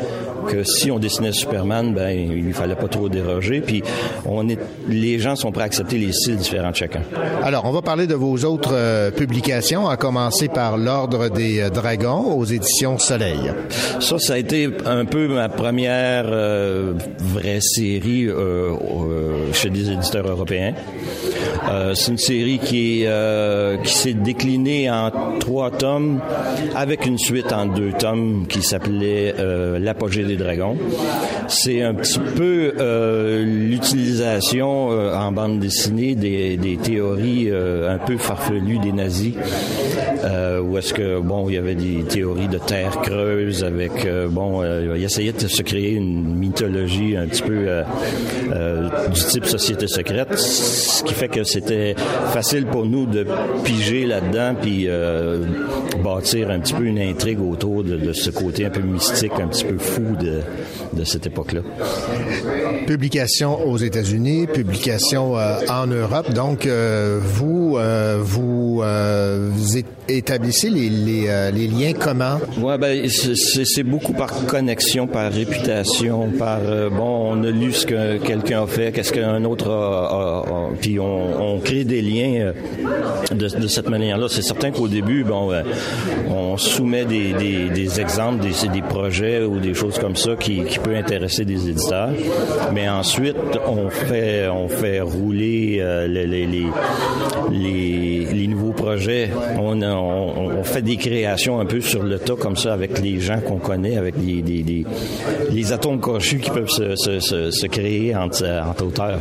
que 0.47 0.63
si 0.63 0.91
on 0.91 0.99
dessinait 0.99 1.31
Superman, 1.31 1.93
ben 1.93 2.09
il 2.09 2.53
fallait 2.53 2.75
pas 2.75 2.87
trop 2.87 3.09
déroger, 3.09 3.61
puis 3.61 3.83
on 4.25 4.47
est, 4.49 4.59
les 4.87 5.19
gens 5.19 5.35
sont 5.35 5.51
prêts 5.51 5.63
à 5.63 5.65
accepter 5.65 5.97
les 5.97 6.11
styles 6.11 6.37
différents 6.37 6.71
de 6.71 6.75
chacun. 6.75 7.01
Alors, 7.43 7.65
on 7.65 7.71
va 7.71 7.81
parler 7.81 8.07
de 8.07 8.15
vos 8.15 8.37
autres 8.45 8.73
euh, 8.73 9.11
publications, 9.11 9.87
à 9.87 9.97
commencer 9.97 10.47
par 10.47 10.77
l'Ordre 10.77 11.29
des 11.29 11.59
euh, 11.59 11.69
Dragons 11.69 12.33
aux 12.35 12.45
éditions 12.45 12.97
Soleil. 12.97 13.51
Ça, 13.99 14.17
ça 14.19 14.33
a 14.33 14.37
été 14.37 14.69
un 14.85 15.05
peu 15.05 15.27
ma 15.27 15.49
première 15.49 16.25
euh, 16.27 16.93
vraie 17.19 17.61
série 17.61 18.27
chez 19.53 19.69
des 19.69 19.91
éditeurs 19.91 20.27
européens. 20.27 20.73
C'est 21.93 22.11
une 22.11 22.17
série 22.17 22.59
qui 22.59 23.03
est, 23.03 23.07
euh, 23.39 23.77
qui 23.77 23.93
s'est 23.93 24.13
déclinée 24.13 24.89
en 24.89 25.11
trois 25.39 25.71
tomes 25.71 26.19
avec 26.75 27.05
une 27.05 27.17
suite 27.17 27.53
en 27.53 27.67
deux 27.67 27.93
tomes 27.93 28.45
qui 28.49 28.61
s'appelait 28.61 29.33
euh, 29.39 29.79
L'apogée 29.79 30.23
des 30.23 30.35
dragons. 30.35 30.77
C'est 31.47 31.81
un 31.81 31.93
petit 31.93 32.19
peu 32.19 32.73
euh, 32.79 33.45
l'utilisation 33.45 34.89
en 34.89 35.31
bande 35.31 35.59
dessinée 35.59 36.15
des, 36.15 36.77
théories 36.83 37.49
un 37.51 37.97
peu 37.97 38.17
farfelues 38.17 38.79
des 38.79 38.91
nazis, 38.91 39.33
où 40.63 40.77
est-ce 40.77 40.93
que 40.93 41.19
bon 41.19 41.49
il 41.49 41.55
y 41.55 41.57
avait 41.57 41.75
des 41.75 42.03
théories 42.03 42.47
de 42.47 42.57
terre 42.57 42.99
creuse 43.01 43.63
avec 43.63 44.07
bon 44.29 44.61
il 44.95 45.03
essayait 45.03 45.31
de 45.31 45.47
se 45.47 45.61
créer 45.61 45.93
une 45.93 46.35
mythologie 46.35 47.15
un 47.17 47.27
petit 47.27 47.41
peu 47.41 47.83
du 49.11 49.19
type 49.21 49.45
société 49.45 49.87
secrète, 49.87 50.37
ce 50.37 51.03
qui 51.03 51.13
fait 51.13 51.29
que 51.29 51.43
c'était 51.43 51.95
facile 52.33 52.65
pour 52.65 52.85
nous 52.85 53.05
de 53.05 53.23
piger 53.63 54.05
là-dedans 54.05 54.55
puis 54.61 54.85
euh, 54.87 55.43
bâtir 56.03 56.49
un 56.49 56.59
petit 56.59 56.73
peu 56.73 56.83
une 56.85 56.99
intrigue 56.99 57.41
autour 57.41 57.83
de, 57.83 57.95
de 57.97 58.13
ce 58.13 58.29
côté 58.29 58.65
un 58.65 58.69
peu 58.69 58.81
mystique, 58.81 59.31
un 59.41 59.47
petit 59.47 59.65
peu 59.65 59.77
fou 59.77 60.01
de, 60.19 60.39
de 60.93 61.03
cette 61.03 61.27
époque-là. 61.27 61.61
Publication 62.87 63.67
aux 63.67 63.77
États-Unis, 63.77 64.47
publication 64.47 65.37
euh, 65.37 65.59
en 65.69 65.87
Europe. 65.87 66.31
Donc, 66.33 66.65
euh, 66.65 67.19
vous, 67.21 67.77
vous, 68.19 68.81
établissez 70.07 70.69
les, 70.69 70.89
les, 70.89 71.51
les 71.51 71.67
liens 71.67 71.93
comment? 71.93 72.39
Ouais, 72.59 72.77
ben 72.77 73.07
c'est- 73.09 73.83
beaucoup 73.83 74.13
par 74.13 74.45
connexion, 74.47 75.07
par 75.07 75.31
réputation, 75.31 76.29
par 76.37 76.59
bon, 76.91 77.31
on 77.33 77.43
a 77.43 77.49
lu 77.51 77.71
ce 77.71 77.85
que 77.85 78.17
quelqu'un 78.17 78.63
a 78.63 78.67
fait, 78.67 78.91
qu'est-ce 78.91 79.13
qu'un 79.13 79.43
autre 79.45 79.69
a, 79.69 80.07
a- 80.07 80.39
a- 80.49 80.69
puis 80.81 80.99
on, 80.99 81.55
on 81.55 81.59
crée 81.59 81.83
des 81.83 82.01
liens 82.01 82.53
de, 83.31 83.67
cette 83.67 83.89
manière-là. 83.89 84.27
C'est 84.29 84.41
certain 84.41 84.71
qu'au 84.71 84.87
début, 84.87 85.23
bon, 85.23 85.51
euh, 85.51 85.63
on 86.29 86.57
soumet 86.57 87.05
des, 87.05 87.99
exemples, 87.99 88.43
des, 88.45 88.81
projets 88.81 89.43
ou 89.43 89.59
des 89.59 89.73
choses 89.73 89.97
comme 89.99 90.15
ça 90.15 90.35
qui, 90.35 90.63
qui 90.63 90.79
peut 90.79 90.95
intéresser 90.95 91.45
des 91.45 91.69
éditeurs, 91.69 92.09
mais 92.73 92.87
ensuite 92.89 93.35
on 93.67 93.89
fait 93.89 94.47
on 94.47 94.67
fait 94.67 95.01
rouler 95.01 95.77
euh, 95.81 96.07
les, 96.07 96.25
les, 96.25 96.47
les, 97.51 98.47
nouveaux 98.47 98.71
projets. 98.73 99.29
On, 99.59 99.81
a- 99.81 99.93
on, 99.95 100.63
fait 100.63 100.81
des 100.81 100.97
créations 100.97 101.59
un 101.59 101.65
peu 101.65 101.81
sur 101.81 102.03
le 102.03 102.19
tas 102.19 102.35
comme 102.35 102.55
ça 102.55 102.73
avec 102.73 102.99
les 102.99 103.19
gens 103.19 103.39
qu'on 103.39 103.57
connaît, 103.57 103.97
avec 103.97 104.15
les, 104.17 104.41
les, 105.51 105.71
atomes 105.71 105.99
crochus 105.99 106.39
qui 106.39 106.49
peuvent 106.49 106.69
se, 106.69 106.95
se, 106.95 107.19
se, 107.51 107.67
créer 107.67 108.15
entre, 108.15 108.45
entre 108.67 108.85
auteurs. 108.85 109.19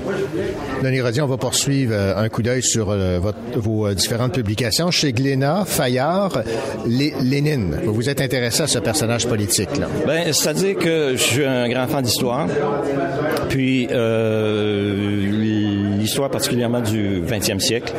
Denis 0.82 1.01
Rodier, 1.01 1.23
on 1.23 1.27
va 1.27 1.36
poursuivre 1.36 1.93
euh, 1.94 2.16
un 2.16 2.28
coup 2.28 2.43
d'œil 2.43 2.62
sur 2.62 2.90
euh, 2.90 3.19
votre- 3.20 3.39
vos 3.56 3.78
euh, 3.87 3.95
différentes 3.95 4.33
publications. 4.35 4.91
Chez 4.91 5.13
Glénat, 5.13 5.65
Fayard, 5.67 6.43
Lé- 6.87 7.15
Lénine, 7.23 7.77
vous 7.85 7.95
vous 7.95 8.09
êtes 8.09 8.21
intéressé 8.21 8.63
à 8.63 8.67
ce 8.67 8.79
personnage 8.79 9.27
politique. 9.27 9.77
Là? 9.79 9.87
Ben, 10.07 10.33
c'est-à-dire 10.33 10.77
que 10.77 11.13
je 11.13 11.23
suis 11.23 11.45
un 11.45 11.69
grand 11.69 11.87
fan 11.87 12.03
d'histoire. 12.03 12.47
Puis 13.49 13.89
euh, 13.91 15.31
l'histoire 15.99 16.31
particulièrement 16.31 16.81
du 16.81 17.20
20e 17.23 17.61
siècle. 17.61 17.93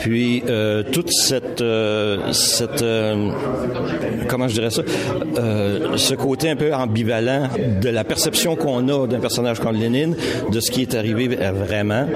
Puis 0.00 0.42
euh, 0.48 0.82
toute 0.82 1.10
cette, 1.12 1.60
euh, 1.60 2.32
cette 2.32 2.80
euh, 2.80 3.30
comment 4.28 4.48
je 4.48 4.54
dirais 4.54 4.70
ça, 4.70 4.82
ce 5.96 6.14
côté 6.14 6.48
un 6.48 6.56
peu 6.56 6.74
ambivalent 6.74 7.48
de 7.80 7.88
la 7.88 8.04
perception 8.04 8.56
qu'on 8.56 8.88
a 8.88 9.06
d'un 9.06 9.20
personnage 9.20 9.60
comme 9.60 9.76
Lénine, 9.76 10.16
de 10.50 10.60
ce 10.60 10.70
qui 10.70 10.82
est 10.82 10.94
arrivé 10.94 11.28
vraiment. 11.28 12.06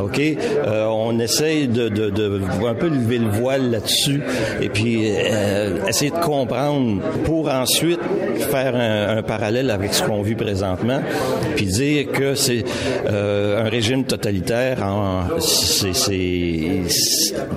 Ok, 0.00 0.20
on 0.66 1.18
essaye 1.18 1.66
de, 1.66 1.88
de, 1.88 2.40
un 2.66 2.74
peu 2.74 2.88
lever 2.88 3.18
le 3.18 3.28
voile 3.28 3.70
là-dessus 3.70 4.22
et 4.60 4.68
puis 4.68 5.06
essayer 5.88 6.10
de 6.10 6.16
comprendre 6.16 7.02
pour 7.24 7.48
ensuite 7.50 8.00
faire 8.50 8.76
un, 8.76 9.18
un 9.18 9.22
parallèle 9.22 9.70
avec 9.70 9.94
ce 9.94 10.02
qu'on 10.02 10.22
vit 10.22 10.34
présentement, 10.34 11.00
puis 11.56 11.66
dire 11.66 12.12
que 12.12 12.34
c'est 12.34 12.64
un 13.08 13.68
régime 13.68 14.04
totalitaire, 14.04 14.61
en- 14.82 15.40
c'est 15.40 15.92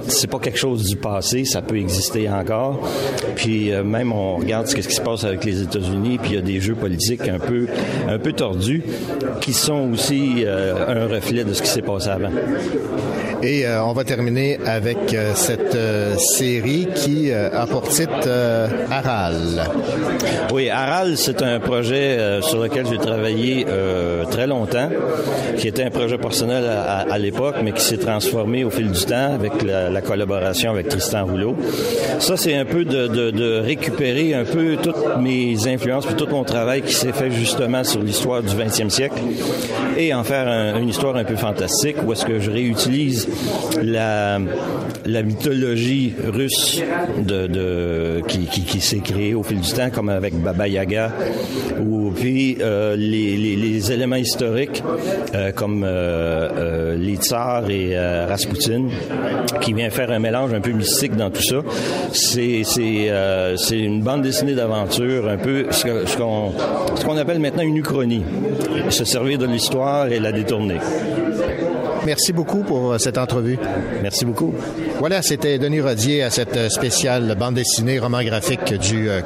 c'est 0.08 0.28
pas 0.30 0.40
quelque 0.40 0.58
chose 0.58 0.84
du 0.84 0.96
passé, 0.96 1.46
ça 1.46 1.62
peut 1.62 1.78
exister 1.78 2.30
encore. 2.30 2.80
Puis 3.36 3.72
euh, 3.72 3.84
même 3.84 4.12
on 4.12 4.38
regarde 4.38 4.68
ce 4.68 4.76
qui 4.76 4.84
se 4.84 5.02
passe 5.02 5.24
avec 5.24 5.44
les 5.46 5.62
États-Unis, 5.62 6.18
puis 6.22 6.32
il 6.32 6.36
y 6.36 6.40
a 6.40 6.42
des 6.42 6.60
jeux 6.60 6.76
politiques 6.76 7.28
un 7.28 7.40
peu 7.40 7.68
un 8.08 8.18
peu 8.20 8.34
tordus 8.34 8.84
qui 9.42 9.54
sont 9.54 9.92
aussi 9.94 10.44
euh, 10.46 10.74
un 10.88 11.14
reflet 11.14 11.44
de 11.44 11.54
ce 11.54 11.62
qui 11.62 11.70
s'est 11.70 11.82
passé 11.82 12.10
avant. 12.10 12.30
Et 13.44 13.66
euh, 13.68 13.84
on 13.84 13.94
va 13.94 14.04
terminer 14.04 14.58
avec 14.66 15.14
euh, 15.14 15.32
cette 15.36 15.76
euh, 15.76 16.16
série 16.18 16.88
qui 16.96 17.32
a 17.32 17.66
pour 17.68 17.88
titre 17.88 18.28
Aral. 18.90 19.64
Oui, 20.54 20.70
Aral, 20.70 21.18
c'est 21.18 21.42
un 21.42 21.60
projet 21.60 22.18
sur 22.42 22.62
lequel 22.64 22.86
j'ai 22.90 22.98
travaillé 22.98 23.66
très 24.32 24.48
longtemps, 24.48 24.90
qui 25.58 25.68
était 25.68 25.84
un 25.84 25.90
projet 25.90 26.18
personnel 26.18 26.64
à, 26.66 26.95
à- 27.00 27.18
l'époque, 27.18 27.56
mais 27.64 27.72
qui 27.72 27.82
s'est 27.82 27.98
transformé 27.98 28.64
au 28.64 28.70
fil 28.70 28.92
du 28.92 29.06
temps 29.06 29.34
avec 29.34 29.64
la, 29.64 29.90
la 29.90 30.02
collaboration 30.02 30.72
avec 30.72 30.90
Tristan 30.90 31.26
Rouleau. 31.26 31.56
Ça, 32.20 32.38
c'est 32.38 32.56
un 32.56 32.66
peu 32.66 32.86
de, 32.86 33.60
récupérer 33.60 34.34
un 34.34 34.44
peu 34.44 34.76
toutes 34.82 35.18
mes 35.20 35.68
influences, 35.68 36.06
puis 36.06 36.16
tout 36.16 36.28
mon 36.30 36.44
travail 36.44 36.82
qui 36.82 36.94
s'est 36.94 37.14
fait 37.14 37.32
justement 37.32 37.84
sur 37.84 38.02
l'histoire 38.02 38.44
du 38.44 38.54
20e 38.54 38.90
siècle, 38.90 39.20
et 39.98 40.14
en 40.14 40.24
faire 40.24 40.48
un- 40.48 40.80
une 40.80 40.90
histoire 40.90 41.16
un 41.16 41.24
peu 41.24 41.36
fantastique, 41.36 41.96
où 42.06 42.12
est-ce 42.12 42.26
que 42.26 42.40
je 42.40 42.52
réutilise 42.52 43.28
la, 43.82 44.40
mythologie 45.24 46.14
russe 46.28 46.82
qui, 48.28 48.82
s'est 48.82 49.00
créée 49.00 49.34
au 49.34 49.44
fil 49.44 49.60
du 49.62 49.72
temps, 49.72 49.90
comme 49.90 50.10
avec 50.10 50.34
Baba 50.36 50.68
Yaga, 50.68 51.12
ou 51.80 52.12
puis 52.12 52.58
euh, 52.62 52.96
les, 52.96 53.92
éléments 53.92 54.16
historiques 54.16 54.84
euh, 55.34 55.52
comme 55.52 55.84
euh, 55.86 56.85
les 56.98 57.16
tsars 57.16 57.70
et 57.70 57.92
euh, 57.94 58.26
Rasputin, 58.28 58.86
qui 59.62 59.74
vient 59.74 59.90
faire 59.90 60.12
un 60.12 60.20
mélange 60.20 60.54
un 60.54 60.62
peu 60.62 60.72
mystique 60.72 61.16
dans 61.16 61.30
tout 61.30 61.42
ça. 61.42 61.58
C'est 62.12 62.64
c'est 62.64 63.08
euh, 63.10 63.56
une 63.72 64.02
bande 64.02 64.22
dessinée 64.22 64.56
d'aventure, 64.56 65.30
un 65.30 65.38
peu 65.38 65.66
ce 65.72 66.16
qu'on 66.18 66.54
ce 66.96 67.06
qu'on 67.06 67.18
appelle 67.18 67.40
maintenant 67.40 67.64
une 67.64 67.78
uchronie, 67.78 68.24
se 68.90 69.06
servir 69.06 69.38
de 69.38 69.46
l'histoire 69.46 70.08
et 70.08 70.20
la 70.20 70.32
détourner. 70.32 70.80
Merci 72.06 72.34
beaucoup 72.34 72.60
pour 72.60 72.94
euh, 72.94 72.98
cette 73.00 73.18
entrevue. 73.18 73.58
Merci 74.04 74.26
beaucoup. 74.26 74.54
Voilà, 75.00 75.24
c'était 75.24 75.58
Denis 75.58 75.82
Rodier 75.82 76.22
à 76.22 76.30
cette 76.30 76.72
spéciale 76.72 77.36
bande 77.38 77.56
dessinée 77.56 77.98
roman 77.98 78.24
graphique 78.24 78.76
du 78.76 79.10
euh, 79.10 79.22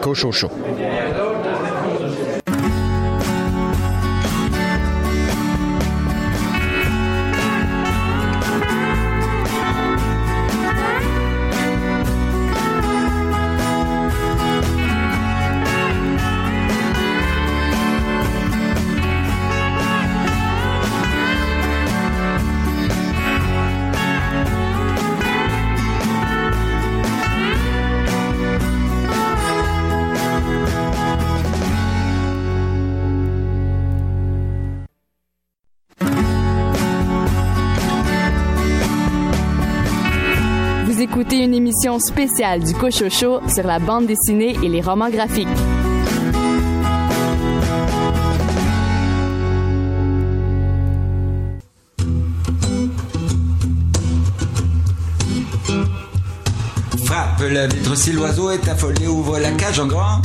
spéciale 41.80 42.62
du 42.62 42.74
Cocho 42.74 43.10
Show 43.10 43.40
sur 43.48 43.66
la 43.66 43.80
bande 43.80 44.06
dessinée 44.06 44.58
et 44.62 44.68
les 44.68 44.82
romans 44.82 45.10
graphiques. 45.10 45.48
Frappe 57.06 57.44
la 57.50 57.68
vitre 57.68 57.96
si 57.96 58.12
l'oiseau 58.12 58.52
est 58.52 58.68
affolé, 58.68 59.08
ouvre 59.08 59.40
la 59.40 59.52
cage 59.52 59.80
en 59.80 59.88
grand. 59.88 60.22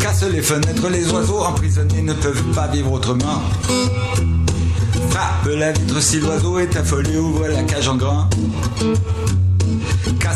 Casse 0.00 0.24
les 0.32 0.40
fenêtres, 0.40 0.88
les 0.88 1.12
oiseaux 1.12 1.40
emprisonnés 1.40 2.02
ne 2.02 2.14
peuvent 2.14 2.54
pas 2.54 2.68
vivre 2.68 2.92
autrement. 2.92 3.42
Frappe 5.10 5.46
la 5.46 5.72
vitre 5.72 6.00
si 6.00 6.20
l'oiseau 6.20 6.58
est 6.58 6.74
affolé, 6.74 7.18
ouvre 7.18 7.48
la 7.48 7.62
cage 7.64 7.88
en 7.88 7.96
grand. 7.96 8.30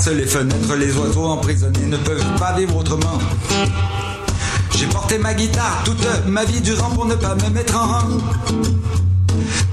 Casse 0.04 0.14
les 0.14 0.26
fenêtres, 0.26 0.74
les 0.74 0.92
oiseaux 0.96 1.26
emprisonnés 1.26 1.86
ne 1.86 1.96
peuvent 1.96 2.36
pas 2.36 2.54
vivre 2.54 2.76
autrement. 2.76 3.20
J'ai 4.76 4.86
porté 4.86 5.16
ma 5.16 5.32
guitare 5.32 5.82
toute 5.84 6.04
ma 6.26 6.44
vie 6.44 6.60
durant 6.60 6.90
pour 6.90 7.04
ne 7.06 7.14
pas 7.14 7.36
me 7.36 7.48
mettre 7.50 7.76
en 7.76 7.86
rang. 7.86 8.08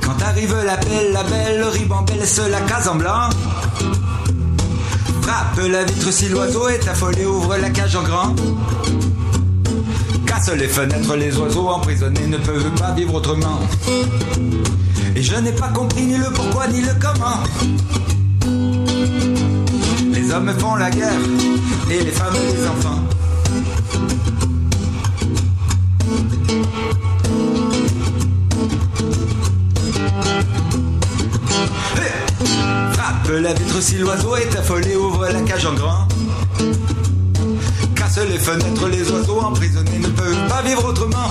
Quand 0.01 0.21
arrive 0.21 0.55
l'appel, 0.63 1.13
la 1.13 1.23
belle 1.23 1.63
ribambelle 1.63 2.27
se 2.27 2.41
la 2.47 2.61
case 2.61 2.87
en 2.87 2.95
blanc. 2.95 3.29
Frappe 5.23 5.67
la 5.67 5.83
vitre 5.83 6.11
si 6.11 6.29
l'oiseau 6.29 6.67
est 6.67 6.87
affolé, 6.87 7.25
ouvre 7.25 7.57
la 7.57 7.71
cage 7.71 7.95
en 7.95 8.03
grand. 8.03 8.35
Casse 10.27 10.51
les 10.53 10.67
fenêtres, 10.67 11.15
les 11.15 11.35
oiseaux 11.37 11.69
emprisonnés 11.69 12.27
ne 12.27 12.37
peuvent 12.37 12.71
pas 12.75 12.91
vivre 12.91 13.15
autrement. 13.15 13.61
Et 15.15 15.23
je 15.23 15.35
n'ai 15.37 15.53
pas 15.53 15.69
compris 15.69 16.05
ni 16.05 16.17
le 16.17 16.29
pourquoi 16.31 16.67
ni 16.67 16.81
le 16.81 16.93
comment. 17.01 18.08
Les 20.29 20.35
hommes 20.35 20.53
font 20.59 20.75
la 20.75 20.91
guerre 20.91 21.19
et 21.89 22.03
les 22.03 22.11
femmes 22.11 22.35
les 22.53 22.67
enfants. 22.67 23.03
Frappe 32.93 33.41
la 33.41 33.53
vitre 33.53 33.81
si 33.81 33.97
l'oiseau 33.97 34.35
est 34.35 34.55
affolé, 34.55 34.95
ouvre 34.95 35.25
la 35.29 35.41
cage 35.41 35.65
en 35.65 35.73
grand. 35.73 36.07
Casse 37.95 38.19
les 38.19 38.37
fenêtres, 38.37 38.87
les 38.87 39.11
oiseaux 39.11 39.39
emprisonnés 39.39 39.97
ne 39.97 40.09
peuvent 40.09 40.47
pas 40.47 40.61
vivre 40.61 40.89
autrement. 40.89 41.29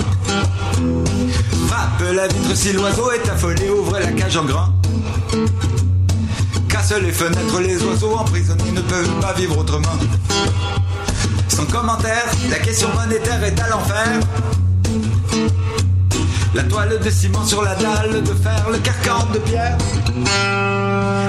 Frappe 1.67 2.03
la 2.13 2.27
vitre 2.27 2.53
si 2.53 2.73
l'oiseau 2.73 3.11
est 3.11 3.29
affolé, 3.29 3.69
ouvre 3.69 3.97
la 3.97 4.11
cage 4.11 4.35
en 4.35 4.43
grand. 4.43 4.73
Casse 6.89 7.01
les 7.01 7.11
fenêtres, 7.11 7.59
les 7.61 7.83
oiseaux 7.83 8.15
emprisonnés 8.15 8.71
ne 8.71 8.81
peuvent 8.81 9.19
pas 9.21 9.33
vivre 9.33 9.57
autrement. 9.57 9.97
Son 11.47 11.65
commentaire, 11.65 12.25
la 12.49 12.57
question 12.57 12.87
monétaire 12.95 13.43
est 13.43 13.59
à 13.59 13.69
l'enfer. 13.69 14.07
La 16.55 16.63
toile 16.63 16.99
de 16.99 17.09
ciment 17.09 17.45
sur 17.45 17.63
la 17.63 17.75
dalle 17.75 18.23
de 18.23 18.33
fer, 18.33 18.65
le 18.71 18.77
carcan 18.79 19.27
de 19.33 19.39
pierre. 19.39 19.77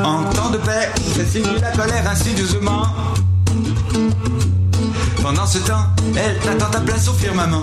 En 0.04 0.24
temps 0.30 0.50
de 0.50 0.58
paix, 0.58 0.90
fait 1.14 1.26
signe 1.26 1.60
la 1.60 1.72
colère 1.72 2.08
insidieusement. 2.08 2.86
Pendant 5.22 5.46
ce 5.46 5.58
temps, 5.58 5.86
elle 6.16 6.38
t'attend 6.38 6.70
ta 6.70 6.80
place 6.80 7.08
au 7.08 7.12
firmament. 7.12 7.62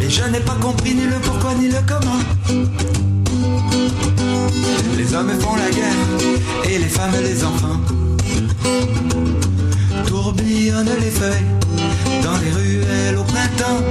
Et 0.00 0.08
je 0.08 0.24
n'ai 0.24 0.40
pas 0.40 0.56
compris 0.60 0.94
ni 0.94 1.04
le 1.04 1.16
pourquoi 1.16 1.54
ni 1.54 1.68
le 1.68 1.78
comment. 1.86 3.03
Les 5.14 5.20
hommes 5.20 5.40
font 5.40 5.54
la 5.54 5.70
guerre 5.70 6.64
et 6.64 6.76
les 6.76 6.88
femmes 6.88 7.14
les 7.22 7.44
enfants. 7.44 7.78
Tourbillonnent 10.08 10.96
les 11.00 11.10
feuilles 11.10 11.46
dans 12.24 12.36
les 12.38 12.50
ruelles 12.50 13.16
au 13.16 13.22
printemps. 13.22 13.84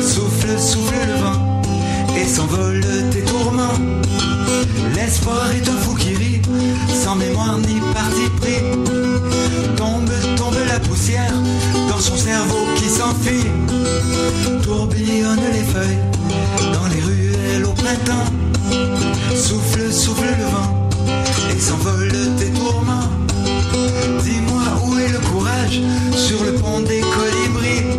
Souffle, 0.00 0.56
souffle 0.56 0.94
le 1.08 1.20
vent 1.20 1.62
et 2.16 2.28
s'envole 2.28 2.84
tes 3.10 3.22
tourments. 3.22 3.74
L'espoir 4.94 5.50
est 5.50 5.68
un 5.68 5.76
fou 5.78 5.96
qui 5.96 6.14
rit, 6.14 6.42
sans 6.94 7.16
mémoire 7.16 7.58
ni 7.58 7.80
parti 7.92 8.30
pris. 8.40 8.62
Tombe, 9.76 10.12
tombe 10.36 10.60
la 10.68 10.78
poussière 10.78 11.34
dans 11.88 11.98
son 11.98 12.16
cerveau 12.16 12.68
qui 12.76 12.84
s'enfuit. 12.84 13.50
Tourbillonnent 14.62 15.50
les 15.52 15.64
feuilles 15.64 16.04
dans 16.72 16.86
les 16.86 17.00
ruelles 17.00 17.64
au 17.64 17.72
printemps. 17.72 18.39
Souffle, 19.40 19.90
souffle 19.90 20.26
le 20.38 20.44
vent 20.44 20.88
et 21.50 21.58
s'envole 21.58 22.12
tes 22.38 22.50
tourments. 22.50 23.08
Dis-moi 24.22 24.62
où 24.84 24.98
est 24.98 25.08
le 25.08 25.18
courage 25.18 25.80
sur 26.14 26.44
le 26.44 26.52
pont 26.52 26.80
des 26.80 27.00
colibris. 27.00 27.98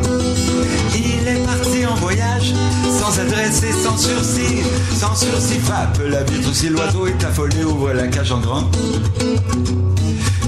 Il 0.95 1.27
est 1.27 1.43
parti 1.45 1.85
en 1.85 1.95
voyage 1.95 2.53
sans 2.91 3.19
adresse 3.19 3.63
et 3.63 3.71
sans 3.71 3.97
sursis. 3.97 4.61
Sans 4.97 5.15
sursis, 5.15 5.59
frappe 5.59 5.99
la 6.07 6.23
vitre 6.23 6.53
si 6.53 6.69
l'oiseau 6.69 7.07
est 7.07 7.23
affolé, 7.23 7.63
ouvre 7.63 7.91
la 7.91 8.07
cage 8.07 8.31
en 8.31 8.39
grand. 8.39 8.69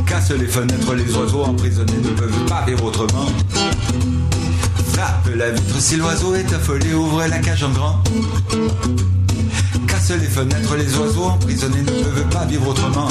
Casse 0.06 0.32
les 0.32 0.48
fenêtres, 0.48 0.94
les 0.94 1.11
oiseaux 1.15 1.44
emprisonnés 1.44 2.02
ne 2.03 2.10
peuvent 2.10 2.45
pas 2.48 2.64
vivre 2.68 2.86
autrement. 2.86 3.26
Frappe 4.94 5.30
la 5.36 5.49
vitre 5.49 5.80
si 5.80 5.95
l'oiseau 5.95 6.36
est 6.36 6.53
affolé, 6.53 6.94
ouvre 6.94 7.26
la 7.28 7.40
cage 7.40 7.64
en 7.64 7.72
grand. 7.72 8.03
Les 10.09 10.27
fenêtres, 10.27 10.75
les 10.75 10.97
oiseaux 10.97 11.23
emprisonnés 11.23 11.81
ne 11.81 12.03
peuvent 12.03 12.30
pas 12.30 12.43
vivre 12.43 12.67
autrement. 12.67 13.07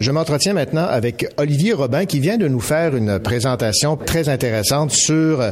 Je 0.00 0.10
m'entretiens 0.10 0.54
maintenant 0.54 0.86
avec 0.88 1.26
Olivier 1.36 1.74
Robin 1.74 2.06
qui 2.06 2.18
vient 2.18 2.38
de 2.38 2.48
nous 2.48 2.60
faire 2.60 2.96
une 2.96 3.18
présentation 3.18 3.98
très 3.98 4.30
intéressante 4.30 4.92
sur 4.92 5.42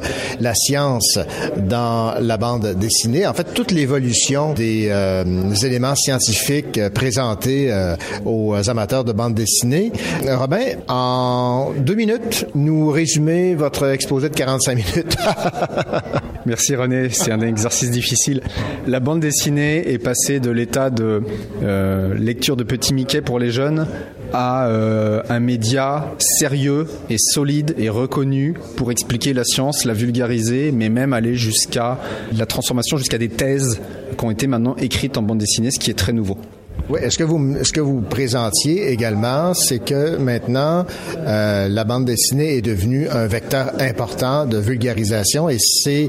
la 0.41 0.55
science 0.55 1.19
dans 1.59 2.15
la 2.21 2.39
bande 2.39 2.75
dessinée. 2.75 3.27
En 3.27 3.35
fait, 3.35 3.53
toute 3.53 3.71
l'évolution 3.71 4.55
des 4.55 4.89
euh, 4.89 5.53
éléments 5.63 5.95
scientifiques 5.95 6.81
présentés 6.95 7.71
euh, 7.71 7.97
aux 8.25 8.55
amateurs 8.71 9.05
de 9.05 9.13
bande 9.13 9.35
dessinée. 9.35 9.93
Robin, 10.27 10.65
en 10.89 11.73
deux 11.77 11.97
minutes, 11.97 12.47
nous 12.55 12.89
résumez 12.91 13.55
votre 13.55 13.89
exposé 13.89 14.31
de 14.31 14.35
45 14.35 14.75
minutes. 14.75 15.17
Merci 16.47 16.77
René, 16.77 17.09
c'est 17.09 17.33
un 17.33 17.41
exercice 17.41 17.91
difficile. 17.91 18.43
La 18.87 19.01
bande 19.01 19.21
dessinée 19.21 19.91
est 19.91 19.99
passée 19.99 20.41
de 20.41 20.51
l'état 20.51 20.91
de 20.91 21.23
euh, 21.63 22.13
lecture 22.15 22.57
de 22.57 22.65
Petit 22.65 22.93
Mickey 22.93 23.23
pour 23.23 23.39
les 23.39 23.51
jeunes 23.51 23.87
à 24.35 24.67
euh, 24.67 25.23
un 25.31 25.41
média 25.41 26.13
sérieux 26.19 26.87
et 27.09 27.17
solide 27.19 27.75
et 27.79 27.89
reconnu 27.89 28.55
pour 28.77 28.93
expliquer 28.93 29.33
la 29.33 29.45
science, 29.45 29.87
la 29.87 29.95
vulgariser, 29.95 30.71
mais 30.71 30.91
même 30.91 31.15
aller 31.15 31.35
jusqu'à 31.35 31.99
la 32.37 32.45
transformation, 32.45 32.99
jusqu'à 32.99 33.19
des 33.19 33.31
thèses 33.31 33.81
qui 34.19 34.25
ont 34.25 34.31
été 34.31 34.47
maintenant 34.47 34.77
écrites 34.77 35.17
en 35.17 35.23
bande 35.23 35.39
dessinée, 35.39 35.71
ce 35.71 35.79
qui 35.79 35.91
est 35.91 35.95
très 35.95 36.13
nouveau. 36.13 36.37
Oui, 36.91 37.01
est-ce 37.03 37.17
que 37.17 37.25
vous 37.25 37.65
ce 37.65 37.73
que 37.73 37.81
vous 37.81 38.03
présentiez 38.03 38.91
également, 38.91 39.55
c'est 39.55 39.79
que 39.79 40.19
maintenant 40.19 40.85
euh, 41.17 41.67
la 41.67 41.85
bande 41.85 42.05
dessinée 42.05 42.59
est 42.59 42.63
devenue 42.63 43.09
un 43.09 43.27
vecteur 43.27 43.73
important 43.81 44.45
de 44.45 44.59
vulgarisation 44.59 45.49
et 45.49 45.57
c'est 45.59 46.09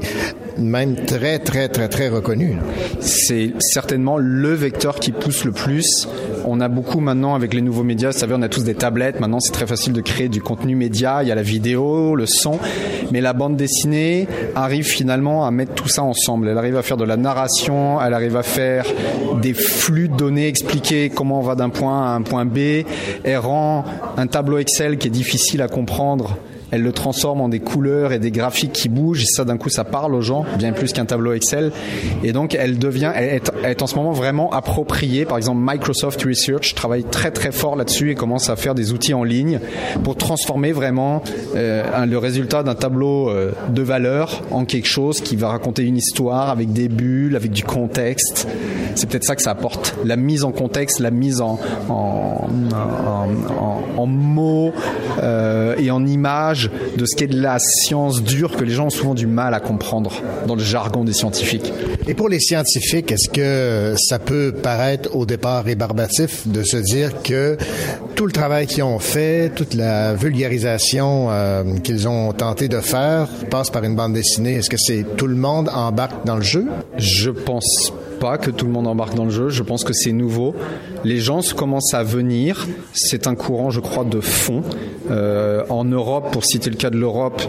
même 0.58 0.94
très 1.06 1.38
très 1.38 1.68
très 1.68 1.88
très 1.88 2.08
reconnu. 2.08 2.56
C'est 3.00 3.52
certainement 3.58 4.18
le 4.18 4.52
vecteur 4.52 4.96
qui 4.96 5.12
pousse 5.12 5.44
le 5.44 5.52
plus. 5.52 6.08
On 6.44 6.60
a 6.60 6.68
beaucoup 6.68 7.00
maintenant 7.00 7.34
avec 7.34 7.54
les 7.54 7.62
nouveaux 7.62 7.82
médias, 7.82 8.10
vous 8.10 8.18
savez, 8.18 8.34
on 8.36 8.42
a 8.42 8.48
tous 8.48 8.62
des 8.62 8.74
tablettes. 8.74 9.18
Maintenant, 9.18 9.40
c'est 9.40 9.52
très 9.52 9.66
facile 9.66 9.92
de 9.92 10.00
créer 10.00 10.28
du 10.28 10.40
contenu 10.40 10.76
média. 10.76 11.22
Il 11.22 11.28
y 11.28 11.32
a 11.32 11.34
la 11.34 11.42
vidéo, 11.42 12.14
le 12.14 12.26
son, 12.26 12.58
mais 13.10 13.20
la 13.20 13.32
bande 13.32 13.56
dessinée 13.56 14.28
arrive 14.54 14.84
finalement 14.84 15.46
à 15.46 15.50
mettre 15.50 15.74
tout 15.74 15.88
ça 15.88 16.02
ensemble. 16.02 16.48
Elle 16.48 16.58
arrive 16.58 16.76
à 16.76 16.82
faire 16.82 16.96
de 16.96 17.04
la 17.04 17.16
narration, 17.16 18.00
elle 18.00 18.14
arrive 18.14 18.36
à 18.36 18.42
faire 18.42 18.84
des 19.42 19.54
flux 19.54 20.08
de 20.08 20.16
données, 20.16 20.46
expliquer 20.66 21.10
comment 21.10 21.38
on 21.38 21.42
va 21.42 21.54
d'un 21.54 21.70
point 21.70 22.06
à 22.06 22.14
un 22.16 22.22
point 22.22 22.44
B. 22.44 22.84
Elle 23.22 23.38
rend 23.38 23.84
un 24.16 24.26
tableau 24.26 24.58
Excel 24.58 24.98
qui 24.98 25.06
est 25.06 25.10
difficile 25.10 25.62
à 25.62 25.68
comprendre 25.68 26.36
elle 26.70 26.82
le 26.82 26.92
transforme 26.92 27.40
en 27.40 27.48
des 27.48 27.60
couleurs 27.60 28.12
et 28.12 28.18
des 28.18 28.30
graphiques 28.30 28.72
qui 28.72 28.88
bougent, 28.88 29.22
et 29.22 29.26
ça 29.26 29.44
d'un 29.44 29.56
coup 29.56 29.68
ça 29.68 29.84
parle 29.84 30.14
aux 30.14 30.20
gens, 30.20 30.44
bien 30.58 30.72
plus 30.72 30.92
qu'un 30.92 31.04
tableau 31.04 31.32
Excel. 31.32 31.72
Et 32.22 32.32
donc 32.32 32.54
elle 32.54 32.78
devient, 32.78 33.12
elle 33.14 33.40
est, 33.64 33.82
en 33.82 33.86
ce 33.86 33.94
moment 33.94 34.12
vraiment 34.12 34.50
appropriée. 34.50 35.24
Par 35.24 35.36
exemple, 35.36 35.60
Microsoft 35.62 36.22
Research 36.22 36.74
travaille 36.74 37.04
très 37.04 37.30
très 37.30 37.52
fort 37.52 37.76
là-dessus 37.76 38.10
et 38.10 38.14
commence 38.14 38.50
à 38.50 38.56
faire 38.56 38.74
des 38.74 38.92
outils 38.92 39.14
en 39.14 39.24
ligne 39.24 39.60
pour 40.02 40.16
transformer 40.16 40.72
vraiment 40.72 41.22
euh, 41.54 42.06
le 42.06 42.18
résultat 42.18 42.62
d'un 42.62 42.74
tableau 42.74 43.28
euh, 43.28 43.52
de 43.68 43.82
valeur 43.82 44.42
en 44.50 44.64
quelque 44.64 44.88
chose 44.88 45.20
qui 45.20 45.36
va 45.36 45.48
raconter 45.48 45.84
une 45.84 45.96
histoire 45.96 46.50
avec 46.50 46.72
des 46.72 46.88
bulles, 46.88 47.36
avec 47.36 47.52
du 47.52 47.64
contexte. 47.64 48.48
C'est 48.94 49.08
peut-être 49.08 49.24
ça 49.24 49.36
que 49.36 49.42
ça 49.42 49.50
apporte, 49.50 49.94
la 50.04 50.16
mise 50.16 50.44
en 50.44 50.52
contexte, 50.52 51.00
la 51.00 51.10
mise 51.10 51.40
en 51.40 51.58
mots 54.06 54.72
euh, 55.22 55.74
et 55.78 55.90
en 55.90 56.06
images 56.06 56.55
de 56.96 57.06
ce 57.06 57.16
qu'est 57.16 57.26
de 57.26 57.40
la 57.40 57.58
science 57.58 58.22
dure 58.22 58.56
que 58.56 58.64
les 58.64 58.72
gens 58.72 58.86
ont 58.86 58.90
souvent 58.90 59.14
du 59.14 59.26
mal 59.26 59.54
à 59.54 59.60
comprendre 59.60 60.12
dans 60.46 60.54
le 60.54 60.62
jargon 60.62 61.04
des 61.04 61.12
scientifiques. 61.12 61.72
Et 62.06 62.14
pour 62.14 62.28
les 62.28 62.40
scientifiques, 62.40 63.12
est-ce 63.12 63.28
que 63.28 63.94
ça 63.98 64.18
peut 64.18 64.52
paraître 64.62 65.14
au 65.14 65.26
départ 65.26 65.64
rébarbatif 65.64 66.46
de 66.46 66.62
se 66.62 66.76
dire 66.76 67.22
que 67.22 67.56
tout 68.14 68.26
le 68.26 68.32
travail 68.32 68.66
qu'ils 68.66 68.84
ont 68.84 68.98
fait, 68.98 69.50
toute 69.54 69.74
la 69.74 70.14
vulgarisation 70.14 71.28
euh, 71.30 71.64
qu'ils 71.82 72.08
ont 72.08 72.32
tenté 72.32 72.68
de 72.68 72.80
faire 72.80 73.28
passe 73.50 73.70
par 73.70 73.84
une 73.84 73.94
bande 73.94 74.14
dessinée? 74.14 74.54
Est-ce 74.54 74.70
que 74.70 74.78
c'est 74.78 75.04
tout 75.16 75.26
le 75.26 75.36
monde 75.36 75.68
embarque 75.74 76.24
dans 76.24 76.36
le 76.36 76.42
jeu? 76.42 76.66
Je 76.96 77.30
pense 77.30 77.92
pas 78.18 78.38
que 78.38 78.50
tout 78.50 78.66
le 78.66 78.72
monde 78.72 78.86
embarque 78.86 79.14
dans 79.14 79.24
le 79.24 79.30
jeu. 79.30 79.48
Je 79.48 79.62
pense 79.62 79.84
que 79.84 79.92
c'est 79.92 80.12
nouveau. 80.12 80.54
Les 81.04 81.18
gens 81.18 81.40
commencent 81.54 81.94
à 81.94 82.02
venir. 82.02 82.66
C'est 82.92 83.26
un 83.26 83.34
courant, 83.34 83.70
je 83.70 83.80
crois, 83.80 84.04
de 84.04 84.20
fond. 84.20 84.62
Euh, 85.10 85.62
en 85.68 85.84
Europe, 85.84 86.32
pour 86.32 86.44
citer 86.44 86.70
le 86.70 86.76
cas 86.76 86.90
de 86.90 86.96
l'Europe, 86.96 87.42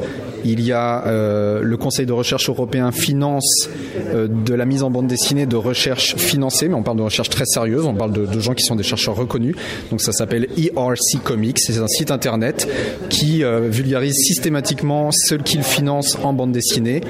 il 0.46 0.62
y 0.62 0.72
a 0.72 1.06
euh, 1.08 1.62
le 1.64 1.78
Conseil 1.78 2.06
de 2.06 2.14
recherche 2.14 2.50
européen 2.50 2.92
finance 2.92 3.70
euh, 4.14 4.28
de 4.28 4.54
la 4.54 4.66
mise 4.66 4.84
en 4.84 4.90
bande 4.90 5.08
dessinée 5.08 5.46
de 5.46 5.56
recherche 5.56 6.16
financée, 6.16 6.68
mais 6.68 6.76
on 6.76 6.84
parle 6.84 6.98
de 6.98 7.04
recherche 7.04 7.30
très 7.30 7.46
sérieuse. 7.46 7.86
On 7.86 7.96
parle 7.96 8.12
de, 8.12 8.40
gens 8.40 8.54
qui 8.54 8.64
sont 8.64 8.76
des 8.76 8.84
chercheurs 8.84 9.16
reconnus. 9.16 9.56
Donc 9.90 10.02
ça 10.02 10.12
s'appelle 10.12 10.48
ERC 10.58 11.24
Comics. 11.24 11.60
C'est 11.60 11.80
un 11.80 11.88
site 11.88 12.12
internet 12.12 12.68
qui 13.10 13.44
vulgarise 13.44 14.16
systématiquement 14.16 15.10
ce 15.12 15.36
qu'il 15.36 15.64
finance 15.64 16.18
en 16.24 16.34
bande 16.34 16.52
dessinée. 16.52 17.02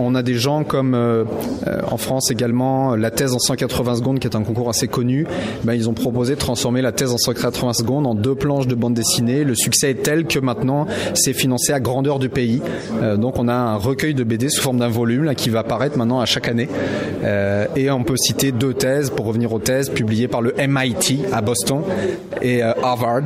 On 0.00 0.14
a 0.14 0.22
des 0.22 0.34
gens 0.34 0.64
comme 0.64 0.96
en 1.90 1.96
France 1.96 2.30
également 2.30 2.93
la 2.96 3.10
thèse 3.10 3.34
en 3.34 3.38
180 3.38 3.96
secondes, 3.96 4.18
qui 4.18 4.26
est 4.26 4.36
un 4.36 4.42
concours 4.42 4.68
assez 4.68 4.88
connu. 4.88 5.26
Ben, 5.64 5.74
ils 5.74 5.88
ont 5.88 5.94
proposé 5.94 6.34
de 6.34 6.40
transformer 6.40 6.82
la 6.82 6.92
thèse 6.92 7.12
en 7.12 7.18
180 7.18 7.72
secondes 7.74 8.06
en 8.06 8.14
deux 8.14 8.34
planches 8.34 8.66
de 8.66 8.74
bande 8.74 8.94
dessinée. 8.94 9.44
Le 9.44 9.54
succès 9.54 9.90
est 9.90 10.02
tel 10.02 10.26
que 10.26 10.38
maintenant 10.38 10.86
c'est 11.14 11.32
financé 11.32 11.72
à 11.72 11.80
grandeur 11.80 12.18
du 12.18 12.28
pays. 12.28 12.60
Euh, 13.02 13.16
donc 13.16 13.38
on 13.38 13.48
a 13.48 13.54
un 13.54 13.76
recueil 13.76 14.14
de 14.14 14.24
BD 14.24 14.48
sous 14.48 14.60
forme 14.60 14.78
d'un 14.78 14.88
volume 14.88 15.34
qui 15.34 15.50
va 15.50 15.60
apparaître 15.60 15.96
maintenant 15.98 16.20
à 16.20 16.26
chaque 16.26 16.48
année. 16.48 16.68
Euh, 17.24 17.66
et 17.76 17.90
on 17.90 18.04
peut 18.04 18.16
citer 18.16 18.52
deux 18.52 18.74
thèses 18.74 19.10
pour 19.10 19.26
revenir 19.26 19.52
aux 19.52 19.58
thèses 19.58 19.88
publiées 19.88 20.28
par 20.28 20.42
le 20.42 20.54
MIT 20.56 21.20
à 21.32 21.40
Boston 21.40 21.82
et 22.42 22.62
euh, 22.62 22.72
Harvard, 22.82 23.22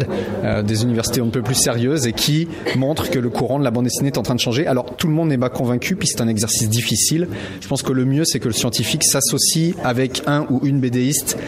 des 0.64 0.82
universités 0.82 1.20
un 1.20 1.28
peu 1.28 1.42
plus 1.42 1.54
sérieuses 1.54 2.06
et 2.06 2.12
qui 2.12 2.48
montrent 2.76 3.10
que 3.10 3.18
le 3.18 3.28
courant 3.28 3.58
de 3.58 3.64
la 3.64 3.70
bande 3.70 3.84
dessinée 3.84 4.08
est 4.08 4.18
en 4.18 4.22
train 4.22 4.34
de 4.34 4.40
changer. 4.40 4.66
Alors 4.66 4.96
tout 4.96 5.08
le 5.08 5.12
monde 5.12 5.28
n'est 5.28 5.38
pas 5.38 5.50
convaincu 5.50 5.96
puis 5.96 6.08
c'est 6.08 6.20
un 6.20 6.28
exercice 6.28 6.68
difficile. 6.68 7.28
Je 7.60 7.68
pense 7.68 7.82
que 7.82 7.92
le 7.92 8.04
mieux 8.04 8.24
c'est 8.24 8.40
que 8.40 8.48
le 8.48 8.54
scientifique 8.54 9.04
s'associe 9.04 9.57
avec 9.84 10.22
un 10.26 10.46
ou 10.50 10.60
une 10.64 10.80
BDiste 10.80 11.38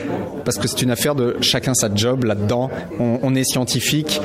parce 0.44 0.58
que 0.58 0.68
c'est 0.68 0.82
une 0.82 0.90
affaire 0.90 1.14
de 1.14 1.36
chacun 1.40 1.74
sa 1.74 1.94
job 1.94 2.24
là-dedans. 2.24 2.70
On, 2.98 3.18
on, 3.22 3.34
est 3.34 3.44
scientifique, 3.44 4.20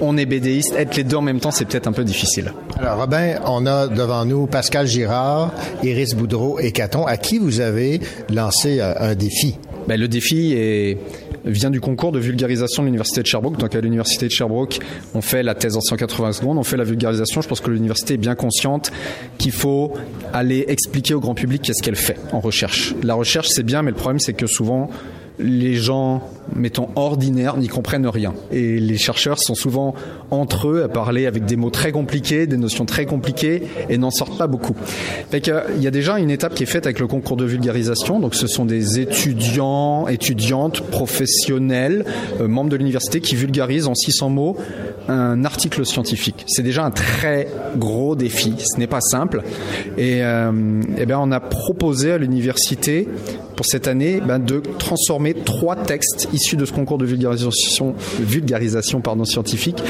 on 0.00 0.16
est 0.16 0.26
BDiste, 0.26 0.74
être 0.76 0.96
les 0.96 1.04
deux 1.04 1.16
en 1.16 1.22
même 1.22 1.40
temps 1.40 1.50
c'est 1.50 1.64
peut-être 1.64 1.86
un 1.86 1.92
peu 1.92 2.04
difficile. 2.04 2.52
Alors 2.78 2.98
Robin, 2.98 3.36
on 3.46 3.66
a 3.66 3.88
devant 3.88 4.24
nous 4.24 4.46
Pascal 4.46 4.86
Girard, 4.86 5.52
Iris 5.82 6.14
Boudreau 6.14 6.58
et 6.58 6.72
Caton, 6.72 7.06
à 7.06 7.16
qui 7.16 7.38
vous 7.38 7.60
avez 7.60 8.00
lancé 8.30 8.80
un 8.80 9.14
défi? 9.14 9.56
Ben, 9.86 9.98
le 9.98 10.08
défi 10.08 10.52
est 10.52 10.98
vient 11.44 11.70
du 11.70 11.80
concours 11.80 12.12
de 12.12 12.18
vulgarisation 12.18 12.82
de 12.82 12.86
l'université 12.86 13.22
de 13.22 13.26
Sherbrooke. 13.26 13.58
Donc 13.58 13.74
à 13.74 13.80
l'université 13.80 14.26
de 14.26 14.32
Sherbrooke, 14.32 14.78
on 15.14 15.20
fait 15.20 15.42
la 15.42 15.54
thèse 15.54 15.76
en 15.76 15.80
180 15.80 16.32
secondes, 16.32 16.58
on 16.58 16.62
fait 16.62 16.76
la 16.76 16.84
vulgarisation. 16.84 17.40
Je 17.40 17.48
pense 17.48 17.60
que 17.60 17.70
l'université 17.70 18.14
est 18.14 18.18
bien 18.18 18.34
consciente 18.34 18.90
qu'il 19.38 19.52
faut 19.52 19.94
aller 20.32 20.64
expliquer 20.68 21.14
au 21.14 21.20
grand 21.20 21.34
public 21.34 21.62
qu'est-ce 21.62 21.82
qu'elle 21.82 21.96
fait 21.96 22.16
en 22.32 22.40
recherche. 22.40 22.94
La 23.02 23.14
recherche 23.14 23.48
c'est 23.48 23.62
bien, 23.62 23.82
mais 23.82 23.90
le 23.90 23.96
problème 23.96 24.20
c'est 24.20 24.34
que 24.34 24.46
souvent 24.46 24.90
les 25.38 25.74
gens, 25.74 26.22
mettons, 26.54 26.88
ordinaires 26.96 27.56
n'y 27.56 27.68
comprennent 27.68 28.06
rien. 28.06 28.34
Et 28.50 28.78
les 28.78 28.98
chercheurs 28.98 29.38
sont 29.38 29.54
souvent 29.54 29.94
entre 30.30 30.68
eux 30.68 30.82
à 30.82 30.88
parler 30.88 31.26
avec 31.26 31.44
des 31.44 31.56
mots 31.56 31.70
très 31.70 31.92
compliqués, 31.92 32.46
des 32.46 32.56
notions 32.56 32.86
très 32.86 33.06
compliquées, 33.06 33.62
et 33.88 33.98
n'en 33.98 34.10
sortent 34.10 34.38
pas 34.38 34.46
beaucoup. 34.46 34.74
Fait 35.30 35.50
il 35.76 35.82
y 35.82 35.86
a 35.86 35.90
déjà 35.90 36.18
une 36.18 36.30
étape 36.30 36.54
qui 36.54 36.62
est 36.62 36.66
faite 36.66 36.86
avec 36.86 36.98
le 36.98 37.06
concours 37.06 37.36
de 37.36 37.44
vulgarisation. 37.44 38.20
Donc, 38.20 38.34
ce 38.34 38.46
sont 38.46 38.64
des 38.64 39.00
étudiants, 39.00 40.08
étudiantes, 40.08 40.80
professionnels, 40.82 42.04
euh, 42.40 42.48
membres 42.48 42.70
de 42.70 42.76
l'université 42.76 43.20
qui 43.20 43.34
vulgarisent 43.36 43.86
en 43.86 43.94
600 43.94 44.30
mots 44.30 44.56
un 45.08 45.44
article 45.44 45.84
scientifique. 45.84 46.44
C'est 46.46 46.62
déjà 46.62 46.84
un 46.84 46.90
très 46.90 47.48
gros 47.76 48.14
défi. 48.14 48.54
Ce 48.58 48.78
n'est 48.78 48.86
pas 48.86 49.00
simple. 49.00 49.42
Et, 49.98 50.22
euh, 50.22 50.82
eh 50.96 51.06
bien, 51.06 51.18
on 51.20 51.32
a 51.32 51.40
proposé 51.40 52.12
à 52.12 52.18
l'université 52.18 53.08
pour 53.56 53.66
cette 53.66 53.88
année 53.88 54.22
ben, 54.26 54.38
de 54.38 54.62
transformer 54.78 55.34
trois 55.34 55.76
textes 55.76 56.28
issus 56.40 56.56
de 56.56 56.64
ce 56.64 56.72
concours 56.72 56.98
de 56.98 57.04
vulgarisation, 57.04 57.94
vulgarisation 58.20 59.00
pardon, 59.00 59.24
scientifique 59.24 59.82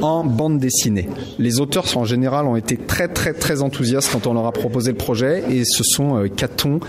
en 0.00 0.24
bande 0.24 0.58
dessinée. 0.58 1.08
Les 1.38 1.60
auteurs 1.60 1.84
en 1.96 2.04
général 2.04 2.46
ont 2.46 2.56
été 2.56 2.76
très 2.76 3.08
très 3.08 3.32
très 3.32 3.62
enthousiastes 3.62 4.10
quand 4.12 4.26
on 4.26 4.34
leur 4.34 4.46
a 4.46 4.52
proposé 4.52 4.90
le 4.90 4.96
projet 4.96 5.44
et 5.50 5.64
ce 5.64 5.82
sont 5.84 6.18
euh, 6.18 6.28
Caton, 6.28 6.80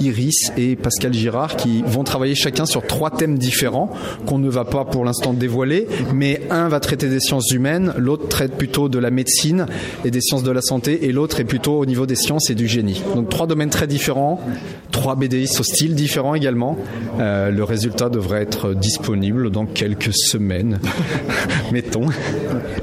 Iris 0.00 0.52
et 0.56 0.76
Pascal 0.76 1.12
Girard 1.12 1.56
qui 1.56 1.82
vont 1.86 2.04
travailler 2.04 2.34
chacun 2.34 2.66
sur 2.66 2.86
trois 2.86 3.10
thèmes 3.10 3.38
différents 3.38 3.90
qu'on 4.26 4.38
ne 4.38 4.48
va 4.48 4.64
pas 4.64 4.84
pour 4.84 5.04
l'instant 5.04 5.32
dévoiler, 5.32 5.86
mais 6.14 6.42
un 6.50 6.68
va 6.68 6.80
traiter 6.80 7.08
des 7.08 7.20
sciences 7.20 7.50
humaines, 7.50 7.92
l'autre 7.96 8.28
traite 8.28 8.56
plutôt 8.56 8.88
de 8.88 8.98
la 8.98 9.10
médecine 9.10 9.66
et 10.04 10.10
des 10.10 10.20
sciences 10.20 10.42
de 10.42 10.50
la 10.50 10.62
santé 10.62 11.06
et 11.06 11.12
l'autre 11.12 11.40
est 11.40 11.44
plutôt 11.44 11.78
au 11.78 11.86
niveau 11.86 12.06
des 12.06 12.16
sciences 12.16 12.50
et 12.50 12.54
du 12.54 12.68
génie. 12.68 13.02
Donc 13.14 13.28
trois 13.28 13.46
domaines 13.46 13.70
très 13.70 13.86
différents, 13.86 14.40
trois 14.90 15.16
BDistes 15.16 15.60
au 15.60 15.62
style 15.62 15.94
différent 15.94 16.34
également. 16.34 16.78
Euh, 17.20 17.50
le 17.50 17.64
résultat 17.64 18.08
devrait 18.08 18.42
être 18.42 18.51
disponible 18.74 19.50
dans 19.50 19.66
quelques 19.66 20.14
semaines, 20.14 20.78
mettons. 21.72 22.06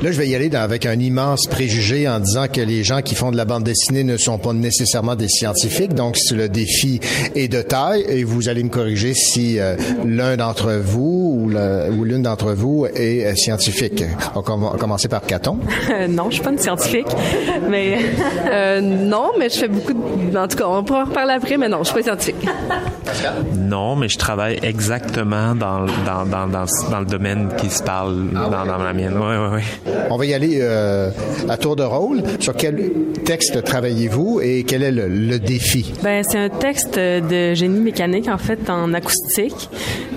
Là, 0.02 0.12
je 0.12 0.18
vais 0.18 0.28
y 0.28 0.36
aller 0.36 0.50
dans- 0.50 0.60
avec 0.62 0.86
un 0.86 1.00
immense 1.00 1.48
préjugé 1.48 2.08
en 2.08 2.20
disant 2.20 2.46
que 2.52 2.62
les 2.62 2.84
gens 2.84 3.02
qui 3.02 3.16
font 3.16 3.32
de 3.32 3.38
la 3.38 3.46
bande 3.46 3.64
dessinée 3.64 4.04
ne 4.04 4.18
sont 4.18 4.38
pas 4.38 4.54
nécessairement 4.54 5.16
des 5.16 5.28
scientifiques. 5.28 5.94
Donc, 5.94 6.18
le 6.32 6.48
défi 6.50 7.00
est 7.36 7.48
de 7.48 7.62
taille, 7.62 8.06
et 8.08 8.24
vous 8.24 8.50
allez 8.50 8.64
me 8.64 8.70
corriger 8.70 9.14
si 9.14 9.60
euh, 9.60 9.76
l'un 10.06 10.38
d'entre 10.38 10.74
vous 10.74 11.50
ou 11.50 12.04
l'une 12.04 12.22
d'entre 12.24 12.54
vous 12.54 12.86
est 12.94 13.26
euh, 13.26 13.36
scientifique. 13.36 14.04
On 14.36 14.42
va 14.42 14.78
commencer 14.78 15.08
par 15.08 15.22
Caton. 15.22 15.58
non, 16.10 16.26
je 16.30 16.36
suis 16.36 16.44
pas 16.44 16.52
une 16.52 16.58
scientifique, 16.60 17.08
mais 17.70 17.98
Euh, 18.52 18.82
non, 18.82 19.32
mais 19.38 19.50
je 19.50 19.58
fais 19.60 19.68
beaucoup 19.68 19.94
de... 19.94 20.38
En 20.38 20.48
tout 20.48 20.58
cas, 20.58 20.66
on 20.68 20.84
pourra 20.84 21.04
en 21.04 21.06
reparler 21.06 21.34
après, 21.34 21.58
mais 21.58 21.68
non, 21.70 21.80
je 21.80 21.86
suis 21.86 21.96
pas 21.96 22.04
scientifique. 22.04 22.48
Non, 23.58 23.96
mais 23.96 24.10
je 24.10 24.18
travaille 24.18 24.60
exactement 24.64 25.56
dans, 25.56 25.86
dans, 26.06 26.26
dans, 26.26 26.48
dans, 26.48 26.66
dans 26.92 27.00
le 27.00 27.06
domaine 27.06 27.50
qui 27.58 27.70
se 27.70 27.84
parle 27.84 28.30
dans, 28.32 28.50
dans 28.50 28.78
la 28.78 28.94
mienne. 28.94 29.16
Oui, 29.16 29.36
oui, 29.36 29.62
oui. 29.86 29.94
On 30.10 30.18
va 30.18 30.26
y 30.26 30.34
aller 30.34 30.60
euh, 30.62 31.10
à 31.48 31.58
tour 31.58 31.76
de 31.76 31.84
rôle. 31.84 32.22
Sur 32.40 32.56
quel 32.56 32.92
texte 33.26 33.64
travaillez-vous 33.64 34.42
et 34.42 34.64
quel 34.68 34.84
est 34.84 34.92
le, 34.92 35.08
le 35.08 35.40
défi? 35.40 35.94
Ben, 36.04 36.24
c'est 36.28 36.40
un 36.40 36.50
texte 36.50 36.98
de 36.98 37.54
génie 37.54 37.80
mécanique, 37.80 38.28
en 38.28 38.38
fait, 38.38 38.70
en 38.70 38.94
acoustique. 38.94 39.70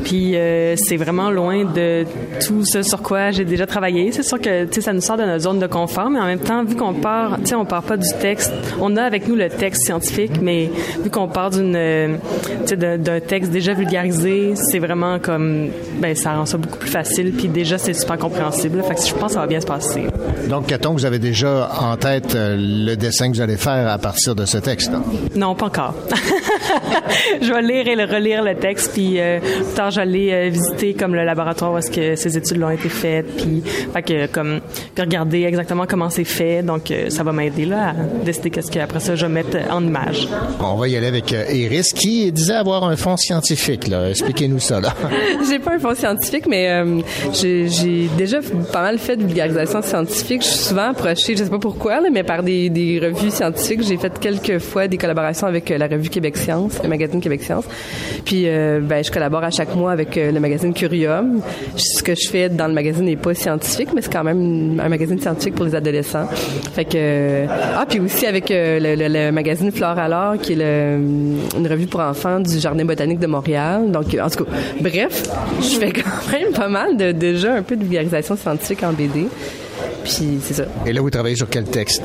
Puis 0.04 0.36
euh, 0.36 0.74
c'est 0.76 0.96
vraiment 0.96 1.30
loin 1.30 1.64
de 1.64 2.04
tout 2.44 2.64
ce 2.64 2.82
sur 2.82 3.02
quoi 3.02 3.30
j'ai 3.30 3.44
déjà 3.44 3.66
travaillé. 3.66 4.10
C'est 4.12 4.22
sûr 4.22 4.40
que 4.40 4.64
tu 4.64 4.74
sais, 4.74 4.80
ça 4.80 4.92
nous 4.92 5.00
sort 5.00 5.16
de 5.16 5.22
notre 5.22 5.42
zone 5.42 5.58
de 5.58 5.66
confort, 5.66 6.10
mais 6.10 6.18
en 6.18 6.26
même 6.26 6.40
temps, 6.40 6.64
vu 6.64 6.74
qu'on 6.74 6.94
part, 6.94 7.38
tu 7.40 7.46
sais, 7.46 7.54
on 7.54 7.64
part 7.64 7.82
pas 7.82 7.96
du 7.96 8.08
texte. 8.20 8.52
On 8.80 8.96
a 8.96 9.02
avec 9.02 9.28
nous 9.28 9.36
le 9.36 9.48
texte 9.48 9.84
scientifique, 9.84 10.40
mais 10.40 10.70
vu 11.02 11.10
qu'on 11.10 11.28
part 11.28 11.50
d'une, 11.50 11.74
euh, 11.76 12.16
tu 12.62 12.68
sais, 12.68 12.76
d'un 12.82 13.20
texte 13.20 13.50
déjà 13.50 13.74
vulgarisé, 13.74 14.54
c'est 14.56 14.78
vraiment 14.78 15.18
comme, 15.18 15.68
ben, 16.00 16.14
ça 16.14 16.34
rend 16.34 16.46
ça 16.46 16.58
beaucoup 16.58 16.78
plus 16.78 16.90
facile. 16.90 17.32
Puis 17.32 17.48
déjà, 17.48 17.78
c'est 17.78 17.94
super 17.94 18.18
compréhensible. 18.18 18.82
Fait 18.82 18.94
que 18.94 19.00
je 19.00 19.14
pense 19.14 19.28
que 19.28 19.34
ça 19.34 19.40
va 19.40 19.46
bien 19.46 19.60
se 19.60 19.66
passer. 19.66 20.04
Donc, 20.48 20.66
Caton, 20.66 20.92
vous 20.92 21.04
avez 21.04 21.18
déjà 21.18 21.70
en 21.80 21.96
tête 21.96 22.34
euh, 22.34 22.56
le 22.58 22.94
dessin 22.96 23.30
que 23.30 23.36
vous 23.36 23.40
allez 23.40 23.56
faire 23.56 23.88
à 23.88 23.98
partir 23.98 24.34
de 24.34 24.44
ce 24.44 24.58
texte. 24.58 24.92
Non, 25.34 25.54
pas 25.54 25.66
encore. 25.66 25.94
je 27.40 27.52
vais 27.52 27.62
lire 27.62 27.88
et 27.88 27.96
le 27.96 28.04
relire 28.04 28.42
le 28.42 28.54
texte, 28.54 28.92
puis 28.92 29.18
euh, 29.18 29.40
plus 29.40 29.74
tard, 29.74 29.90
je 29.90 29.96
vais 29.96 30.02
aller 30.02 30.30
euh, 30.32 30.50
visiter 30.50 30.94
comme 30.94 31.14
le 31.14 31.24
laboratoire 31.24 31.72
où 31.72 31.78
est-ce 31.78 31.90
que 31.90 32.16
ces 32.16 32.36
études 32.36 32.62
ont 32.62 32.70
été 32.70 32.88
faites, 32.88 33.36
puis 33.36 33.62
fait 33.92 34.02
que 34.02 34.26
comme 34.26 34.60
regarder 34.98 35.42
exactement 35.42 35.86
comment 35.86 36.10
c'est 36.10 36.24
fait. 36.24 36.62
Donc, 36.62 36.90
euh, 36.90 37.10
ça 37.10 37.22
va 37.22 37.32
m'aider 37.32 37.64
là 37.64 37.90
à 37.90 37.92
décider 38.24 38.50
qu'est-ce 38.50 38.70
qu'après 38.70 39.00
ça 39.00 39.14
je 39.14 39.26
vais 39.26 39.32
mettre 39.32 39.56
en 39.70 39.82
image. 39.84 40.28
On 40.60 40.76
va 40.76 40.88
y 40.88 40.96
aller 40.96 41.06
avec 41.06 41.32
Iris, 41.32 41.92
qui 41.92 42.30
disait 42.32 42.54
avoir 42.54 42.71
un 42.80 42.96
fond 42.96 43.16
scientifique. 43.16 43.90
Expliquez-nous 44.08 44.58
ça. 44.58 44.80
Là. 44.80 44.94
j'ai 45.48 45.58
pas 45.58 45.74
un 45.74 45.78
fond 45.78 45.94
scientifique, 45.94 46.46
mais 46.48 46.68
euh, 46.70 47.00
j'ai 47.32 48.08
déjà 48.16 48.38
pas 48.72 48.82
mal 48.82 48.98
fait 48.98 49.16
de 49.16 49.24
vulgarisation 49.24 49.82
scientifique. 49.82 50.42
Je 50.42 50.48
suis 50.48 50.58
souvent 50.68 50.90
approchée, 50.90 51.36
je 51.36 51.44
sais 51.44 51.50
pas 51.50 51.58
pourquoi, 51.58 52.00
mais 52.10 52.22
par 52.22 52.42
des, 52.42 53.00
revues 53.02 53.30
scientifiques. 53.30 53.82
J'ai 53.82 53.96
fait 53.96 54.18
quelques 54.18 54.58
fois 54.58 54.88
des 54.88 54.96
collaborations 54.96 55.46
avec 55.46 55.70
euh, 55.70 55.78
la 55.78 55.86
revue 55.86 56.08
Québec 56.08 56.36
Science, 56.36 56.78
le 56.82 56.88
magazine 56.88 57.20
Québec 57.20 57.42
Science. 57.42 57.64
Puis, 58.24 58.44
euh, 58.46 58.80
ben, 58.82 59.04
je 59.04 59.10
collabore 59.10 59.44
à 59.44 59.50
chaque 59.50 59.74
mois 59.74 59.92
avec 59.92 60.16
le 60.16 60.38
magazine 60.40 60.72
Curium. 60.72 61.40
Ce 61.76 62.02
que 62.02 62.14
je 62.14 62.28
fais 62.28 62.48
dans 62.48 62.66
le 62.68 62.74
magazine 62.74 63.04
n'est 63.04 63.16
pas 63.16 63.34
scientifique, 63.34 63.88
mais 63.94 64.02
c'est 64.02 64.12
quand 64.12 64.24
même 64.24 64.80
un 64.82 64.88
magazine 64.88 65.20
scientifique 65.20 65.54
pour 65.54 65.64
les 65.66 65.74
adolescents. 65.74 66.26
Fait 66.74 66.84
que 66.84 67.46
ah, 67.48 67.84
puis 67.88 68.00
aussi 68.00 68.26
avec 68.26 68.48
le, 68.50 68.78
le- 68.96 69.08
le 69.08 69.30
magazine 69.32 69.70
Flore 69.72 69.98
alors, 69.98 70.38
qui 70.38 70.52
est 70.52 70.62
une 70.62 71.66
revue 71.68 71.86
pour 71.86 72.00
enfants 72.00 72.40
du 72.40 72.58
Jardin 72.62 72.84
botanique 72.84 73.18
de 73.18 73.26
Montréal. 73.26 73.90
Donc, 73.90 74.16
en 74.20 74.30
tout 74.30 74.44
cas, 74.44 74.50
bref, 74.80 75.28
je 75.60 75.78
fais 75.78 75.92
quand 75.92 76.32
même 76.32 76.52
pas 76.52 76.68
mal 76.68 76.96
de 76.96 77.12
déjà 77.12 77.54
un 77.54 77.62
peu 77.62 77.76
de 77.76 77.82
vulgarisation 77.84 78.36
scientifique 78.36 78.82
en 78.82 78.92
BD. 78.92 79.26
Puis 80.04 80.38
c'est 80.42 80.54
ça. 80.54 80.64
Et 80.86 80.92
là, 80.92 81.00
vous 81.00 81.10
travaillez 81.10 81.36
sur 81.36 81.48
quel 81.48 81.64
texte? 81.64 82.02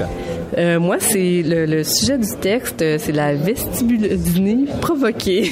Euh, 0.58 0.80
moi, 0.80 0.98
c'est 1.00 1.44
le, 1.44 1.66
le 1.66 1.84
sujet 1.84 2.18
du 2.18 2.36
texte, 2.40 2.82
euh, 2.82 2.98
c'est 3.00 3.12
la 3.12 3.36
vestibulodynie 3.36 4.68
provoquée, 4.82 5.52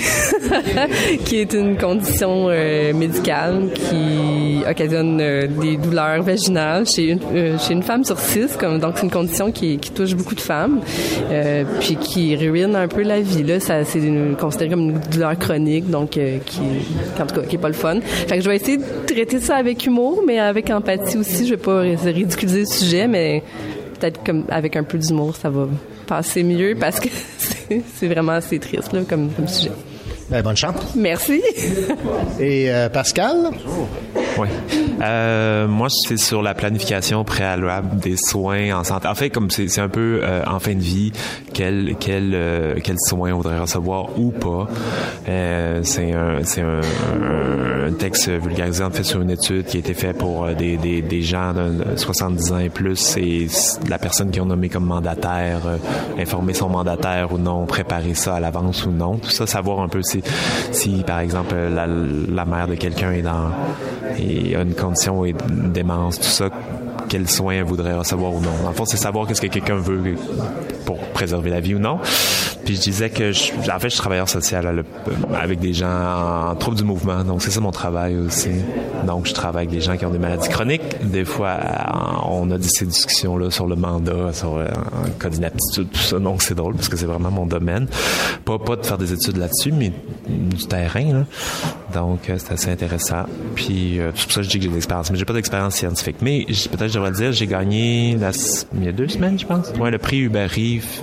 qui 1.26 1.38
est 1.38 1.54
une 1.54 1.78
condition 1.78 2.48
euh, 2.50 2.94
médicale 2.94 3.70
qui 3.74 4.62
occasionne 4.70 5.20
euh, 5.22 5.48
des 5.48 5.78
douleurs 5.78 6.24
vaginales 6.24 6.86
chez 6.88 7.10
une, 7.12 7.60
chez 7.60 7.74
une 7.74 7.84
femme 7.84 8.04
sur 8.04 8.20
six. 8.20 8.56
Comme, 8.58 8.80
donc, 8.80 8.94
c'est 8.96 9.04
une 9.04 9.12
condition 9.12 9.52
qui, 9.52 9.78
qui 9.78 9.92
touche 9.92 10.16
beaucoup 10.16 10.36
de 10.36 10.42
femmes, 10.42 10.82
puis 11.82 11.98
qui 11.98 12.36
ruine 12.36 12.76
un 12.76 12.88
peu 12.88 13.04
la 13.04 13.20
vie. 13.20 13.44
Là, 13.44 13.60
ça, 13.60 13.84
c'est 13.84 14.02
considéré 14.40 14.70
comme 14.70 14.90
une 14.92 15.00
douleur 15.12 15.38
chronique, 15.38 15.90
donc 15.90 16.12
qui, 16.12 16.22
en 17.20 17.26
tout 17.26 17.36
cas, 17.36 17.42
qui 17.42 17.56
est 17.56 17.60
pas 17.60 17.68
le 17.68 17.74
fun. 17.74 18.00
Fait 18.02 18.38
que 18.38 18.44
je 18.44 18.50
vais 18.50 18.56
essayer 18.56 18.78
de 18.78 18.84
traiter 19.06 19.40
ça 19.40 19.58
avec 19.58 19.86
humour, 19.86 20.24
mais 20.26 20.40
avec 20.40 20.70
empathie 20.70 21.18
aussi. 21.18 21.46
Je 21.46 21.52
vais 21.52 21.62
pas 21.62 21.84
ridiculiser 22.36 22.60
le 22.60 22.66
sujet, 22.66 23.08
mais 23.08 23.44
peut-être 24.00 24.24
comme 24.24 24.46
avec 24.50 24.76
un 24.76 24.84
peu 24.84 24.98
d'humour, 24.98 25.36
ça 25.36 25.50
va 25.50 25.68
passer 26.08 26.44
mieux 26.44 26.76
parce 26.80 27.00
que 27.00 27.10
c'est 27.96 28.08
vraiment 28.08 28.34
assez 28.34 28.60
triste 28.60 28.94
là, 28.94 29.02
comme 29.08 29.30
sujet. 29.48 29.72
Ben, 30.30 30.42
bonne 30.42 30.58
chance. 30.58 30.76
Merci. 30.96 31.42
Et 32.40 32.72
euh, 32.72 32.90
Pascal? 32.90 33.52
Oui. 34.38 34.48
Euh, 35.02 35.68
moi, 35.68 35.88
c'est 35.90 36.18
sur 36.18 36.42
la 36.42 36.54
planification 36.54 37.24
préalable 37.24 38.00
des 38.00 38.18
soins 38.18 38.76
en 38.78 38.84
santé. 38.84 39.08
En 39.08 39.16
fait, 39.16 39.30
comme 39.30 39.50
c'est 39.52 39.68
c'est 39.68 39.82
un 39.82 39.88
peu 39.88 40.20
euh, 40.24 40.42
en 40.48 40.60
fin 40.60 40.74
de 40.74 40.82
vie, 40.82 41.12
quel 41.54 41.96
quel 42.00 42.32
euh, 42.34 42.76
quel 42.84 42.98
soin 43.00 43.32
on 43.34 43.38
voudrait 43.38 43.60
recevoir 43.60 44.18
ou 44.20 44.32
pas. 44.32 44.68
Euh, 45.30 45.82
c'est 45.84 46.12
un 46.12 46.40
c'est 46.44 46.62
un, 46.62 46.82
un- 46.82 47.88
un 47.88 47.94
texte 47.94 48.30
vulgarisé 48.30 48.84
en 48.84 48.90
fait 48.90 49.04
sur 49.04 49.22
une 49.22 49.30
étude 49.30 49.66
qui 49.66 49.78
a 49.78 49.80
été 49.80 49.94
faite 49.94 50.18
pour 50.18 50.46
euh, 50.46 50.54
des, 50.56 50.76
des, 50.78 51.02
des 51.04 51.22
gens 51.22 51.54
de 51.54 51.96
70 51.96 52.52
ans 52.52 52.58
et 52.60 52.70
plus 52.70 53.16
et 53.18 53.48
la 53.88 54.00
personne 54.00 54.32
qui 54.32 54.42
ont 54.42 54.46
nommé 54.48 54.70
comme 54.70 54.86
mandataire, 54.86 55.62
euh, 55.68 55.78
informer 56.20 56.54
son 56.56 56.68
mandataire 56.70 57.32
ou 57.32 57.38
non, 57.38 57.66
préparer 57.68 58.16
ça 58.16 58.36
à 58.36 58.40
l'avance 58.40 58.86
ou 58.86 58.92
non. 58.92 59.18
Tout 59.18 59.30
ça, 59.30 59.46
savoir 59.46 59.80
un 59.82 59.88
peu 59.88 60.02
si 60.02 60.15
si 60.72 61.04
par 61.06 61.20
exemple 61.20 61.56
la, 61.56 62.46
mère 62.46 62.68
de 62.68 62.76
quelqu'un 62.76 63.12
est 63.12 63.22
dans 63.22 63.52
a 64.18 64.62
une 64.62 64.76
condition 64.76 65.26
et 65.26 65.36
démence, 65.50 66.18
tout 66.18 66.24
ça, 66.24 66.50
quels 67.10 67.30
soins 67.30 67.56
elle 67.56 67.64
voudrait 67.64 67.94
recevoir 67.94 68.34
ou 68.34 68.42
non? 68.42 68.68
En 68.68 68.74
fond, 68.74 68.86
c'est 68.86 68.98
savoir 68.98 69.28
qu'est-ce 69.28 69.42
que 69.42 69.48
quelqu'un 69.48 69.78
veut 69.78 70.16
pour 70.86 70.98
préserver 71.10 71.50
la 71.50 71.60
vie 71.60 71.76
ou 71.76 71.80
non. 71.80 72.00
Puis 72.66 72.76
je 72.76 72.82
disais 72.82 73.10
que, 73.12 73.32
je, 73.32 73.52
en 73.54 73.80
fait, 73.80 73.84
je 73.84 73.94
suis 73.94 74.00
travailleur 74.00 74.28
social 74.28 74.76
le- 74.76 74.86
avec 75.36 75.60
des 75.60 75.74
gens 75.74 76.50
en 76.50 76.56
trouble 76.56 76.78
du 76.78 76.84
mouvement, 76.84 77.24
donc 77.24 77.42
c'est 77.44 77.52
ça 77.52 77.60
mon 77.62 77.72
travail 77.72 78.18
aussi. 78.18 78.50
Donc 79.06 79.28
je 79.28 79.34
travaille 79.34 79.68
avec 79.68 79.70
des 79.78 79.82
gens 79.82 79.96
qui 79.98 80.06
ont 80.06 80.10
des 80.10 80.18
maladies 80.20 80.50
chroniques. 80.50 80.82
Des 81.04 81.26
fois, 81.26 81.58
on 82.28 82.50
a 82.52 82.60
ces 82.62 82.86
discussions-là 82.88 83.52
sur 83.52 83.68
le 83.68 83.76
mandat, 83.76 84.34
sur 84.34 84.58
euh, 84.58 84.66
un 85.06 85.10
cas 85.20 85.30
d'inaptitude, 85.30 85.90
tout 85.92 86.00
ça. 86.00 86.18
Donc 86.20 86.42
c'est 86.42 86.56
drôle 86.56 86.74
parce 86.74 86.90
que 86.90 86.98
c'est 86.98 87.06
vraiment 87.06 87.30
mon 87.32 87.46
domaine. 87.46 87.88
Pas, 88.46 88.58
pas 88.58 88.76
de 88.76 88.86
faire 88.86 88.98
des 88.98 89.14
études 89.14 89.38
là-dessus, 89.38 89.72
mais 89.72 89.94
du 90.28 90.66
terrain. 90.66 91.14
Là. 91.14 91.26
Donc 91.96 92.20
c'est 92.26 92.52
assez 92.52 92.70
intéressant. 92.70 93.24
Puis 93.56 94.00
euh, 94.00 94.12
c'est 94.16 94.24
pour 94.26 94.32
ça 94.34 94.42
que 94.42 94.46
je 94.46 94.50
dis 94.50 94.58
que 94.58 94.64
j'ai 94.64 94.70
de 94.70 94.74
l'expérience, 94.76 95.10
mais 95.12 95.18
j'ai 95.18 95.26
pas 95.26 95.34
d'expérience 95.34 95.76
scientifique. 95.76 96.18
Mais 96.22 96.46
peut-être 96.46 96.90
je 96.90 96.94
devrais 96.94 97.12
dire, 97.12 97.32
j'ai 97.32 97.48
gagné 97.48 98.18
il 98.74 98.84
y 98.84 98.88
a 98.88 98.92
deux 98.92 99.08
semaines, 99.08 99.40
je 99.40 99.46
pense. 99.46 99.72
Ouais, 99.80 99.92
le 99.92 99.98
prix 99.98 100.20
Uber 100.20 100.46
Reef 100.46 101.02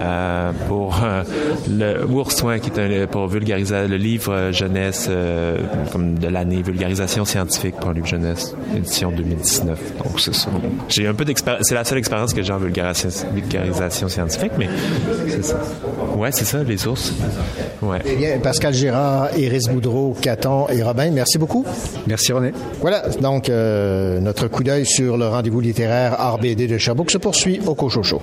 euh, 0.00 0.52
pour 0.68 1.02
euh, 1.02 1.22
le 1.68 2.58
qui 2.58 2.70
est 2.70 2.78
un, 2.78 3.06
pour 3.06 3.26
vulgariser 3.28 3.86
le 3.88 3.96
livre 3.96 4.32
euh, 4.32 4.52
jeunesse 4.52 5.06
euh, 5.08 5.58
comme 5.92 6.18
de 6.18 6.28
l'année 6.28 6.62
vulgarisation 6.62 7.24
scientifique 7.24 7.76
pour 7.76 7.90
un 7.90 7.94
livre 7.94 8.06
jeunesse 8.06 8.54
édition 8.76 9.10
2019. 9.10 9.78
Donc 9.98 10.20
c'est 10.20 10.34
ça. 10.34 10.50
J'ai 10.88 11.06
un 11.06 11.14
peu 11.14 11.24
d'expérience. 11.24 11.66
C'est 11.66 11.74
la 11.74 11.84
seule 11.84 11.98
expérience 11.98 12.34
que 12.34 12.42
j'ai 12.42 12.52
en 12.52 12.58
vulgarisation, 12.58 14.08
scientifique, 14.08 14.52
mais 14.58 14.68
c'est 15.28 15.44
ça. 15.44 15.60
Ouais, 16.16 16.32
c'est 16.32 16.44
ça, 16.44 16.62
les 16.62 16.86
ours. 16.86 17.12
Ouais. 17.82 17.98
Eh 18.06 18.38
Pascal 18.40 18.74
Girard, 18.74 19.36
Iris 19.36 19.68
Boudreau, 19.68 19.93
Caton 20.20 20.66
et 20.68 20.82
Robin, 20.82 21.10
merci 21.10 21.38
beaucoup. 21.38 21.64
Merci 22.06 22.32
René. 22.32 22.52
Voilà, 22.80 23.08
donc 23.20 23.48
euh, 23.48 24.20
notre 24.20 24.48
coup 24.48 24.64
d'œil 24.64 24.86
sur 24.86 25.16
le 25.16 25.28
rendez-vous 25.28 25.60
littéraire 25.60 26.16
RBD 26.18 26.66
de 26.66 26.78
Sherbrooke 26.78 27.10
se 27.10 27.18
poursuit 27.18 27.60
au 27.66 27.74
Cochocho. 27.74 28.20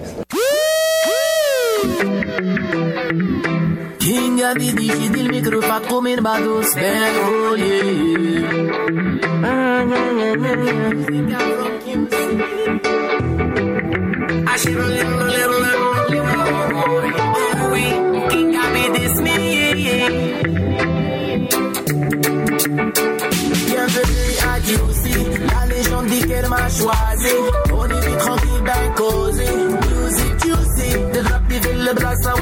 Bienvenue 22.81 24.33
à 24.51 24.59
Dieusi, 24.59 25.13
la 25.53 25.67
légende 25.67 26.07
dit 26.07 26.21
qu'elle 26.21 26.47
m'a 26.47 26.67
choisi. 26.67 27.35
On 27.71 27.85
est 27.85 28.07
vite 28.07 28.17
tranquille, 28.17 28.63
ben 28.65 28.93
causé. 28.95 29.45
Music 29.45 30.43
juicy, 30.43 30.97
de 31.13 31.19
rap 31.29 31.43
le 31.49 31.93
bras, 31.93 32.15
ça 32.15 32.33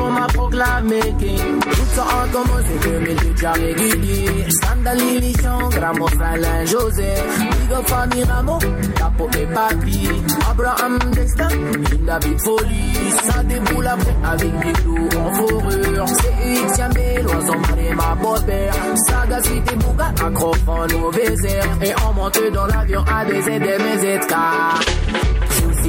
on 0.00 0.10
m'a 0.10 0.26
proclamé 0.26 1.00
king. 1.18 1.60
Tout 1.60 1.86
ça 1.94 2.02
en 2.02 2.28
commun, 2.32 2.60
c'est 2.66 2.88
que 2.88 2.98
mes 2.98 3.14
deux 3.14 3.36
jarres 3.36 3.54
réguliers. 3.54 4.46
Sandal, 4.62 4.98
Lilichon, 4.98 5.68
Gramos, 5.70 6.08
Alain, 6.22 6.64
José. 6.64 7.14
Big 7.38 7.72
up, 7.72 7.86
famille 7.86 8.24
Ramo, 8.24 8.58
Capo 8.96 9.28
et 9.38 9.46
Papi. 9.46 10.08
Abraham 10.50 10.98
Dexter, 11.12 11.54
une 11.54 12.06
David 12.06 12.40
Folie. 12.40 13.10
Ça 13.22 13.42
déboule 13.42 13.86
après 13.86 14.16
avec 14.24 14.58
des 14.60 14.72
clous 14.72 15.08
en 15.18 15.32
fourrure. 15.32 16.06
C'est 16.08 16.62
X, 16.62 16.78
Yamé, 16.78 17.22
l'oiseau 17.22 17.58
maré, 17.58 17.94
ma 17.94 18.14
beau-père. 18.14 18.74
Saga, 19.06 19.42
cité, 19.42 19.76
Bouga, 19.76 20.12
accrochant 20.24 20.86
nos 20.86 21.10
baisers. 21.10 21.64
Et 21.82 21.94
on 22.08 22.12
monte 22.14 22.40
dans 22.52 22.66
l'avion 22.66 23.04
à 23.12 23.24
des 23.24 23.48
aides 23.48 23.62
et 23.62 23.78
mes 23.82 24.18
ZK. 24.18 24.34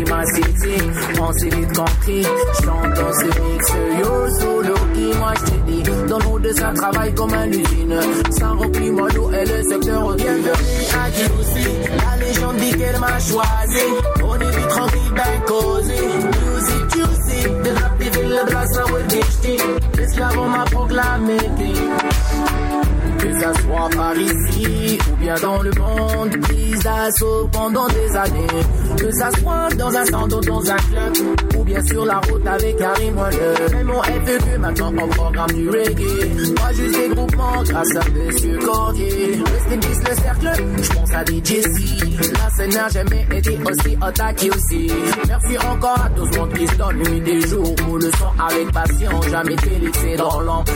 Ma 0.04 0.26
city, 0.26 0.76
on 1.20 1.32
s'est 1.34 1.50
vite 1.50 1.74
compris. 1.76 2.22
Dans 2.24 3.14
ce 3.14 3.26
mix, 3.26 3.74
yo 4.00 4.40
solo 4.40 4.76
qui 4.94 5.18
moi 5.18 5.34
dit. 5.66 5.84
Dans 6.10 6.20
l'eau 6.20 6.40
de 6.40 6.52
ça 6.52 6.72
travaille 6.76 7.14
comme 7.16 7.34
un 7.34 7.48
usine. 7.48 8.00
Sans 8.32 8.58
repli, 8.58 8.92
moi 8.92 9.08
l'eau 9.16 9.32
est 9.32 9.46
le 9.46 9.64
secteur 9.70 10.16
bienvenue 10.16 10.52
à 10.94 11.12
Djibouti. 11.12 11.68
La 11.98 12.26
légende 12.26 12.58
dit 12.58 12.78
qu'elle 12.78 13.00
m'a 13.00 13.20
choisi. 13.20 13.88
On 14.24 14.36
est 14.36 14.58
vite 14.58 14.68
tranquille, 14.68 15.14
ben 15.16 15.42
causé. 15.48 15.94
Music 15.94 16.84
juicy, 16.94 17.44
de 17.64 17.82
rap 17.82 17.98
des 17.98 18.10
villes, 18.10 18.30
le 18.30 18.52
bras, 18.52 18.68
ça. 18.68 18.84
L'esclave, 19.98 20.38
on 20.40 20.50
m'a 20.50 20.66
proclamé 20.66 21.38
soit 23.54 23.90
par 23.96 24.18
ici 24.18 24.98
ou 25.12 25.16
bien 25.18 25.36
dans 25.42 25.62
le 25.62 25.72
monde, 25.72 26.38
prise 26.42 26.80
d'assaut 26.84 27.50
pendant 27.52 27.88
des 27.88 28.16
années. 28.16 28.64
Que 28.98 29.12
ça 29.12 29.30
soit 29.40 29.70
dans 29.78 29.96
un 29.96 30.06
ou 30.24 30.42
dans 30.42 30.72
un 30.72 30.76
club, 30.76 31.14
ou 31.58 31.64
bien 31.64 31.84
sur 31.86 32.06
la 32.06 32.20
route 32.20 32.46
avec 32.48 32.78
Karim 32.78 33.18
Waller. 33.18 33.72
Même 33.72 33.88
mon 33.88 34.02
FEQ 34.04 34.58
maintenant 34.60 34.92
on 34.98 35.08
programme 35.08 35.52
du 35.52 35.70
reggae. 35.70 36.56
Moi 36.60 36.74
juste 36.74 37.00
des 37.00 37.10
groupements 37.16 37.64
grâce 37.64 37.96
à 37.96 38.10
Monsieur 38.10 38.58
Cordier. 38.60 39.44
Rest 39.46 39.80
peace 39.82 40.10
le 40.10 40.16
cercle, 40.16 40.64
je 40.82 40.90
pense 40.94 41.14
à 41.14 41.24
DJ 41.26 41.62
C. 41.62 42.32
La 42.34 42.50
scène 42.50 42.74
n'a 42.74 42.90
jamais 42.90 43.28
été 43.36 43.58
aussi 43.58 43.98
attaquée 44.02 44.50
aussi. 44.50 44.92
Merci 45.28 45.58
encore 45.58 46.00
à 46.06 46.10
tous 46.10 46.38
mon 46.38 46.48
qui 46.48 46.68
se 46.68 46.94
nuit 46.94 47.22
des 47.22 47.42
jours 47.48 47.76
où 47.90 47.98
le 47.98 48.12
son 48.12 48.44
avec 48.44 48.72
passion 48.72 49.22
jamais 49.30 49.58
fait 49.58 50.16
dans 50.18 50.40
l'ombre. 50.40 50.72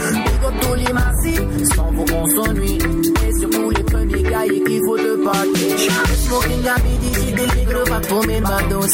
Sans 1.75 1.91
vous 1.91 2.05
on 2.13 2.25
nuit. 2.53 2.77
Et 2.77 3.31
ce 3.33 3.45
pour 3.45 3.71
les 3.71 3.83
premiers 3.83 4.23
cahiers 4.23 4.63
qu'il 4.63 4.81
faut 4.85 4.97
te. 4.97 5.09
Le 5.09 6.15
smoking 6.15 6.67
à 6.67 6.79
midi, 6.83 7.11
j'ai 7.13 7.31
des. 7.33 7.49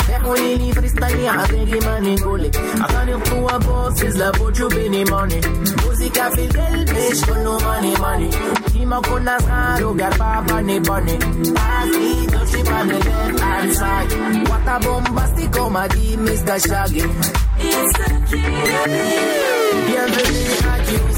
Faire 0.05 0.21
mon 0.23 0.35
freestyle 0.73 1.29
avec 1.37 1.71
les 1.71 1.79
manigolés. 1.79 2.49
De 2.49 3.95
c'est 3.95 4.17
la 4.17 4.31
money. 5.05 5.41
Musique 5.89 6.17
à 6.17 6.29
mais 6.93 7.13
money 7.63 7.93
money. 7.99 8.29
Qui 8.71 8.85
m'en 8.85 9.01
le 9.01 9.93
gars 9.93 10.09
pas 10.17 10.43
pas. 10.81 11.01
What 14.49 14.67
a 14.67 14.79
Mr. 16.17 16.59
Shaggy. 16.59 17.03
It's. 17.59 17.93
Bienvenue 19.87 20.51
à 20.63 20.79
Dieu 20.85 21.14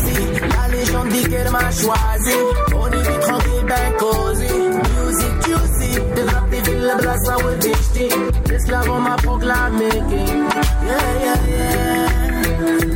riche, 0.78 0.96
on 0.96 1.06
dit 1.06 1.24
qu'elle 1.30 1.50
m'a 1.52 1.72
choisi. 1.72 2.38
On 2.76 2.88
est 2.88 3.20
tranquille, 3.20 3.66
ben 3.68 3.94
causé. 3.98 4.48
Music 4.48 5.34
juicy, 5.46 5.92
de 6.16 6.22
la 6.26 6.40
TV, 6.50 6.80
la 6.80 6.96
glace, 6.96 7.28
la 7.28 7.38
will 7.38 7.58
dichti. 7.60 8.10
L'esclavon 8.50 9.00
m'a 9.00 9.16
proclamé. 9.18 9.86
Yeah, 9.86 10.98
yeah, 11.24 11.40
yeah. 11.50 12.08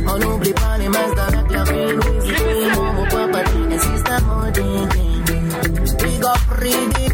On 0.08 0.18
n'oublie 0.18 0.52
pas 0.52 0.78
les 0.78 0.88
masses 0.88 1.18
avec 1.28 1.50
la 1.50 1.64
ville. 1.64 2.00
Mon 2.74 2.92
beau 2.94 3.04
papa 3.10 3.42
dit, 3.44 3.74
insiste 3.74 4.08
à 4.08 4.20
mon 4.20 4.50
ding. 4.50 4.88
Big 6.02 6.24
up, 6.24 6.38
ridiculous. 6.58 7.12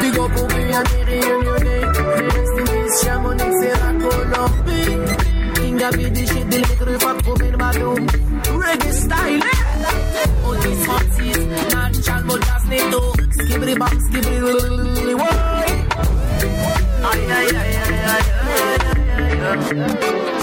Digo, 0.00 0.28
pour 0.28 0.46
bien 0.48 0.82
guérir, 0.82 1.38
Lionel. 1.42 1.92
Destination, 2.34 3.20
mon 3.22 3.32
excellent 3.32 3.98
Colombie. 3.98 5.13
La 5.84 5.90
Colombie. 5.90 6.04
King 6.04 6.04
Abidi, 6.10 6.26
shit, 6.26 6.48
des 6.48 6.58
micros, 6.58 6.98
pas 6.98 7.14
trop 7.22 7.34
bien 7.34 7.56
badou. 7.56 7.94
Reggae 8.58 8.92
style, 8.92 9.42
eh? 9.42 10.48
Otis 10.48 10.84
Francis, 10.84 11.38
Nanchal, 11.72 12.24
Motas, 12.24 12.64
Neto. 12.68 13.12
Skibri 13.32 13.74
bop, 13.74 13.94
skibri 14.08 14.38
lily, 14.40 15.14
woy. 15.14 15.36
Ay, 17.04 17.20
ay, 17.30 17.48
ay, 17.54 17.76
ay, 17.76 18.00
ay, 18.04 18.22
ay, 18.24 19.30
ay, 19.46 19.80
ay, 19.80 20.33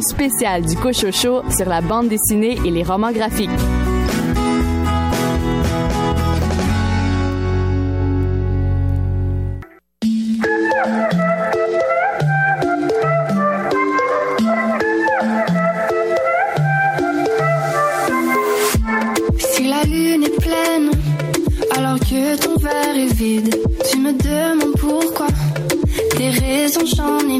spéciale 0.00 0.64
du 0.64 0.74
Cochocho 0.76 1.42
sur 1.50 1.68
la 1.68 1.80
bande 1.80 2.08
dessinée 2.08 2.58
et 2.64 2.70
les 2.70 2.82
romans 2.82 3.12
graphiques. 3.12 3.50
Si 19.38 19.68
la 19.68 19.82
lune 19.84 20.24
est 20.24 20.40
pleine, 20.40 20.90
alors 21.76 22.00
que 22.00 22.36
ton 22.40 22.56
verre 22.56 22.96
est 22.96 23.12
vide, 23.14 23.54
tu 23.90 23.98
me 23.98 24.12
demandes 24.12 24.74
pourquoi. 24.78 25.26
Des 26.16 26.30
raisons, 26.30 26.86
j'en 26.86 27.18
ai 27.28 27.38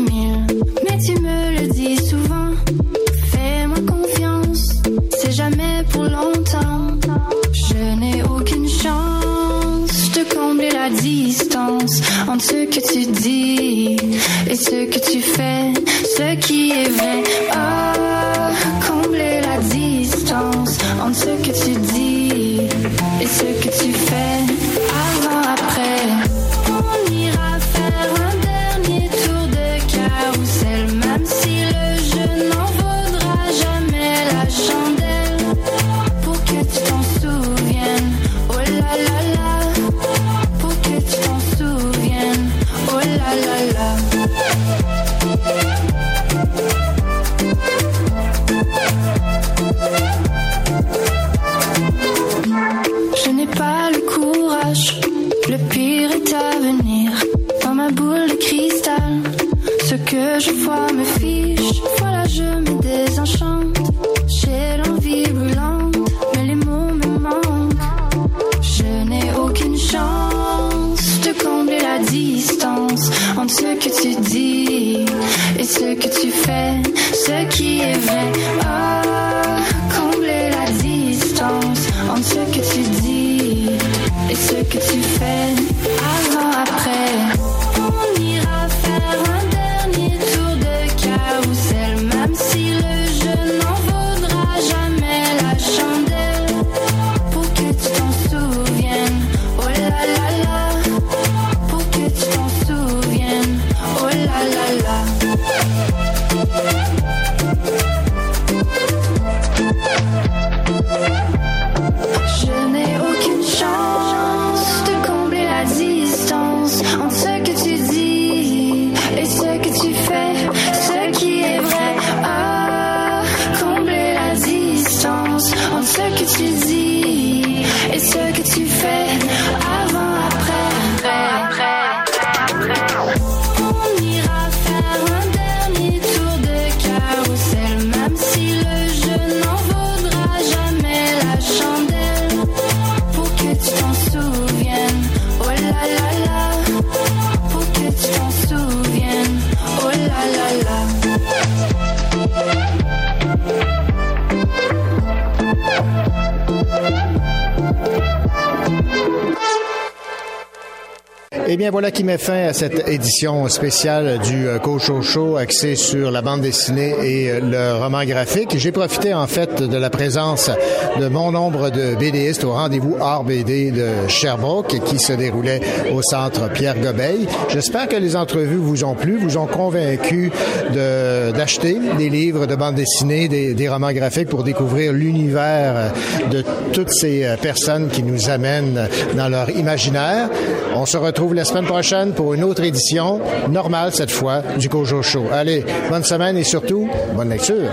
voilà 161.76 161.90
qui 161.90 162.04
met 162.04 162.16
fin 162.16 162.46
à 162.46 162.54
cette 162.54 162.88
édition 162.88 163.46
spéciale 163.48 164.18
du 164.20 164.48
euh, 164.48 164.58
Cocho 164.58 165.02
Show 165.02 165.36
axée 165.36 165.74
sur 165.74 166.10
la 166.10 166.22
bande 166.22 166.40
dessinée 166.40 166.94
et 167.02 167.30
euh, 167.30 167.40
le 167.42 167.82
roman 167.82 168.02
graphique. 168.06 168.56
J'ai 168.56 168.72
profité, 168.72 169.12
en 169.12 169.26
fait, 169.26 169.62
de 169.62 169.76
la 169.76 169.90
présence 169.90 170.50
de 170.98 171.08
mon 171.08 171.32
nombre 171.32 171.68
de 171.68 171.94
BDistes 171.94 172.44
au 172.44 172.52
rendez-vous 172.52 172.96
Art 172.98 173.24
BD 173.24 173.72
de 173.72 174.08
Sherbrooke 174.08 174.74
qui 174.86 174.98
se 174.98 175.12
déroulait 175.12 175.60
au 175.92 176.00
centre 176.00 176.50
Pierre 176.50 176.80
Gobeil. 176.80 177.28
J'espère 177.50 177.88
que 177.88 177.96
les 177.96 178.16
entrevues 178.16 178.56
vous 178.56 178.82
ont 178.84 178.94
plu, 178.94 179.18
vous 179.18 179.36
ont 179.36 179.46
convaincu 179.46 180.32
d'acheter 180.72 181.78
des 181.98 182.08
livres 182.08 182.46
de 182.46 182.54
bande 182.54 182.76
dessinée, 182.76 183.28
des, 183.28 183.52
des 183.52 183.68
romans 183.68 183.92
graphiques 183.92 184.30
pour 184.30 184.44
découvrir 184.44 184.94
l'univers 184.94 185.92
de 186.30 186.42
toutes 186.72 186.90
ces 186.90 187.24
euh, 187.24 187.36
personnes 187.36 187.88
qui 187.88 188.02
nous 188.02 188.30
amènent 188.30 188.88
dans 189.14 189.28
leur 189.28 189.50
imaginaire. 189.50 190.30
On 190.74 190.86
se 190.86 190.96
retrouve 190.96 191.34
la 191.34 191.44
semaine 191.44 191.65
prochaine 191.66 192.12
pour 192.12 192.34
une 192.34 192.44
autre 192.44 192.62
édition, 192.62 193.20
normale 193.50 193.92
cette 193.92 194.10
fois, 194.10 194.42
du 194.58 194.68
Kojo 194.68 195.02
Show. 195.02 195.24
Allez, 195.32 195.64
bonne 195.90 196.04
semaine 196.04 196.36
et 196.36 196.44
surtout, 196.44 196.88
bonne 197.14 197.28
lecture. 197.28 197.70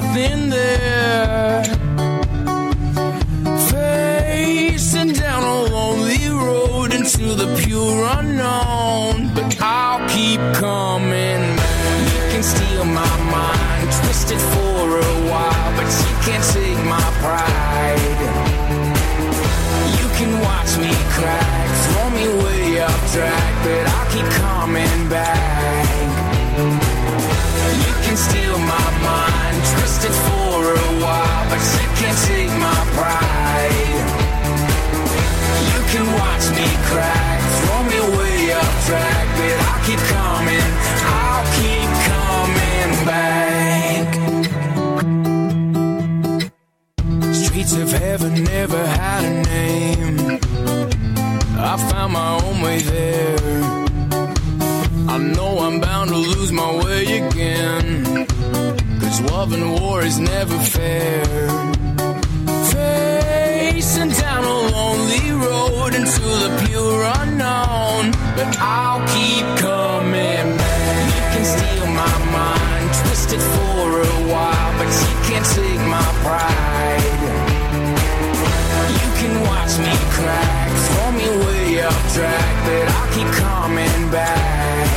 nothing 0.00 0.50
there. 0.50 1.62
Facing 3.70 5.12
down 5.12 5.42
a 5.44 5.62
lonely 5.74 6.26
road 6.28 6.92
into 6.92 7.26
the 7.40 7.48
pure 7.62 8.00
unknown, 8.18 9.32
but 9.36 9.48
I'll 9.60 10.02
keep 10.08 10.40
coming. 10.64 11.42
You 12.10 12.20
can 12.30 12.42
steal 12.42 12.84
my 13.02 13.16
mind, 13.36 13.86
twist 13.98 14.32
it 14.34 14.42
for 14.54 14.84
a 15.10 15.14
while, 15.30 15.70
but 15.78 15.90
you 16.06 16.14
can't 16.26 16.46
take 16.56 16.80
my 16.94 17.06
pride. 17.22 18.20
You 19.98 20.06
can 20.18 20.32
watch 20.48 20.72
me 20.84 20.92
crack, 21.16 21.68
throw 21.84 22.06
me 22.18 22.26
way 22.42 22.82
off 22.82 23.02
track, 23.14 23.52
but 23.64 23.84
I'll 23.94 24.10
keep 24.14 24.28
coming 24.42 25.00
back. 25.08 25.86
You 27.84 27.92
can 28.04 28.16
steal 28.16 28.58
my 28.58 28.86
mind 29.06 29.43
twisted 29.84 30.12
for 30.12 30.64
a 30.64 30.90
while, 31.04 31.44
but 31.50 31.60
you 31.60 31.88
can't 32.00 32.18
take 32.24 32.48
my 32.56 32.80
pride. 32.96 33.96
You 35.70 35.80
can 35.92 36.06
watch 36.20 36.46
me 36.56 36.68
crack, 36.88 37.40
throw 37.60 37.82
me 37.92 37.98
way 38.16 38.54
off 38.54 38.86
track, 38.86 39.26
but 39.36 39.56
I 39.60 39.82
keep 39.84 40.00
coming. 40.08 40.53
and 59.54 59.80
war 59.80 60.02
is 60.02 60.18
never 60.18 60.58
fair. 60.58 61.24
Facing 62.72 64.10
down 64.10 64.44
a 64.44 64.58
lonely 64.76 65.26
road 65.46 65.94
into 65.94 66.26
the 66.42 66.50
pure 66.66 67.02
unknown, 67.20 68.10
but 68.36 68.48
I'll 68.58 69.02
keep 69.14 69.46
coming 69.58 70.46
back. 70.60 70.96
You 71.16 71.22
can 71.32 71.44
steal 71.54 71.86
my 72.02 72.16
mind, 72.38 72.86
twist 73.00 73.32
it 73.36 73.44
for 73.54 73.86
a 74.00 74.18
while, 74.32 74.72
but 74.78 74.90
you 75.06 75.16
can't 75.28 75.48
take 75.58 75.82
my 75.96 76.08
pride. 76.24 77.04
You 79.00 79.08
can 79.20 79.34
watch 79.48 79.74
me 79.86 79.94
crack, 80.16 80.68
throw 80.86 81.08
me 81.20 81.26
way 81.44 81.84
off 81.84 82.02
track, 82.14 82.52
but 82.66 82.86
I'll 82.96 83.10
keep 83.16 83.30
coming 83.44 84.10
back. 84.10 84.88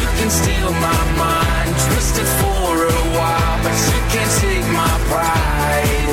You 0.00 0.08
can 0.18 0.30
steal 0.30 0.70
my 0.72 1.00
mind 1.18 1.35
twisted 1.84 2.28
for 2.40 2.72
a 2.86 3.02
while, 3.16 3.56
but 3.64 3.76
you 3.90 4.00
can't 4.12 4.32
take 4.40 4.66
my 4.72 4.94
pride. 5.10 6.10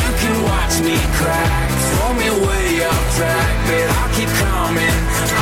You 0.00 0.10
can 0.20 0.34
watch 0.50 0.74
me 0.86 0.96
crack, 1.18 1.68
throw 1.90 2.10
me 2.20 2.28
way 2.46 2.84
up 2.84 3.04
track, 3.16 3.54
but 3.68 3.88
I 4.00 4.02
keep 4.16 4.30
coming. 4.44 5.41